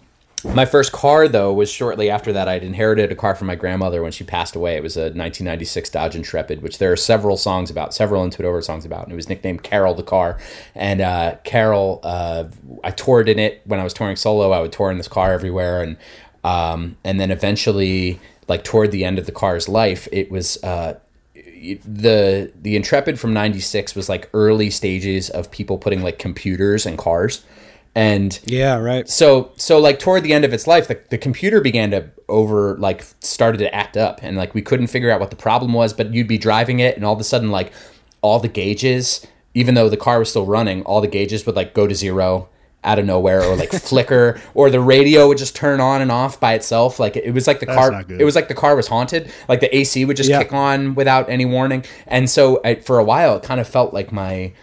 my 0.43 0.65
first 0.65 0.91
car, 0.91 1.27
though, 1.27 1.53
was 1.53 1.69
shortly 1.69 2.09
after 2.09 2.33
that. 2.33 2.47
I'd 2.47 2.63
inherited 2.63 3.11
a 3.11 3.15
car 3.15 3.35
from 3.35 3.47
my 3.47 3.55
grandmother 3.55 4.01
when 4.01 4.11
she 4.11 4.23
passed 4.23 4.55
away. 4.55 4.75
It 4.75 4.83
was 4.83 4.97
a 4.97 5.11
1996 5.13 5.89
Dodge 5.89 6.15
Intrepid, 6.15 6.61
which 6.61 6.77
there 6.77 6.91
are 6.91 6.97
several 6.97 7.37
songs 7.37 7.69
about, 7.69 7.93
several 7.93 8.23
Into 8.23 8.41
It 8.41 8.45
Over 8.45 8.61
songs 8.61 8.85
about. 8.85 9.03
And 9.03 9.11
it 9.11 9.15
was 9.15 9.29
nicknamed 9.29 9.63
Carol 9.63 9.93
the 9.93 10.03
car. 10.03 10.39
And 10.73 11.01
uh, 11.01 11.35
Carol, 11.43 11.99
uh, 12.03 12.45
I 12.83 12.91
toured 12.91 13.29
in 13.29 13.39
it 13.39 13.61
when 13.65 13.79
I 13.79 13.83
was 13.83 13.93
touring 13.93 14.15
solo. 14.15 14.51
I 14.51 14.61
would 14.61 14.71
tour 14.71 14.91
in 14.91 14.97
this 14.97 15.07
car 15.07 15.33
everywhere, 15.33 15.83
and 15.83 15.97
um, 16.43 16.97
and 17.03 17.19
then 17.19 17.29
eventually, 17.29 18.19
like 18.47 18.63
toward 18.63 18.91
the 18.91 19.05
end 19.05 19.19
of 19.19 19.25
the 19.25 19.31
car's 19.31 19.69
life, 19.69 20.07
it 20.11 20.31
was. 20.31 20.61
Uh, 20.63 20.99
the 21.33 22.51
the 22.59 22.75
Intrepid 22.75 23.19
from 23.19 23.33
'96 23.33 23.93
was 23.93 24.09
like 24.09 24.27
early 24.33 24.71
stages 24.71 25.29
of 25.29 25.51
people 25.51 25.77
putting 25.77 26.01
like 26.01 26.17
computers 26.17 26.87
in 26.87 26.97
cars, 26.97 27.45
and 27.93 28.39
yeah 28.45 28.77
right. 28.77 29.09
so 29.09 29.51
so 29.57 29.77
like 29.77 29.99
toward 29.99 30.23
the 30.23 30.33
end 30.33 30.45
of 30.45 30.53
its 30.53 30.65
life 30.65 30.87
the, 30.87 30.99
the 31.09 31.17
computer 31.17 31.59
began 31.59 31.91
to 31.91 32.09
over 32.29 32.77
like 32.77 33.05
started 33.19 33.57
to 33.57 33.75
act 33.75 33.97
up. 33.97 34.19
And 34.23 34.37
like 34.37 34.53
we 34.53 34.61
couldn't 34.61 34.87
figure 34.87 35.11
out 35.11 35.19
what 35.19 35.29
the 35.29 35.35
problem 35.35 35.73
was 35.73 35.93
but 35.93 36.13
you'd 36.13 36.27
be 36.27 36.37
driving 36.37 36.79
it 36.79 36.95
and 36.95 37.05
all 37.05 37.13
of 37.13 37.19
a 37.19 37.25
sudden 37.25 37.51
like 37.51 37.73
all 38.21 38.39
the 38.39 38.47
gauges 38.47 39.25
even 39.53 39.75
though 39.75 39.89
the 39.89 39.97
car 39.97 40.19
was 40.19 40.29
still 40.29 40.45
running 40.45 40.83
all 40.83 41.01
the 41.01 41.07
gauges 41.07 41.45
would 41.45 41.55
like 41.55 41.73
go 41.73 41.85
to 41.85 41.93
zero 41.93 42.47
out 42.83 42.97
of 42.97 43.05
nowhere 43.05 43.43
or 43.43 43.55
like 43.55 43.71
flicker 43.71 44.39
or 44.53 44.69
the 44.69 44.79
radio 44.79 45.27
would 45.27 45.37
just 45.37 45.55
turn 45.55 45.79
on 45.79 46.01
and 46.01 46.11
off 46.11 46.39
by 46.39 46.53
itself. 46.53 46.99
Like 46.99 47.15
it 47.15 47.31
was 47.31 47.47
like 47.47 47.59
the 47.59 47.65
That's 47.65 47.77
car 47.77 48.05
it 48.09 48.23
was 48.23 48.35
like 48.35 48.47
the 48.47 48.55
car 48.55 48.75
was 48.75 48.87
haunted. 48.87 49.31
Like 49.47 49.59
the 49.59 49.75
ac 49.75 50.03
would 50.05 50.17
just 50.17 50.29
yeah. 50.29 50.41
kick 50.41 50.53
on 50.53 50.95
without 50.95 51.29
any 51.29 51.45
warning. 51.45 51.85
And 52.07 52.29
so 52.29 52.59
I, 52.63 52.75
for 52.75 52.97
a 52.97 53.03
while 53.03 53.37
it 53.37 53.43
kind 53.43 53.59
of 53.59 53.67
felt 53.67 53.93
like 53.93 54.11
my 54.11 54.53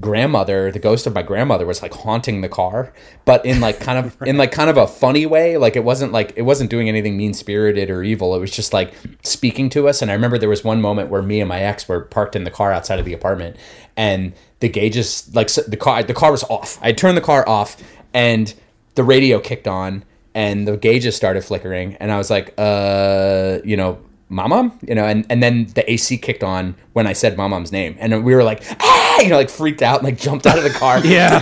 grandmother 0.00 0.70
the 0.70 0.78
ghost 0.78 1.06
of 1.06 1.14
my 1.14 1.22
grandmother 1.22 1.66
was 1.66 1.82
like 1.82 1.92
haunting 1.92 2.40
the 2.40 2.48
car 2.48 2.92
but 3.24 3.44
in 3.44 3.60
like 3.60 3.80
kind 3.80 3.98
of 3.98 4.16
in 4.26 4.36
like 4.36 4.52
kind 4.52 4.70
of 4.70 4.76
a 4.76 4.86
funny 4.86 5.26
way 5.26 5.56
like 5.56 5.74
it 5.74 5.82
wasn't 5.82 6.12
like 6.12 6.32
it 6.36 6.42
wasn't 6.42 6.70
doing 6.70 6.88
anything 6.88 7.16
mean 7.16 7.34
spirited 7.34 7.90
or 7.90 8.04
evil 8.04 8.34
it 8.34 8.38
was 8.38 8.50
just 8.50 8.72
like 8.72 8.94
speaking 9.22 9.68
to 9.68 9.88
us 9.88 10.00
and 10.00 10.10
i 10.10 10.14
remember 10.14 10.38
there 10.38 10.48
was 10.48 10.62
one 10.62 10.80
moment 10.80 11.10
where 11.10 11.22
me 11.22 11.40
and 11.40 11.48
my 11.48 11.60
ex 11.60 11.88
were 11.88 12.02
parked 12.02 12.36
in 12.36 12.44
the 12.44 12.50
car 12.50 12.72
outside 12.72 13.00
of 13.00 13.04
the 13.04 13.12
apartment 13.12 13.56
and 13.96 14.32
the 14.60 14.68
gauges 14.68 15.28
like 15.34 15.48
the 15.48 15.76
car 15.76 16.02
the 16.02 16.14
car 16.14 16.30
was 16.30 16.44
off. 16.44 16.78
I 16.82 16.92
turned 16.92 17.16
the 17.16 17.22
car 17.22 17.46
off 17.48 17.76
and 18.14 18.52
the 18.94 19.04
radio 19.04 19.38
kicked 19.40 19.68
on 19.68 20.04
and 20.34 20.66
the 20.66 20.76
gauges 20.76 21.16
started 21.16 21.44
flickering 21.44 21.94
and 21.96 22.10
i 22.10 22.18
was 22.18 22.30
like 22.30 22.54
uh 22.58 23.58
you 23.64 23.76
know 23.76 24.00
mama? 24.28 24.72
You 24.86 24.94
know 24.94 25.04
and, 25.04 25.26
and 25.30 25.42
then 25.42 25.66
the 25.74 25.90
ac 25.90 26.18
kicked 26.18 26.42
on 26.44 26.74
when 26.92 27.06
i 27.06 27.12
said 27.12 27.36
mom's 27.36 27.72
name. 27.72 27.96
And 27.98 28.24
we 28.24 28.34
were 28.34 28.44
like 28.44 28.62
ah 28.80 29.20
you 29.20 29.28
know 29.28 29.36
like 29.36 29.50
freaked 29.50 29.82
out 29.82 30.00
and 30.00 30.04
like 30.04 30.18
jumped 30.18 30.46
out 30.46 30.58
of 30.58 30.64
the 30.64 30.70
car. 30.70 31.00
Yeah. 31.04 31.38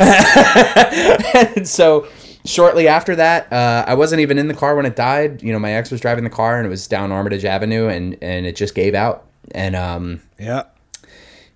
And 1.56 1.68
so 1.68 2.08
shortly 2.44 2.86
after 2.86 3.16
that 3.16 3.52
uh, 3.52 3.84
i 3.88 3.94
wasn't 3.94 4.20
even 4.20 4.38
in 4.38 4.46
the 4.46 4.54
car 4.54 4.76
when 4.76 4.86
it 4.86 4.96
died. 4.96 5.42
You 5.42 5.52
know 5.52 5.58
my 5.58 5.72
ex 5.72 5.90
was 5.90 6.00
driving 6.00 6.24
the 6.24 6.30
car 6.30 6.56
and 6.58 6.66
it 6.66 6.70
was 6.70 6.86
down 6.86 7.12
armitage 7.12 7.44
avenue 7.44 7.88
and 7.88 8.16
and 8.22 8.46
it 8.46 8.56
just 8.56 8.74
gave 8.74 8.94
out. 8.94 9.26
And 9.52 9.76
um 9.76 10.20
yeah. 10.38 10.64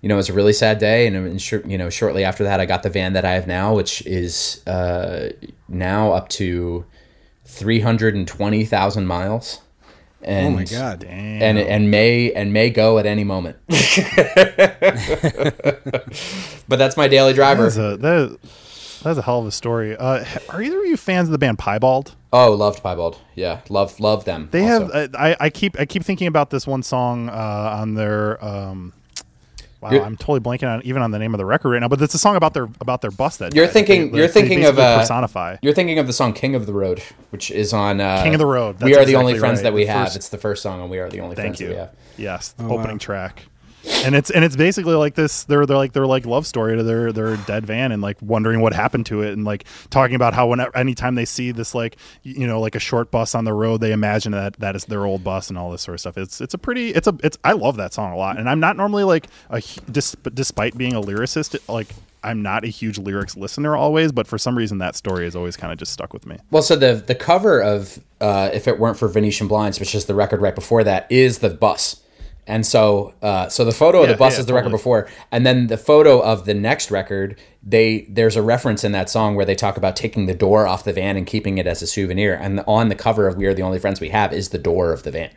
you 0.01 0.09
know, 0.09 0.15
it 0.15 0.17
was 0.17 0.29
a 0.29 0.33
really 0.33 0.53
sad 0.53 0.79
day. 0.79 1.07
And, 1.07 1.15
and 1.15 1.51
you 1.71 1.77
know, 1.77 1.89
shortly 1.89 2.23
after 2.23 2.43
that, 2.43 2.59
I 2.59 2.65
got 2.65 2.83
the 2.83 2.89
van 2.89 3.13
that 3.13 3.25
I 3.25 3.33
have 3.33 3.47
now, 3.47 3.75
which 3.75 4.05
is 4.07 4.65
uh, 4.67 5.29
now 5.69 6.11
up 6.11 6.29
to 6.29 6.85
320,000 7.45 9.05
miles. 9.05 9.61
And, 10.23 10.47
oh 10.47 10.51
my 10.51 10.65
god! 10.65 10.99
Damn. 10.99 11.41
And 11.41 11.57
and 11.57 11.91
may 11.91 12.31
and 12.33 12.53
may 12.53 12.69
go 12.69 12.99
at 12.99 13.05
any 13.05 13.23
moment. 13.23 13.57
but 16.67 16.77
that's 16.77 16.95
my 16.95 17.07
daily 17.07 17.33
driver. 17.33 17.63
That 17.63 17.67
is 17.67 17.77
a, 17.77 17.97
that 17.97 18.15
is, 18.15 18.37
that's 19.01 19.17
a 19.17 19.23
hell 19.23 19.39
of 19.39 19.47
a 19.47 19.51
story. 19.51 19.97
Uh, 19.97 20.23
are 20.49 20.61
either 20.61 20.79
of 20.79 20.85
you 20.85 20.97
fans 20.97 21.27
of 21.27 21.31
the 21.31 21.39
band 21.39 21.57
Piebald? 21.57 22.15
Oh, 22.31 22.53
loved 22.53 22.83
Piebald. 22.83 23.19
Yeah, 23.35 23.61
love 23.69 23.99
love 23.99 24.25
them. 24.25 24.49
They 24.51 24.69
also. 24.69 24.93
have. 24.93 25.15
I, 25.15 25.35
I 25.39 25.49
keep 25.49 25.79
I 25.79 25.85
keep 25.85 26.03
thinking 26.03 26.27
about 26.27 26.51
this 26.51 26.67
one 26.67 26.83
song 26.83 27.29
uh, 27.29 27.33
on 27.33 27.95
their 27.95 28.43
um, 28.43 28.93
Wow, 29.81 29.91
you're, 29.91 30.03
I'm 30.03 30.15
totally 30.15 30.39
blanking 30.39 30.71
on 30.71 30.83
even 30.83 31.01
on 31.01 31.09
the 31.09 31.17
name 31.17 31.33
of 31.33 31.39
the 31.39 31.45
record 31.45 31.69
right 31.71 31.79
now. 31.79 31.87
But 31.87 32.01
it's 32.01 32.13
a 32.13 32.19
song 32.19 32.35
about 32.35 32.53
their 32.53 32.69
about 32.79 33.01
their 33.01 33.09
bus 33.09 33.37
that 33.37 33.55
you're 33.55 33.67
thinking. 33.67 34.11
They, 34.11 34.19
you're 34.19 34.27
thinking 34.27 34.63
of 34.65 34.77
uh, 34.77 34.99
personify. 34.99 35.57
You're 35.63 35.73
thinking 35.73 35.97
of 35.97 36.05
the 36.05 36.13
song 36.13 36.33
"King 36.33 36.53
of 36.53 36.67
the 36.67 36.73
Road," 36.73 37.01
which 37.31 37.49
is 37.49 37.73
on 37.73 37.99
uh, 37.99 38.21
"King 38.21 38.35
of 38.35 38.39
the 38.39 38.45
Road." 38.45 38.77
That's 38.77 38.85
we 38.85 38.91
are 38.91 39.01
exactly 39.01 39.13
the 39.13 39.19
only 39.19 39.39
friends 39.39 39.57
right. 39.57 39.63
that 39.63 39.73
we 39.73 39.85
the 39.85 39.91
have. 39.91 40.07
First, 40.07 40.17
it's 40.17 40.29
the 40.29 40.37
first 40.37 40.61
song, 40.61 40.81
and 40.81 40.89
we 40.91 40.99
are 40.99 41.09
the 41.09 41.21
only 41.21 41.35
friends 41.35 41.59
you. 41.59 41.67
that 41.67 41.73
we 41.73 41.79
have. 41.79 41.95
Yes, 42.17 42.53
oh, 42.59 42.65
opening 42.65 42.93
wow. 42.93 42.97
track 42.99 43.45
and 44.03 44.15
it's 44.15 44.29
and 44.29 44.43
it's 44.43 44.55
basically 44.55 44.93
like 44.93 45.15
this 45.15 45.43
they're 45.45 45.65
they're 45.65 45.77
like 45.77 45.93
they're 45.93 46.07
like 46.07 46.25
love 46.25 46.45
story 46.45 46.75
to 46.75 46.83
their 46.83 47.11
their 47.11 47.37
dead 47.37 47.65
van 47.65 47.91
and 47.91 48.01
like 48.01 48.21
wondering 48.21 48.61
what 48.61 48.73
happened 48.73 49.05
to 49.05 49.21
it 49.21 49.33
and 49.33 49.45
like 49.45 49.65
talking 49.89 50.15
about 50.15 50.33
how 50.33 50.47
whenever 50.47 50.75
anytime 50.77 51.15
they 51.15 51.25
see 51.25 51.51
this 51.51 51.73
like 51.73 51.97
you 52.23 52.45
know 52.47 52.59
like 52.59 52.75
a 52.75 52.79
short 52.79 53.11
bus 53.11 53.35
on 53.35 53.45
the 53.45 53.53
road 53.53 53.81
they 53.81 53.91
imagine 53.91 54.31
that 54.31 54.53
that 54.59 54.75
is 54.75 54.85
their 54.85 55.05
old 55.05 55.23
bus 55.23 55.49
and 55.49 55.57
all 55.57 55.71
this 55.71 55.81
sort 55.81 55.95
of 55.95 55.99
stuff 55.99 56.17
it's 56.17 56.41
it's 56.41 56.53
a 56.53 56.57
pretty 56.57 56.89
it's 56.89 57.07
a 57.07 57.15
it's 57.23 57.37
I 57.43 57.53
love 57.53 57.77
that 57.77 57.93
song 57.93 58.11
a 58.11 58.17
lot 58.17 58.37
and 58.37 58.49
I'm 58.49 58.59
not 58.59 58.77
normally 58.77 59.03
like 59.03 59.27
a 59.49 59.61
despite 59.91 60.77
being 60.77 60.93
a 60.93 61.01
lyricist 61.01 61.57
like 61.67 61.87
I'm 62.23 62.41
not 62.41 62.63
a 62.63 62.67
huge 62.67 62.97
lyrics 62.97 63.35
listener 63.35 63.75
always, 63.75 64.11
but 64.11 64.27
for 64.27 64.37
some 64.37 64.57
reason 64.57 64.77
that 64.77 64.95
story 64.95 65.25
has 65.25 65.35
always 65.35 65.57
kind 65.57 65.73
of 65.73 65.79
just 65.79 65.91
stuck 65.91 66.13
with 66.13 66.25
me. 66.25 66.37
Well, 66.51 66.61
so 66.61 66.75
the 66.75 66.93
the 66.93 67.15
cover 67.15 67.59
of 67.59 67.99
uh, 68.19 68.51
"If 68.53 68.67
It 68.67 68.79
Weren't 68.79 68.97
for 68.97 69.07
Venetian 69.07 69.47
Blinds," 69.47 69.79
which 69.79 69.95
is 69.95 70.05
the 70.05 70.15
record 70.15 70.41
right 70.41 70.53
before 70.53 70.83
that, 70.83 71.07
is 71.11 71.39
the 71.39 71.49
bus. 71.49 72.01
And 72.47 72.65
so, 72.65 73.13
uh, 73.21 73.49
so 73.49 73.63
the 73.63 73.71
photo 73.71 73.99
yeah, 73.99 74.03
of 74.05 74.09
the 74.09 74.17
bus 74.17 74.33
yeah, 74.33 74.39
is 74.39 74.45
the 74.45 74.51
totally. 74.51 74.65
record 74.65 74.71
before, 74.71 75.09
and 75.31 75.45
then 75.45 75.67
the 75.67 75.77
photo 75.77 76.19
of 76.21 76.45
the 76.45 76.53
next 76.53 76.91
record. 76.91 77.39
They 77.63 78.07
there's 78.09 78.35
a 78.35 78.41
reference 78.41 78.83
in 78.83 78.91
that 78.93 79.09
song 79.09 79.35
where 79.35 79.45
they 79.45 79.53
talk 79.53 79.77
about 79.77 79.95
taking 79.95 80.25
the 80.25 80.33
door 80.33 80.65
off 80.65 80.83
the 80.83 80.93
van 80.93 81.15
and 81.15 81.27
keeping 81.27 81.59
it 81.59 81.67
as 81.67 81.83
a 81.83 81.87
souvenir. 81.87 82.33
And 82.33 82.63
on 82.67 82.89
the 82.89 82.95
cover 82.95 83.27
of 83.27 83.37
"We 83.37 83.45
Are 83.45 83.53
the 83.53 83.61
Only 83.61 83.77
Friends 83.77 84.01
We 84.01 84.09
Have" 84.09 84.33
is 84.33 84.49
the 84.49 84.57
door 84.57 84.91
of 84.91 85.03
the 85.03 85.11
van, 85.11 85.29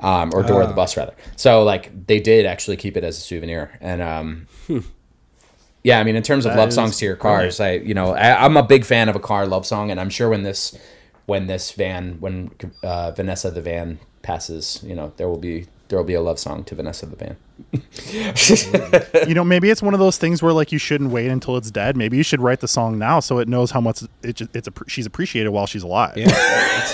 um, 0.00 0.32
or 0.34 0.42
door 0.42 0.62
of 0.62 0.68
the 0.68 0.74
ah. 0.74 0.76
bus 0.76 0.96
rather. 0.96 1.14
So 1.36 1.62
like 1.62 2.06
they 2.06 2.18
did 2.18 2.44
actually 2.44 2.76
keep 2.76 2.96
it 2.96 3.04
as 3.04 3.16
a 3.16 3.20
souvenir. 3.20 3.78
And 3.80 4.02
um, 4.02 4.46
hmm. 4.66 4.80
yeah, 5.84 6.00
I 6.00 6.04
mean, 6.04 6.16
in 6.16 6.24
terms 6.24 6.44
of 6.44 6.52
that 6.52 6.58
love 6.58 6.72
songs 6.72 6.98
to 6.98 7.04
your 7.04 7.16
cars, 7.16 7.58
brilliant. 7.58 7.84
I 7.84 7.86
you 7.86 7.94
know 7.94 8.14
I, 8.14 8.44
I'm 8.44 8.56
a 8.56 8.64
big 8.64 8.84
fan 8.84 9.08
of 9.08 9.14
a 9.14 9.20
car 9.20 9.46
love 9.46 9.64
song, 9.64 9.92
and 9.92 10.00
I'm 10.00 10.10
sure 10.10 10.28
when 10.28 10.42
this 10.42 10.76
when 11.26 11.46
this 11.46 11.70
van 11.70 12.16
when 12.20 12.50
uh, 12.82 13.12
Vanessa 13.12 13.52
the 13.52 13.62
van 13.62 14.00
passes, 14.22 14.82
you 14.84 14.96
know 14.96 15.12
there 15.16 15.28
will 15.28 15.38
be 15.38 15.66
there 15.92 15.98
will 15.98 16.06
be 16.06 16.14
a 16.14 16.22
love 16.22 16.38
song 16.38 16.64
to 16.64 16.74
Vanessa 16.74 17.04
the 17.04 17.16
Band. 17.16 17.36
You 19.26 19.34
know, 19.34 19.44
maybe 19.44 19.70
it's 19.70 19.82
one 19.82 19.94
of 19.94 20.00
those 20.00 20.18
things 20.18 20.42
where 20.42 20.52
like 20.52 20.72
you 20.72 20.78
shouldn't 20.78 21.10
wait 21.10 21.28
until 21.28 21.56
it's 21.56 21.70
dead. 21.70 21.96
Maybe 21.96 22.16
you 22.16 22.22
should 22.22 22.40
write 22.40 22.60
the 22.60 22.68
song 22.68 22.98
now 22.98 23.20
so 23.20 23.38
it 23.38 23.48
knows 23.48 23.70
how 23.70 23.80
much 23.80 24.02
it, 24.22 24.40
it's 24.54 24.68
a, 24.68 24.72
she's 24.86 25.06
appreciated 25.06 25.50
while 25.50 25.66
she's 25.66 25.82
alive. 25.82 26.16
Yeah, 26.16 26.30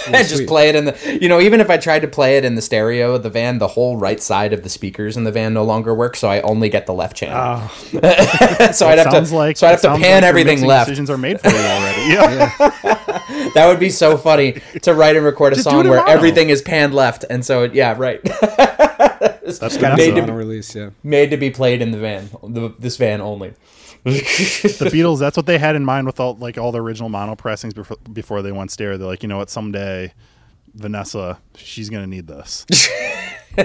and 0.07 0.27
just 0.29 0.47
play 0.47 0.69
it 0.69 0.77
in 0.77 0.87
the. 0.87 1.19
You 1.21 1.29
know, 1.29 1.41
even 1.41 1.61
if 1.61 1.71
I 1.71 1.77
tried 1.77 2.01
to 2.01 2.09
play 2.09 2.37
it 2.37 2.45
in 2.45 2.55
the 2.55 2.63
stereo 2.63 3.15
of 3.15 3.23
the 3.23 3.31
van, 3.31 3.59
the 3.59 3.69
whole 3.69 3.97
right 3.97 4.21
side 4.21 4.53
of 4.53 4.63
the 4.63 4.69
speakers 4.69 5.17
in 5.17 5.25
the 5.25 5.33
van 5.33 5.55
no 5.55 5.65
longer 5.65 5.95
works, 5.95 6.19
so 6.19 6.29
I 6.29 6.41
only 6.43 6.69
get 6.69 6.87
the 6.87 6.95
left 6.95 7.17
channel. 7.17 7.37
Oh. 7.39 7.79
so 8.73 8.89
I'd 8.89 8.99
have 8.99 9.11
to. 9.11 9.35
Like, 9.35 9.57
so 9.57 9.67
I'd 9.67 9.73
have 9.73 9.81
to 9.83 9.89
pan 9.97 10.23
like 10.23 10.25
everything 10.25 10.65
left. 10.65 10.89
Decisions 10.89 11.11
are 11.11 11.19
made 11.19 11.41
for 11.41 11.49
you 11.49 11.57
already. 11.57 11.99
Yeah. 12.09 12.51
yeah. 12.59 13.51
that 13.55 13.67
would 13.67 13.81
be 13.81 13.91
so 13.91 14.17
funny 14.17 14.61
to 14.83 14.95
write 14.95 15.17
and 15.17 15.25
record 15.25 15.53
a 15.53 15.57
just 15.57 15.69
song 15.69 15.87
where 15.89 16.07
everything 16.07 16.49
is 16.49 16.63
panned 16.63 16.95
left, 16.95 17.25
and 17.29 17.45
so 17.45 17.65
yeah, 17.65 17.95
right. 17.99 18.21
That's 19.57 19.77
kind 19.77 19.97
made 19.97 20.19
of 20.19 20.27
to, 20.27 20.33
release, 20.33 20.75
yeah. 20.75 20.91
Made 21.03 21.31
to 21.31 21.37
be 21.37 21.51
played 21.51 21.81
in 21.81 21.91
the 21.91 21.99
van, 21.99 22.29
the, 22.43 22.75
this 22.79 22.97
van 22.97 23.21
only. 23.21 23.55
the 24.05 24.11
Beatles, 24.93 25.19
that's 25.19 25.37
what 25.37 25.47
they 25.47 25.59
had 25.59 25.77
in 25.77 25.85
mind 25.85 26.07
with 26.07 26.21
all 26.21 26.37
like 26.37 26.59
all 26.59 26.73
the 26.73 26.81
original 26.81 27.09
mono 27.09 27.35
pressings 27.35 27.75
before, 27.75 27.97
before 28.13 28.43
they 28.43 28.53
went 28.53 28.71
stereo. 28.71 28.97
They're 28.99 29.09
like, 29.09 29.23
you 29.23 29.29
know 29.29 29.39
what, 29.39 29.51
someday 29.51 30.13
Vanessa, 30.79 31.41
she's 31.57 31.91
gonna 31.91 32.07
need 32.07 32.27
this. 32.27 32.67
wow, 33.59 33.65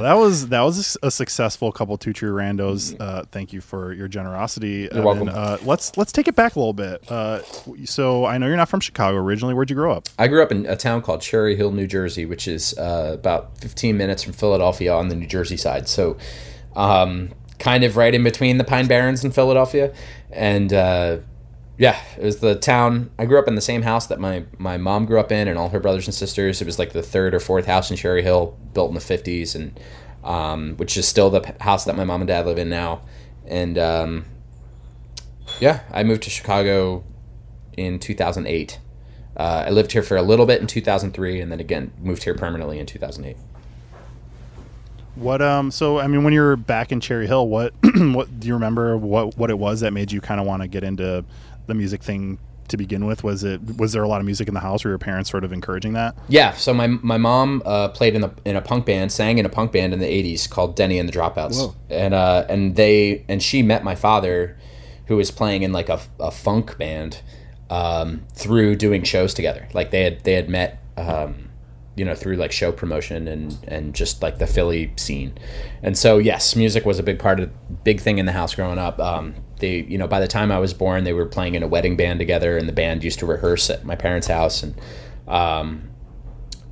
that 0.00 0.14
was 0.16 0.48
that 0.48 0.62
was 0.62 0.96
a 1.02 1.10
successful 1.10 1.70
couple 1.72 1.98
two 1.98 2.12
true 2.12 2.32
randos. 2.32 2.98
Uh, 2.98 3.24
thank 3.30 3.52
you 3.52 3.60
for 3.60 3.92
your 3.92 4.08
generosity. 4.08 4.88
You're 4.92 5.04
welcome. 5.04 5.28
uh, 5.30 5.58
let's 5.62 5.96
let's 5.96 6.12
take 6.12 6.26
it 6.28 6.34
back 6.34 6.56
a 6.56 6.58
little 6.58 6.72
bit. 6.72 7.10
Uh, 7.10 7.42
so 7.84 8.24
I 8.24 8.38
know 8.38 8.46
you're 8.46 8.56
not 8.56 8.68
from 8.68 8.80
Chicago 8.80 9.18
originally. 9.18 9.54
Where'd 9.54 9.68
you 9.68 9.76
grow 9.76 9.92
up? 9.92 10.08
I 10.18 10.28
grew 10.28 10.42
up 10.42 10.50
in 10.50 10.64
a 10.66 10.76
town 10.76 11.02
called 11.02 11.20
Cherry 11.20 11.54
Hill, 11.56 11.72
New 11.72 11.86
Jersey, 11.86 12.24
which 12.24 12.48
is 12.48 12.76
uh, 12.78 13.10
about 13.14 13.58
15 13.58 13.96
minutes 13.96 14.22
from 14.22 14.32
Philadelphia 14.32 14.94
on 14.94 15.08
the 15.08 15.14
New 15.14 15.26
Jersey 15.26 15.58
side. 15.58 15.88
So, 15.88 16.16
um, 16.76 17.30
kind 17.58 17.84
of 17.84 17.96
right 17.96 18.14
in 18.14 18.24
between 18.24 18.56
the 18.56 18.64
Pine 18.64 18.86
Barrens 18.86 19.22
and 19.22 19.34
Philadelphia, 19.34 19.92
and 20.30 20.72
uh, 20.72 21.18
yeah, 21.78 22.00
it 22.16 22.24
was 22.24 22.38
the 22.38 22.56
town. 22.56 23.10
I 23.20 23.24
grew 23.24 23.38
up 23.38 23.46
in 23.46 23.54
the 23.54 23.60
same 23.60 23.82
house 23.82 24.08
that 24.08 24.18
my, 24.18 24.44
my 24.58 24.76
mom 24.76 25.06
grew 25.06 25.20
up 25.20 25.30
in, 25.30 25.46
and 25.46 25.56
all 25.56 25.68
her 25.68 25.78
brothers 25.78 26.08
and 26.08 26.14
sisters. 26.14 26.60
It 26.60 26.64
was 26.64 26.76
like 26.78 26.92
the 26.92 27.04
third 27.04 27.34
or 27.34 27.40
fourth 27.40 27.66
house 27.66 27.88
in 27.88 27.96
Cherry 27.96 28.22
Hill, 28.22 28.58
built 28.74 28.88
in 28.88 28.94
the 28.94 29.00
fifties, 29.00 29.54
and 29.54 29.78
um, 30.24 30.74
which 30.76 30.96
is 30.96 31.06
still 31.06 31.30
the 31.30 31.54
house 31.60 31.84
that 31.84 31.96
my 31.96 32.02
mom 32.02 32.20
and 32.20 32.28
dad 32.28 32.46
live 32.46 32.58
in 32.58 32.68
now. 32.68 33.02
And 33.46 33.78
um, 33.78 34.24
yeah, 35.60 35.80
I 35.92 36.02
moved 36.02 36.24
to 36.24 36.30
Chicago 36.30 37.04
in 37.76 38.00
two 38.00 38.14
thousand 38.14 38.48
eight. 38.48 38.80
Uh, 39.36 39.64
I 39.66 39.70
lived 39.70 39.92
here 39.92 40.02
for 40.02 40.16
a 40.16 40.22
little 40.22 40.46
bit 40.46 40.60
in 40.60 40.66
two 40.66 40.80
thousand 40.80 41.12
three, 41.12 41.40
and 41.40 41.52
then 41.52 41.60
again 41.60 41.92
moved 42.00 42.24
here 42.24 42.34
permanently 42.34 42.80
in 42.80 42.86
two 42.86 42.98
thousand 42.98 43.24
eight. 43.24 43.36
What 45.14 45.42
um 45.42 45.70
so 45.70 45.98
I 45.98 46.06
mean 46.06 46.22
when 46.22 46.32
you 46.32 46.40
were 46.40 46.56
back 46.56 46.92
in 46.92 47.00
Cherry 47.00 47.26
Hill, 47.26 47.46
what 47.48 47.72
what 47.82 48.38
do 48.38 48.48
you 48.48 48.54
remember 48.54 48.96
what 48.96 49.36
what 49.36 49.50
it 49.50 49.58
was 49.58 49.80
that 49.80 49.92
made 49.92 50.10
you 50.10 50.20
kind 50.20 50.40
of 50.40 50.46
want 50.46 50.62
to 50.62 50.68
get 50.68 50.84
into 50.84 51.24
the 51.68 51.74
music 51.74 52.02
thing 52.02 52.38
to 52.68 52.76
begin 52.76 53.06
with? 53.06 53.24
Was 53.24 53.44
it 53.44 53.78
was 53.78 53.92
there 53.92 54.02
a 54.02 54.08
lot 54.08 54.20
of 54.20 54.26
music 54.26 54.48
in 54.48 54.54
the 54.54 54.60
house? 54.60 54.84
Were 54.84 54.90
your 54.90 54.98
parents 54.98 55.30
sort 55.30 55.44
of 55.44 55.52
encouraging 55.52 55.94
that? 55.94 56.16
Yeah. 56.28 56.52
So 56.52 56.74
my 56.74 56.86
my 56.86 57.18
mom 57.18 57.62
uh, 57.64 57.88
played 57.88 58.14
in 58.14 58.24
a 58.24 58.32
in 58.44 58.56
a 58.56 58.60
punk 58.60 58.86
band, 58.86 59.12
sang 59.12 59.38
in 59.38 59.46
a 59.46 59.48
punk 59.48 59.72
band 59.72 59.92
in 59.92 60.00
the 60.00 60.06
'80s 60.06 60.48
called 60.48 60.76
Denny 60.76 60.98
and 60.98 61.08
the 61.08 61.12
Dropouts, 61.12 61.56
Whoa. 61.58 61.74
and 61.88 62.14
uh, 62.14 62.44
and 62.48 62.76
they 62.76 63.24
and 63.28 63.42
she 63.42 63.62
met 63.62 63.84
my 63.84 63.94
father, 63.94 64.56
who 65.06 65.16
was 65.16 65.30
playing 65.30 65.62
in 65.62 65.72
like 65.72 65.88
a, 65.88 66.00
a 66.20 66.30
funk 66.30 66.76
band, 66.78 67.22
um, 67.70 68.22
through 68.34 68.76
doing 68.76 69.02
shows 69.02 69.34
together. 69.34 69.68
Like 69.72 69.90
they 69.90 70.02
had 70.02 70.24
they 70.24 70.34
had 70.34 70.48
met. 70.48 70.82
Um, 70.96 71.47
you 71.98 72.04
know 72.04 72.14
through 72.14 72.36
like 72.36 72.52
show 72.52 72.72
promotion 72.72 73.28
and 73.28 73.56
and 73.66 73.94
just 73.94 74.22
like 74.22 74.38
the 74.38 74.46
Philly 74.46 74.92
scene, 74.96 75.36
and 75.82 75.98
so 75.98 76.18
yes, 76.18 76.56
music 76.56 76.86
was 76.86 76.98
a 76.98 77.02
big 77.02 77.18
part 77.18 77.40
of 77.40 77.50
big 77.84 78.00
thing 78.00 78.18
in 78.18 78.26
the 78.26 78.32
house 78.32 78.54
growing 78.54 78.78
up. 78.78 78.98
Um, 79.00 79.34
they 79.58 79.80
you 79.80 79.98
know 79.98 80.06
by 80.06 80.20
the 80.20 80.28
time 80.28 80.50
I 80.52 80.58
was 80.58 80.72
born 80.72 81.04
they 81.04 81.12
were 81.12 81.26
playing 81.26 81.54
in 81.54 81.62
a 81.62 81.68
wedding 81.68 81.96
band 81.96 82.18
together 82.18 82.56
and 82.56 82.68
the 82.68 82.72
band 82.72 83.04
used 83.04 83.18
to 83.20 83.26
rehearse 83.26 83.70
at 83.70 83.84
my 83.84 83.96
parents' 83.96 84.28
house 84.28 84.62
and 84.62 84.74
um 85.26 85.87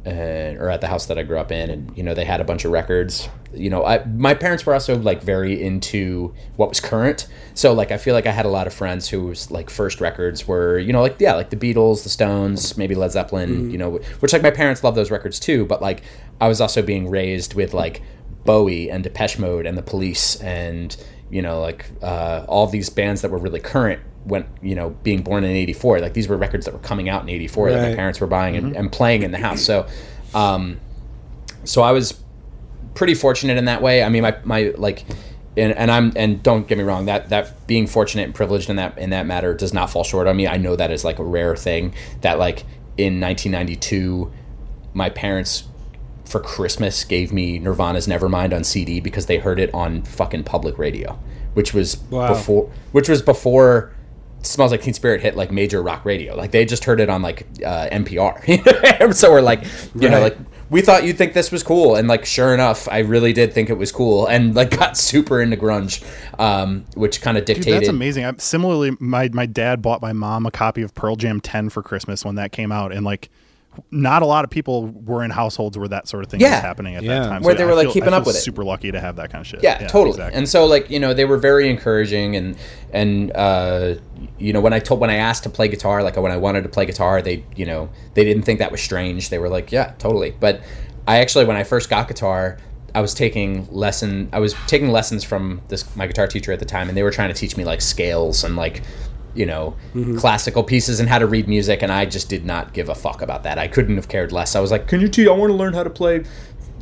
and, 0.06 0.58
or 0.58 0.70
at 0.70 0.80
the 0.80 0.86
house 0.86 1.06
that 1.06 1.18
I 1.18 1.24
grew 1.24 1.36
up 1.36 1.50
in 1.50 1.68
and 1.68 1.98
you 1.98 2.04
know 2.04 2.14
they 2.14 2.24
had 2.24 2.40
a 2.40 2.44
bunch 2.44 2.64
of 2.64 2.70
records 2.70 3.28
you 3.52 3.68
know 3.68 3.84
I 3.84 4.04
my 4.04 4.34
parents 4.34 4.64
were 4.64 4.72
also 4.72 4.96
like 4.96 5.20
very 5.20 5.60
into 5.60 6.32
what 6.54 6.68
was 6.68 6.78
current 6.78 7.26
so 7.54 7.72
like 7.72 7.90
I 7.90 7.98
feel 7.98 8.14
like 8.14 8.24
I 8.24 8.30
had 8.30 8.46
a 8.46 8.48
lot 8.48 8.68
of 8.68 8.72
friends 8.72 9.08
whose 9.08 9.50
like 9.50 9.68
first 9.68 10.00
records 10.00 10.46
were 10.46 10.78
you 10.78 10.92
know 10.92 11.02
like 11.02 11.16
yeah 11.18 11.34
like 11.34 11.50
the 11.50 11.56
Beatles 11.56 12.04
the 12.04 12.08
Stones 12.08 12.78
maybe 12.78 12.94
Led 12.94 13.10
Zeppelin 13.10 13.50
mm-hmm. 13.50 13.70
you 13.70 13.78
know 13.78 13.96
which 14.20 14.32
like 14.32 14.42
my 14.42 14.52
parents 14.52 14.84
love 14.84 14.94
those 14.94 15.10
records 15.10 15.40
too 15.40 15.66
but 15.66 15.82
like 15.82 16.02
I 16.40 16.46
was 16.46 16.60
also 16.60 16.82
being 16.82 17.10
raised 17.10 17.54
with 17.54 17.74
like 17.74 18.00
Bowie 18.44 18.88
and 18.88 19.02
Depeche 19.02 19.40
Mode 19.40 19.66
and 19.66 19.76
the 19.76 19.82
Police 19.82 20.40
and 20.40 20.96
you 21.30 21.42
know, 21.42 21.60
like 21.60 21.86
uh, 22.02 22.44
all 22.48 22.66
these 22.66 22.88
bands 22.90 23.22
that 23.22 23.30
were 23.30 23.38
really 23.38 23.60
current 23.60 24.00
when 24.26 24.44
you 24.60 24.74
know 24.74 24.90
being 24.90 25.22
born 25.22 25.44
in 25.44 25.50
84 25.50 26.00
like 26.00 26.12
these 26.12 26.26
were 26.26 26.36
records 26.36 26.64
that 26.66 26.74
were 26.74 26.80
coming 26.80 27.08
out 27.08 27.22
in 27.22 27.28
84 27.28 27.66
right. 27.66 27.72
that 27.72 27.90
my 27.90 27.94
parents 27.94 28.20
were 28.20 28.26
buying 28.26 28.56
mm-hmm. 28.56 28.66
and, 28.66 28.76
and, 28.76 28.92
playing 28.92 29.22
in 29.22 29.30
the 29.30 29.38
house 29.38 29.62
so 29.62 29.86
um, 30.34 30.80
so 31.64 31.82
i 31.82 31.92
was 31.92 32.20
pretty 32.94 33.14
fortunate 33.14 33.56
in 33.56 33.66
that 33.66 33.82
way 33.82 34.02
i 34.02 34.08
mean 34.08 34.22
my, 34.22 34.36
my 34.42 34.74
like 34.76 35.04
and, 35.56 35.72
and 35.74 35.90
i'm 35.90 36.12
and 36.16 36.42
don't 36.42 36.66
get 36.66 36.76
me 36.76 36.82
wrong 36.82 37.06
that 37.06 37.28
that 37.28 37.66
being 37.66 37.86
fortunate 37.86 38.24
and 38.24 38.34
privileged 38.34 38.68
in 38.68 38.76
that 38.76 38.98
in 38.98 39.10
that 39.10 39.26
matter 39.26 39.54
does 39.54 39.72
not 39.72 39.90
fall 39.90 40.02
short 40.02 40.26
on 40.26 40.36
me 40.36 40.48
i 40.48 40.56
know 40.56 40.74
that 40.74 40.90
is 40.90 41.04
like 41.04 41.18
a 41.20 41.24
rare 41.24 41.54
thing 41.54 41.94
that 42.22 42.38
like 42.38 42.64
in 42.96 43.20
1992 43.20 44.32
my 44.92 45.08
parents 45.08 45.64
for 46.26 46.40
Christmas 46.40 47.04
gave 47.04 47.32
me 47.32 47.58
Nirvana's 47.58 48.06
Nevermind 48.06 48.54
on 48.54 48.64
CD 48.64 49.00
because 49.00 49.26
they 49.26 49.38
heard 49.38 49.58
it 49.58 49.72
on 49.72 50.02
fucking 50.02 50.44
public 50.44 50.76
radio, 50.76 51.18
which 51.54 51.72
was 51.72 51.98
wow. 52.10 52.28
before 52.28 52.70
which 52.92 53.08
was 53.08 53.22
before 53.22 53.92
Smells 54.42 54.72
Like 54.72 54.82
Teen 54.82 54.94
Spirit 54.94 55.22
hit 55.22 55.36
like 55.36 55.50
major 55.50 55.82
rock 55.82 56.04
radio. 56.04 56.36
Like 56.36 56.50
they 56.50 56.64
just 56.64 56.84
heard 56.84 57.00
it 57.00 57.08
on 57.08 57.22
like 57.22 57.46
uh, 57.64 57.88
NPR. 57.90 59.14
so 59.14 59.30
we're 59.30 59.40
like, 59.40 59.62
you 59.94 60.02
right. 60.02 60.10
know, 60.10 60.20
like 60.20 60.36
we 60.68 60.80
thought 60.80 61.04
you'd 61.04 61.16
think 61.16 61.32
this 61.32 61.52
was 61.52 61.62
cool 61.62 61.94
and 61.94 62.08
like 62.08 62.24
sure 62.24 62.52
enough 62.52 62.88
i 62.88 62.98
really 62.98 63.32
did 63.32 63.52
think 63.52 63.70
it 63.70 63.74
was 63.74 63.92
cool 63.92 64.26
and 64.26 64.56
like 64.56 64.70
got 64.70 64.96
super 64.96 65.40
into 65.40 65.56
grunge 65.56 66.04
um, 66.40 66.84
which 66.94 67.20
kind 67.20 67.38
of 67.38 67.44
dictated 67.44 67.72
Dude, 67.72 67.74
that's 67.82 67.88
amazing 67.88 68.24
I'm, 68.24 68.38
similarly 68.38 68.96
my 68.98 69.28
my 69.32 69.46
dad 69.46 69.80
bought 69.80 70.02
my 70.02 70.12
mom 70.12 70.44
a 70.44 70.50
copy 70.50 70.82
of 70.82 70.92
pearl 70.94 71.16
jam 71.16 71.40
10 71.40 71.68
for 71.70 71.82
christmas 71.82 72.24
when 72.24 72.34
that 72.34 72.52
came 72.52 72.72
out 72.72 72.92
and 72.92 73.04
like 73.04 73.30
not 73.90 74.22
a 74.22 74.26
lot 74.26 74.44
of 74.44 74.50
people 74.50 74.86
were 74.86 75.22
in 75.24 75.30
households 75.30 75.76
where 75.78 75.88
that 75.88 76.08
sort 76.08 76.24
of 76.24 76.30
thing 76.30 76.40
yeah. 76.40 76.56
was 76.56 76.60
happening 76.60 76.94
at 76.94 77.02
yeah. 77.02 77.20
that 77.20 77.28
time. 77.28 77.42
Where 77.42 77.54
so 77.54 77.58
they 77.58 77.64
were 77.64 77.74
like 77.74 77.90
keeping 77.90 78.12
up 78.12 78.26
with 78.26 78.36
it. 78.36 78.40
Super 78.40 78.64
lucky 78.64 78.92
to 78.92 79.00
have 79.00 79.16
that 79.16 79.30
kind 79.30 79.40
of 79.40 79.46
shit. 79.46 79.62
Yeah, 79.62 79.80
yeah 79.80 79.88
totally. 79.88 80.10
Exactly. 80.10 80.38
And 80.38 80.48
so 80.48 80.66
like 80.66 80.90
you 80.90 81.00
know 81.00 81.14
they 81.14 81.24
were 81.24 81.38
very 81.38 81.68
encouraging 81.68 82.36
and 82.36 82.56
and 82.92 83.32
uh, 83.34 83.94
you 84.38 84.52
know 84.52 84.60
when 84.60 84.72
I 84.72 84.78
told 84.78 85.00
when 85.00 85.10
I 85.10 85.16
asked 85.16 85.44
to 85.44 85.50
play 85.50 85.68
guitar 85.68 86.02
like 86.02 86.16
when 86.16 86.32
I 86.32 86.36
wanted 86.36 86.62
to 86.62 86.68
play 86.68 86.86
guitar 86.86 87.22
they 87.22 87.44
you 87.54 87.66
know 87.66 87.88
they 88.14 88.24
didn't 88.24 88.42
think 88.42 88.58
that 88.58 88.72
was 88.72 88.82
strange. 88.82 89.30
They 89.30 89.38
were 89.38 89.48
like 89.48 89.72
yeah 89.72 89.92
totally. 89.98 90.34
But 90.38 90.60
I 91.06 91.18
actually 91.18 91.44
when 91.44 91.56
I 91.56 91.64
first 91.64 91.90
got 91.90 92.08
guitar. 92.08 92.58
I 92.94 93.02
was 93.02 93.12
taking 93.12 93.68
lesson. 93.70 94.30
I 94.32 94.38
was 94.38 94.54
taking 94.66 94.88
lessons 94.88 95.22
from 95.22 95.60
this 95.68 95.94
my 95.96 96.06
guitar 96.06 96.26
teacher 96.26 96.50
at 96.50 96.60
the 96.60 96.64
time, 96.64 96.88
and 96.88 96.96
they 96.96 97.02
were 97.02 97.10
trying 97.10 97.28
to 97.28 97.38
teach 97.38 97.54
me 97.54 97.62
like 97.62 97.82
scales 97.82 98.42
and 98.42 98.56
like 98.56 98.82
you 99.36 99.46
know, 99.46 99.76
mm-hmm. 99.94 100.16
classical 100.18 100.64
pieces 100.64 101.00
and 101.00 101.08
how 101.08 101.18
to 101.18 101.26
read 101.26 101.48
music, 101.48 101.82
and 101.82 101.92
I 101.92 102.06
just 102.06 102.28
did 102.28 102.44
not 102.44 102.72
give 102.72 102.88
a 102.88 102.94
fuck 102.94 103.22
about 103.22 103.42
that. 103.44 103.58
I 103.58 103.68
couldn't 103.68 103.96
have 103.96 104.08
cared 104.08 104.32
less. 104.32 104.56
I 104.56 104.60
was 104.60 104.70
like, 104.70 104.88
"Can 104.88 105.00
you 105.00 105.08
teach? 105.08 105.28
I 105.28 105.32
want 105.32 105.50
to 105.50 105.56
learn 105.56 105.74
how 105.74 105.82
to 105.82 105.90
play 105.90 106.24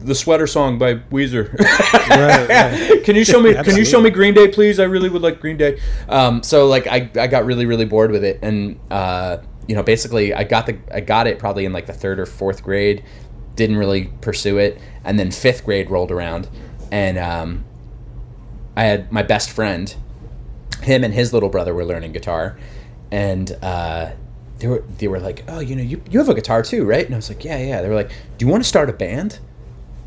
the 0.04 0.14
Sweater 0.14 0.46
Song 0.46 0.78
by 0.78 0.96
Weezer. 0.96 1.52
right, 2.10 2.48
right. 2.48 3.04
Can 3.04 3.16
you 3.16 3.24
show 3.24 3.40
me? 3.40 3.54
can 3.54 3.76
you 3.76 3.84
show 3.84 4.00
me 4.00 4.10
Green 4.10 4.34
Day, 4.34 4.48
please? 4.48 4.78
I 4.78 4.84
really 4.84 5.08
would 5.08 5.22
like 5.22 5.40
Green 5.40 5.56
Day. 5.56 5.80
Um, 6.08 6.42
so 6.42 6.66
like, 6.66 6.86
I, 6.86 7.10
I 7.16 7.26
got 7.26 7.44
really 7.44 7.66
really 7.66 7.84
bored 7.84 8.10
with 8.10 8.24
it, 8.24 8.38
and 8.42 8.78
uh, 8.90 9.38
you 9.66 9.74
know, 9.74 9.82
basically, 9.82 10.34
I 10.34 10.44
got 10.44 10.66
the 10.66 10.78
I 10.92 11.00
got 11.00 11.26
it 11.26 11.38
probably 11.38 11.64
in 11.64 11.72
like 11.72 11.86
the 11.86 11.92
third 11.92 12.20
or 12.20 12.26
fourth 12.26 12.62
grade. 12.62 13.04
Didn't 13.56 13.76
really 13.76 14.10
pursue 14.20 14.58
it, 14.58 14.78
and 15.04 15.18
then 15.18 15.30
fifth 15.30 15.64
grade 15.64 15.90
rolled 15.90 16.10
around, 16.10 16.48
and 16.92 17.18
um, 17.18 17.64
I 18.76 18.84
had 18.84 19.10
my 19.12 19.22
best 19.22 19.50
friend 19.50 19.94
him 20.84 21.04
and 21.04 21.12
his 21.12 21.32
little 21.32 21.48
brother 21.48 21.74
were 21.74 21.84
learning 21.84 22.12
guitar, 22.12 22.58
and 23.10 23.50
uh, 23.62 24.12
they 24.58 24.66
were 24.66 24.84
they 24.98 25.08
were 25.08 25.20
like, 25.20 25.44
"Oh, 25.48 25.60
you 25.60 25.76
know, 25.76 25.82
you 25.82 26.02
you 26.10 26.18
have 26.18 26.28
a 26.28 26.34
guitar 26.34 26.62
too, 26.62 26.84
right?" 26.84 27.04
And 27.04 27.14
I 27.14 27.18
was 27.18 27.28
like, 27.28 27.44
"Yeah, 27.44 27.58
yeah." 27.58 27.82
They 27.82 27.88
were 27.88 27.94
like, 27.94 28.10
"Do 28.38 28.46
you 28.46 28.50
want 28.50 28.62
to 28.62 28.68
start 28.68 28.88
a 28.90 28.92
band?" 28.92 29.38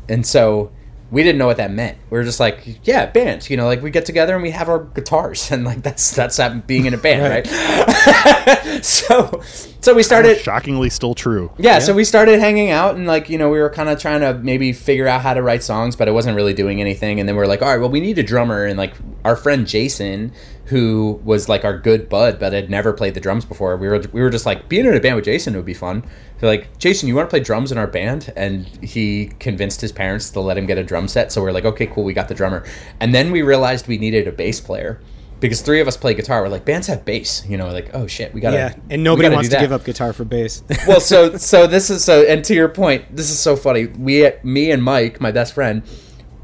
And 0.08 0.26
so 0.26 0.70
we 1.10 1.22
didn't 1.22 1.38
know 1.38 1.46
what 1.46 1.56
that 1.56 1.70
meant. 1.70 1.96
We 2.10 2.18
were 2.18 2.24
just 2.24 2.38
like, 2.38 2.86
yeah, 2.86 3.06
band. 3.06 3.48
You 3.48 3.56
know, 3.56 3.64
like 3.64 3.82
we 3.82 3.90
get 3.90 4.04
together 4.04 4.34
and 4.34 4.42
we 4.42 4.50
have 4.50 4.68
our 4.68 4.84
guitars, 4.84 5.50
and 5.52 5.64
like 5.64 5.82
that's 5.82 6.10
that's 6.10 6.36
that 6.36 6.66
being 6.66 6.86
in 6.86 6.94
a 6.94 6.98
band, 6.98 7.22
right? 7.22 8.46
right? 8.46 8.84
so, 8.84 9.40
so 9.80 9.94
we 9.94 10.02
started. 10.02 10.38
Shockingly, 10.38 10.90
still 10.90 11.14
true. 11.14 11.50
Yeah, 11.58 11.74
yeah, 11.74 11.78
so 11.78 11.94
we 11.94 12.04
started 12.04 12.40
hanging 12.40 12.70
out, 12.70 12.96
and 12.96 13.06
like 13.06 13.30
you 13.30 13.38
know, 13.38 13.48
we 13.48 13.58
were 13.58 13.70
kind 13.70 13.88
of 13.88 13.98
trying 13.98 14.20
to 14.20 14.34
maybe 14.34 14.72
figure 14.72 15.08
out 15.08 15.22
how 15.22 15.32
to 15.34 15.42
write 15.42 15.62
songs, 15.62 15.96
but 15.96 16.08
it 16.08 16.12
wasn't 16.12 16.36
really 16.36 16.54
doing 16.54 16.80
anything. 16.80 17.20
And 17.20 17.28
then 17.28 17.36
we 17.36 17.42
are 17.42 17.46
like, 17.46 17.62
all 17.62 17.68
right, 17.68 17.80
well, 17.80 17.90
we 17.90 18.00
need 18.00 18.18
a 18.18 18.22
drummer, 18.22 18.64
and 18.64 18.78
like 18.78 18.94
our 19.24 19.36
friend 19.36 19.66
Jason, 19.66 20.32
who 20.68 21.18
was 21.24 21.48
like 21.48 21.64
our 21.64 21.76
good 21.76 22.08
bud, 22.08 22.38
but 22.38 22.52
had 22.52 22.68
never 22.68 22.92
played 22.92 23.14
the 23.14 23.20
drums 23.20 23.44
before. 23.44 23.76
We 23.76 23.88
were 23.88 24.02
we 24.12 24.20
were 24.20 24.30
just 24.30 24.46
like 24.46 24.68
being 24.68 24.84
in 24.84 24.94
a 24.94 25.00
band 25.00 25.16
with 25.16 25.24
Jason 25.24 25.56
would 25.56 25.64
be 25.64 25.74
fun. 25.74 26.04
They're 26.38 26.50
like, 26.50 26.78
Jason, 26.78 27.08
you 27.08 27.14
want 27.14 27.28
to 27.28 27.30
play 27.30 27.40
drums 27.40 27.72
in 27.72 27.78
our 27.78 27.86
band? 27.86 28.32
And 28.36 28.66
he 28.84 29.32
convinced 29.40 29.80
his 29.80 29.92
parents 29.92 30.30
to 30.30 30.40
let 30.40 30.56
him 30.56 30.66
get 30.66 30.78
a 30.78 30.84
drum 30.84 31.08
set. 31.08 31.32
So 31.32 31.42
we 31.42 31.48
are 31.48 31.52
like, 31.52 31.64
okay, 31.64 31.86
cool, 31.86 32.04
we 32.04 32.12
got 32.12 32.28
the 32.28 32.34
drummer. 32.34 32.64
And 33.00 33.14
then 33.14 33.32
we 33.32 33.42
realized 33.42 33.88
we 33.88 33.98
needed 33.98 34.28
a 34.28 34.32
bass 34.32 34.60
player 34.60 35.00
because 35.40 35.62
three 35.62 35.80
of 35.80 35.88
us 35.88 35.96
play 35.96 36.14
guitar. 36.14 36.42
We're 36.42 36.48
like, 36.48 36.64
bands 36.64 36.86
have 36.88 37.04
bass, 37.04 37.46
you 37.46 37.56
know, 37.56 37.70
like, 37.70 37.90
oh 37.94 38.06
shit, 38.06 38.34
we 38.34 38.40
got 38.40 38.50
to. 38.50 38.56
Yeah, 38.56 38.74
and 38.90 39.02
nobody 39.02 39.30
wants 39.30 39.48
to 39.48 39.58
give 39.58 39.72
up 39.72 39.84
guitar 39.84 40.12
for 40.12 40.24
bass. 40.24 40.62
well, 40.86 41.00
so 41.00 41.36
so 41.38 41.66
this 41.66 41.90
is 41.90 42.04
so, 42.04 42.22
and 42.24 42.44
to 42.44 42.54
your 42.54 42.68
point, 42.68 43.16
this 43.16 43.30
is 43.30 43.38
so 43.38 43.56
funny. 43.56 43.86
We, 43.86 44.30
me 44.42 44.70
and 44.70 44.82
Mike, 44.82 45.20
my 45.20 45.32
best 45.32 45.54
friend, 45.54 45.82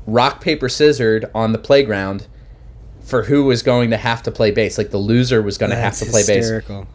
rock 0.06 0.40
paper 0.40 0.68
scissored 0.68 1.30
on 1.34 1.52
the 1.52 1.58
playground 1.58 2.26
for 3.04 3.22
who 3.22 3.44
was 3.44 3.62
going 3.62 3.90
to 3.90 3.96
have 3.96 4.22
to 4.24 4.30
play 4.30 4.50
bass. 4.50 4.78
Like 4.78 4.90
the 4.90 4.98
loser 4.98 5.42
was 5.42 5.58
going 5.58 5.70
to 5.70 5.76
have 5.76 5.96
to 5.98 6.06
play 6.06 6.24
hysterical. 6.24 6.82
bass. 6.82 6.90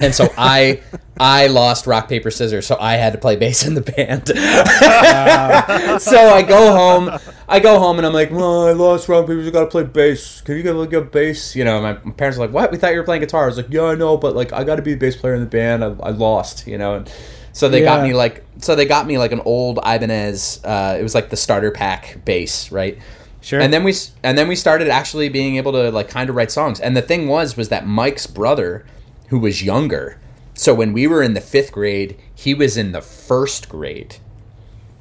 And 0.00 0.14
so 0.14 0.32
I 0.36 0.80
I 1.20 1.46
lost 1.46 1.86
rock 1.86 2.08
paper 2.08 2.30
scissors, 2.30 2.66
so 2.66 2.76
I 2.80 2.94
had 2.94 3.12
to 3.12 3.18
play 3.18 3.36
bass 3.36 3.66
in 3.66 3.74
the 3.74 3.82
band. 3.82 4.28
so 6.02 6.34
I 6.34 6.42
go 6.42 6.72
home, 6.72 7.18
I 7.48 7.60
go 7.60 7.78
home, 7.78 7.98
and 7.98 8.06
I'm 8.06 8.12
like, 8.12 8.30
"Well, 8.30 8.66
I 8.66 8.72
lost 8.72 9.08
rock 9.08 9.26
paper. 9.26 9.40
You 9.40 9.50
got 9.50 9.64
to 9.64 9.70
play 9.70 9.84
bass. 9.84 10.40
Can 10.40 10.56
you 10.56 10.62
get 10.62 10.74
like 10.74 10.92
a 10.92 11.02
bass?" 11.02 11.54
You 11.54 11.64
know, 11.64 11.80
my, 11.80 11.92
my, 12.02 12.12
parents 12.12 12.38
are 12.38 12.40
like, 12.40 12.52
"What? 12.52 12.72
We 12.72 12.78
thought 12.78 12.92
you 12.92 12.98
were 12.98 13.04
playing 13.04 13.20
guitar." 13.20 13.44
I 13.44 13.46
was 13.46 13.56
like, 13.56 13.70
"Yeah, 13.70 13.84
I 13.84 13.94
know, 13.94 14.16
but 14.16 14.34
like 14.34 14.52
I 14.52 14.64
got 14.64 14.76
to 14.76 14.82
be 14.82 14.94
the 14.94 14.98
bass 14.98 15.16
player 15.16 15.34
in 15.34 15.40
the 15.40 15.46
band. 15.46 15.84
I, 15.84 15.94
I 16.02 16.10
lost." 16.10 16.66
You 16.66 16.78
know, 16.78 16.94
and 16.94 17.12
so 17.52 17.68
they 17.68 17.80
yeah. 17.80 17.96
got 17.96 18.02
me 18.02 18.14
like 18.14 18.44
so 18.58 18.74
they 18.74 18.86
got 18.86 19.06
me 19.06 19.18
like 19.18 19.32
an 19.32 19.40
old 19.40 19.78
Ibanez. 19.78 20.60
Uh, 20.64 20.96
it 20.98 21.02
was 21.02 21.14
like 21.14 21.28
the 21.30 21.36
starter 21.36 21.70
pack 21.70 22.24
bass, 22.24 22.72
right? 22.72 22.98
Sure. 23.42 23.60
And 23.60 23.72
then 23.72 23.84
we 23.84 23.92
and 24.22 24.38
then 24.38 24.48
we 24.48 24.56
started 24.56 24.88
actually 24.88 25.28
being 25.28 25.56
able 25.56 25.72
to 25.72 25.90
like 25.90 26.08
kind 26.08 26.30
of 26.30 26.36
write 26.36 26.50
songs. 26.50 26.80
And 26.80 26.96
the 26.96 27.02
thing 27.02 27.28
was 27.28 27.56
was 27.56 27.68
that 27.68 27.86
Mike's 27.86 28.26
brother 28.26 28.86
who 29.28 29.38
was 29.38 29.62
younger. 29.62 30.18
So 30.54 30.72
when 30.74 30.92
we 30.92 31.06
were 31.06 31.22
in 31.22 31.34
the 31.34 31.40
fifth 31.40 31.72
grade, 31.72 32.16
he 32.34 32.54
was 32.54 32.76
in 32.76 32.92
the 32.92 33.00
first 33.00 33.68
grade. 33.68 34.16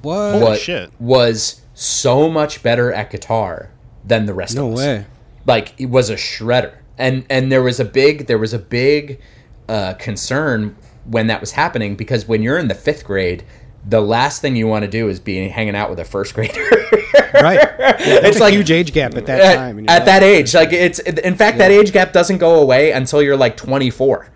What? 0.01 0.39
Holy 0.39 0.57
shit. 0.57 0.89
Was 0.99 1.61
so 1.75 2.29
much 2.29 2.63
better 2.63 2.91
at 2.91 3.11
guitar 3.11 3.69
than 4.03 4.25
the 4.25 4.33
rest 4.33 4.55
no 4.55 4.67
of 4.67 4.73
us. 4.73 4.79
No 4.79 4.85
way. 4.85 5.05
Like 5.45 5.77
he 5.77 5.85
was 5.85 6.09
a 6.09 6.15
shredder. 6.15 6.77
And 6.97 7.25
and 7.29 7.51
there 7.51 7.61
was 7.61 7.79
a 7.79 7.85
big 7.85 8.25
there 8.25 8.39
was 8.39 8.53
a 8.53 8.59
big 8.59 9.21
uh, 9.69 9.93
concern 9.93 10.75
when 11.05 11.27
that 11.27 11.41
was 11.41 11.51
happening 11.51 11.95
because 11.95 12.27
when 12.27 12.41
you're 12.41 12.57
in 12.57 12.67
the 12.67 12.75
fifth 12.75 13.05
grade, 13.05 13.43
the 13.86 14.01
last 14.01 14.41
thing 14.41 14.55
you 14.55 14.67
want 14.67 14.84
to 14.84 14.89
do 14.89 15.09
is 15.09 15.19
be 15.19 15.47
hanging 15.47 15.75
out 15.75 15.89
with 15.89 15.99
a 15.99 16.05
first 16.05 16.36
grader. 16.36 16.61
right. 17.34 17.59
Yeah, 17.79 17.97
it's 17.99 18.39
like 18.39 18.53
huge 18.53 18.71
age 18.71 18.93
gap 18.93 19.15
at 19.15 19.25
that 19.25 19.55
time. 19.55 19.79
At, 19.79 20.01
at 20.01 20.05
that 20.05 20.23
age, 20.23 20.53
like 20.53 20.71
it's 20.71 20.99
in 20.99 21.36
fact 21.36 21.57
yeah. 21.57 21.69
that 21.69 21.71
age 21.71 21.91
gap 21.91 22.13
doesn't 22.13 22.38
go 22.38 22.59
away 22.59 22.91
until 22.91 23.21
you're 23.21 23.38
like 23.38 23.57
24. 23.57 24.29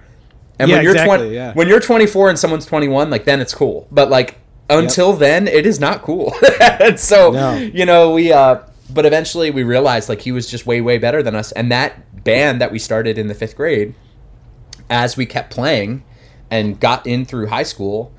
And 0.57 0.69
yeah, 0.69 0.77
when 0.77 0.83
you're 0.83 0.93
exactly, 0.93 1.17
20, 1.17 1.35
yeah. 1.35 1.53
when 1.53 1.67
you're 1.67 1.79
24 1.79 2.29
and 2.29 2.39
someone's 2.39 2.65
21, 2.65 3.09
like 3.09 3.25
then 3.25 3.39
it's 3.39 3.53
cool. 3.53 3.87
But 3.91 4.09
like 4.09 4.37
until 4.69 5.11
yep. 5.11 5.19
then, 5.19 5.47
it 5.47 5.65
is 5.65 5.79
not 5.79 6.01
cool. 6.01 6.33
and 6.61 6.99
so 6.99 7.31
no. 7.31 7.55
you 7.55 7.85
know 7.85 8.13
we. 8.13 8.31
uh 8.31 8.61
But 8.89 9.05
eventually 9.05 9.51
we 9.51 9.63
realized 9.63 10.09
like 10.09 10.21
he 10.21 10.31
was 10.31 10.49
just 10.49 10.65
way 10.65 10.81
way 10.81 10.97
better 10.97 11.21
than 11.21 11.35
us, 11.35 11.51
and 11.51 11.71
that 11.71 12.23
band 12.23 12.61
that 12.61 12.71
we 12.71 12.79
started 12.79 13.19
in 13.19 13.27
the 13.27 13.35
fifth 13.35 13.55
grade, 13.55 13.93
as 14.89 15.15
we 15.15 15.27
kept 15.27 15.53
playing, 15.53 16.03
and 16.49 16.79
got 16.79 17.05
in 17.05 17.25
through 17.25 17.47
high 17.47 17.63
school 17.63 18.11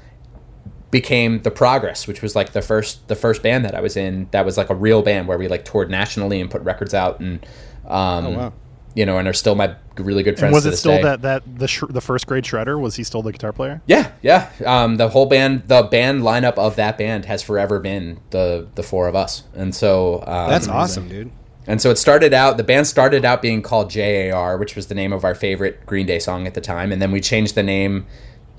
became 1.00 1.42
the 1.42 1.50
progress 1.50 2.06
which 2.06 2.22
was 2.22 2.34
like 2.34 2.52
the 2.52 2.62
first 2.62 3.06
the 3.08 3.14
first 3.14 3.42
band 3.42 3.64
that 3.66 3.74
i 3.74 3.80
was 3.80 3.96
in 3.96 4.26
that 4.30 4.44
was 4.46 4.56
like 4.56 4.70
a 4.70 4.74
real 4.74 5.02
band 5.02 5.28
where 5.28 5.36
we 5.36 5.46
like 5.46 5.64
toured 5.64 5.90
nationally 5.90 6.40
and 6.40 6.50
put 6.50 6.62
records 6.62 6.94
out 6.94 7.20
and 7.20 7.44
um, 7.86 8.26
oh, 8.26 8.30
wow. 8.30 8.52
you 8.94 9.04
know 9.04 9.18
and 9.18 9.28
are 9.28 9.32
still 9.32 9.54
my 9.54 9.76
really 9.98 10.22
good 10.22 10.38
friends 10.38 10.54
and 10.54 10.54
was 10.54 10.66
it 10.66 10.76
still 10.76 10.96
day. 10.96 11.02
that 11.02 11.22
that 11.22 11.58
the 11.58 11.68
sh- 11.68 11.84
the 11.88 12.00
first 12.00 12.26
grade 12.26 12.44
shredder? 12.44 12.80
Was 12.80 12.96
he 12.96 13.04
still 13.04 13.22
the 13.22 13.32
guitar 13.32 13.52
player? 13.52 13.82
Yeah 13.86 14.12
yeah. 14.22 14.50
Um, 14.64 14.96
the 14.96 15.08
whole 15.08 15.26
band 15.26 15.64
the 15.66 15.82
band 15.82 16.22
lineup 16.22 16.54
of 16.54 16.76
that 16.76 16.98
band 16.98 17.24
has 17.26 17.42
forever 17.42 17.78
been 17.78 18.20
the 18.30 18.68
the 18.74 18.82
four 18.82 19.08
of 19.08 19.14
us. 19.14 19.44
And 19.54 19.74
so 19.74 20.22
um, 20.26 20.50
that's 20.50 20.68
awesome 20.68 21.08
dude. 21.08 21.30
And 21.68 21.82
so 21.82 21.90
it 21.90 21.98
started 21.98 22.32
out 22.32 22.56
the 22.56 22.64
band 22.64 22.86
started 22.86 23.24
out 23.24 23.42
being 23.42 23.62
called 23.62 23.90
jar 23.90 24.56
which 24.56 24.76
was 24.76 24.86
the 24.86 24.94
name 24.94 25.12
of 25.12 25.24
our 25.24 25.34
favorite 25.34 25.84
green 25.86 26.06
day 26.06 26.18
song 26.18 26.46
at 26.46 26.54
the 26.54 26.60
time. 26.60 26.92
And 26.92 27.00
then 27.00 27.12
we 27.12 27.20
changed 27.20 27.54
the 27.54 27.62
name 27.62 28.06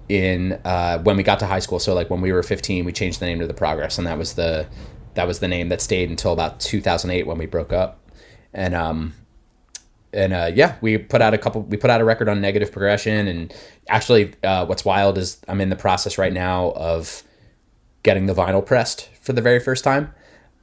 in 0.09 0.53
uh, 0.63 0.99
when 0.99 1.17
we 1.17 1.23
got 1.23 1.39
to 1.39 1.45
high 1.45 1.59
school. 1.59 1.79
So 1.79 1.93
like 1.93 2.09
when 2.09 2.21
we 2.21 2.31
were 2.31 2.43
15, 2.43 2.85
we 2.85 2.91
changed 2.91 3.19
the 3.19 3.25
name 3.25 3.39
to 3.39 3.47
the 3.47 3.53
Progress, 3.53 3.97
and 3.97 4.07
that 4.07 4.17
was 4.17 4.33
the 4.33 4.67
that 5.15 5.27
was 5.27 5.39
the 5.39 5.47
name 5.47 5.69
that 5.69 5.81
stayed 5.81 6.09
until 6.09 6.31
about 6.31 6.59
2008 6.59 7.25
when 7.25 7.37
we 7.37 7.45
broke 7.45 7.73
up. 7.73 7.99
And 8.53 8.75
um, 8.75 9.13
and 10.13 10.33
uh, 10.33 10.51
yeah, 10.53 10.75
we 10.81 10.97
put 10.97 11.21
out 11.21 11.33
a 11.33 11.37
couple. 11.37 11.61
We 11.63 11.77
put 11.77 11.89
out 11.89 12.01
a 12.01 12.05
record 12.05 12.29
on 12.29 12.41
Negative 12.41 12.71
Progression, 12.71 13.27
and 13.27 13.53
actually, 13.89 14.33
uh, 14.43 14.65
what's 14.65 14.85
wild 14.85 15.17
is 15.17 15.39
I'm 15.47 15.61
in 15.61 15.69
the 15.69 15.75
process 15.75 16.17
right 16.17 16.33
now 16.33 16.71
of 16.71 17.23
getting 18.03 18.25
the 18.25 18.33
vinyl 18.33 18.65
pressed 18.65 19.09
for 19.21 19.33
the 19.33 19.41
very 19.41 19.59
first 19.59 19.83
time. 19.83 20.13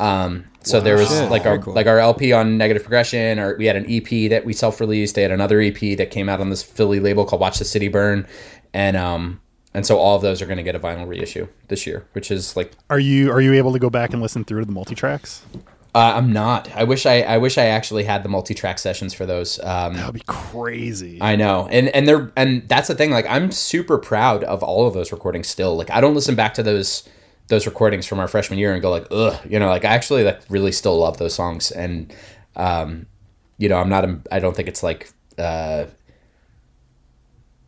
Um, 0.00 0.46
so 0.62 0.78
wow, 0.78 0.84
there 0.84 0.96
was 0.96 1.08
shit. 1.08 1.30
like 1.30 1.46
our 1.46 1.58
cool. 1.58 1.74
like 1.74 1.86
our 1.86 1.98
LP 1.98 2.32
on 2.32 2.56
Negative 2.58 2.82
Progression, 2.82 3.38
or 3.38 3.56
we 3.56 3.66
had 3.66 3.76
an 3.76 3.86
EP 3.88 4.30
that 4.30 4.44
we 4.44 4.52
self 4.52 4.80
released. 4.80 5.14
They 5.14 5.22
had 5.22 5.30
another 5.30 5.60
EP 5.60 5.78
that 5.98 6.10
came 6.10 6.28
out 6.28 6.40
on 6.40 6.50
this 6.50 6.62
Philly 6.62 7.00
label 7.00 7.24
called 7.24 7.40
Watch 7.40 7.58
the 7.58 7.64
City 7.64 7.88
Burn, 7.88 8.26
and 8.74 8.96
um 8.98 9.40
and 9.72 9.84
so 9.84 9.98
all 9.98 10.14
of 10.14 10.22
those 10.22 10.40
are 10.40 10.46
going 10.46 10.58
to 10.58 10.62
get 10.62 10.76
a 10.76 10.78
vinyl 10.78 11.08
reissue 11.08 11.48
this 11.66 11.84
year, 11.84 12.06
which 12.12 12.30
is 12.30 12.56
like. 12.56 12.72
Are 12.90 12.98
you 12.98 13.32
are 13.32 13.40
you 13.40 13.54
able 13.54 13.72
to 13.72 13.80
go 13.80 13.90
back 13.90 14.12
and 14.12 14.22
listen 14.22 14.44
through 14.44 14.60
to 14.60 14.66
the 14.66 14.72
multi 14.72 14.94
tracks? 14.94 15.44
Uh, 15.96 16.12
I'm 16.16 16.32
not. 16.32 16.70
I 16.74 16.84
wish 16.84 17.06
I 17.06 17.22
I 17.22 17.38
wish 17.38 17.58
I 17.58 17.66
actually 17.66 18.04
had 18.04 18.22
the 18.22 18.28
multi 18.28 18.54
track 18.54 18.78
sessions 18.78 19.14
for 19.14 19.26
those. 19.26 19.58
Um, 19.60 19.94
that 19.94 20.06
would 20.06 20.14
be 20.14 20.22
crazy. 20.26 21.18
I 21.20 21.34
know, 21.34 21.68
and 21.70 21.88
and 21.88 22.06
they're 22.06 22.32
and 22.36 22.68
that's 22.68 22.88
the 22.88 22.94
thing. 22.94 23.10
Like 23.10 23.26
I'm 23.28 23.50
super 23.50 23.98
proud 23.98 24.44
of 24.44 24.62
all 24.62 24.86
of 24.86 24.94
those 24.94 25.10
recordings 25.10 25.48
still. 25.48 25.76
Like 25.76 25.90
I 25.90 26.00
don't 26.00 26.14
listen 26.14 26.34
back 26.36 26.54
to 26.54 26.62
those 26.62 27.08
those 27.48 27.66
recordings 27.66 28.06
from 28.06 28.20
our 28.20 28.28
freshman 28.28 28.58
year 28.58 28.72
and 28.72 28.80
go 28.80 28.90
like 28.90 29.06
ugh, 29.10 29.38
you 29.48 29.58
know, 29.58 29.68
like 29.68 29.84
I 29.84 29.94
actually 29.94 30.24
like 30.24 30.40
really 30.48 30.72
still 30.72 30.98
love 30.98 31.18
those 31.18 31.34
songs 31.34 31.70
and. 31.70 32.14
Um, 32.56 33.06
you 33.58 33.68
know, 33.68 33.76
I'm 33.76 33.88
not. 33.88 34.04
I 34.32 34.40
don't 34.40 34.54
think 34.54 34.68
it's 34.68 34.82
like 34.82 35.12
uh, 35.38 35.86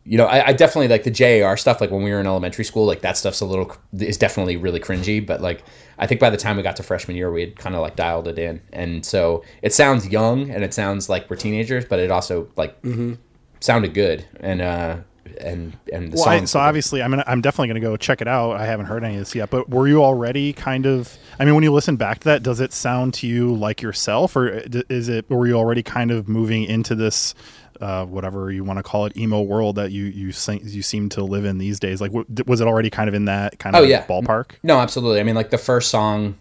you 0.07 0.17
know, 0.17 0.25
I, 0.25 0.47
I, 0.47 0.53
definitely 0.53 0.87
like 0.87 1.03
the 1.03 1.11
JAR 1.11 1.57
stuff. 1.57 1.81
Like 1.81 1.91
when 1.91 2.01
we 2.01 2.11
were 2.11 2.19
in 2.21 2.27
elementary 2.27 2.63
school, 2.63 2.85
like 2.85 3.01
that 3.01 3.17
stuff's 3.17 3.41
a 3.41 3.45
little 3.45 3.75
is 3.99 4.17
definitely 4.17 4.55
really 4.55 4.79
cringy. 4.79 5.25
But 5.25 5.41
like 5.41 5.63
I 5.99 6.07
think 6.07 6.21
by 6.21 6.29
the 6.29 6.37
time 6.37 6.55
we 6.55 6.63
got 6.63 6.77
to 6.77 6.83
freshman 6.83 7.17
year, 7.17 7.29
we 7.29 7.41
had 7.41 7.57
kind 7.57 7.75
of 7.75 7.81
like 7.81 7.97
dialed 7.97 8.29
it 8.29 8.39
in, 8.39 8.61
and 8.71 9.05
so 9.05 9.43
it 9.61 9.73
sounds 9.73 10.07
young 10.07 10.49
and 10.49 10.63
it 10.63 10.73
sounds 10.73 11.09
like 11.09 11.29
we're 11.29 11.35
teenagers, 11.35 11.83
but 11.83 11.99
it 11.99 12.09
also 12.09 12.47
like 12.55 12.81
mm-hmm. 12.83 13.15
sounded 13.59 13.93
good 13.93 14.25
and 14.39 14.61
uh 14.61 14.97
and 15.41 15.77
and 15.91 16.11
the 16.11 16.17
well, 16.17 16.29
I, 16.29 16.45
so 16.45 16.59
obviously 16.59 17.01
I'm 17.01 17.11
gonna, 17.11 17.23
I'm 17.27 17.41
definitely 17.41 17.67
going 17.67 17.81
to 17.81 17.87
go 17.87 17.97
check 17.97 18.21
it 18.21 18.27
out. 18.27 18.53
I 18.53 18.65
haven't 18.65 18.85
heard 18.85 19.03
any 19.03 19.15
of 19.15 19.19
this 19.19 19.35
yet, 19.35 19.49
but 19.49 19.69
were 19.69 19.87
you 19.87 20.03
already 20.03 20.53
kind 20.53 20.85
of? 20.85 21.17
I 21.39 21.45
mean, 21.45 21.53
when 21.53 21.63
you 21.63 21.73
listen 21.73 21.97
back 21.97 22.19
to 22.19 22.25
that, 22.25 22.43
does 22.43 22.59
it 22.59 22.73
sound 22.73 23.13
to 23.15 23.27
you 23.27 23.53
like 23.53 23.81
yourself, 23.81 24.35
or 24.35 24.47
is 24.89 25.09
it? 25.09 25.29
Were 25.29 25.47
you 25.47 25.55
already 25.55 25.83
kind 25.83 26.11
of 26.11 26.27
moving 26.27 26.63
into 26.63 26.95
this 26.95 27.35
uh, 27.81 28.05
whatever 28.05 28.51
you 28.51 28.63
want 28.63 28.77
to 28.77 28.83
call 28.83 29.05
it, 29.05 29.17
emo 29.17 29.41
world 29.41 29.75
that 29.75 29.91
you 29.91 30.05
you 30.05 30.27
you 30.27 30.81
seem 30.81 31.09
to 31.09 31.23
live 31.23 31.45
in 31.45 31.57
these 31.57 31.79
days? 31.79 32.01
Like, 32.01 32.11
was 32.45 32.61
it 32.61 32.67
already 32.67 32.89
kind 32.89 33.07
of 33.07 33.15
in 33.15 33.25
that 33.25 33.59
kind 33.59 33.75
of 33.75 33.83
oh, 33.83 33.85
yeah. 33.85 34.05
ballpark? 34.05 34.51
No, 34.63 34.79
absolutely. 34.79 35.19
I 35.19 35.23
mean, 35.23 35.35
like 35.35 35.49
the 35.49 35.57
first 35.57 35.89
song. 35.89 36.37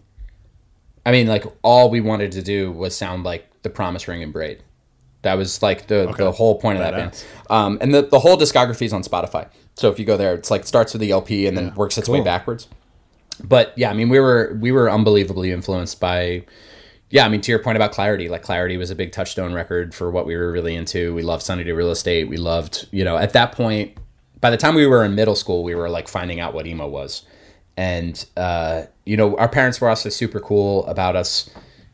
I 1.04 1.12
mean, 1.12 1.28
like 1.28 1.44
all 1.62 1.88
we 1.88 2.00
wanted 2.00 2.32
to 2.32 2.42
do 2.42 2.72
was 2.72 2.96
sound 2.96 3.22
like 3.22 3.46
the 3.62 3.70
Promise 3.70 4.08
Ring 4.08 4.24
and 4.24 4.32
Braid. 4.32 4.62
That 5.22 5.34
was 5.34 5.62
like 5.62 5.86
the, 5.86 6.08
okay. 6.08 6.24
the 6.24 6.32
whole 6.32 6.60
point 6.60 6.78
of 6.78 6.84
that, 6.84 6.92
that 6.92 7.12
band. 7.12 7.24
Um, 7.48 7.78
and 7.80 7.94
the, 7.94 8.02
the 8.02 8.18
whole 8.18 8.36
discography 8.36 8.82
is 8.82 8.92
on 8.92 9.02
Spotify. 9.02 9.48
So 9.74 9.90
if 9.90 9.98
you 9.98 10.04
go 10.04 10.16
there, 10.16 10.34
it's 10.34 10.50
like 10.50 10.66
starts 10.66 10.92
with 10.92 11.00
the 11.00 11.10
LP 11.10 11.46
and 11.46 11.56
then 11.56 11.66
yeah. 11.66 11.74
works 11.74 11.98
its 11.98 12.06
cool. 12.06 12.14
way 12.18 12.22
backwards. 12.22 12.68
But 13.42 13.72
yeah, 13.76 13.90
I 13.90 13.92
mean, 13.92 14.08
we 14.08 14.18
were 14.18 14.56
we 14.60 14.72
were 14.72 14.90
unbelievably 14.90 15.52
influenced 15.52 16.00
by 16.00 16.44
yeah, 17.10 17.24
I 17.24 17.28
mean, 17.28 17.40
to 17.42 17.52
your 17.52 17.60
point 17.60 17.76
about 17.76 17.92
Clarity, 17.92 18.28
like 18.28 18.42
Clarity 18.42 18.76
was 18.76 18.90
a 18.90 18.96
big 18.96 19.12
touchstone 19.12 19.52
record 19.52 19.94
for 19.94 20.10
what 20.10 20.26
we 20.26 20.36
were 20.36 20.50
really 20.50 20.74
into. 20.74 21.14
We 21.14 21.22
loved 21.22 21.42
Sunny 21.42 21.62
Day 21.62 21.72
Real 21.72 21.90
Estate. 21.90 22.28
We 22.28 22.36
loved, 22.36 22.88
you 22.90 23.04
know, 23.04 23.16
at 23.16 23.32
that 23.32 23.52
point, 23.52 23.96
by 24.40 24.50
the 24.50 24.56
time 24.56 24.74
we 24.74 24.86
were 24.86 25.04
in 25.04 25.14
middle 25.14 25.36
school, 25.36 25.62
we 25.62 25.74
were 25.74 25.88
like 25.88 26.08
finding 26.08 26.40
out 26.40 26.52
what 26.52 26.66
emo 26.66 26.88
was. 26.88 27.24
And, 27.76 28.24
uh, 28.36 28.82
you 29.04 29.16
know, 29.16 29.36
our 29.36 29.48
parents 29.48 29.80
were 29.80 29.88
also 29.88 30.08
super 30.08 30.40
cool 30.40 30.84
about 30.86 31.14
us 31.14 31.48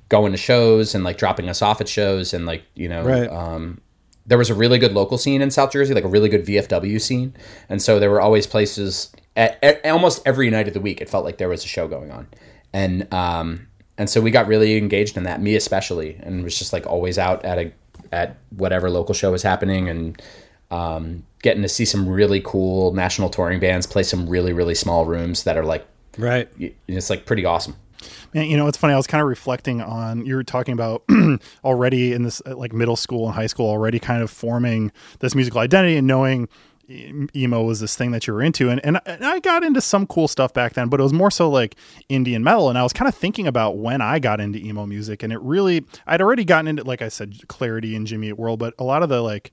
going 0.08 0.32
to 0.32 0.38
shows 0.38 0.94
and 0.94 1.04
like 1.04 1.18
dropping 1.18 1.48
us 1.48 1.60
off 1.60 1.80
at 1.80 1.88
shows. 1.88 2.32
And 2.32 2.46
like, 2.46 2.64
you 2.74 2.88
know, 2.88 3.02
right. 3.02 3.28
um, 3.28 3.80
there 4.26 4.38
was 4.38 4.48
a 4.48 4.54
really 4.54 4.78
good 4.78 4.92
local 4.92 5.18
scene 5.18 5.42
in 5.42 5.50
South 5.50 5.72
Jersey, 5.72 5.92
like 5.92 6.04
a 6.04 6.08
really 6.08 6.28
good 6.28 6.46
VFW 6.46 7.00
scene. 7.00 7.34
And 7.68 7.82
so 7.82 7.98
there 7.98 8.10
were 8.10 8.20
always 8.20 8.46
places 8.46 9.12
at, 9.36 9.62
at 9.62 9.84
almost 9.86 10.22
every 10.24 10.48
night 10.50 10.68
of 10.68 10.74
the 10.74 10.80
week, 10.80 11.00
it 11.00 11.10
felt 11.10 11.24
like 11.24 11.38
there 11.38 11.48
was 11.48 11.64
a 11.64 11.68
show 11.68 11.88
going 11.88 12.10
on. 12.10 12.28
And, 12.72 13.12
um, 13.12 13.68
and 13.98 14.08
so 14.08 14.20
we 14.20 14.30
got 14.30 14.46
really 14.46 14.76
engaged 14.76 15.16
in 15.16 15.24
that 15.24 15.40
me 15.40 15.54
especially 15.54 16.16
and 16.22 16.42
was 16.42 16.58
just 16.58 16.72
like 16.72 16.86
always 16.86 17.18
out 17.18 17.44
at 17.44 17.58
a 17.58 17.72
at 18.10 18.36
whatever 18.50 18.90
local 18.90 19.14
show 19.14 19.32
was 19.32 19.42
happening 19.42 19.88
and 19.88 20.20
um, 20.70 21.22
getting 21.42 21.62
to 21.62 21.68
see 21.68 21.84
some 21.84 22.08
really 22.08 22.40
cool 22.40 22.92
national 22.92 23.28
touring 23.28 23.60
bands 23.60 23.86
play 23.86 24.02
some 24.02 24.28
really 24.28 24.52
really 24.52 24.74
small 24.74 25.04
rooms 25.04 25.44
that 25.44 25.56
are 25.56 25.64
like 25.64 25.86
right 26.18 26.48
it's 26.88 27.10
like 27.10 27.26
pretty 27.26 27.44
awesome 27.44 27.76
Man, 28.34 28.46
you 28.46 28.56
know, 28.56 28.66
it's 28.66 28.76
funny. 28.76 28.94
I 28.94 28.96
was 28.96 29.06
kind 29.06 29.22
of 29.22 29.28
reflecting 29.28 29.80
on 29.80 30.24
you 30.26 30.34
were 30.34 30.44
talking 30.44 30.72
about 30.72 31.04
already 31.64 32.12
in 32.12 32.22
this 32.22 32.42
like 32.46 32.72
middle 32.72 32.96
school 32.96 33.26
and 33.26 33.34
high 33.34 33.46
school, 33.46 33.68
already 33.68 33.98
kind 33.98 34.22
of 34.22 34.30
forming 34.30 34.90
this 35.20 35.34
musical 35.34 35.60
identity 35.60 35.96
and 35.96 36.06
knowing 36.06 36.48
emo 37.34 37.62
was 37.62 37.80
this 37.80 37.96
thing 37.96 38.10
that 38.10 38.26
you 38.26 38.32
were 38.32 38.42
into 38.42 38.68
and, 38.68 38.80
and 38.84 39.00
I 39.06 39.40
got 39.40 39.62
into 39.62 39.80
some 39.80 40.06
cool 40.06 40.28
stuff 40.28 40.52
back 40.52 40.74
then 40.74 40.88
but 40.88 41.00
it 41.00 41.02
was 41.02 41.12
more 41.12 41.30
so 41.30 41.48
like 41.48 41.76
Indian 42.08 42.44
metal 42.44 42.68
and 42.68 42.78
I 42.78 42.82
was 42.82 42.92
kind 42.92 43.08
of 43.08 43.14
thinking 43.14 43.46
about 43.46 43.78
when 43.78 44.00
I 44.00 44.18
got 44.18 44.40
into 44.40 44.58
emo 44.58 44.86
music 44.86 45.22
and 45.22 45.32
it 45.32 45.40
really 45.40 45.84
I'd 46.06 46.20
already 46.20 46.44
gotten 46.44 46.68
into 46.68 46.84
like 46.84 47.02
I 47.02 47.08
said 47.08 47.48
Clarity 47.48 47.96
and 47.96 48.06
Jimmy 48.06 48.28
Eat 48.28 48.38
World 48.38 48.58
but 48.58 48.74
a 48.78 48.84
lot 48.84 49.02
of 49.02 49.08
the 49.08 49.20
like 49.20 49.52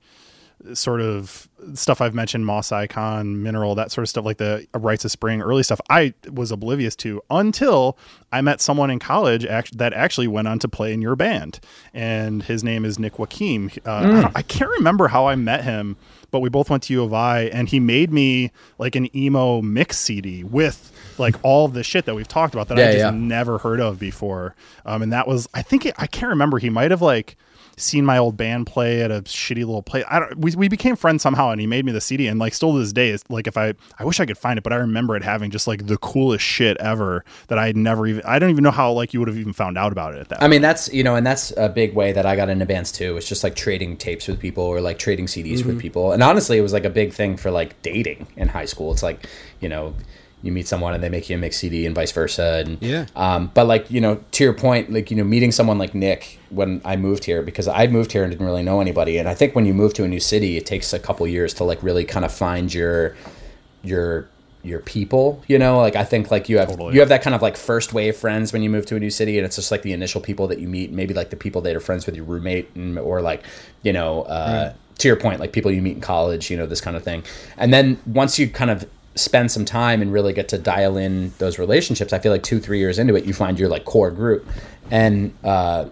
sort 0.74 1.00
of 1.00 1.48
stuff 1.74 2.00
I've 2.00 2.14
mentioned, 2.14 2.46
Moss 2.46 2.72
Icon, 2.72 3.42
Mineral, 3.42 3.74
that 3.74 3.90
sort 3.90 4.02
of 4.02 4.08
stuff, 4.08 4.24
like 4.24 4.38
the 4.38 4.66
Rites 4.74 5.04
of 5.04 5.10
Spring, 5.10 5.40
early 5.40 5.62
stuff, 5.62 5.80
I 5.88 6.14
was 6.30 6.50
oblivious 6.50 6.94
to 6.96 7.22
until 7.30 7.96
I 8.32 8.40
met 8.40 8.60
someone 8.60 8.90
in 8.90 8.98
college 8.98 9.44
act- 9.44 9.78
that 9.78 9.92
actually 9.92 10.28
went 10.28 10.48
on 10.48 10.58
to 10.60 10.68
play 10.68 10.92
in 10.92 11.02
your 11.02 11.16
band. 11.16 11.60
And 11.94 12.42
his 12.42 12.62
name 12.62 12.84
is 12.84 12.98
Nick 12.98 13.14
Wakim. 13.14 13.78
Uh, 13.84 14.02
mm. 14.02 14.24
I, 14.26 14.32
I, 14.36 14.42
can't 14.42 14.70
remember 14.70 15.08
how 15.08 15.26
I 15.26 15.34
met 15.34 15.64
him, 15.64 15.96
but 16.30 16.40
we 16.40 16.48
both 16.48 16.70
went 16.70 16.84
to 16.84 16.92
U 16.92 17.02
of 17.02 17.12
I, 17.12 17.42
and 17.42 17.68
he 17.68 17.80
made 17.80 18.12
me 18.12 18.50
like 18.78 18.96
an 18.96 19.14
emo 19.16 19.60
mix 19.62 19.98
CD 19.98 20.44
with 20.44 20.92
like 21.18 21.36
all 21.42 21.68
the 21.68 21.82
shit 21.82 22.06
that 22.06 22.14
we've 22.14 22.28
talked 22.28 22.54
about 22.54 22.68
that 22.68 22.78
yeah, 22.78 22.88
I 22.88 22.92
just 22.92 23.04
yeah. 23.04 23.10
never 23.10 23.58
heard 23.58 23.80
of 23.80 23.98
before. 23.98 24.54
Um, 24.84 25.02
and 25.02 25.12
that 25.12 25.28
was, 25.28 25.48
I 25.54 25.62
think, 25.62 25.86
it, 25.86 25.94
I 25.98 26.06
can't 26.06 26.30
remember. 26.30 26.58
He 26.58 26.70
might 26.70 26.90
have 26.90 27.02
like, 27.02 27.36
seen 27.80 28.04
my 28.04 28.18
old 28.18 28.36
band 28.36 28.66
play 28.66 29.02
at 29.02 29.10
a 29.10 29.22
shitty 29.22 29.58
little 29.58 29.82
place. 29.82 30.04
I 30.08 30.20
don't. 30.20 30.38
We, 30.38 30.54
we 30.56 30.68
became 30.68 30.96
friends 30.96 31.22
somehow, 31.22 31.50
and 31.50 31.60
he 31.60 31.66
made 31.66 31.84
me 31.84 31.92
the 31.92 32.00
CD. 32.00 32.26
And 32.26 32.38
like 32.38 32.54
still 32.54 32.72
to 32.72 32.78
this 32.78 32.92
day, 32.92 33.10
it's 33.10 33.24
like 33.28 33.46
if 33.46 33.56
I 33.56 33.74
I 33.98 34.04
wish 34.04 34.20
I 34.20 34.26
could 34.26 34.38
find 34.38 34.58
it, 34.58 34.62
but 34.62 34.72
I 34.72 34.76
remember 34.76 35.16
it 35.16 35.22
having 35.22 35.50
just 35.50 35.66
like 35.66 35.86
the 35.86 35.96
coolest 35.98 36.44
shit 36.44 36.76
ever 36.78 37.24
that 37.48 37.58
I 37.58 37.66
had 37.66 37.76
never 37.76 38.06
even. 38.06 38.22
I 38.24 38.38
don't 38.38 38.50
even 38.50 38.64
know 38.64 38.70
how 38.70 38.92
like 38.92 39.12
you 39.12 39.20
would 39.20 39.28
have 39.28 39.38
even 39.38 39.52
found 39.52 39.78
out 39.78 39.92
about 39.92 40.14
it 40.14 40.20
at 40.20 40.28
that. 40.28 40.36
I 40.36 40.40
point. 40.40 40.50
mean, 40.50 40.62
that's 40.62 40.92
you 40.92 41.02
know, 41.02 41.16
and 41.16 41.26
that's 41.26 41.52
a 41.56 41.68
big 41.68 41.94
way 41.94 42.12
that 42.12 42.26
I 42.26 42.36
got 42.36 42.48
into 42.48 42.66
bands 42.66 42.92
too. 42.92 43.16
It's 43.16 43.28
just 43.28 43.44
like 43.44 43.56
trading 43.56 43.96
tapes 43.96 44.28
with 44.28 44.38
people 44.38 44.64
or 44.64 44.80
like 44.80 44.98
trading 44.98 45.26
CDs 45.26 45.58
mm-hmm. 45.58 45.68
with 45.68 45.80
people. 45.80 46.12
And 46.12 46.22
honestly, 46.22 46.58
it 46.58 46.62
was 46.62 46.72
like 46.72 46.84
a 46.84 46.90
big 46.90 47.12
thing 47.12 47.36
for 47.36 47.50
like 47.50 47.80
dating 47.82 48.26
in 48.36 48.48
high 48.48 48.66
school. 48.66 48.92
It's 48.92 49.02
like 49.02 49.26
you 49.60 49.68
know 49.68 49.94
you 50.42 50.52
meet 50.52 50.66
someone 50.66 50.94
and 50.94 51.02
they 51.02 51.08
make 51.08 51.28
you 51.28 51.36
a 51.36 51.38
mix 51.38 51.58
CD 51.58 51.86
and 51.86 51.94
vice 51.94 52.12
versa. 52.12 52.62
And 52.64 52.80
yeah. 52.80 53.06
Um, 53.14 53.50
but 53.54 53.66
like 53.66 53.90
you 53.90 54.00
know, 54.00 54.22
to 54.32 54.44
your 54.44 54.52
point, 54.52 54.92
like 54.92 55.10
you 55.10 55.16
know, 55.16 55.24
meeting 55.24 55.52
someone 55.52 55.78
like 55.78 55.94
Nick 55.94 56.38
when 56.50 56.80
I 56.84 56.96
moved 56.96 57.24
here 57.24 57.42
because 57.42 57.68
I 57.68 57.86
moved 57.86 58.12
here 58.12 58.22
and 58.22 58.30
didn't 58.30 58.46
really 58.46 58.62
know 58.62 58.80
anybody. 58.80 59.18
And 59.18 59.28
I 59.28 59.34
think 59.34 59.54
when 59.54 59.66
you 59.66 59.74
move 59.74 59.94
to 59.94 60.04
a 60.04 60.08
new 60.08 60.20
city, 60.20 60.56
it 60.56 60.66
takes 60.66 60.92
a 60.92 60.98
couple 60.98 61.26
years 61.26 61.54
to 61.54 61.64
like 61.64 61.82
really 61.82 62.04
kind 62.04 62.24
of 62.24 62.32
find 62.32 62.72
your 62.72 63.16
your 63.82 64.28
your 64.62 64.80
people 64.80 65.42
you 65.46 65.58
know 65.58 65.78
like 65.78 65.96
i 65.96 66.04
think 66.04 66.30
like 66.30 66.48
you 66.48 66.58
have 66.58 66.68
totally. 66.68 66.92
you 66.92 67.00
have 67.00 67.08
that 67.08 67.22
kind 67.22 67.34
of 67.34 67.40
like 67.40 67.56
first 67.56 67.94
wave 67.94 68.14
friends 68.14 68.52
when 68.52 68.62
you 68.62 68.68
move 68.68 68.84
to 68.84 68.94
a 68.94 69.00
new 69.00 69.08
city 69.08 69.38
and 69.38 69.46
it's 69.46 69.56
just 69.56 69.70
like 69.70 69.80
the 69.82 69.92
initial 69.92 70.20
people 70.20 70.46
that 70.46 70.58
you 70.58 70.68
meet 70.68 70.92
maybe 70.92 71.14
like 71.14 71.30
the 71.30 71.36
people 71.36 71.62
that 71.62 71.74
are 71.74 71.80
friends 71.80 72.04
with 72.04 72.14
your 72.14 72.26
roommate 72.26 72.68
and, 72.74 72.98
or 72.98 73.22
like 73.22 73.42
you 73.82 73.92
know 73.92 74.22
uh, 74.22 74.72
to 74.98 75.08
your 75.08 75.16
point 75.16 75.40
like 75.40 75.52
people 75.52 75.70
you 75.70 75.80
meet 75.80 75.94
in 75.94 76.00
college 76.00 76.50
you 76.50 76.58
know 76.58 76.66
this 76.66 76.80
kind 76.80 76.94
of 76.94 77.02
thing 77.02 77.22
and 77.56 77.72
then 77.72 77.98
once 78.04 78.38
you 78.38 78.50
kind 78.50 78.70
of 78.70 78.86
spend 79.14 79.50
some 79.50 79.64
time 79.64 80.02
and 80.02 80.12
really 80.12 80.32
get 80.32 80.48
to 80.48 80.58
dial 80.58 80.96
in 80.96 81.32
those 81.38 81.58
relationships, 81.58 82.12
I 82.12 82.18
feel 82.18 82.32
like 82.32 82.42
two, 82.42 82.60
three 82.60 82.78
years 82.78 82.98
into 82.98 83.16
it, 83.16 83.24
you 83.24 83.32
find 83.32 83.58
your 83.58 83.68
like 83.68 83.84
core 83.84 84.10
group. 84.10 84.46
And 84.90 85.32
uh, 85.44 85.88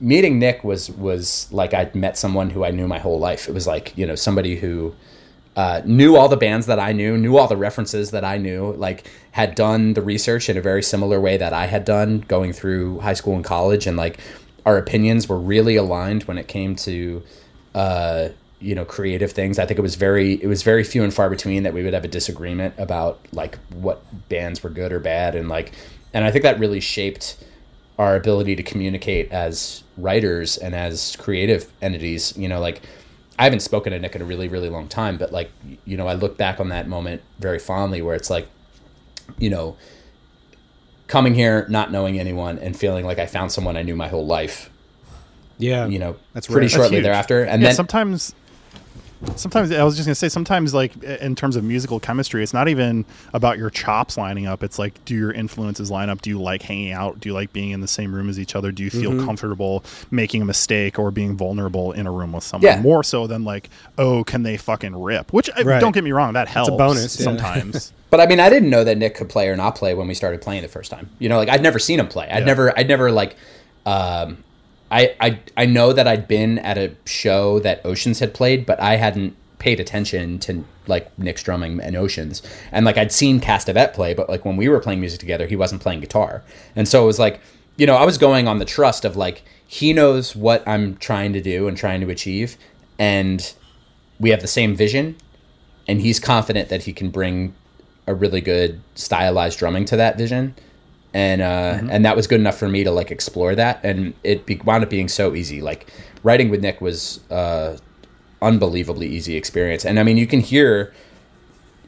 meeting 0.00 0.38
Nick 0.38 0.64
was 0.64 0.90
was 0.90 1.48
like 1.52 1.74
I'd 1.74 1.94
met 1.94 2.16
someone 2.16 2.50
who 2.50 2.64
I 2.64 2.70
knew 2.70 2.88
my 2.88 2.98
whole 2.98 3.18
life. 3.18 3.48
It 3.48 3.52
was 3.52 3.66
like 3.66 3.96
you 3.96 4.06
know 4.06 4.14
somebody 4.14 4.56
who 4.56 4.94
uh, 5.56 5.82
knew 5.84 6.16
all 6.16 6.28
the 6.28 6.36
bands 6.36 6.66
that 6.66 6.78
I 6.78 6.92
knew, 6.92 7.18
knew 7.18 7.36
all 7.36 7.48
the 7.48 7.56
references 7.56 8.12
that 8.12 8.24
I 8.24 8.38
knew, 8.38 8.72
like 8.72 9.06
had 9.32 9.54
done 9.54 9.94
the 9.94 10.02
research 10.02 10.48
in 10.48 10.56
a 10.56 10.62
very 10.62 10.82
similar 10.82 11.20
way 11.20 11.36
that 11.36 11.52
I 11.52 11.66
had 11.66 11.84
done 11.84 12.20
going 12.20 12.52
through 12.52 13.00
high 13.00 13.14
school 13.14 13.34
and 13.34 13.44
college, 13.44 13.86
and 13.86 13.96
like 13.96 14.18
our 14.64 14.78
opinions 14.78 15.28
were 15.28 15.38
really 15.38 15.76
aligned 15.76 16.24
when 16.24 16.38
it 16.38 16.48
came 16.48 16.76
to 16.76 17.22
uh, 17.74 18.28
you 18.60 18.74
know 18.74 18.84
creative 18.84 19.32
things. 19.32 19.58
I 19.58 19.66
think 19.66 19.78
it 19.78 19.82
was 19.82 19.96
very 19.96 20.34
it 20.34 20.46
was 20.46 20.62
very 20.62 20.84
few 20.84 21.02
and 21.02 21.12
far 21.12 21.30
between 21.30 21.62
that 21.62 21.72
we 21.72 21.82
would 21.82 21.94
have 21.94 22.04
a 22.04 22.08
disagreement 22.08 22.74
about 22.78 23.18
like 23.32 23.58
what 23.70 24.02
bands 24.28 24.62
were 24.62 24.70
good 24.70 24.92
or 24.92 25.00
bad. 25.00 25.34
And 25.34 25.48
like 25.48 25.72
and 26.12 26.24
i 26.24 26.30
think 26.30 26.42
that 26.42 26.58
really 26.58 26.80
shaped 26.80 27.36
our 27.98 28.16
ability 28.16 28.56
to 28.56 28.62
communicate 28.62 29.30
as 29.30 29.82
writers 29.96 30.56
and 30.56 30.74
as 30.74 31.16
creative 31.16 31.70
entities. 31.82 32.36
You 32.36 32.48
know 32.48 32.60
like 32.60 32.82
i 33.38 33.44
haven't 33.44 33.60
spoken 33.60 33.92
to 33.92 33.98
nick 33.98 34.14
in 34.14 34.20
a 34.20 34.24
really 34.24 34.48
really 34.48 34.68
long 34.68 34.86
time 34.86 35.16
but 35.16 35.32
like 35.32 35.50
you 35.86 35.96
know 35.96 36.06
i 36.06 36.12
look 36.12 36.36
back 36.36 36.60
on 36.60 36.68
that 36.68 36.86
moment 36.86 37.22
very 37.38 37.58
fondly 37.58 38.02
where 38.02 38.14
it's 38.14 38.28
like 38.28 38.46
you 39.38 39.48
know 39.48 39.76
coming 41.06 41.34
here 41.34 41.66
not 41.70 41.90
knowing 41.90 42.20
anyone 42.20 42.58
and 42.58 42.76
feeling 42.76 43.06
like 43.06 43.18
i 43.18 43.24
found 43.24 43.50
someone 43.50 43.76
i 43.76 43.82
knew 43.82 43.96
my 43.96 44.08
whole 44.08 44.26
life. 44.26 44.70
Yeah. 45.58 45.86
You 45.86 45.98
know 45.98 46.16
that's 46.32 46.46
pretty 46.46 46.66
right. 46.66 46.70
shortly 46.70 47.00
thereafter. 47.00 47.44
And 47.44 47.60
yeah, 47.60 47.68
then 47.68 47.76
sometimes 47.76 48.34
sometimes 49.36 49.70
I 49.70 49.82
was 49.84 49.96
just 49.96 50.06
gonna 50.06 50.14
say 50.14 50.28
sometimes 50.28 50.72
like 50.72 51.02
in 51.02 51.34
terms 51.34 51.56
of 51.56 51.64
musical 51.64 52.00
chemistry, 52.00 52.42
it's 52.42 52.54
not 52.54 52.68
even 52.68 53.04
about 53.32 53.58
your 53.58 53.70
chops 53.70 54.16
lining 54.16 54.46
up. 54.46 54.62
It's 54.62 54.78
like 54.78 55.04
do 55.04 55.14
your 55.14 55.32
influences 55.32 55.90
line 55.90 56.08
up? 56.08 56.22
Do 56.22 56.30
you 56.30 56.40
like 56.40 56.62
hanging 56.62 56.92
out? 56.92 57.20
Do 57.20 57.28
you 57.28 57.34
like 57.34 57.52
being 57.52 57.70
in 57.70 57.80
the 57.80 57.88
same 57.88 58.14
room 58.14 58.28
as 58.28 58.38
each 58.38 58.54
other? 58.54 58.72
Do 58.72 58.82
you 58.82 58.90
feel 58.90 59.12
mm-hmm. 59.12 59.26
comfortable 59.26 59.84
making 60.10 60.42
a 60.42 60.44
mistake 60.44 60.98
or 60.98 61.10
being 61.10 61.36
vulnerable 61.36 61.92
in 61.92 62.06
a 62.06 62.12
room 62.12 62.32
with 62.32 62.44
someone? 62.44 62.70
Yeah. 62.70 62.80
More 62.80 63.02
so 63.02 63.26
than 63.26 63.44
like, 63.44 63.68
oh, 63.98 64.24
can 64.24 64.42
they 64.42 64.56
fucking 64.56 65.00
rip? 65.00 65.32
Which 65.32 65.50
right. 65.64 65.80
don't 65.80 65.92
get 65.92 66.04
me 66.04 66.12
wrong, 66.12 66.32
that 66.34 66.48
helps. 66.48 66.68
It's 66.68 66.74
a 66.74 66.78
bonus 66.78 67.20
yeah. 67.20 67.24
sometimes. 67.24 67.92
but 68.10 68.20
I 68.20 68.26
mean, 68.26 68.40
I 68.40 68.48
didn't 68.48 68.70
know 68.70 68.84
that 68.84 68.96
Nick 68.96 69.14
could 69.14 69.28
play 69.28 69.48
or 69.48 69.56
not 69.56 69.74
play 69.74 69.94
when 69.94 70.08
we 70.08 70.14
started 70.14 70.40
playing 70.40 70.62
the 70.62 70.68
first 70.68 70.90
time. 70.90 71.10
You 71.18 71.28
know, 71.28 71.36
like 71.36 71.48
I'd 71.48 71.62
never 71.62 71.78
seen 71.78 72.00
him 72.00 72.08
play. 72.08 72.28
I'd 72.28 72.40
yeah. 72.40 72.44
never, 72.44 72.78
I'd 72.78 72.88
never 72.88 73.10
like. 73.10 73.36
Um, 73.86 74.44
I, 74.90 75.14
I 75.20 75.38
I 75.56 75.66
know 75.66 75.92
that 75.92 76.08
I'd 76.08 76.26
been 76.26 76.58
at 76.58 76.76
a 76.76 76.94
show 77.04 77.58
that 77.60 77.84
Oceans 77.84 78.18
had 78.18 78.34
played, 78.34 78.66
but 78.66 78.80
I 78.80 78.96
hadn't 78.96 79.36
paid 79.58 79.78
attention 79.78 80.38
to 80.40 80.64
like 80.86 81.16
Nick's 81.18 81.42
drumming 81.42 81.80
and 81.80 81.96
Oceans. 81.96 82.42
And 82.72 82.84
like 82.84 82.96
I'd 82.96 83.12
seen 83.12 83.40
Castevet 83.40 83.92
play, 83.92 84.14
but 84.14 84.28
like 84.28 84.44
when 84.44 84.56
we 84.56 84.68
were 84.68 84.80
playing 84.80 85.00
music 85.00 85.20
together, 85.20 85.46
he 85.46 85.56
wasn't 85.56 85.82
playing 85.82 86.00
guitar. 86.00 86.42
And 86.74 86.88
so 86.88 87.02
it 87.04 87.06
was 87.06 87.18
like, 87.18 87.40
you 87.76 87.86
know, 87.86 87.94
I 87.94 88.04
was 88.04 88.18
going 88.18 88.48
on 88.48 88.58
the 88.58 88.64
trust 88.64 89.04
of 89.04 89.16
like 89.16 89.44
he 89.66 89.92
knows 89.92 90.34
what 90.34 90.66
I'm 90.66 90.96
trying 90.96 91.32
to 91.34 91.40
do 91.40 91.68
and 91.68 91.76
trying 91.76 92.00
to 92.00 92.10
achieve 92.10 92.56
and 92.98 93.54
we 94.18 94.30
have 94.30 94.40
the 94.40 94.48
same 94.48 94.74
vision 94.74 95.16
and 95.86 96.00
he's 96.00 96.18
confident 96.18 96.68
that 96.70 96.82
he 96.82 96.92
can 96.92 97.10
bring 97.10 97.54
a 98.06 98.14
really 98.14 98.40
good 98.40 98.80
stylized 98.96 99.58
drumming 99.58 99.84
to 99.84 99.96
that 99.96 100.18
vision 100.18 100.56
and 101.12 101.42
uh, 101.42 101.74
mm-hmm. 101.74 101.90
and 101.90 102.04
that 102.04 102.16
was 102.16 102.26
good 102.26 102.40
enough 102.40 102.58
for 102.58 102.68
me 102.68 102.84
to 102.84 102.90
like 102.90 103.10
explore 103.10 103.54
that. 103.54 103.80
And 103.84 104.14
it 104.22 104.46
be- 104.46 104.60
wound 104.64 104.84
up 104.84 104.90
being 104.90 105.08
so 105.08 105.34
easy. 105.34 105.60
Like 105.60 105.90
writing 106.22 106.50
with 106.50 106.60
nick 106.60 106.80
was 106.80 107.20
uh, 107.30 107.76
unbelievably 108.42 109.06
easy 109.06 109.36
experience. 109.36 109.84
And 109.84 109.98
i 109.98 110.02
mean 110.02 110.16
you 110.16 110.26
can 110.26 110.40
hear 110.40 110.92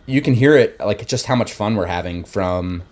you 0.07 0.21
can 0.21 0.35
hear 0.35 0.57
it 0.57 0.79
like 0.81 1.07
just 1.07 1.27
how 1.27 1.37
much 1.37 1.53
fun 1.53 1.77
we're 1.77 1.87
having 1.87 2.25
from 2.25 2.83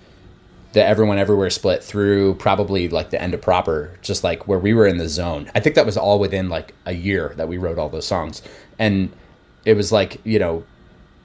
the 0.73 0.85
everyone 0.85 1.19
everywhere 1.19 1.51
split 1.51 1.83
through 1.83 2.35
probably 2.35 2.89
like 2.89 3.11
the 3.11 3.21
end 3.21 3.35
of 3.35 3.43
proper 3.43 3.99
just 4.03 4.23
like 4.23 4.47
where 4.47 4.59
we 4.59 4.73
were 4.73 4.87
in 4.87 4.99
the 4.99 5.09
zone. 5.09 5.51
I 5.55 5.61
think 5.61 5.75
that 5.75 5.85
was 5.85 5.97
all 5.97 6.21
within 6.21 6.49
like 6.49 6.75
a 6.87 6.93
year 6.93 7.35
that 7.37 7.49
we 7.49 7.59
wrote 7.59 7.79
all 7.79 7.89
those 7.89 8.07
songs. 8.07 8.43
And 8.79 9.11
it 9.65 9.75
was 9.75 9.91
like 9.91 10.21
you 10.25 10.39
know 10.39 10.65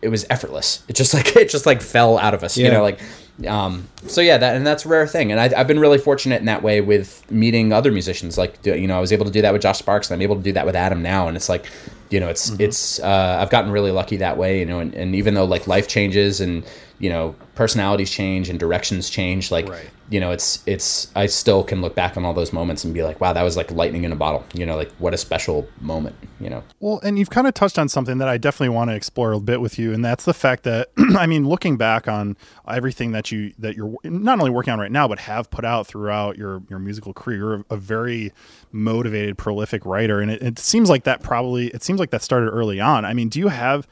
it 0.02 0.10
was 0.10 0.26
effortless. 0.30 0.84
It 0.88 0.96
just 0.96 1.14
like 1.14 1.36
it 1.36 1.50
just 1.50 1.66
like 1.66 1.82
fell 1.82 2.18
out 2.18 2.34
of 2.34 2.44
us 2.44 2.58
yeah. 2.58 2.66
you 2.66 2.72
know 2.72 2.82
like 2.82 3.00
um, 3.48 3.88
so 4.08 4.22
yeah 4.22 4.38
that 4.38 4.56
and 4.56 4.66
that's 4.66 4.86
a 4.86 4.88
rare 4.88 5.08
thing. 5.08 5.32
And 5.32 5.40
I, 5.40 5.50
have 5.58 5.68
been 5.68 5.80
really 5.80 5.98
fortunate 5.98 6.40
in 6.40 6.46
that 6.46 6.64
way 6.64 6.82
with 6.82 7.30
meeting 7.30 7.74
other 7.74 7.92
musicians. 7.92 8.38
Like 8.38 8.66
you 8.66 8.88
know 8.88 8.98
i 8.98 9.02
was 9.02 9.12
able 9.12 9.26
to 9.26 9.32
do 9.32 9.42
that 9.42 9.52
with 9.52 9.62
josh 9.62 9.80
sparks 9.80 10.10
and 10.10 10.16
i'm 10.16 10.22
able 10.22 10.38
to 10.38 10.42
do 10.42 10.54
that 10.54 10.66
with 10.66 10.76
adam 10.76 11.02
now. 11.02 11.28
And 11.28 11.36
it's 11.36 11.50
like 11.50 11.66
you 12.10 12.20
know 12.20 12.30
it's 12.30 12.52
mm-hmm. 12.52 12.62
it's 12.62 13.00
uh, 13.00 13.38
i've 13.40 13.50
gotten 13.50 13.72
really 13.72 13.92
lucky 13.92 14.18
that 14.18 14.38
way 14.38 14.60
you 14.60 14.66
know 14.66 14.80
and, 14.80 14.94
and 14.94 15.16
even 15.16 15.34
though 15.34 15.46
like 15.46 15.68
life 15.68 15.88
changes 15.88 16.42
and 16.42 16.64
you 17.00 17.10
know 17.10 17.36
personalities 17.56 18.10
change 18.10 18.50
and 18.50 18.60
directions 18.60 19.10
change 19.10 19.52
like 19.52 19.68
right. 19.68 19.90
you 20.10 20.20
know 20.20 20.32
it's 20.32 20.64
it's 20.66 21.12
i 21.16 21.26
still 21.26 21.64
can 21.64 21.82
look 21.82 21.94
back 21.96 22.16
on 22.16 22.24
all 22.24 22.34
those 22.34 22.54
moments 22.54 22.84
and 22.84 22.94
be 22.94 23.04
like 23.04 23.20
wow 23.20 23.34
that 23.34 23.44
was 23.44 23.58
like 23.58 23.70
lightning 23.72 24.04
in 24.04 24.12
a 24.12 24.16
bottle 24.16 24.46
you 24.54 24.66
know 24.66 24.76
like 24.76 24.92
what 24.94 25.14
a 25.14 25.18
special 25.18 25.68
moment 25.82 26.16
you 26.40 26.50
know 26.50 26.64
well 26.80 27.00
and 27.04 27.20
you've 27.20 27.30
kind 27.30 27.48
of 27.48 27.54
touched 27.54 27.78
on 27.78 27.90
something 27.90 28.18
that 28.18 28.28
i 28.28 28.38
definitely 28.38 28.70
want 28.70 28.90
to 28.90 28.96
explore 28.96 29.34
a 29.34 29.40
bit 29.40 29.60
with 29.60 29.78
you 29.78 29.94
and 29.94 30.04
that's 30.04 30.26
the 30.26 30.34
fact 30.34 30.64
that 30.64 30.90
i 31.18 31.26
mean 31.26 31.48
looking 31.48 31.76
back 31.76 32.08
on 32.08 32.38
everything 32.68 33.12
that 33.12 33.32
you 33.32 33.54
that 33.58 33.76
you're 33.76 33.94
not 34.04 34.40
only 34.40 34.52
working 34.52 34.72
on 34.72 34.80
right 34.80 34.92
now 34.92 35.08
but 35.08 35.20
have 35.20 35.50
put 35.50 35.66
out 35.66 35.88
throughout 35.88 36.38
your 36.38 36.62
your 36.70 36.80
musical 36.80 37.14
career 37.14 37.38
you're 37.38 37.66
a 37.70 37.78
very 37.78 38.32
motivated 38.72 39.38
prolific 39.38 39.86
writer 39.86 40.22
and 40.22 40.32
it, 40.32 40.42
it 40.42 40.60
seems 40.60 40.90
like 40.90 41.04
that 41.04 41.22
probably 41.22 41.68
it 41.68 41.84
seems 41.84 41.95
like 42.00 42.12
that 42.12 42.22
started 42.22 42.50
early 42.50 42.80
on 42.80 43.06
i 43.06 43.14
mean 43.14 43.30
do 43.30 43.40
you 43.40 43.50
have 43.50 43.88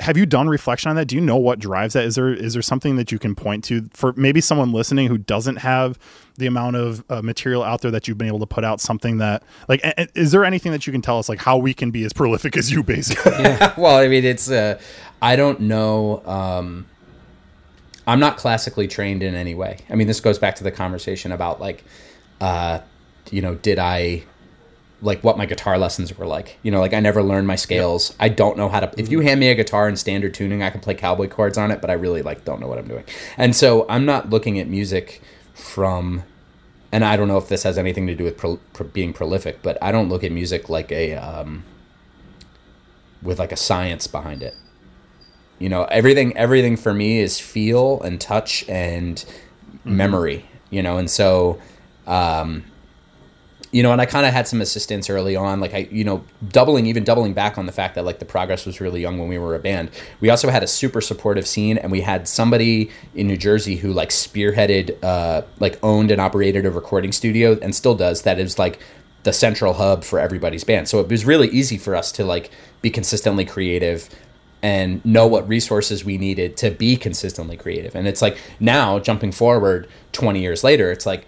have 0.00 0.16
you 0.16 0.24
done 0.24 0.48
reflection 0.48 0.88
on 0.88 0.96
that? 0.96 1.06
Do 1.06 1.16
you 1.16 1.20
know 1.20 1.36
what 1.36 1.58
drives 1.58 1.94
that? 1.94 2.04
Is 2.04 2.14
there 2.14 2.32
is 2.32 2.52
there 2.52 2.62
something 2.62 2.96
that 2.96 3.10
you 3.10 3.18
can 3.18 3.34
point 3.34 3.64
to 3.64 3.88
for 3.92 4.12
maybe 4.16 4.40
someone 4.40 4.72
listening 4.72 5.08
who 5.08 5.18
doesn't 5.18 5.56
have 5.56 5.98
the 6.36 6.46
amount 6.46 6.76
of 6.76 7.04
uh, 7.10 7.22
material 7.22 7.64
out 7.64 7.80
there 7.80 7.90
that 7.90 8.06
you've 8.06 8.18
been 8.18 8.28
able 8.28 8.38
to 8.38 8.46
put 8.46 8.64
out? 8.64 8.80
Something 8.80 9.18
that 9.18 9.42
like 9.66 9.80
is 10.14 10.30
there 10.30 10.44
anything 10.44 10.70
that 10.72 10.86
you 10.86 10.92
can 10.92 11.02
tell 11.02 11.18
us 11.18 11.28
like 11.28 11.40
how 11.40 11.58
we 11.58 11.74
can 11.74 11.90
be 11.90 12.04
as 12.04 12.12
prolific 12.12 12.56
as 12.56 12.70
you, 12.70 12.84
basically? 12.84 13.32
yeah. 13.40 13.74
Well, 13.76 13.96
I 13.96 14.06
mean, 14.06 14.24
it's 14.24 14.48
uh, 14.48 14.80
I 15.20 15.34
don't 15.34 15.60
know. 15.60 16.22
Um, 16.24 16.86
I'm 18.06 18.20
not 18.20 18.36
classically 18.36 18.86
trained 18.86 19.24
in 19.24 19.34
any 19.34 19.54
way. 19.54 19.78
I 19.90 19.96
mean, 19.96 20.06
this 20.06 20.20
goes 20.20 20.38
back 20.38 20.54
to 20.56 20.64
the 20.64 20.72
conversation 20.72 21.32
about 21.32 21.60
like, 21.60 21.84
uh, 22.40 22.80
you 23.30 23.42
know, 23.42 23.56
did 23.56 23.80
I 23.80 24.22
like 25.00 25.22
what 25.22 25.38
my 25.38 25.46
guitar 25.46 25.78
lessons 25.78 26.16
were 26.16 26.26
like. 26.26 26.58
You 26.62 26.70
know, 26.70 26.80
like 26.80 26.92
I 26.92 27.00
never 27.00 27.22
learned 27.22 27.46
my 27.46 27.56
scales. 27.56 28.10
Yep. 28.10 28.16
I 28.20 28.28
don't 28.30 28.56
know 28.56 28.68
how 28.68 28.80
to. 28.80 29.00
If 29.00 29.10
you 29.10 29.20
hand 29.20 29.40
me 29.40 29.50
a 29.50 29.54
guitar 29.54 29.88
in 29.88 29.96
standard 29.96 30.34
tuning, 30.34 30.62
I 30.62 30.70
can 30.70 30.80
play 30.80 30.94
cowboy 30.94 31.28
chords 31.28 31.58
on 31.58 31.70
it, 31.70 31.80
but 31.80 31.90
I 31.90 31.94
really 31.94 32.22
like 32.22 32.44
don't 32.44 32.60
know 32.60 32.66
what 32.66 32.78
I'm 32.78 32.88
doing. 32.88 33.04
And 33.36 33.54
so 33.54 33.86
I'm 33.88 34.04
not 34.04 34.30
looking 34.30 34.58
at 34.58 34.68
music 34.68 35.22
from, 35.54 36.24
and 36.90 37.04
I 37.04 37.16
don't 37.16 37.28
know 37.28 37.38
if 37.38 37.48
this 37.48 37.62
has 37.62 37.78
anything 37.78 38.06
to 38.08 38.14
do 38.14 38.24
with 38.24 38.36
pro, 38.36 38.56
pro, 38.72 38.86
being 38.86 39.12
prolific, 39.12 39.62
but 39.62 39.78
I 39.82 39.92
don't 39.92 40.08
look 40.08 40.24
at 40.24 40.32
music 40.32 40.68
like 40.68 40.90
a 40.90 41.14
um, 41.14 41.64
with 43.22 43.38
like 43.38 43.52
a 43.52 43.56
science 43.56 44.06
behind 44.06 44.42
it. 44.42 44.54
You 45.58 45.68
know, 45.68 45.84
everything 45.84 46.36
everything 46.36 46.76
for 46.76 46.92
me 46.92 47.20
is 47.20 47.38
feel 47.38 48.00
and 48.02 48.20
touch 48.20 48.64
and 48.68 49.16
mm-hmm. 49.16 49.96
memory. 49.96 50.46
You 50.70 50.82
know, 50.82 50.98
and 50.98 51.10
so. 51.10 51.60
Um, 52.06 52.64
you 53.70 53.82
know, 53.82 53.92
and 53.92 54.00
I 54.00 54.06
kind 54.06 54.24
of 54.24 54.32
had 54.32 54.48
some 54.48 54.60
assistance 54.60 55.10
early 55.10 55.36
on, 55.36 55.60
like 55.60 55.74
I, 55.74 55.88
you 55.90 56.04
know, 56.04 56.24
doubling, 56.48 56.86
even 56.86 57.04
doubling 57.04 57.34
back 57.34 57.58
on 57.58 57.66
the 57.66 57.72
fact 57.72 57.96
that 57.96 58.04
like 58.04 58.18
the 58.18 58.24
progress 58.24 58.64
was 58.64 58.80
really 58.80 59.00
young 59.00 59.18
when 59.18 59.28
we 59.28 59.36
were 59.38 59.54
a 59.54 59.58
band. 59.58 59.90
We 60.20 60.30
also 60.30 60.48
had 60.48 60.62
a 60.62 60.66
super 60.66 61.00
supportive 61.00 61.46
scene, 61.46 61.76
and 61.76 61.92
we 61.92 62.00
had 62.00 62.26
somebody 62.26 62.90
in 63.14 63.26
New 63.26 63.36
Jersey 63.36 63.76
who 63.76 63.92
like 63.92 64.08
spearheaded, 64.08 65.02
uh, 65.02 65.42
like 65.60 65.78
owned 65.82 66.10
and 66.10 66.20
operated 66.20 66.64
a 66.64 66.70
recording 66.70 67.12
studio, 67.12 67.58
and 67.60 67.74
still 67.74 67.94
does. 67.94 68.22
That 68.22 68.38
is 68.38 68.58
like 68.58 68.78
the 69.24 69.32
central 69.32 69.74
hub 69.74 70.04
for 70.04 70.18
everybody's 70.18 70.64
band. 70.64 70.88
So 70.88 71.00
it 71.00 71.08
was 71.08 71.24
really 71.26 71.48
easy 71.48 71.76
for 71.76 71.94
us 71.94 72.10
to 72.12 72.24
like 72.24 72.50
be 72.80 72.88
consistently 72.88 73.44
creative 73.44 74.08
and 74.62 75.04
know 75.04 75.26
what 75.26 75.46
resources 75.46 76.04
we 76.04 76.18
needed 76.18 76.56
to 76.56 76.70
be 76.70 76.96
consistently 76.96 77.56
creative. 77.56 77.94
And 77.94 78.08
it's 78.08 78.22
like 78.22 78.38
now 78.58 78.98
jumping 78.98 79.32
forward 79.32 79.88
20 80.12 80.40
years 80.40 80.64
later, 80.64 80.90
it's 80.90 81.06
like 81.06 81.26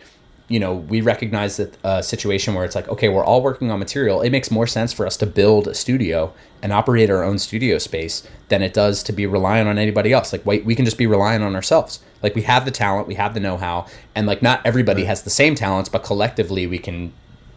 you 0.51 0.59
know, 0.59 0.75
we 0.75 1.01
recognize 1.01 1.59
that 1.59 1.77
a 1.85 1.87
uh, 1.87 2.03
situation 2.03 2.55
where 2.55 2.65
it's 2.65 2.75
like, 2.75 2.89
okay, 2.89 3.09
we're 3.09 3.25
all 3.25 3.41
working 3.41 3.71
on 3.71 3.79
material. 3.79 4.21
It 4.21 4.31
makes 4.31 4.51
more 4.51 4.67
sense 4.67 4.93
for 4.93 5.07
us 5.07 5.17
to 5.19 5.27
build 5.27 5.69
a 5.69 5.75
studio 5.75 6.35
and 6.61 6.73
operate 6.73 7.09
our 7.09 7.23
own 7.23 7.39
studio 7.39 7.79
space 7.79 8.29
than 8.49 8.61
it 8.61 8.75
does 8.75 9.05
to 9.05 9.13
be 9.13 9.27
relying 9.27 9.69
on 9.69 9.79
anybody 9.79 10.13
else. 10.13 10.33
Like, 10.33 10.45
wait, 10.45 10.65
we 10.65 10.75
can 10.75 10.85
just 10.85 10.99
be 10.99 11.07
relying 11.07 11.43
on 11.43 11.55
ourselves. 11.55 12.01
Like, 12.21 12.35
we 12.35 12.43
have 12.43 12.65
the 12.65 12.73
talent, 12.73 13.07
we 13.07 13.15
have 13.15 13.33
the 13.33 13.39
know-how, 13.39 13.87
and 14.17 14.27
like, 14.27 14.43
not 14.43 14.61
everybody 14.65 15.05
has 15.05 15.23
the 15.23 15.31
same 15.31 15.55
talents, 15.55 15.89
but 15.89 16.03
collectively, 16.03 16.67
we 16.67 16.79
can 16.79 17.13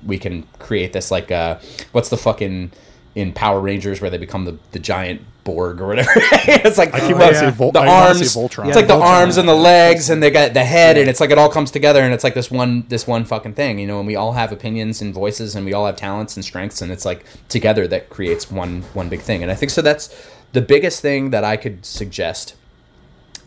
we 0.06 0.20
can 0.20 0.44
create 0.60 0.94
this 0.94 1.10
like, 1.10 1.32
uh, 1.32 1.58
what's 1.94 2.10
the 2.10 2.18
fucking 2.18 2.72
in 3.16 3.34
Power 3.34 3.60
Rangers 3.60 4.02
where 4.02 4.10
they 4.10 4.18
become 4.18 4.46
the, 4.46 4.60
the 4.72 4.80
giant 4.80 5.22
Borg 5.44 5.82
or 5.82 5.88
whatever. 5.88 6.12
it's 6.16 6.78
like 6.78 6.94
I 6.94 7.00
keep 7.00 7.18
oh, 7.18 7.30
yeah. 7.30 7.52
Vol- 7.52 7.72
the 7.72 7.80
I 7.80 8.08
arms. 8.08 8.22
It's 8.22 8.36
yeah, 8.36 8.74
like 8.74 8.88
the 8.88 9.00
arms 9.00 9.38
and 9.38 9.48
the 9.48 9.56
legs, 9.56 10.10
and 10.10 10.22
they 10.22 10.32
got 10.32 10.54
the 10.54 10.64
head, 10.64 10.96
yeah. 10.96 11.02
and 11.02 11.10
it's 11.10 11.20
like 11.20 11.32
it 11.32 11.38
all 11.38 11.50
comes 11.50 11.72
together, 11.72 12.02
and 12.02 12.14
it's 12.14 12.24
like 12.24 12.34
this 12.34 12.50
one 12.50 12.86
this 12.90 13.06
one 13.06 13.26
fucking 13.26 13.54
thing, 13.54 13.80
you 13.80 13.88
know. 13.88 14.00
And 14.00 14.08
we 14.08 14.16
all 14.16 14.34
have 14.34 14.52
opinions 14.52 15.02
and 15.02 15.14
voices, 15.14 15.56
and 15.56 15.66
we 15.66 15.74
all 15.74 15.86
have 15.86 15.96
talents 15.96 16.36
and 16.36 16.46
strengths, 16.46 16.82
and 16.82 16.92
it's 16.92 17.06
like 17.06 17.26
together 17.50 17.88
that 17.88 18.10
creates 18.10 18.50
one 18.50 18.84
one 18.94 19.10
big 19.10 19.22
thing. 19.22 19.42
And 19.42 19.52
I 19.52 19.56
think 19.56 19.72
so. 19.72 19.82
That's 19.82 20.16
the 20.54 20.62
biggest 20.62 21.02
thing 21.02 21.32
that 21.32 21.44
I 21.44 21.58
could 21.58 21.86
suggest. 21.86 22.56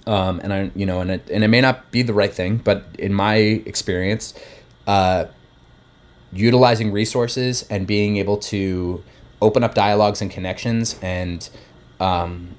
Um, 0.07 0.41
and 0.45 0.53
I, 0.53 0.71
you 0.77 0.87
know, 0.87 1.01
and 1.01 1.11
it, 1.11 1.29
and 1.31 1.43
it 1.43 1.49
may 1.49 1.61
not 1.61 1.91
be 1.91 2.03
the 2.03 2.15
right 2.15 2.33
thing, 2.33 2.59
but 2.59 2.85
in 2.97 3.13
my 3.13 3.37
experience, 3.37 4.35
uh, 4.87 5.27
utilizing 6.33 6.93
resources 6.93 7.67
and 7.71 7.87
being 7.87 8.17
able 8.17 8.37
to 8.37 9.03
open 9.43 9.65
up 9.65 9.75
dialogues 9.75 10.23
and 10.23 10.31
connections 10.31 10.99
and 11.03 11.49
um, 12.01 12.57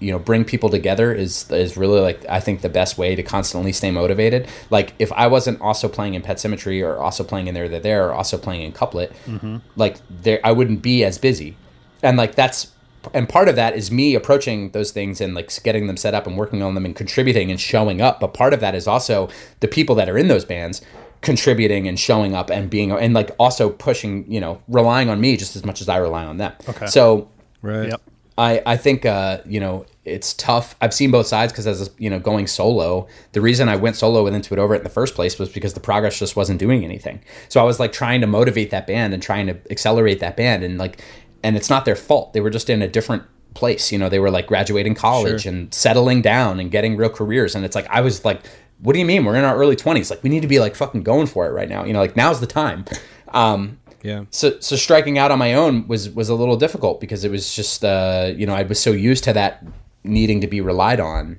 you 0.00 0.12
know 0.12 0.18
bring 0.18 0.44
people 0.44 0.68
together 0.68 1.12
is 1.12 1.50
is 1.50 1.76
really 1.76 2.00
like 2.00 2.24
I 2.28 2.40
think 2.40 2.60
the 2.60 2.68
best 2.68 2.98
way 2.98 3.14
to 3.14 3.22
constantly 3.22 3.72
stay 3.72 3.90
motivated. 3.90 4.48
Like 4.70 4.94
if 4.98 5.12
I 5.12 5.26
wasn't 5.26 5.60
also 5.60 5.88
playing 5.88 6.14
in 6.14 6.22
Pet 6.22 6.38
Symmetry 6.38 6.82
or 6.82 6.98
also 6.98 7.24
playing 7.24 7.48
in 7.48 7.54
There 7.54 7.68
There 7.68 7.80
There 7.80 8.08
or 8.08 8.12
also 8.12 8.38
playing 8.38 8.62
in 8.62 8.72
Couplet, 8.72 9.12
mm-hmm. 9.26 9.56
like 9.76 9.96
there 10.08 10.40
I 10.44 10.52
wouldn't 10.52 10.82
be 10.82 11.04
as 11.04 11.18
busy. 11.18 11.56
And 12.02 12.16
like 12.16 12.34
that's 12.34 12.72
and 13.14 13.28
part 13.28 13.48
of 13.48 13.56
that 13.56 13.76
is 13.76 13.90
me 13.90 14.14
approaching 14.14 14.70
those 14.70 14.90
things 14.90 15.20
and 15.20 15.34
like 15.34 15.50
getting 15.62 15.86
them 15.86 15.96
set 15.96 16.14
up 16.14 16.26
and 16.26 16.36
working 16.36 16.62
on 16.62 16.74
them 16.74 16.84
and 16.84 16.94
contributing 16.94 17.50
and 17.50 17.60
showing 17.60 18.00
up. 18.00 18.20
But 18.20 18.34
part 18.34 18.52
of 18.52 18.60
that 18.60 18.74
is 18.74 18.86
also 18.86 19.28
the 19.60 19.68
people 19.68 19.94
that 19.96 20.08
are 20.08 20.18
in 20.18 20.28
those 20.28 20.44
bands 20.44 20.82
contributing 21.20 21.88
and 21.88 21.98
showing 21.98 22.34
up 22.34 22.50
and 22.50 22.70
being 22.70 22.92
and 22.92 23.14
like 23.14 23.30
also 23.38 23.70
pushing, 23.70 24.30
you 24.30 24.40
know, 24.40 24.62
relying 24.68 25.08
on 25.08 25.20
me 25.20 25.36
just 25.36 25.56
as 25.56 25.64
much 25.64 25.80
as 25.80 25.88
I 25.88 25.96
rely 25.96 26.24
on 26.24 26.36
them. 26.36 26.52
Okay. 26.68 26.86
So 26.86 27.28
right. 27.62 27.88
Yep. 27.88 28.02
I 28.36 28.62
I 28.64 28.76
think 28.76 29.04
uh, 29.04 29.38
you 29.46 29.60
know, 29.60 29.84
it's 30.04 30.32
tough. 30.34 30.76
I've 30.80 30.94
seen 30.94 31.10
both 31.10 31.26
sides 31.26 31.52
because 31.52 31.66
as 31.66 31.90
you 31.98 32.08
know, 32.08 32.18
going 32.18 32.46
solo, 32.46 33.08
the 33.32 33.40
reason 33.40 33.68
I 33.68 33.76
went 33.76 33.96
solo 33.96 34.24
with 34.24 34.34
Into 34.34 34.54
It 34.54 34.60
Over 34.60 34.74
It 34.74 34.78
in 34.78 34.84
the 34.84 34.90
first 34.90 35.14
place 35.14 35.38
was 35.38 35.48
because 35.48 35.74
the 35.74 35.80
progress 35.80 36.18
just 36.18 36.36
wasn't 36.36 36.58
doing 36.58 36.84
anything. 36.84 37.20
So 37.48 37.60
I 37.60 37.64
was 37.64 37.80
like 37.80 37.92
trying 37.92 38.20
to 38.20 38.26
motivate 38.26 38.70
that 38.70 38.86
band 38.86 39.12
and 39.12 39.22
trying 39.22 39.48
to 39.48 39.56
accelerate 39.70 40.20
that 40.20 40.36
band 40.36 40.62
and 40.62 40.78
like 40.78 41.02
and 41.42 41.56
it's 41.56 41.68
not 41.68 41.84
their 41.84 41.96
fault. 41.96 42.32
They 42.32 42.40
were 42.40 42.50
just 42.50 42.70
in 42.70 42.82
a 42.82 42.88
different 42.88 43.24
place. 43.54 43.90
You 43.90 43.98
know, 43.98 44.08
they 44.08 44.18
were 44.20 44.30
like 44.30 44.46
graduating 44.46 44.94
college 44.94 45.42
sure. 45.42 45.52
and 45.52 45.74
settling 45.74 46.22
down 46.22 46.60
and 46.60 46.70
getting 46.70 46.96
real 46.96 47.10
careers. 47.10 47.54
And 47.54 47.64
it's 47.64 47.74
like 47.74 47.88
I 47.90 48.00
was 48.00 48.24
like 48.24 48.42
what 48.80 48.92
do 48.92 48.98
you 48.98 49.04
mean? 49.04 49.24
We're 49.24 49.34
in 49.36 49.44
our 49.44 49.56
early 49.56 49.76
20s. 49.76 50.08
Like, 50.10 50.22
we 50.22 50.30
need 50.30 50.42
to 50.42 50.48
be 50.48 50.60
like 50.60 50.76
fucking 50.76 51.02
going 51.02 51.26
for 51.26 51.46
it 51.46 51.50
right 51.50 51.68
now. 51.68 51.84
You 51.84 51.92
know, 51.92 52.00
like 52.00 52.16
now's 52.16 52.40
the 52.40 52.46
time. 52.46 52.84
Um, 53.28 53.78
yeah. 54.02 54.24
So, 54.30 54.58
so 54.60 54.76
striking 54.76 55.18
out 55.18 55.30
on 55.30 55.38
my 55.38 55.54
own 55.54 55.86
was, 55.88 56.10
was 56.10 56.28
a 56.28 56.34
little 56.34 56.56
difficult 56.56 57.00
because 57.00 57.24
it 57.24 57.30
was 57.30 57.54
just, 57.54 57.84
uh, 57.84 58.32
you 58.34 58.46
know, 58.46 58.54
I 58.54 58.62
was 58.62 58.80
so 58.80 58.92
used 58.92 59.24
to 59.24 59.32
that 59.32 59.64
needing 60.04 60.40
to 60.40 60.46
be 60.46 60.60
relied 60.60 61.00
on 61.00 61.38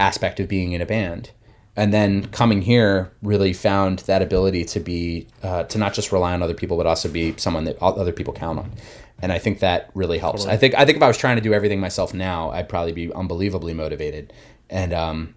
aspect 0.00 0.40
of 0.40 0.48
being 0.48 0.72
in 0.72 0.80
a 0.80 0.86
band. 0.86 1.30
And 1.76 1.94
then 1.94 2.26
coming 2.28 2.62
here 2.62 3.12
really 3.22 3.52
found 3.52 4.00
that 4.00 4.20
ability 4.20 4.64
to 4.66 4.80
be, 4.80 5.28
uh, 5.42 5.64
to 5.64 5.78
not 5.78 5.94
just 5.94 6.10
rely 6.10 6.32
on 6.32 6.42
other 6.42 6.54
people, 6.54 6.76
but 6.76 6.86
also 6.86 7.08
be 7.08 7.34
someone 7.36 7.64
that 7.64 7.80
other 7.80 8.12
people 8.12 8.34
count 8.34 8.58
on. 8.58 8.72
And 9.20 9.32
I 9.32 9.38
think 9.38 9.60
that 9.60 9.90
really 9.94 10.18
helps. 10.18 10.42
Totally. 10.42 10.54
I 10.54 10.56
think, 10.58 10.74
I 10.74 10.84
think 10.84 10.96
if 10.96 11.02
I 11.02 11.08
was 11.08 11.18
trying 11.18 11.36
to 11.36 11.42
do 11.42 11.52
everything 11.52 11.78
myself 11.78 12.12
now, 12.12 12.50
I'd 12.50 12.68
probably 12.68 12.92
be 12.92 13.12
unbelievably 13.12 13.74
motivated. 13.74 14.32
And, 14.68 14.92
um, 14.92 15.34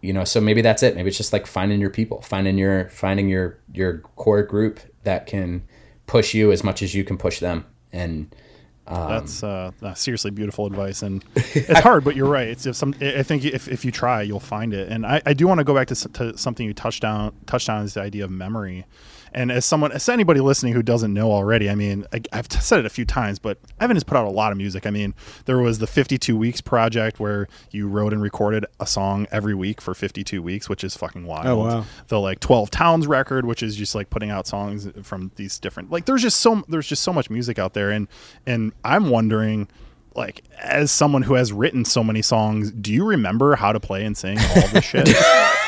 you 0.00 0.12
know 0.12 0.24
so 0.24 0.38
maybe 0.38 0.60
that's 0.60 0.82
it 0.82 0.94
maybe 0.94 1.08
it's 1.08 1.16
just 1.16 1.32
like 1.32 1.46
finding 1.46 1.80
your 1.80 1.88
people 1.88 2.20
finding 2.20 2.58
your 2.58 2.90
finding 2.90 3.26
your 3.26 3.58
your 3.72 4.00
core 4.16 4.42
group 4.42 4.78
that 5.04 5.26
can 5.26 5.62
push 6.06 6.34
you 6.34 6.52
as 6.52 6.62
much 6.62 6.82
as 6.82 6.94
you 6.94 7.04
can 7.04 7.16
push 7.16 7.38
them 7.40 7.64
and 7.92 8.34
Um, 8.86 9.08
That's 9.08 9.42
uh, 9.42 9.70
seriously 9.94 10.30
beautiful 10.30 10.66
advice, 10.66 11.02
and 11.02 11.24
it's 11.36 11.80
hard, 11.80 12.04
but 12.04 12.16
you're 12.16 12.28
right. 12.28 12.48
It's 12.48 12.66
if 12.66 12.76
some. 12.76 12.94
I 13.00 13.22
think 13.22 13.42
if, 13.44 13.66
if 13.66 13.82
you 13.82 13.90
try, 13.90 14.20
you'll 14.20 14.40
find 14.40 14.74
it. 14.74 14.90
And 14.90 15.06
I, 15.06 15.22
I 15.24 15.32
do 15.32 15.46
want 15.46 15.58
to 15.60 15.64
go 15.64 15.74
back 15.74 15.88
to, 15.88 15.94
to 15.94 16.36
something 16.36 16.66
you 16.66 16.74
touched 16.74 17.02
on. 17.02 17.34
Touched 17.46 17.70
on 17.70 17.82
is 17.84 17.94
the 17.94 18.02
idea 18.02 18.24
of 18.24 18.30
memory. 18.30 18.84
And 19.34 19.50
as 19.50 19.64
someone, 19.64 19.90
as 19.90 20.08
anybody 20.08 20.40
listening 20.40 20.74
who 20.74 20.82
doesn't 20.82 21.12
know 21.12 21.32
already, 21.32 21.68
I 21.68 21.74
mean, 21.74 22.06
I, 22.12 22.22
have 22.32 22.46
said 22.50 22.78
it 22.78 22.86
a 22.86 22.90
few 22.90 23.04
times, 23.04 23.38
but 23.40 23.58
Evan 23.80 23.96
has 23.96 24.04
put 24.04 24.16
out 24.16 24.26
a 24.26 24.30
lot 24.30 24.52
of 24.52 24.58
music. 24.58 24.86
I 24.86 24.90
mean, 24.90 25.14
there 25.46 25.58
was 25.58 25.80
the 25.80 25.86
52 25.86 26.36
Weeks 26.36 26.60
project 26.60 27.18
where 27.18 27.48
you 27.70 27.88
wrote 27.88 28.12
and 28.12 28.22
recorded 28.22 28.64
a 28.78 28.86
song 28.86 29.26
every 29.32 29.54
week 29.54 29.80
for 29.80 29.92
52 29.92 30.40
weeks, 30.40 30.68
which 30.68 30.84
is 30.84 30.96
fucking 30.96 31.26
wild. 31.26 31.46
Oh, 31.46 31.56
wow. 31.56 31.84
The 32.08 32.20
like 32.20 32.38
12 32.38 32.70
Towns 32.70 33.06
record, 33.08 33.44
which 33.44 33.62
is 33.62 33.74
just 33.74 33.94
like 33.94 34.08
putting 34.08 34.30
out 34.30 34.46
songs 34.46 34.88
from 35.02 35.32
these 35.34 35.58
different, 35.58 35.90
like, 35.90 36.04
there's 36.04 36.22
just 36.22 36.40
so, 36.40 36.62
there's 36.68 36.86
just 36.86 37.02
so 37.02 37.12
much 37.12 37.28
music 37.28 37.58
out 37.58 37.74
there. 37.74 37.90
And, 37.90 38.06
and 38.46 38.72
I'm 38.84 39.10
wondering, 39.10 39.68
like 40.14 40.44
as 40.60 40.92
someone 40.92 41.22
who 41.22 41.34
has 41.34 41.52
written 41.52 41.84
so 41.84 42.04
many 42.04 42.22
songs, 42.22 42.70
do 42.70 42.92
you 42.92 43.04
remember 43.04 43.56
how 43.56 43.72
to 43.72 43.80
play 43.80 44.04
and 44.04 44.16
sing 44.16 44.38
all 44.38 44.68
this 44.68 44.84
shit? 44.84 45.08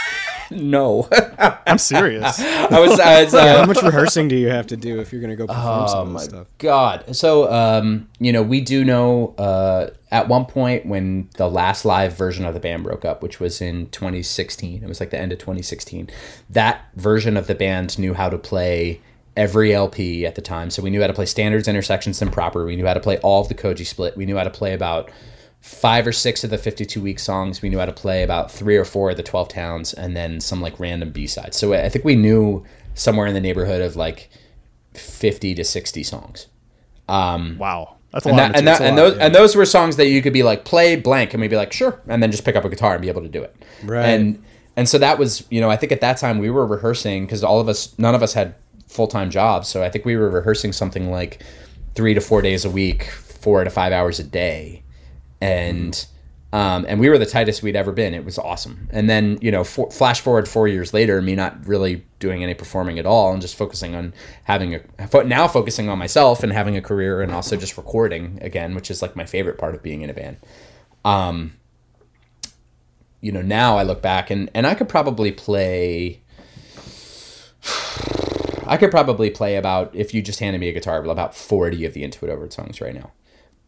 no, 0.51 1.09
I'm 1.67 1.79
serious. 1.79 2.39
I 2.41 2.81
was. 2.81 2.99
I 3.01 3.25
was 3.25 3.35
uh, 3.35 3.59
how 3.59 3.67
much 3.67 3.83
rehearsing 3.83 4.29
do 4.29 4.37
you 4.37 4.49
have 4.49 4.67
to 4.69 4.77
do 4.77 5.01
if 5.01 5.13
you're 5.13 5.21
going 5.21 5.31
to 5.31 5.37
go 5.37 5.47
perform 5.47 5.83
oh, 5.83 5.87
some 5.87 6.09
of 6.09 6.13
this 6.15 6.25
stuff? 6.25 6.47
God. 6.59 7.17
So, 7.17 7.53
um, 7.53 8.09
you 8.19 8.33
know, 8.33 8.43
we 8.43 8.61
do 8.61 8.85
know 8.85 9.35
uh, 9.39 9.91
at 10.11 10.29
one 10.29 10.45
point 10.45 10.87
when 10.87 11.29
the 11.37 11.49
last 11.49 11.85
live 11.85 12.17
version 12.17 12.45
of 12.45 12.55
the 12.55 12.61
band 12.61 12.85
broke 12.85 13.05
up, 13.05 13.23
which 13.23 13.41
was 13.41 13.61
in 13.61 13.89
2016. 13.91 14.83
It 14.83 14.89
was 14.89 15.01
like 15.01 15.11
the 15.11 15.19
end 15.19 15.33
of 15.33 15.39
2016. 15.39 16.11
That 16.51 16.87
version 16.95 17.37
of 17.37 17.47
the 17.47 17.55
band 17.55 17.99
knew 17.99 18.15
how 18.15 18.29
to 18.29 18.39
play 18.39 19.01
every 19.37 19.75
LP 19.75 20.25
at 20.25 20.35
the 20.35 20.41
time. 20.41 20.71
So 20.71 20.83
we 20.83 20.91
knew 20.91 21.01
how 21.01 21.07
to 21.07 21.13
play 21.13 21.27
standards, 21.27 21.69
intersections, 21.69 22.23
and 22.23 22.33
proper. 22.33 22.65
We 22.65 22.77
knew 22.77 22.87
how 22.87 22.95
to 22.95 23.01
play 23.01 23.19
all 23.19 23.43
of 23.43 23.49
the 23.49 23.55
Koji 23.55 23.87
split. 23.87 24.17
We 24.17 24.27
knew 24.27 24.37
how 24.37 24.45
to 24.45 24.51
play 24.51 24.73
about 24.73 25.11
five 25.67 26.07
or 26.07 26.13
six 26.13 26.45
of 26.45 26.51
the 26.51 26.59
52 26.59 27.01
week 27.01 27.19
songs. 27.19 27.61
We 27.61 27.69
knew 27.69 27.79
how 27.79 27.87
to 27.87 27.93
play 27.93 28.23
about 28.23 28.51
three 28.51 28.77
or 28.77 28.85
four 28.85 29.11
of 29.11 29.17
the 29.17 29.23
12 29.23 29.49
towns 29.49 29.93
and 29.93 30.17
then 30.17 30.41
some 30.41 30.61
like 30.61 30.79
random 30.79 31.11
B 31.11 31.27
sides. 31.27 31.57
So 31.57 31.75
I 31.75 31.89
think 31.89 32.05
we 32.05 32.15
knew 32.15 32.65
somewhere 32.95 33.27
in 33.27 33.35
the 33.35 33.41
neighborhood 33.41 33.83
of 33.83 33.97
like 33.97 34.31
50 34.95 35.57
to 35.57 35.65
60 35.65 36.03
songs. 36.05 36.47
Um, 37.09 37.59
wow. 37.59 37.97
That's 38.13 38.27
a 38.27 38.29
and 38.29 38.39
lot. 38.39 38.53
That, 38.53 38.59
and, 38.59 38.67
that, 38.69 38.81
and, 38.81 38.97
those, 38.97 39.17
yeah. 39.17 39.27
and 39.27 39.35
those 39.35 39.57
were 39.57 39.67
songs 39.67 39.97
that 39.97 40.07
you 40.07 40.23
could 40.23 40.33
be 40.33 40.45
like, 40.45 40.65
play 40.65 40.97
blank. 40.97 41.35
And 41.35 41.41
we'd 41.41 41.49
be 41.49 41.57
like, 41.57 41.73
sure. 41.73 42.01
And 42.07 42.23
then 42.23 42.31
just 42.31 42.45
pick 42.45 42.55
up 42.55 42.65
a 42.65 42.69
guitar 42.69 42.93
and 42.93 43.03
be 43.03 43.09
able 43.09 43.23
to 43.23 43.29
do 43.29 43.43
it. 43.43 43.57
Right. 43.83 44.07
And, 44.07 44.43
and 44.77 44.89
so 44.89 44.99
that 44.99 45.19
was, 45.19 45.45
you 45.51 45.61
know, 45.61 45.69
I 45.69 45.77
think 45.77 45.91
at 45.91 46.01
that 46.01 46.17
time 46.19 46.39
we 46.39 46.49
were 46.49 46.67
rehearsing 46.67 47.27
because 47.27 47.43
all 47.43 47.61
of 47.61 47.69
us, 47.69 47.99
none 47.99 48.15
of 48.15 48.23
us 48.23 48.35
had 48.35 48.55
full 48.87 49.09
time 49.09 49.31
jobs. 49.31 49.67
So 49.69 49.83
I 49.83 49.91
think 49.91 50.05
we 50.05 50.17
were 50.17 50.31
rehearsing 50.31 50.73
something 50.73 51.11
like 51.11 51.43
three 51.97 52.15
to 52.15 52.21
four 52.21 52.41
days 52.41 52.65
a 52.65 52.71
week, 52.71 53.05
four 53.05 53.65
to 53.65 53.71
five 53.71 53.93
hours 53.93 54.21
a 54.21 54.25
day 54.25 54.85
and 55.41 56.07
um, 56.53 56.87
and 56.89 57.01
we 57.01 57.09
were 57.09 57.19
the 57.19 57.27
tightest 57.27 57.63
we'd 57.63 57.77
ever 57.77 57.93
been. 57.93 58.15
It 58.15 58.25
was 58.25 58.39
awesome. 58.39 58.89
And 58.91 59.11
then 59.11 59.39
you 59.43 59.51
know, 59.51 59.65
for, 59.65 59.91
flash 59.91 60.21
forward 60.21 60.49
four 60.49 60.69
years 60.69 60.95
later, 60.95 61.21
me 61.21 61.35
not 61.35 61.67
really 61.67 62.07
doing 62.19 62.43
any 62.43 62.55
performing 62.55 62.99
at 62.99 63.05
all, 63.05 63.33
and 63.33 63.43
just 63.43 63.57
focusing 63.57 63.95
on 63.95 64.15
having 64.45 64.75
a 64.75 65.25
now 65.25 65.49
focusing 65.49 65.89
on 65.89 65.99
myself 65.99 66.43
and 66.43 66.53
having 66.53 66.77
a 66.77 66.81
career, 66.81 67.21
and 67.21 67.33
also 67.33 67.57
just 67.57 67.77
recording 67.77 68.39
again, 68.41 68.75
which 68.75 68.91
is 68.91 69.03
like 69.03 69.17
my 69.17 69.27
favorite 69.27 69.59
part 69.59 69.75
of 69.75 69.83
being 69.83 70.03
in 70.03 70.11
a 70.11 70.15
band. 70.15 70.39
Um, 71.05 71.53
you 73.21 73.33
know, 73.33 73.43
now 73.43 73.77
I 73.77 73.83
look 73.83 74.01
back 74.01 74.31
and 74.31 74.49
and 74.55 74.67
I 74.67 74.75
could 74.75 74.89
probably 74.89 75.33
play. 75.33 76.23
I 78.69 78.77
could 78.79 78.91
probably 78.91 79.31
play 79.31 79.57
about 79.57 79.95
if 79.95 80.13
you 80.13 80.23
just 80.23 80.41
handed 80.41 80.59
me 80.61 80.69
a 80.69 80.73
guitar 80.73 81.05
about 81.05 81.35
forty 81.35 81.85
of 81.85 81.93
the 81.93 82.03
Into 82.03 82.25
It 82.25 82.31
Over 82.31 82.49
songs 82.51 82.81
right 82.81 82.95
now, 82.95 83.13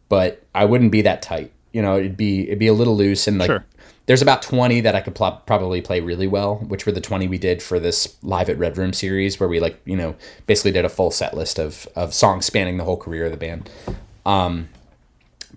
but 0.07 0.43
I 0.55 0.65
wouldn't 0.65 0.91
be 0.91 1.01
that 1.03 1.21
tight 1.21 1.51
you 1.71 1.81
know, 1.81 1.97
it'd 1.97 2.17
be 2.17 2.43
it'd 2.47 2.59
be 2.59 2.67
a 2.67 2.73
little 2.73 2.95
loose 2.95 3.27
and 3.27 3.37
like 3.37 3.47
sure. 3.47 3.65
there's 4.05 4.21
about 4.21 4.41
20 4.41 4.81
that 4.81 4.95
I 4.95 5.01
could 5.01 5.15
pl- 5.15 5.41
probably 5.45 5.81
play 5.81 5.99
really 5.99 6.27
well, 6.27 6.55
which 6.57 6.85
were 6.85 6.91
the 6.91 7.01
20 7.01 7.27
we 7.27 7.37
did 7.37 7.61
for 7.61 7.79
this 7.79 8.17
live 8.23 8.49
at 8.49 8.57
Red 8.57 8.77
Room 8.77 8.93
series 8.93 9.39
where 9.39 9.49
we 9.49 9.59
like, 9.59 9.79
you 9.85 9.95
know, 9.95 10.15
basically 10.47 10.71
did 10.71 10.85
a 10.85 10.89
full 10.89 11.11
set 11.11 11.35
list 11.35 11.59
of 11.59 11.87
of 11.95 12.13
songs 12.13 12.45
spanning 12.45 12.77
the 12.77 12.83
whole 12.83 12.97
career 12.97 13.25
of 13.25 13.31
the 13.31 13.37
band. 13.37 13.69
Um 14.25 14.69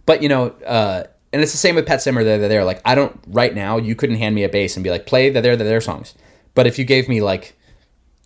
but 0.06 0.22
you 0.22 0.28
know, 0.28 0.48
uh 0.66 1.04
and 1.32 1.40
it's 1.40 1.52
the 1.52 1.58
same 1.58 1.74
with 1.74 1.86
Pet 1.86 2.02
Simmer. 2.02 2.24
They're, 2.24 2.38
they're 2.38 2.48
there. 2.48 2.64
Like 2.64 2.82
I 2.84 2.94
don't 2.94 3.18
right 3.26 3.54
now. 3.54 3.78
You 3.78 3.94
couldn't 3.94 4.16
hand 4.16 4.34
me 4.34 4.44
a 4.44 4.48
bass 4.48 4.76
and 4.76 4.84
be 4.84 4.90
like, 4.90 5.06
play 5.06 5.30
the 5.30 5.40
there 5.40 5.56
the 5.56 5.64
there 5.64 5.80
songs. 5.80 6.14
But 6.54 6.66
if 6.66 6.78
you 6.78 6.84
gave 6.84 7.08
me 7.08 7.22
like, 7.22 7.54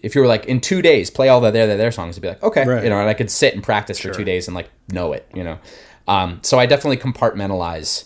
if 0.01 0.15
you 0.15 0.21
were 0.21 0.27
like 0.27 0.47
in 0.47 0.61
two 0.61 0.83
days, 0.83 1.11
play 1.11 1.29
all 1.29 1.41
the 1.41 1.51
there 1.51 1.67
the 1.67 1.77
there 1.77 1.93
songs, 1.93 2.17
I'd 2.17 2.23
be 2.23 2.29
like, 2.29 2.43
okay, 2.43 2.67
right. 2.67 2.83
you 2.83 2.91
know, 2.91 2.99
and 2.99 3.09
I 3.09 3.15
could 3.15 3.31
sit 3.31 3.55
and 3.55 3.63
practice 3.63 3.99
sure. 3.99 4.13
for 4.13 4.19
two 4.19 4.25
days 4.25 4.49
and 4.49 4.55
like 4.55 4.69
know 4.91 5.13
it, 5.13 5.29
you 5.35 5.45
know. 5.45 5.59
Um, 6.09 6.41
so 6.43 6.59
I 6.59 6.67
definitely 6.67 6.99
compartmentalize 6.99 8.05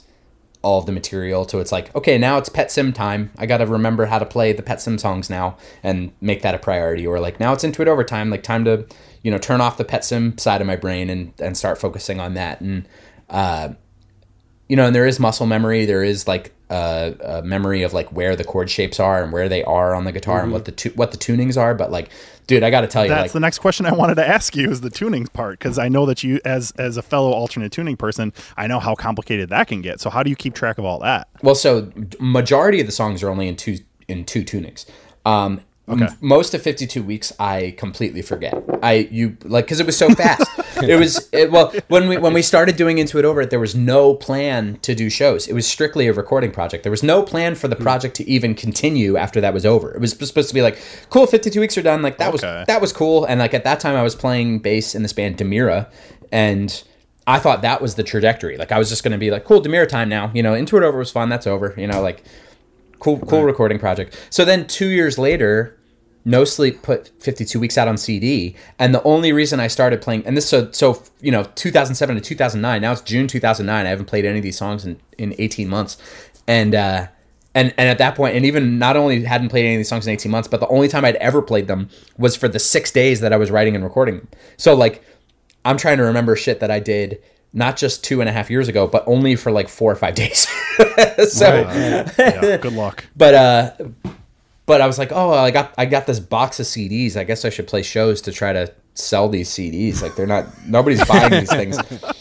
all 0.62 0.78
of 0.78 0.86
the 0.86 0.92
material 0.92 1.46
to 1.46 1.58
it's 1.58 1.72
like 1.72 1.94
okay 1.96 2.18
now 2.18 2.36
it's 2.36 2.48
pet 2.48 2.70
sim 2.70 2.92
time. 2.92 3.30
I 3.38 3.46
gotta 3.46 3.66
remember 3.66 4.06
how 4.06 4.18
to 4.18 4.26
play 4.26 4.52
the 4.52 4.62
pet 4.62 4.80
sim 4.80 4.98
songs 4.98 5.30
now 5.30 5.56
and 5.82 6.12
make 6.20 6.42
that 6.42 6.54
a 6.54 6.58
priority. 6.58 7.06
Or 7.06 7.18
like 7.18 7.40
now 7.40 7.52
it's 7.52 7.64
into 7.64 7.82
it 7.82 7.88
overtime 7.88 8.30
like 8.30 8.42
time 8.42 8.64
to 8.66 8.86
you 9.22 9.30
know 9.30 9.38
turn 9.38 9.60
off 9.60 9.78
the 9.78 9.84
pet 9.84 10.04
sim 10.04 10.36
side 10.36 10.60
of 10.60 10.66
my 10.66 10.76
brain 10.76 11.08
and 11.08 11.32
and 11.38 11.56
start 11.56 11.78
focusing 11.78 12.20
on 12.20 12.34
that. 12.34 12.60
And 12.60 12.86
uh 13.30 13.70
you 14.68 14.76
know 14.76 14.86
and 14.86 14.94
there 14.94 15.06
is 15.06 15.18
muscle 15.18 15.46
memory. 15.46 15.86
There 15.86 16.04
is 16.04 16.28
like 16.28 16.52
a, 16.68 17.16
a 17.20 17.42
memory 17.42 17.82
of 17.82 17.92
like 17.92 18.12
where 18.12 18.36
the 18.36 18.44
chord 18.44 18.70
shapes 18.70 19.00
are 19.00 19.22
and 19.22 19.32
where 19.32 19.48
they 19.48 19.64
are 19.64 19.94
on 19.94 20.04
the 20.04 20.12
guitar 20.12 20.38
mm-hmm. 20.38 20.44
and 20.44 20.52
what 20.52 20.64
the 20.66 20.72
tu- 20.72 20.92
what 20.94 21.10
the 21.10 21.18
tunings 21.18 21.60
are. 21.60 21.74
But 21.74 21.90
like 21.90 22.10
dude, 22.50 22.64
I 22.64 22.70
got 22.70 22.80
to 22.80 22.88
tell 22.88 23.04
you, 23.04 23.10
that's 23.10 23.22
like, 23.22 23.32
the 23.32 23.40
next 23.40 23.60
question 23.60 23.86
I 23.86 23.92
wanted 23.92 24.16
to 24.16 24.26
ask 24.26 24.56
you 24.56 24.70
is 24.70 24.80
the 24.80 24.90
tuning 24.90 25.26
part 25.28 25.58
because 25.58 25.78
I 25.78 25.88
know 25.88 26.04
that 26.06 26.22
you, 26.24 26.40
as 26.44 26.72
as 26.72 26.96
a 26.96 27.02
fellow 27.02 27.30
alternate 27.30 27.70
tuning 27.70 27.96
person, 27.96 28.32
I 28.56 28.66
know 28.66 28.80
how 28.80 28.94
complicated 28.94 29.48
that 29.50 29.68
can 29.68 29.80
get. 29.80 30.00
So 30.00 30.10
how 30.10 30.22
do 30.22 30.30
you 30.30 30.36
keep 30.36 30.54
track 30.54 30.76
of 30.76 30.84
all 30.84 30.98
that? 30.98 31.28
Well, 31.42 31.54
so 31.54 31.90
majority 32.18 32.80
of 32.80 32.86
the 32.86 32.92
songs 32.92 33.22
are 33.22 33.30
only 33.30 33.46
in 33.48 33.56
two 33.56 33.78
in 34.08 34.24
two 34.24 34.42
tunings. 34.42 34.84
Um, 35.24 35.60
Okay. 35.90 36.08
most 36.20 36.54
of 36.54 36.62
52 36.62 37.02
weeks 37.02 37.32
I 37.38 37.74
completely 37.76 38.22
forget. 38.22 38.54
I 38.82 39.08
you 39.10 39.36
like 39.44 39.66
cuz 39.66 39.80
it 39.80 39.86
was 39.86 39.96
so 39.96 40.10
fast. 40.14 40.48
it 40.82 40.98
was 40.98 41.28
it, 41.32 41.50
well 41.50 41.72
when 41.88 42.08
we 42.08 42.16
when 42.16 42.32
we 42.32 42.42
started 42.42 42.76
doing 42.76 42.98
into 42.98 43.18
it 43.18 43.24
over 43.24 43.40
it 43.40 43.50
there 43.50 43.60
was 43.60 43.74
no 43.74 44.14
plan 44.14 44.78
to 44.82 44.94
do 44.94 45.10
shows. 45.10 45.48
It 45.48 45.54
was 45.54 45.66
strictly 45.66 46.06
a 46.08 46.12
recording 46.12 46.50
project. 46.50 46.82
There 46.84 46.90
was 46.90 47.02
no 47.02 47.22
plan 47.22 47.54
for 47.54 47.68
the 47.68 47.76
hmm. 47.76 47.82
project 47.82 48.16
to 48.16 48.28
even 48.28 48.54
continue 48.54 49.16
after 49.16 49.40
that 49.40 49.54
was 49.54 49.66
over. 49.66 49.92
It 49.92 50.00
was 50.00 50.12
supposed 50.12 50.48
to 50.48 50.54
be 50.54 50.62
like 50.62 50.78
cool 51.10 51.26
52 51.26 51.60
weeks 51.60 51.76
are 51.76 51.82
done 51.82 52.02
like 52.02 52.18
that 52.18 52.34
okay. 52.34 52.58
was 52.58 52.66
that 52.66 52.80
was 52.80 52.92
cool 52.92 53.24
and 53.24 53.40
like 53.40 53.54
at 53.54 53.64
that 53.64 53.80
time 53.80 53.96
I 53.96 54.02
was 54.02 54.14
playing 54.14 54.60
bass 54.60 54.94
in 54.94 55.02
this 55.02 55.12
band 55.12 55.38
Damiera 55.38 55.90
and 56.32 56.82
I 57.26 57.38
thought 57.38 57.62
that 57.62 57.80
was 57.80 57.94
the 57.94 58.02
trajectory. 58.02 58.56
Like 58.56 58.72
I 58.72 58.78
was 58.78 58.88
just 58.88 59.04
going 59.04 59.12
to 59.12 59.18
be 59.18 59.30
like 59.30 59.44
cool 59.44 59.62
Damiera 59.62 59.88
time 59.88 60.08
now, 60.08 60.30
you 60.34 60.42
know, 60.42 60.54
into 60.54 60.76
it 60.76 60.82
over 60.82 60.98
was 60.98 61.10
fun, 61.10 61.28
that's 61.28 61.46
over, 61.46 61.74
you 61.76 61.86
know, 61.86 62.00
like 62.02 62.24
cool 62.98 63.18
cool 63.18 63.40
right. 63.40 63.46
recording 63.46 63.78
project. 63.78 64.18
So 64.30 64.44
then 64.44 64.66
2 64.66 64.86
years 64.86 65.18
later 65.18 65.76
no 66.24 66.44
Sleep 66.44 66.82
put 66.82 67.08
52 67.22 67.58
Weeks 67.58 67.78
out 67.78 67.88
on 67.88 67.96
CD, 67.96 68.54
and 68.78 68.94
the 68.94 69.02
only 69.04 69.32
reason 69.32 69.60
I 69.60 69.68
started 69.68 70.02
playing, 70.02 70.26
and 70.26 70.36
this 70.36 70.48
so 70.48 70.70
so 70.72 71.02
you 71.20 71.32
know 71.32 71.44
2007 71.54 72.16
to 72.16 72.20
2009. 72.20 72.82
Now 72.82 72.92
it's 72.92 73.00
June 73.00 73.26
2009. 73.26 73.86
I 73.86 73.88
haven't 73.88 74.06
played 74.06 74.24
any 74.24 74.38
of 74.38 74.42
these 74.42 74.58
songs 74.58 74.84
in 74.84 75.00
in 75.18 75.34
18 75.38 75.68
months, 75.68 75.96
and 76.46 76.74
uh, 76.74 77.06
and 77.54 77.74
and 77.76 77.88
at 77.88 77.98
that 77.98 78.14
point, 78.14 78.36
and 78.36 78.44
even 78.44 78.78
not 78.78 78.96
only 78.96 79.24
hadn't 79.24 79.48
played 79.48 79.64
any 79.64 79.74
of 79.74 79.78
these 79.78 79.88
songs 79.88 80.06
in 80.06 80.12
18 80.12 80.30
months, 80.30 80.48
but 80.48 80.60
the 80.60 80.68
only 80.68 80.88
time 80.88 81.04
I'd 81.04 81.16
ever 81.16 81.42
played 81.42 81.66
them 81.66 81.88
was 82.18 82.36
for 82.36 82.48
the 82.48 82.58
six 82.58 82.90
days 82.90 83.20
that 83.20 83.32
I 83.32 83.36
was 83.36 83.50
writing 83.50 83.74
and 83.74 83.82
recording 83.82 84.16
them. 84.16 84.28
So 84.56 84.74
like, 84.74 85.02
I'm 85.64 85.76
trying 85.76 85.98
to 85.98 86.04
remember 86.04 86.36
shit 86.36 86.60
that 86.60 86.70
I 86.70 86.80
did 86.80 87.22
not 87.52 87.76
just 87.76 88.04
two 88.04 88.20
and 88.20 88.28
a 88.28 88.32
half 88.32 88.50
years 88.50 88.68
ago, 88.68 88.86
but 88.86 89.02
only 89.06 89.34
for 89.34 89.50
like 89.50 89.68
four 89.68 89.90
or 89.90 89.96
five 89.96 90.14
days. 90.22 90.48
so, 91.28 91.64
right. 91.64 92.12
yeah, 92.18 92.56
good 92.56 92.72
luck. 92.72 93.04
But 93.16 93.34
uh, 93.34 93.72
but 94.70 94.80
I 94.80 94.86
was 94.86 95.00
like, 95.00 95.10
oh, 95.10 95.32
I 95.32 95.50
got 95.50 95.74
I 95.76 95.84
got 95.84 96.06
this 96.06 96.20
box 96.20 96.60
of 96.60 96.66
CDs. 96.66 97.16
I 97.16 97.24
guess 97.24 97.44
I 97.44 97.50
should 97.50 97.66
play 97.66 97.82
shows 97.82 98.20
to 98.20 98.30
try 98.30 98.52
to 98.52 98.72
sell 98.94 99.28
these 99.28 99.50
CDs. 99.50 100.00
Like 100.00 100.14
they're 100.14 100.28
not 100.28 100.46
nobody's 100.64 101.04
buying 101.08 101.32
these 101.32 101.50
things. 101.50 101.76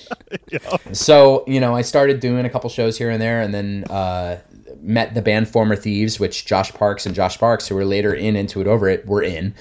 yeah. 0.51 0.77
So 0.91 1.43
you 1.45 1.59
know, 1.59 1.75
I 1.75 1.83
started 1.83 2.19
doing 2.19 2.45
a 2.45 2.49
couple 2.49 2.71
shows 2.71 2.97
here 2.97 3.11
and 3.11 3.21
there, 3.21 3.39
and 3.39 3.53
then 3.53 3.83
uh, 3.83 4.39
met 4.81 5.13
the 5.13 5.21
band 5.21 5.47
Former 5.47 5.75
Thieves, 5.75 6.19
which 6.19 6.47
Josh 6.47 6.73
Parks 6.73 7.05
and 7.05 7.13
Josh 7.13 7.37
Parks, 7.37 7.67
who 7.67 7.75
were 7.75 7.85
later 7.85 8.15
in 8.15 8.35
Into 8.35 8.61
It 8.61 8.65
Over 8.65 8.89
It, 8.89 9.05
were 9.05 9.21
in. 9.21 9.53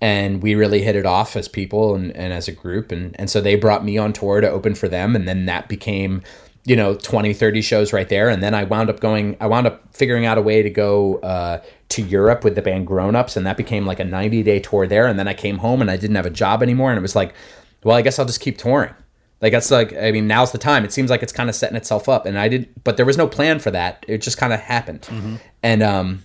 And 0.00 0.42
we 0.42 0.56
really 0.56 0.82
hit 0.82 0.96
it 0.96 1.06
off 1.06 1.36
as 1.36 1.46
people 1.46 1.94
and, 1.94 2.10
and 2.16 2.32
as 2.32 2.48
a 2.48 2.52
group. 2.52 2.90
And, 2.90 3.14
and 3.20 3.30
so 3.30 3.40
they 3.40 3.54
brought 3.54 3.84
me 3.84 3.98
on 3.98 4.12
tour 4.12 4.40
to 4.40 4.50
open 4.50 4.74
for 4.74 4.88
them. 4.88 5.14
And 5.14 5.28
then 5.28 5.46
that 5.46 5.68
became 5.68 6.22
you 6.64 6.76
know 6.76 6.94
20 6.94 7.34
30 7.34 7.60
shows 7.60 7.92
right 7.92 8.08
there 8.08 8.28
and 8.28 8.42
then 8.42 8.54
i 8.54 8.62
wound 8.62 8.88
up 8.88 9.00
going 9.00 9.36
i 9.40 9.46
wound 9.46 9.66
up 9.66 9.82
figuring 9.94 10.26
out 10.26 10.38
a 10.38 10.42
way 10.42 10.62
to 10.62 10.70
go 10.70 11.16
uh, 11.18 11.60
to 11.92 12.02
Europe 12.02 12.42
with 12.42 12.54
the 12.54 12.62
band 12.62 12.86
Grown 12.86 13.14
Ups, 13.14 13.36
and 13.36 13.46
that 13.46 13.58
became 13.58 13.84
like 13.84 14.00
a 14.00 14.04
90 14.04 14.42
day 14.42 14.58
tour 14.58 14.86
there. 14.86 15.06
And 15.06 15.18
then 15.18 15.28
I 15.28 15.34
came 15.34 15.58
home 15.58 15.82
and 15.82 15.90
I 15.90 15.96
didn't 15.96 16.16
have 16.16 16.26
a 16.26 16.30
job 16.30 16.62
anymore, 16.62 16.90
and 16.90 16.98
it 16.98 17.02
was 17.02 17.14
like, 17.14 17.34
well, 17.84 17.96
I 17.96 18.02
guess 18.02 18.18
I'll 18.18 18.24
just 18.24 18.40
keep 18.40 18.56
touring. 18.56 18.94
Like 19.42 19.52
that's 19.52 19.70
like, 19.70 19.92
I 19.94 20.10
mean, 20.10 20.26
now's 20.26 20.52
the 20.52 20.58
time. 20.58 20.84
It 20.84 20.92
seems 20.92 21.10
like 21.10 21.22
it's 21.22 21.32
kind 21.32 21.50
of 21.50 21.54
setting 21.54 21.76
itself 21.76 22.08
up, 22.08 22.24
and 22.26 22.38
I 22.38 22.48
did, 22.48 22.70
but 22.84 22.96
there 22.96 23.04
was 23.04 23.18
no 23.18 23.26
plan 23.26 23.58
for 23.58 23.70
that. 23.72 24.04
It 24.08 24.22
just 24.22 24.38
kind 24.38 24.52
of 24.52 24.60
happened, 24.60 25.02
mm-hmm. 25.02 25.36
and 25.62 25.82
um, 25.82 26.24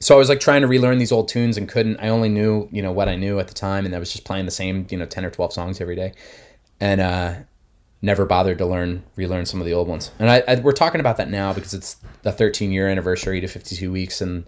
so 0.00 0.14
I 0.14 0.18
was 0.18 0.28
like 0.28 0.40
trying 0.40 0.62
to 0.62 0.66
relearn 0.66 0.98
these 0.98 1.12
old 1.12 1.28
tunes 1.28 1.56
and 1.56 1.68
couldn't. 1.68 1.98
I 2.00 2.08
only 2.08 2.28
knew 2.28 2.68
you 2.72 2.82
know 2.82 2.92
what 2.92 3.08
I 3.08 3.14
knew 3.14 3.38
at 3.38 3.48
the 3.48 3.54
time, 3.54 3.86
and 3.86 3.94
I 3.94 3.98
was 3.98 4.12
just 4.12 4.24
playing 4.24 4.44
the 4.44 4.50
same 4.50 4.86
you 4.90 4.98
know 4.98 5.06
10 5.06 5.24
or 5.24 5.30
12 5.30 5.52
songs 5.52 5.80
every 5.80 5.96
day, 5.96 6.12
and 6.80 7.00
uh, 7.00 7.34
never 8.02 8.24
bothered 8.24 8.58
to 8.58 8.66
learn 8.66 9.02
relearn 9.16 9.46
some 9.46 9.60
of 9.60 9.66
the 9.66 9.74
old 9.74 9.88
ones. 9.88 10.10
And 10.18 10.30
I, 10.30 10.42
I, 10.48 10.60
we're 10.60 10.72
talking 10.72 11.00
about 11.00 11.16
that 11.18 11.28
now 11.28 11.52
because 11.52 11.74
it's 11.74 11.96
the 12.22 12.32
13 12.32 12.72
year 12.72 12.88
anniversary 12.88 13.40
to 13.40 13.46
52 13.46 13.90
weeks, 13.90 14.20
and 14.20 14.44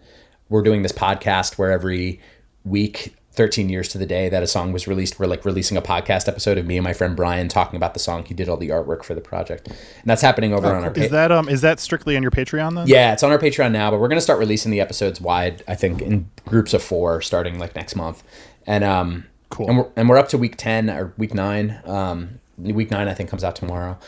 we're 0.49 0.63
doing 0.63 0.83
this 0.83 0.93
podcast 0.93 1.59
where 1.59 1.71
every 1.71 2.21
week 2.65 3.15
13 3.33 3.71
years 3.71 3.89
to 3.89 3.99
the 3.99 4.07
day 4.07 4.29
that 4.29 4.43
a 4.43 4.47
song 4.47 4.73
was 4.73 4.87
released 4.87 5.19
we're 5.19 5.27
like 5.27 5.45
releasing 5.47 5.79
a 5.79 5.83
podcast 5.83 6.29
episode 6.29 6.59
of 6.59 6.67
me 6.67 6.77
and 6.77 6.85
my 6.85 6.93
friend 6.93 7.17
brian 7.17 7.49
talking 7.49 7.77
about 7.77 7.95
the 7.95 8.01
song. 8.01 8.25
He 8.25 8.35
did 8.35 8.49
all 8.49 8.57
the 8.57 8.69
artwork 8.69 9.05
for 9.05 9.15
the 9.15 9.21
project. 9.21 9.69
And 9.69 9.77
that's 10.05 10.23
happening 10.23 10.53
over 10.53 10.67
oh, 10.67 10.75
on 10.77 10.85
our 10.85 10.93
is 10.93 11.11
that 11.11 11.33
um 11.33 11.49
is 11.49 11.63
that 11.63 11.81
strictly 11.81 12.17
on 12.17 12.23
your 12.23 12.31
patreon 12.31 12.75
then? 12.75 12.87
Yeah 12.87 13.13
it's 13.13 13.23
on 13.23 13.31
our 13.31 13.39
patreon 13.39 13.73
now 13.73 13.91
but 13.91 14.01
we're 14.01 14.09
going 14.09 14.19
to 14.19 14.23
start 14.23 14.39
releasing 14.39 14.71
the 14.71 14.81
episodes 14.81 15.21
wide 15.21 15.63
i 15.67 15.75
think 15.75 16.03
in 16.03 16.29
groups 16.47 16.75
of 16.75 16.83
four 16.83 17.21
starting 17.23 17.59
like 17.59 17.75
next 17.75 17.97
month. 17.97 18.23
And 18.67 18.85
um 18.85 19.25
cool. 19.49 19.67
and 19.69 19.79
we're, 19.79 19.89
and 19.97 20.09
we're 20.09 20.19
up 20.19 20.29
to 20.29 20.39
week 20.39 20.57
10 20.57 20.91
or 20.91 21.15
week 21.17 21.33
9 21.33 21.81
um 21.87 22.41
week 22.59 22.91
9 22.91 23.09
i 23.09 23.15
think 23.15 23.31
comes 23.31 23.45
out 23.45 23.57
tomorrow. 23.57 23.99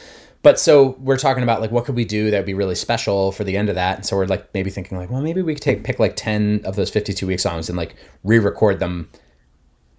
But 0.45 0.61
so 0.61 0.95
we're 1.01 1.17
talking 1.17 1.43
about 1.43 1.63
like 1.63 1.71
what 1.71 1.87
could 1.87 1.97
we 1.97 2.05
do 2.05 2.31
that 2.31 2.37
would 2.37 2.47
be 2.47 2.53
really 2.53 2.75
special 2.75 3.33
for 3.33 3.45
the 3.45 3.57
end 3.57 3.71
of 3.71 3.77
that? 3.77 3.97
And 3.97 4.07
so 4.07 4.15
we're 4.15 4.27
like 4.27 4.53
maybe 4.53 4.69
thinking 4.69 4.99
like 4.99 5.11
well 5.11 5.23
maybe 5.23 5.41
we 5.41 5.55
could 5.55 5.63
take 5.63 5.85
pick 5.85 5.99
like 5.99 6.17
10 6.17 6.61
of 6.65 6.77
those 6.77 6.91
52 6.91 7.27
week 7.27 7.41
songs 7.41 7.71
and 7.71 7.79
like 7.79 7.97
re-record 8.25 8.79
them 8.79 9.09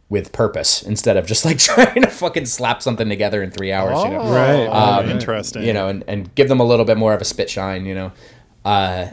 with 0.08 0.32
purpose 0.32 0.84
instead 0.84 1.18
of 1.18 1.26
just 1.26 1.46
like 1.46 1.58
trying 1.72 2.04
to 2.04 2.10
fucking 2.10 2.46
slap 2.46 2.84
something 2.84 3.10
together 3.10 3.42
in 3.42 3.50
three 3.50 3.72
hours 3.72 3.96
oh, 3.98 4.06
you 4.06 4.12
know? 4.12 4.20
Oh, 4.20 4.34
right. 4.36 4.68
Um, 4.68 5.10
interesting. 5.10 5.64
you 5.64 5.74
know 5.74 5.88
and, 5.88 6.04
and 6.08 6.34
give 6.36 6.48
them 6.48 6.60
a 6.60 6.64
little 6.64 6.86
bit 6.86 6.98
more 6.98 7.16
of 7.16 7.22
a 7.22 7.26
spit 7.26 7.50
shine 7.50 7.88
you 7.88 7.96
know? 7.96 8.12
Uh 8.64 9.08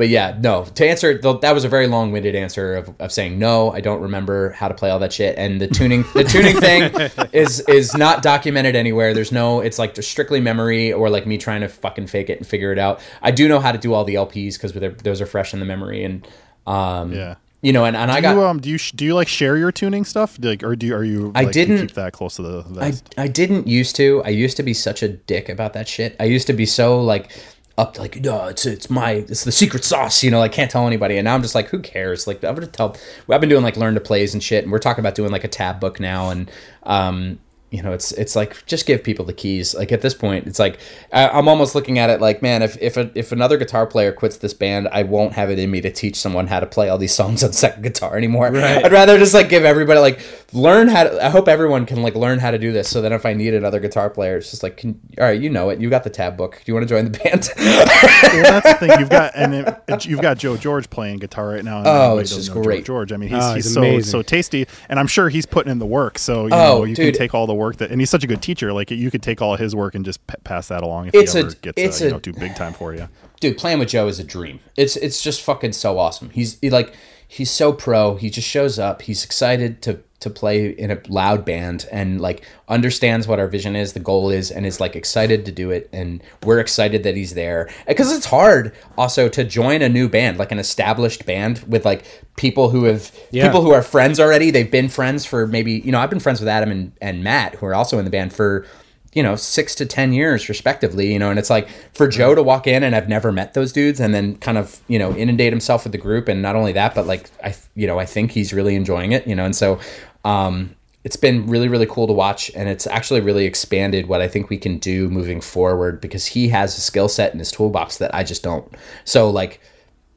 but 0.00 0.08
yeah, 0.08 0.34
no. 0.40 0.64
To 0.64 0.88
answer 0.88 1.18
that 1.18 1.52
was 1.52 1.64
a 1.66 1.68
very 1.68 1.86
long-winded 1.86 2.34
answer 2.34 2.74
of, 2.74 2.94
of 3.00 3.12
saying 3.12 3.38
no. 3.38 3.70
I 3.70 3.82
don't 3.82 4.00
remember 4.00 4.48
how 4.52 4.66
to 4.66 4.72
play 4.72 4.88
all 4.88 4.98
that 5.00 5.12
shit, 5.12 5.36
and 5.36 5.60
the 5.60 5.68
tuning 5.68 6.06
the 6.14 6.24
tuning 6.24 6.58
thing 6.58 6.90
is 7.34 7.60
is 7.68 7.94
not 7.94 8.22
documented 8.22 8.74
anywhere. 8.74 9.12
There's 9.12 9.30
no. 9.30 9.60
It's 9.60 9.78
like 9.78 9.94
strictly 10.02 10.40
memory 10.40 10.90
or 10.90 11.10
like 11.10 11.26
me 11.26 11.36
trying 11.36 11.60
to 11.60 11.68
fucking 11.68 12.06
fake 12.06 12.30
it 12.30 12.38
and 12.38 12.46
figure 12.46 12.72
it 12.72 12.78
out. 12.78 13.02
I 13.20 13.30
do 13.30 13.46
know 13.46 13.60
how 13.60 13.72
to 13.72 13.78
do 13.78 13.92
all 13.92 14.06
the 14.06 14.14
LPs 14.14 14.54
because 14.54 14.72
those 15.02 15.20
are 15.20 15.26
fresh 15.26 15.52
in 15.52 15.60
the 15.60 15.66
memory, 15.66 16.02
and 16.02 16.26
um, 16.66 17.12
yeah. 17.12 17.34
You 17.60 17.74
know, 17.74 17.84
and, 17.84 17.94
and 17.94 18.10
I 18.10 18.22
got. 18.22 18.36
You, 18.36 18.44
um, 18.44 18.58
do 18.58 18.70
you 18.70 18.78
do 18.78 19.04
you 19.04 19.14
like 19.14 19.28
share 19.28 19.58
your 19.58 19.70
tuning 19.70 20.06
stuff, 20.06 20.38
like, 20.40 20.62
or 20.62 20.76
do 20.76 20.86
you, 20.86 20.94
are 20.94 21.04
you? 21.04 21.30
Like, 21.34 21.48
I 21.48 21.50
didn't 21.50 21.78
keep 21.78 21.92
that 21.92 22.14
close 22.14 22.36
to 22.36 22.42
the. 22.42 22.62
Vest? 22.62 23.14
I 23.18 23.24
I 23.24 23.28
didn't 23.28 23.66
used 23.66 23.96
to. 23.96 24.22
I 24.24 24.30
used 24.30 24.56
to 24.56 24.62
be 24.62 24.72
such 24.72 25.02
a 25.02 25.08
dick 25.08 25.50
about 25.50 25.74
that 25.74 25.86
shit. 25.86 26.16
I 26.18 26.24
used 26.24 26.46
to 26.46 26.54
be 26.54 26.64
so 26.64 27.02
like 27.02 27.30
up 27.78 27.94
to 27.94 28.00
like 28.00 28.20
no 28.20 28.46
it's 28.46 28.66
it's 28.66 28.90
my 28.90 29.12
it's 29.12 29.44
the 29.44 29.52
secret 29.52 29.84
sauce 29.84 30.22
you 30.22 30.30
know 30.30 30.38
like 30.38 30.52
can't 30.52 30.70
tell 30.70 30.86
anybody. 30.86 31.16
And 31.16 31.24
now 31.24 31.34
i'm 31.34 31.42
just 31.42 31.54
like 31.54 31.68
who 31.68 31.80
cares? 31.80 32.26
Like 32.26 32.44
i'm 32.44 32.54
gonna 32.54 32.66
tell 32.66 32.96
i've 33.30 33.40
been 33.40 33.50
doing 33.50 33.62
like 33.62 33.76
learn 33.76 33.94
to 33.94 34.00
plays 34.00 34.34
and 34.34 34.42
shit 34.42 34.64
and 34.64 34.72
we're 34.72 34.78
talking 34.78 35.00
about 35.00 35.14
doing 35.14 35.30
like 35.30 35.44
a 35.44 35.48
tab 35.48 35.80
book 35.80 36.00
now 36.00 36.30
and 36.30 36.50
um 36.82 37.38
you 37.70 37.82
know, 37.82 37.92
it's 37.92 38.10
it's 38.12 38.34
like 38.34 38.66
just 38.66 38.84
give 38.84 39.04
people 39.04 39.24
the 39.24 39.32
keys. 39.32 39.74
Like 39.74 39.92
at 39.92 40.00
this 40.02 40.12
point, 40.12 40.48
it's 40.48 40.58
like 40.58 40.80
I, 41.12 41.38
am 41.38 41.46
almost 41.46 41.76
looking 41.76 42.00
at 42.00 42.10
it 42.10 42.20
like, 42.20 42.42
man, 42.42 42.62
if 42.62 42.76
if 42.80 42.96
a, 42.96 43.10
if 43.14 43.30
another 43.30 43.56
guitar 43.56 43.86
player 43.86 44.10
quits 44.10 44.38
this 44.38 44.52
band, 44.52 44.88
I 44.90 45.04
won't 45.04 45.34
have 45.34 45.50
it 45.50 45.58
in 45.58 45.70
me 45.70 45.80
to 45.82 45.90
teach 45.90 46.16
someone 46.16 46.48
how 46.48 46.58
to 46.58 46.66
play 46.66 46.88
all 46.88 46.98
these 46.98 47.14
songs 47.20 47.44
on 47.44 47.52
second 47.52 47.82
guitar 47.82 48.16
anymore. 48.16 48.50
Right. 48.50 48.84
I'd 48.84 48.90
rather 48.90 49.18
just 49.18 49.34
like 49.34 49.48
give 49.48 49.64
everybody 49.64 50.00
like 50.00 50.20
learn 50.52 50.88
how 50.88 51.04
to. 51.04 51.24
I 51.24 51.30
hope 51.30 51.46
everyone 51.46 51.86
can 51.86 52.02
like 52.02 52.16
learn 52.16 52.40
how 52.40 52.50
to 52.50 52.58
do 52.58 52.72
this, 52.72 52.88
so 52.88 53.02
that 53.02 53.12
if 53.12 53.24
I 53.24 53.34
need 53.34 53.54
another 53.54 53.78
guitar 53.78 54.10
player, 54.10 54.38
it's 54.38 54.50
just 54.50 54.64
like, 54.64 54.76
can, 54.76 55.00
all 55.16 55.24
right, 55.24 55.40
you 55.40 55.48
know 55.48 55.70
it. 55.70 55.80
You 55.80 55.90
got 55.90 56.02
the 56.02 56.10
tab 56.10 56.36
book. 56.36 56.56
Do 56.56 56.62
you 56.66 56.74
want 56.74 56.88
to 56.88 56.92
join 56.92 57.04
the 57.04 57.18
band? 57.18 57.50
well, 57.56 58.42
that's 58.60 58.80
the 58.80 58.86
thing. 58.86 58.98
You've 58.98 59.10
got 59.10 59.32
and 59.36 59.54
it, 59.54 60.06
you've 60.06 60.22
got 60.22 60.38
Joe 60.38 60.56
George 60.56 60.90
playing 60.90 61.20
guitar 61.20 61.50
right 61.50 61.64
now. 61.64 61.82
oh, 61.84 62.18
it's 62.18 62.34
just 62.34 62.50
great. 62.52 62.80
Joe 62.80 62.94
George. 62.94 63.12
I 63.12 63.16
mean, 63.16 63.28
he's, 63.28 63.44
oh, 63.44 63.54
he's, 63.54 63.64
he's 63.66 63.74
so 63.74 64.00
so 64.00 64.22
tasty, 64.22 64.66
and 64.88 64.98
I'm 64.98 65.06
sure 65.06 65.28
he's 65.28 65.46
putting 65.46 65.70
in 65.70 65.78
the 65.78 65.86
work. 65.86 66.18
So 66.18 66.46
you 66.46 66.52
oh, 66.52 66.78
know, 66.78 66.84
you 66.84 66.96
dude. 66.96 67.14
can 67.14 67.18
take 67.18 67.32
all 67.32 67.46
the 67.46 67.59
work 67.60 67.76
that, 67.76 67.90
and 67.90 68.00
he's 68.00 68.10
such 68.10 68.24
a 68.24 68.26
good 68.26 68.42
teacher. 68.42 68.72
Like 68.72 68.90
you 68.90 69.10
could 69.10 69.22
take 69.22 69.40
all 69.40 69.56
his 69.56 69.76
work 69.76 69.94
and 69.94 70.04
just 70.04 70.26
p- 70.26 70.34
pass 70.42 70.68
that 70.68 70.82
along 70.82 71.08
if 71.08 71.14
it's 71.14 71.34
he 71.34 71.38
ever 71.38 71.48
a, 71.48 71.54
gets 71.54 71.80
it's 71.80 72.02
uh, 72.02 72.04
you 72.06 72.10
know, 72.10 72.18
too 72.18 72.32
big 72.32 72.56
time 72.56 72.72
for 72.72 72.94
you. 72.94 73.08
Dude, 73.38 73.56
playing 73.58 73.78
with 73.78 73.88
Joe 73.88 74.08
is 74.08 74.18
a 74.18 74.24
dream. 74.24 74.60
It's 74.76 74.96
it's 74.96 75.22
just 75.22 75.42
fucking 75.42 75.72
so 75.72 75.98
awesome. 75.98 76.30
He's 76.30 76.58
he, 76.60 76.70
like 76.70 76.94
he's 77.28 77.50
so 77.50 77.72
pro. 77.72 78.16
He 78.16 78.30
just 78.30 78.48
shows 78.48 78.78
up. 78.78 79.02
He's 79.02 79.24
excited 79.24 79.82
to 79.82 80.00
to 80.20 80.30
play 80.30 80.68
in 80.68 80.90
a 80.90 81.00
loud 81.08 81.44
band 81.44 81.86
and 81.90 82.20
like 82.20 82.44
understands 82.68 83.26
what 83.26 83.40
our 83.40 83.48
vision 83.48 83.74
is, 83.74 83.94
the 83.94 84.00
goal 84.00 84.30
is, 84.30 84.50
and 84.50 84.66
is 84.66 84.78
like 84.78 84.94
excited 84.94 85.46
to 85.46 85.52
do 85.52 85.70
it. 85.70 85.88
And 85.92 86.22
we're 86.44 86.60
excited 86.60 87.02
that 87.02 87.16
he's 87.16 87.34
there 87.34 87.68
because 87.88 88.12
it's 88.12 88.26
hard 88.26 88.74
also 88.98 89.28
to 89.30 89.44
join 89.44 89.82
a 89.82 89.88
new 89.88 90.08
band, 90.08 90.38
like 90.38 90.52
an 90.52 90.58
established 90.58 91.26
band 91.26 91.64
with 91.66 91.84
like 91.84 92.04
people 92.36 92.70
who 92.70 92.84
have 92.84 93.10
yeah. 93.30 93.46
people 93.46 93.62
who 93.62 93.70
are 93.70 93.82
friends 93.82 94.20
already. 94.20 94.50
They've 94.50 94.70
been 94.70 94.88
friends 94.88 95.24
for 95.24 95.46
maybe 95.46 95.72
you 95.72 95.90
know 95.90 95.98
I've 95.98 96.10
been 96.10 96.20
friends 96.20 96.40
with 96.40 96.48
Adam 96.48 96.70
and, 96.70 96.92
and 97.00 97.24
Matt 97.24 97.56
who 97.56 97.66
are 97.66 97.74
also 97.74 97.98
in 97.98 98.04
the 98.04 98.10
band 98.10 98.32
for 98.32 98.66
you 99.12 99.22
know 99.22 99.34
six 99.34 99.74
to 99.74 99.86
ten 99.86 100.12
years 100.12 100.48
respectively 100.48 101.12
you 101.12 101.18
know 101.18 101.30
and 101.30 101.38
it's 101.38 101.50
like 101.50 101.68
for 101.92 102.06
joe 102.06 102.34
to 102.34 102.42
walk 102.42 102.66
in 102.66 102.82
and 102.82 102.94
i've 102.94 103.08
never 103.08 103.32
met 103.32 103.54
those 103.54 103.72
dudes 103.72 103.98
and 103.98 104.14
then 104.14 104.36
kind 104.36 104.56
of 104.56 104.80
you 104.86 104.98
know 104.98 105.12
inundate 105.16 105.52
himself 105.52 105.84
with 105.84 105.92
the 105.92 105.98
group 105.98 106.28
and 106.28 106.40
not 106.40 106.54
only 106.54 106.72
that 106.72 106.94
but 106.94 107.06
like 107.06 107.28
i 107.42 107.54
you 107.74 107.86
know 107.86 107.98
i 107.98 108.04
think 108.04 108.30
he's 108.30 108.52
really 108.52 108.76
enjoying 108.76 109.12
it 109.12 109.26
you 109.26 109.34
know 109.34 109.44
and 109.44 109.56
so 109.56 109.80
um, 110.24 110.74
it's 111.04 111.16
been 111.16 111.46
really 111.46 111.68
really 111.68 111.86
cool 111.86 112.06
to 112.06 112.12
watch 112.12 112.50
and 112.54 112.68
it's 112.68 112.86
actually 112.86 113.20
really 113.20 113.46
expanded 113.46 114.06
what 114.06 114.20
i 114.20 114.28
think 114.28 114.50
we 114.50 114.58
can 114.58 114.78
do 114.78 115.08
moving 115.08 115.40
forward 115.40 116.00
because 116.00 116.26
he 116.26 116.48
has 116.48 116.76
a 116.76 116.80
skill 116.80 117.08
set 117.08 117.32
in 117.32 117.38
his 117.38 117.50
toolbox 117.50 117.98
that 117.98 118.14
i 118.14 118.22
just 118.22 118.42
don't. 118.42 118.74
So 119.04 119.30
like 119.30 119.60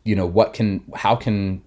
you 0.04 0.16
know 0.16 0.26
what 0.26 0.54
can 0.54 0.84
how 0.96 1.16
can 1.16 1.62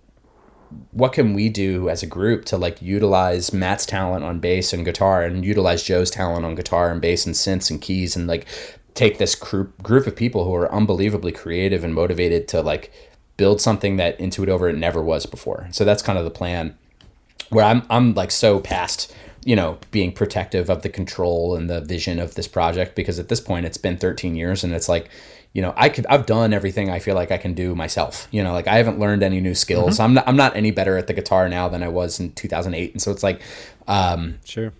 what 0.91 1.13
can 1.13 1.33
we 1.33 1.49
do 1.49 1.89
as 1.89 2.03
a 2.03 2.07
group 2.07 2.45
to 2.45 2.59
like 2.59 2.83
utilize 2.83 3.53
matt's 3.53 3.87
talent 3.87 4.25
on 4.25 4.41
bass 4.41 4.73
and 4.73 4.85
guitar 4.85 5.23
and 5.23 5.45
utilize 5.45 5.83
joe's 5.83 6.11
talent 6.11 6.45
on 6.45 6.55
guitar 6.55 6.91
and 6.91 7.01
bass 7.01 7.25
and 7.25 7.35
synths 7.35 7.71
and 7.71 7.81
keys 7.81 8.17
and 8.17 8.27
like 8.27 8.47
take 8.93 9.19
this 9.19 9.35
group 9.35 9.81
group 9.83 10.07
of 10.07 10.17
people 10.17 10.45
who 10.45 10.55
are 10.55 10.73
unbelievably 10.73 11.33
creative 11.33 11.85
and 11.85 11.95
motivated 11.95 12.49
to 12.49 12.61
like 12.61 12.93
build 13.37 13.61
something 13.61 13.97
that 13.97 14.19
Into 14.19 14.43
It 14.43 14.49
Over 14.49 14.69
It 14.69 14.77
never 14.77 15.03
was 15.03 15.27
before. 15.27 15.69
So 15.71 15.85
that's 15.85 16.03
kind 16.03 16.19
of 16.19 16.25
the 16.25 16.31
plan 16.31 16.77
where 17.51 17.65
I'm 17.65 17.83
I'm 17.91 18.15
like 18.15 18.31
so 18.31 18.61
past 18.61 19.13
you 19.47 19.55
know 19.55 19.79
being 19.93 20.13
protective 20.13 20.69
of 20.69 20.83
the 20.83 20.89
control 20.89 21.55
and 21.57 21.71
the 21.71 21.81
vision 21.81 22.19
of 22.19 22.35
this 22.35 22.49
project 22.49 22.97
because 22.97 23.19
at 23.19 23.29
this 23.29 23.41
point 23.41 23.65
it's 23.65 23.79
been 23.79 23.97
13 23.97 24.35
years 24.35 24.65
and 24.65 24.75
it's 24.75 24.89
like 24.89 25.09
you 25.53 25.63
know 25.63 25.73
I 25.77 25.89
could 25.89 26.05
I've 26.07 26.27
done 26.27 26.53
everything 26.53 26.91
I 26.91 26.99
feel 26.99 27.15
like 27.15 27.31
I 27.31 27.39
can 27.39 27.55
do 27.55 27.75
myself 27.75 28.27
you 28.33 28.43
know 28.43 28.53
like 28.53 28.67
I 28.67 28.77
haven't 28.77 28.99
learned 28.99 29.23
any 29.23 29.41
new 29.41 29.55
skills. 29.55 29.95
Mm-hmm. 29.95 30.03
I'm 30.03 30.15
not 30.15 30.29
I'm 30.29 30.37
not 30.37 30.57
any 30.57 30.73
better 30.73 30.99
at 30.99 31.07
the 31.07 31.15
guitar 31.15 31.49
now 31.49 31.69
than 31.69 31.83
I 31.83 31.89
was 31.89 32.19
in 32.19 32.33
2008 32.33 32.93
and 32.93 33.01
so 33.01 33.13
it's 33.13 33.23
like 33.23 33.41
um 33.87 34.39
sure. 34.45 34.73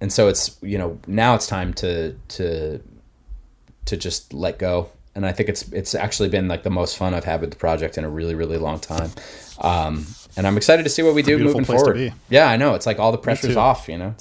and 0.00 0.12
so 0.12 0.28
it's 0.28 0.58
you 0.62 0.78
know 0.78 0.98
now 1.08 1.34
it's 1.34 1.48
time 1.48 1.74
to 1.74 2.16
to 2.28 2.80
to 3.86 3.96
just 3.96 4.32
let 4.32 4.60
go 4.60 4.90
and 5.16 5.26
I 5.26 5.32
think 5.32 5.48
it's 5.48 5.70
it's 5.72 5.94
actually 5.94 6.28
been 6.28 6.46
like 6.46 6.62
the 6.62 6.70
most 6.70 6.96
fun 6.96 7.14
I've 7.14 7.24
had 7.24 7.40
with 7.40 7.50
the 7.50 7.56
project 7.56 7.98
in 7.98 8.04
a 8.04 8.08
really 8.08 8.36
really 8.36 8.58
long 8.58 8.78
time. 8.78 9.10
Um 9.58 10.06
and 10.36 10.46
I'm 10.46 10.56
excited 10.56 10.82
to 10.82 10.88
see 10.88 11.02
what 11.02 11.14
we 11.14 11.22
do 11.22 11.38
moving 11.38 11.64
forward. 11.64 12.12
Yeah, 12.28 12.48
I 12.48 12.56
know. 12.56 12.74
It's 12.74 12.86
like 12.86 12.98
all 12.98 13.12
the 13.12 13.18
pressure's 13.18 13.56
off, 13.56 13.88
you 13.88 13.98
know. 13.98 14.14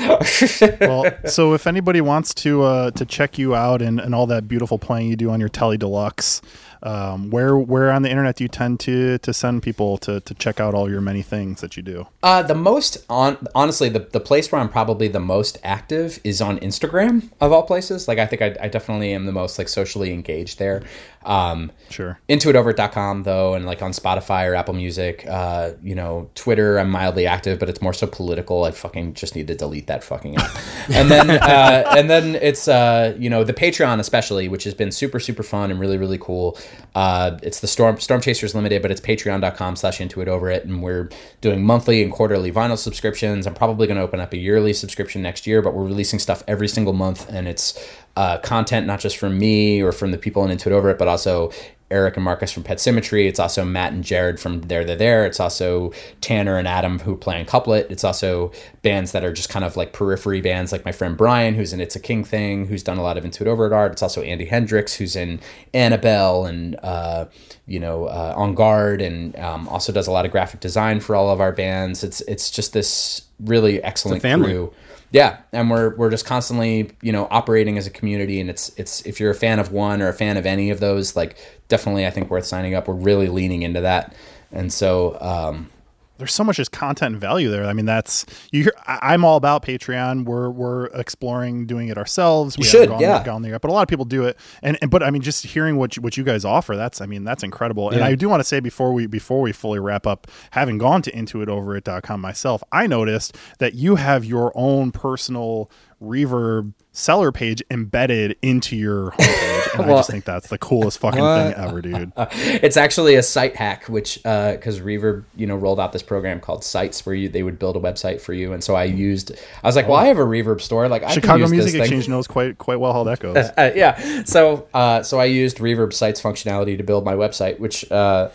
well, 0.80 1.04
so 1.26 1.54
if 1.54 1.66
anybody 1.66 2.00
wants 2.00 2.34
to 2.34 2.62
uh, 2.62 2.90
to 2.92 3.04
check 3.04 3.38
you 3.38 3.54
out 3.54 3.82
and, 3.82 4.00
and 4.00 4.14
all 4.14 4.26
that 4.26 4.48
beautiful 4.48 4.78
playing 4.78 5.08
you 5.08 5.16
do 5.16 5.30
on 5.30 5.40
your 5.40 5.48
Tele 5.48 5.76
Deluxe, 5.76 6.40
um, 6.82 7.30
where 7.30 7.56
where 7.58 7.90
on 7.90 8.02
the 8.02 8.10
internet 8.10 8.36
do 8.36 8.44
you 8.44 8.48
tend 8.48 8.80
to 8.80 9.18
to 9.18 9.32
send 9.32 9.62
people 9.62 9.98
to, 9.98 10.20
to 10.20 10.34
check 10.34 10.60
out 10.60 10.74
all 10.74 10.90
your 10.90 11.00
many 11.00 11.22
things 11.22 11.60
that 11.60 11.76
you 11.76 11.82
do? 11.82 12.06
Uh, 12.22 12.42
the 12.42 12.54
most 12.54 13.04
on 13.08 13.46
honestly, 13.54 13.88
the, 13.88 14.00
the 14.00 14.20
place 14.20 14.52
where 14.52 14.60
I'm 14.60 14.68
probably 14.68 15.08
the 15.08 15.20
most 15.20 15.58
active 15.64 16.20
is 16.22 16.40
on 16.40 16.58
Instagram 16.60 17.30
of 17.40 17.52
all 17.52 17.64
places. 17.64 18.08
Like 18.08 18.18
I 18.18 18.26
think 18.26 18.42
I, 18.42 18.56
I 18.60 18.68
definitely 18.68 19.12
am 19.12 19.26
the 19.26 19.32
most 19.32 19.58
like 19.58 19.68
socially 19.68 20.12
engaged 20.12 20.58
there. 20.58 20.82
Um, 21.26 21.72
sure. 21.90 22.18
Intoitoverit.com 22.28 23.24
though, 23.24 23.54
and 23.54 23.66
like 23.66 23.82
on 23.82 23.90
Spotify 23.90 24.48
or 24.48 24.54
Apple 24.54 24.74
Music. 24.74 25.26
Uh, 25.28 25.72
you 25.82 25.94
know, 25.94 26.30
Twitter 26.34 26.78
I'm 26.78 26.90
mildly 26.90 27.26
active, 27.26 27.58
but 27.58 27.68
it's 27.68 27.82
more 27.82 27.92
so 27.92 28.06
political. 28.06 28.64
I 28.64 28.70
fucking 28.70 29.14
just 29.14 29.34
need 29.34 29.48
to 29.48 29.54
delete 29.54 29.88
that 29.88 30.04
fucking 30.04 30.36
app. 30.36 30.56
and 30.90 31.10
then 31.10 31.30
uh, 31.30 31.94
and 31.96 32.08
then 32.08 32.36
it's 32.36 32.68
uh, 32.68 33.14
you 33.18 33.28
know 33.28 33.44
the 33.44 33.52
Patreon 33.52 33.98
especially, 33.98 34.48
which 34.48 34.64
has 34.64 34.74
been 34.74 34.92
super 34.92 35.18
super 35.18 35.42
fun 35.42 35.70
and 35.70 35.80
really 35.80 35.98
really 35.98 36.18
cool. 36.18 36.56
Uh, 36.94 37.38
it's 37.42 37.60
the 37.60 37.66
Storm 37.66 37.98
Storm 37.98 38.20
Chasers 38.20 38.54
Limited, 38.54 38.80
but 38.80 38.90
it's 38.90 39.00
patreon.com 39.00 39.76
slash 39.76 40.00
Into 40.00 40.20
It 40.20 40.28
Over 40.28 40.48
It. 40.50 40.64
And 40.64 40.82
we're 40.82 41.10
doing 41.40 41.64
monthly 41.64 42.02
and 42.02 42.12
quarterly 42.12 42.52
vinyl 42.52 42.78
subscriptions. 42.78 43.46
I'm 43.46 43.54
probably 43.54 43.86
going 43.86 43.96
to 43.96 44.02
open 44.02 44.20
up 44.20 44.32
a 44.32 44.36
yearly 44.36 44.72
subscription 44.72 45.22
next 45.22 45.46
year, 45.46 45.60
but 45.60 45.74
we're 45.74 45.84
releasing 45.84 46.18
stuff 46.18 46.44
every 46.46 46.68
single 46.68 46.92
month. 46.92 47.28
And 47.28 47.48
it's 47.48 47.78
uh, 48.16 48.38
content 48.38 48.86
not 48.86 49.00
just 49.00 49.18
from 49.18 49.38
me 49.38 49.82
or 49.82 49.92
from 49.92 50.10
the 50.10 50.18
people 50.18 50.44
in 50.44 50.50
Into 50.50 50.70
It 50.70 50.72
Over 50.72 50.90
It, 50.90 50.98
but 50.98 51.08
also 51.08 51.52
Eric 51.90 52.16
and 52.16 52.24
Marcus 52.24 52.50
from 52.50 52.64
Pet 52.64 52.80
Symmetry. 52.80 53.28
It's 53.28 53.38
also 53.38 53.64
Matt 53.64 53.92
and 53.92 54.02
Jared 54.02 54.40
from 54.40 54.62
There 54.62 54.84
They're 54.84 54.96
There. 54.96 55.24
It's 55.24 55.38
also 55.38 55.92
Tanner 56.20 56.58
and 56.58 56.66
Adam 56.66 56.98
who 56.98 57.16
play 57.16 57.38
in 57.38 57.46
Couplet. 57.46 57.90
It's 57.90 58.02
also 58.02 58.50
bands 58.82 59.12
that 59.12 59.24
are 59.24 59.32
just 59.32 59.48
kind 59.48 59.64
of 59.64 59.76
like 59.76 59.92
periphery 59.92 60.40
bands, 60.40 60.72
like 60.72 60.84
my 60.84 60.92
friend 60.92 61.16
Brian, 61.16 61.54
who's 61.54 61.72
in 61.72 61.80
It's 61.80 61.94
a 61.94 62.00
King 62.00 62.24
Thing, 62.24 62.66
who's 62.66 62.82
done 62.82 62.98
a 62.98 63.02
lot 63.02 63.16
of 63.16 63.24
Into 63.24 63.44
It 63.44 63.48
Over 63.48 63.72
art. 63.72 63.92
It's 63.92 64.02
also 64.02 64.22
Andy 64.22 64.46
Hendricks, 64.46 64.94
who's 64.94 65.14
in 65.14 65.40
Annabel 65.74 66.46
and 66.46 66.76
uh, 66.82 67.26
you 67.66 67.78
know 67.78 68.06
uh, 68.06 68.34
On 68.36 68.54
Guard, 68.54 69.00
and 69.00 69.36
um, 69.36 69.68
also 69.68 69.92
does 69.92 70.08
a 70.08 70.12
lot 70.12 70.24
of 70.24 70.32
graphic 70.32 70.60
design 70.60 71.00
for 71.00 71.14
all 71.14 71.30
of 71.30 71.40
our 71.40 71.52
bands. 71.52 72.02
It's 72.02 72.20
it's 72.22 72.50
just 72.50 72.72
this 72.72 73.22
really 73.38 73.82
excellent 73.82 74.22
crew. 74.22 74.72
Yeah, 75.12 75.38
and 75.52 75.70
we're 75.70 75.94
we're 75.96 76.10
just 76.10 76.26
constantly 76.26 76.90
you 77.00 77.12
know 77.12 77.28
operating 77.30 77.78
as 77.78 77.86
a 77.86 77.90
community, 77.90 78.40
and 78.40 78.50
it's 78.50 78.70
it's 78.76 79.02
if 79.06 79.20
you're 79.20 79.30
a 79.30 79.34
fan 79.34 79.58
of 79.58 79.72
one 79.72 80.02
or 80.02 80.08
a 80.08 80.12
fan 80.12 80.36
of 80.36 80.46
any 80.46 80.70
of 80.70 80.80
those, 80.80 81.14
like 81.14 81.36
definitely 81.68 82.06
I 82.06 82.10
think 82.10 82.30
worth 82.30 82.46
signing 82.46 82.74
up. 82.74 82.88
We're 82.88 82.94
really 82.94 83.28
leaning 83.28 83.62
into 83.62 83.80
that, 83.82 84.14
and 84.52 84.72
so 84.72 85.18
um, 85.20 85.70
there's 86.18 86.32
so 86.32 86.44
much 86.44 86.56
just 86.56 86.72
content 86.72 87.14
and 87.14 87.20
value 87.20 87.50
there. 87.50 87.64
I 87.64 87.72
mean, 87.72 87.84
that's 87.84 88.24
you. 88.50 88.64
Hear, 88.64 88.72
I, 88.86 89.14
am 89.14 89.24
all 89.24 89.36
about 89.36 89.64
Patreon. 89.64 90.24
We're 90.24 90.50
we're 90.50 90.86
exploring 90.86 91.66
doing 91.66 91.88
it 91.88 91.98
ourselves. 91.98 92.56
We 92.56 92.64
you 92.64 92.70
should, 92.70 92.88
gone, 92.88 93.00
yeah. 93.00 93.22
Gone 93.22 93.42
there, 93.42 93.58
but 93.58 93.70
a 93.70 93.72
lot 93.72 93.82
of 93.82 93.88
people 93.88 94.04
do 94.04 94.24
it. 94.24 94.38
And, 94.62 94.78
and 94.80 94.90
but 94.90 95.02
I 95.02 95.10
mean, 95.10 95.22
just 95.22 95.44
hearing 95.44 95.76
what 95.76 95.96
you, 95.96 96.02
what 96.02 96.16
you 96.16 96.24
guys 96.24 96.44
offer, 96.44 96.76
that's 96.76 97.00
I 97.00 97.06
mean, 97.06 97.24
that's 97.24 97.42
incredible. 97.42 97.90
Yeah. 97.90 97.96
And 97.96 98.04
I 98.04 98.14
do 98.14 98.28
want 98.28 98.40
to 98.40 98.44
say 98.44 98.60
before 98.60 98.92
we 98.92 99.06
before 99.06 99.40
we 99.40 99.52
fully 99.52 99.78
wrap 99.78 100.06
up, 100.06 100.26
having 100.52 100.78
gone 100.78 101.02
to 101.02 101.12
intoitoverit.com 101.12 102.20
myself, 102.20 102.62
I 102.72 102.86
noticed 102.86 103.36
that 103.58 103.74
you 103.74 103.96
have 103.96 104.24
your 104.24 104.52
own 104.54 104.92
personal 104.92 105.70
reverb 106.02 106.72
seller 106.92 107.30
page 107.30 107.62
embedded 107.70 108.36
into 108.42 108.74
your 108.74 109.10
homepage, 109.12 109.74
and 109.74 109.78
well, 109.86 109.96
I 109.96 109.98
just 109.98 110.10
think 110.10 110.24
that's 110.24 110.48
the 110.48 110.58
coolest 110.58 110.98
fucking 110.98 111.20
what? 111.20 111.54
thing 111.54 111.64
ever, 111.64 111.82
dude. 111.82 112.12
it's 112.16 112.76
actually 112.76 113.14
a 113.16 113.22
site 113.22 113.56
hack, 113.56 113.84
which 113.84 114.16
because 114.16 114.80
uh, 114.80 114.84
Reverb, 114.84 115.24
you 115.36 115.46
know, 115.46 115.56
rolled 115.56 115.78
out 115.78 115.92
this 115.92 116.02
program 116.02 116.40
called 116.40 116.64
Sites, 116.64 117.04
where 117.04 117.14
you 117.14 117.28
they 117.28 117.42
would 117.42 117.58
build 117.58 117.76
a 117.76 117.80
website 117.80 118.20
for 118.20 118.32
you, 118.32 118.52
and 118.52 118.64
so 118.64 118.74
I 118.74 118.84
used. 118.84 119.32
I 119.62 119.66
was 119.66 119.76
like, 119.76 119.88
well, 119.88 119.98
I 119.98 120.06
have 120.06 120.18
a 120.18 120.24
Reverb 120.24 120.60
store. 120.60 120.88
Like, 120.88 121.02
I 121.02 121.12
Chicago 121.12 121.48
Music 121.48 121.80
Exchange 121.80 122.08
knows 122.08 122.26
quite 122.26 122.58
quite 122.58 122.80
well 122.80 122.92
how 122.92 123.04
that 123.04 123.20
goes. 123.20 123.36
Uh, 123.36 123.72
yeah, 123.76 124.24
so 124.24 124.68
uh, 124.74 125.02
so 125.02 125.20
I 125.20 125.26
used 125.26 125.58
Reverb 125.58 125.92
Sites 125.92 126.20
functionality 126.20 126.76
to 126.76 126.82
build 126.82 127.04
my 127.04 127.14
website, 127.14 127.58
which 127.58 127.90
uh, 127.90 128.30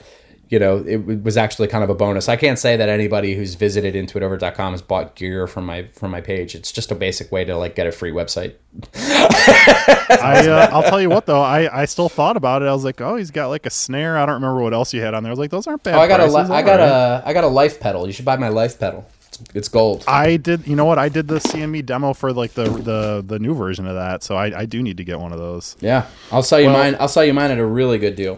you 0.52 0.60
know, 0.60 0.84
it 0.86 1.24
was 1.24 1.38
actually 1.38 1.70
kind 1.70 1.82
of 1.82 1.90
a 1.90 1.96
bonus. 1.96 2.28
I 2.28 2.36
can't 2.36 2.60
say 2.60 2.76
that 2.76 2.90
anybody 2.90 3.36
who's 3.36 3.56
visited 3.56 3.96
intoitover.com 3.96 4.74
has 4.74 4.82
bought 4.82 5.16
gear 5.16 5.48
from 5.48 5.66
my 5.66 5.84
from 5.88 6.12
my 6.12 6.20
page. 6.20 6.56
It's 6.56 6.74
just 6.74 6.92
a 6.92 6.96
basic 6.96 7.32
way 7.32 7.46
to 7.46 7.56
like 7.56 7.74
get 7.74 7.88
a 7.88 7.92
free 7.92 8.12
website. 8.12 8.56
I 8.94 10.46
uh, 10.46 10.70
I'll 10.74 10.84
tell 10.84 11.00
you 11.00 11.10
what 11.10 11.26
though, 11.26 11.42
I 11.42 11.82
I 11.84 11.86
still 11.86 12.10
thought 12.10 12.36
about 12.36 12.64
it. 12.64 12.66
I 12.66 12.74
was 12.74 12.84
like, 12.84 13.00
oh, 13.00 13.16
he's 13.16 13.32
got 13.32 13.48
like 13.48 13.66
a 13.66 13.70
snare. 13.70 14.18
I 14.18 14.26
don't 14.26 14.36
remember 14.36 14.62
what 14.62 14.74
else 14.74 14.94
you 14.94 15.02
had 15.02 15.14
on 15.14 15.24
there. 15.24 15.30
I 15.30 15.32
was 15.32 15.40
like, 15.40 15.52
those 15.52 15.68
aren't 15.68 15.84
bad. 15.84 15.96
Oh, 15.96 16.02
I 16.02 16.08
got 16.10 16.18
prices. 16.18 16.50
a 16.50 16.54
I 16.54 16.62
got 16.62 16.80
right. 16.80 16.86
a 16.86 17.24
I 17.26 17.32
got 17.32 17.46
a 17.46 17.48
life 17.48 17.80
pedal. 17.80 18.06
You 18.06 18.12
should 18.12 18.26
buy 18.26 18.36
my 18.36 18.50
life 18.50 18.78
pedal. 18.78 19.08
It's, 19.28 19.40
it's 19.56 19.68
gold. 19.70 20.04
I 20.06 20.36
did. 20.36 20.68
You 20.68 20.76
know 20.76 20.84
what? 20.84 21.00
I 21.00 21.08
did 21.08 21.30
the 21.30 21.40
CME 21.40 21.86
demo 21.86 22.12
for 22.12 22.34
like 22.34 22.56
the 22.56 22.66
the 22.66 23.24
the 23.26 23.40
new 23.40 23.56
version 23.56 23.88
of 23.88 23.96
that. 23.96 24.22
So 24.22 24.36
I 24.36 24.60
I 24.60 24.66
do 24.66 24.84
need 24.84 24.98
to 24.98 25.06
get 25.06 25.18
one 25.18 25.32
of 25.32 25.40
those. 25.40 25.78
Yeah, 25.80 26.08
I'll 26.30 26.44
sell 26.44 26.60
you 26.60 26.68
well, 26.68 26.78
mine. 26.78 26.98
I'll 27.00 27.08
sell 27.08 27.24
you 27.24 27.34
mine 27.34 27.52
at 27.52 27.58
a 27.58 27.66
really 27.66 28.00
good 28.00 28.18
deal. 28.18 28.38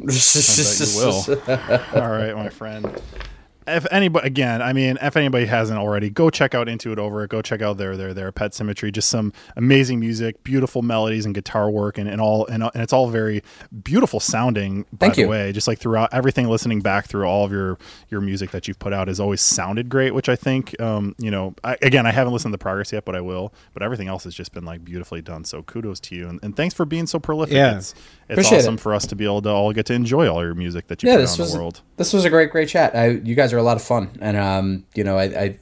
I 0.00 0.06
bet 0.06 0.80
you 0.80 0.96
will. 0.96 1.94
All 2.02 2.10
right, 2.10 2.34
my 2.34 2.48
friend 2.48 3.00
if 3.68 3.86
anybody 3.90 4.26
again, 4.26 4.62
I 4.62 4.72
mean, 4.72 4.98
if 5.00 5.16
anybody 5.16 5.46
hasn't 5.46 5.78
already, 5.78 6.10
go 6.10 6.30
check 6.30 6.54
out 6.54 6.68
Into 6.68 6.92
It 6.92 6.98
Over. 6.98 7.26
Go 7.26 7.42
check 7.42 7.62
out 7.62 7.76
their 7.76 7.96
their 7.96 8.14
their 8.14 8.32
Pet 8.32 8.54
Symmetry. 8.54 8.90
Just 8.90 9.08
some 9.08 9.32
amazing 9.56 10.00
music, 10.00 10.42
beautiful 10.42 10.82
melodies 10.82 11.26
and 11.26 11.34
guitar 11.34 11.70
work, 11.70 11.98
and, 11.98 12.08
and 12.08 12.20
all 12.20 12.46
and, 12.46 12.62
and 12.62 12.82
it's 12.82 12.92
all 12.92 13.08
very 13.08 13.42
beautiful 13.82 14.20
sounding. 14.20 14.84
By 14.92 15.06
Thank 15.06 15.14
the 15.16 15.20
you. 15.22 15.28
way, 15.28 15.52
just 15.52 15.68
like 15.68 15.78
throughout 15.78 16.12
everything, 16.12 16.48
listening 16.48 16.80
back 16.80 17.06
through 17.06 17.24
all 17.24 17.44
of 17.44 17.52
your 17.52 17.78
your 18.10 18.20
music 18.20 18.50
that 18.50 18.66
you've 18.66 18.78
put 18.78 18.92
out 18.92 19.08
has 19.08 19.20
always 19.20 19.40
sounded 19.40 19.88
great. 19.88 20.14
Which 20.14 20.28
I 20.28 20.36
think, 20.36 20.80
um, 20.80 21.14
you 21.18 21.30
know, 21.30 21.54
I, 21.62 21.76
again, 21.82 22.06
I 22.06 22.12
haven't 22.12 22.32
listened 22.32 22.52
to 22.52 22.58
the 22.58 22.62
progress 22.62 22.92
yet, 22.92 23.04
but 23.04 23.14
I 23.14 23.20
will. 23.20 23.52
But 23.74 23.82
everything 23.82 24.08
else 24.08 24.24
has 24.24 24.34
just 24.34 24.52
been 24.52 24.64
like 24.64 24.84
beautifully 24.84 25.22
done. 25.22 25.44
So 25.44 25.62
kudos 25.62 26.00
to 26.00 26.14
you, 26.14 26.28
and, 26.28 26.40
and 26.42 26.56
thanks 26.56 26.74
for 26.74 26.84
being 26.84 27.06
so 27.06 27.18
prolific. 27.18 27.54
Yeah. 27.54 27.76
It's, 27.76 27.94
it's 28.28 28.52
awesome 28.52 28.74
it. 28.74 28.80
for 28.80 28.94
us 28.94 29.06
to 29.06 29.16
be 29.16 29.24
able 29.24 29.42
to 29.42 29.50
all 29.50 29.72
get 29.72 29.86
to 29.86 29.94
enjoy 29.94 30.28
all 30.28 30.44
your 30.44 30.54
music 30.54 30.88
that 30.88 31.02
you 31.02 31.08
yeah, 31.08 31.16
put 31.16 31.28
out 31.28 31.34
in 31.34 31.42
was, 31.42 31.52
the 31.52 31.58
world. 31.58 31.80
This 31.96 32.12
was 32.12 32.24
a 32.24 32.30
great, 32.30 32.50
great 32.50 32.68
chat. 32.68 32.94
I, 32.94 33.08
you 33.08 33.34
guys 33.34 33.52
are 33.52 33.58
a 33.58 33.62
lot 33.62 33.76
of 33.76 33.82
fun, 33.82 34.10
and 34.20 34.36
um, 34.36 34.84
you 34.94 35.04
know, 35.04 35.16
I, 35.18 35.24
I, 35.24 35.58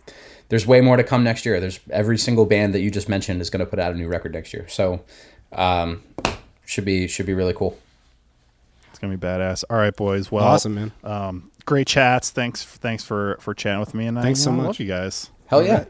there's 0.48 0.66
way 0.66 0.80
more 0.80 0.96
to 0.96 1.04
come 1.04 1.24
next 1.24 1.46
year. 1.46 1.60
There's 1.60 1.80
every 1.90 2.18
single 2.18 2.46
band 2.46 2.74
that 2.74 2.80
you 2.80 2.90
just 2.90 3.08
mentioned 3.08 3.40
is 3.40 3.50
going 3.50 3.60
to 3.60 3.66
put 3.66 3.78
out 3.78 3.92
a 3.92 3.96
new 3.96 4.08
record 4.08 4.32
next 4.34 4.52
year, 4.52 4.66
so 4.68 5.02
um, 5.52 6.02
should 6.64 6.84
be 6.84 7.06
should 7.08 7.26
be 7.26 7.34
really 7.34 7.54
cool. 7.54 7.78
It's 8.90 8.98
gonna 8.98 9.16
be 9.16 9.26
badass. 9.26 9.64
All 9.68 9.76
right, 9.76 9.94
boys. 9.94 10.32
Well, 10.32 10.44
awesome, 10.44 10.74
man. 10.74 10.92
Um, 11.04 11.50
great 11.66 11.86
chats. 11.86 12.30
Thanks, 12.30 12.64
thanks 12.64 13.04
for 13.04 13.36
for 13.40 13.54
chatting 13.54 13.80
with 13.80 13.94
me, 13.94 14.06
and 14.06 14.16
thanks 14.18 14.40
I, 14.40 14.44
so 14.44 14.52
much. 14.52 14.66
Love 14.66 14.80
you 14.80 14.86
guys. 14.86 15.30
Hell 15.46 15.62
yeah. 15.62 15.84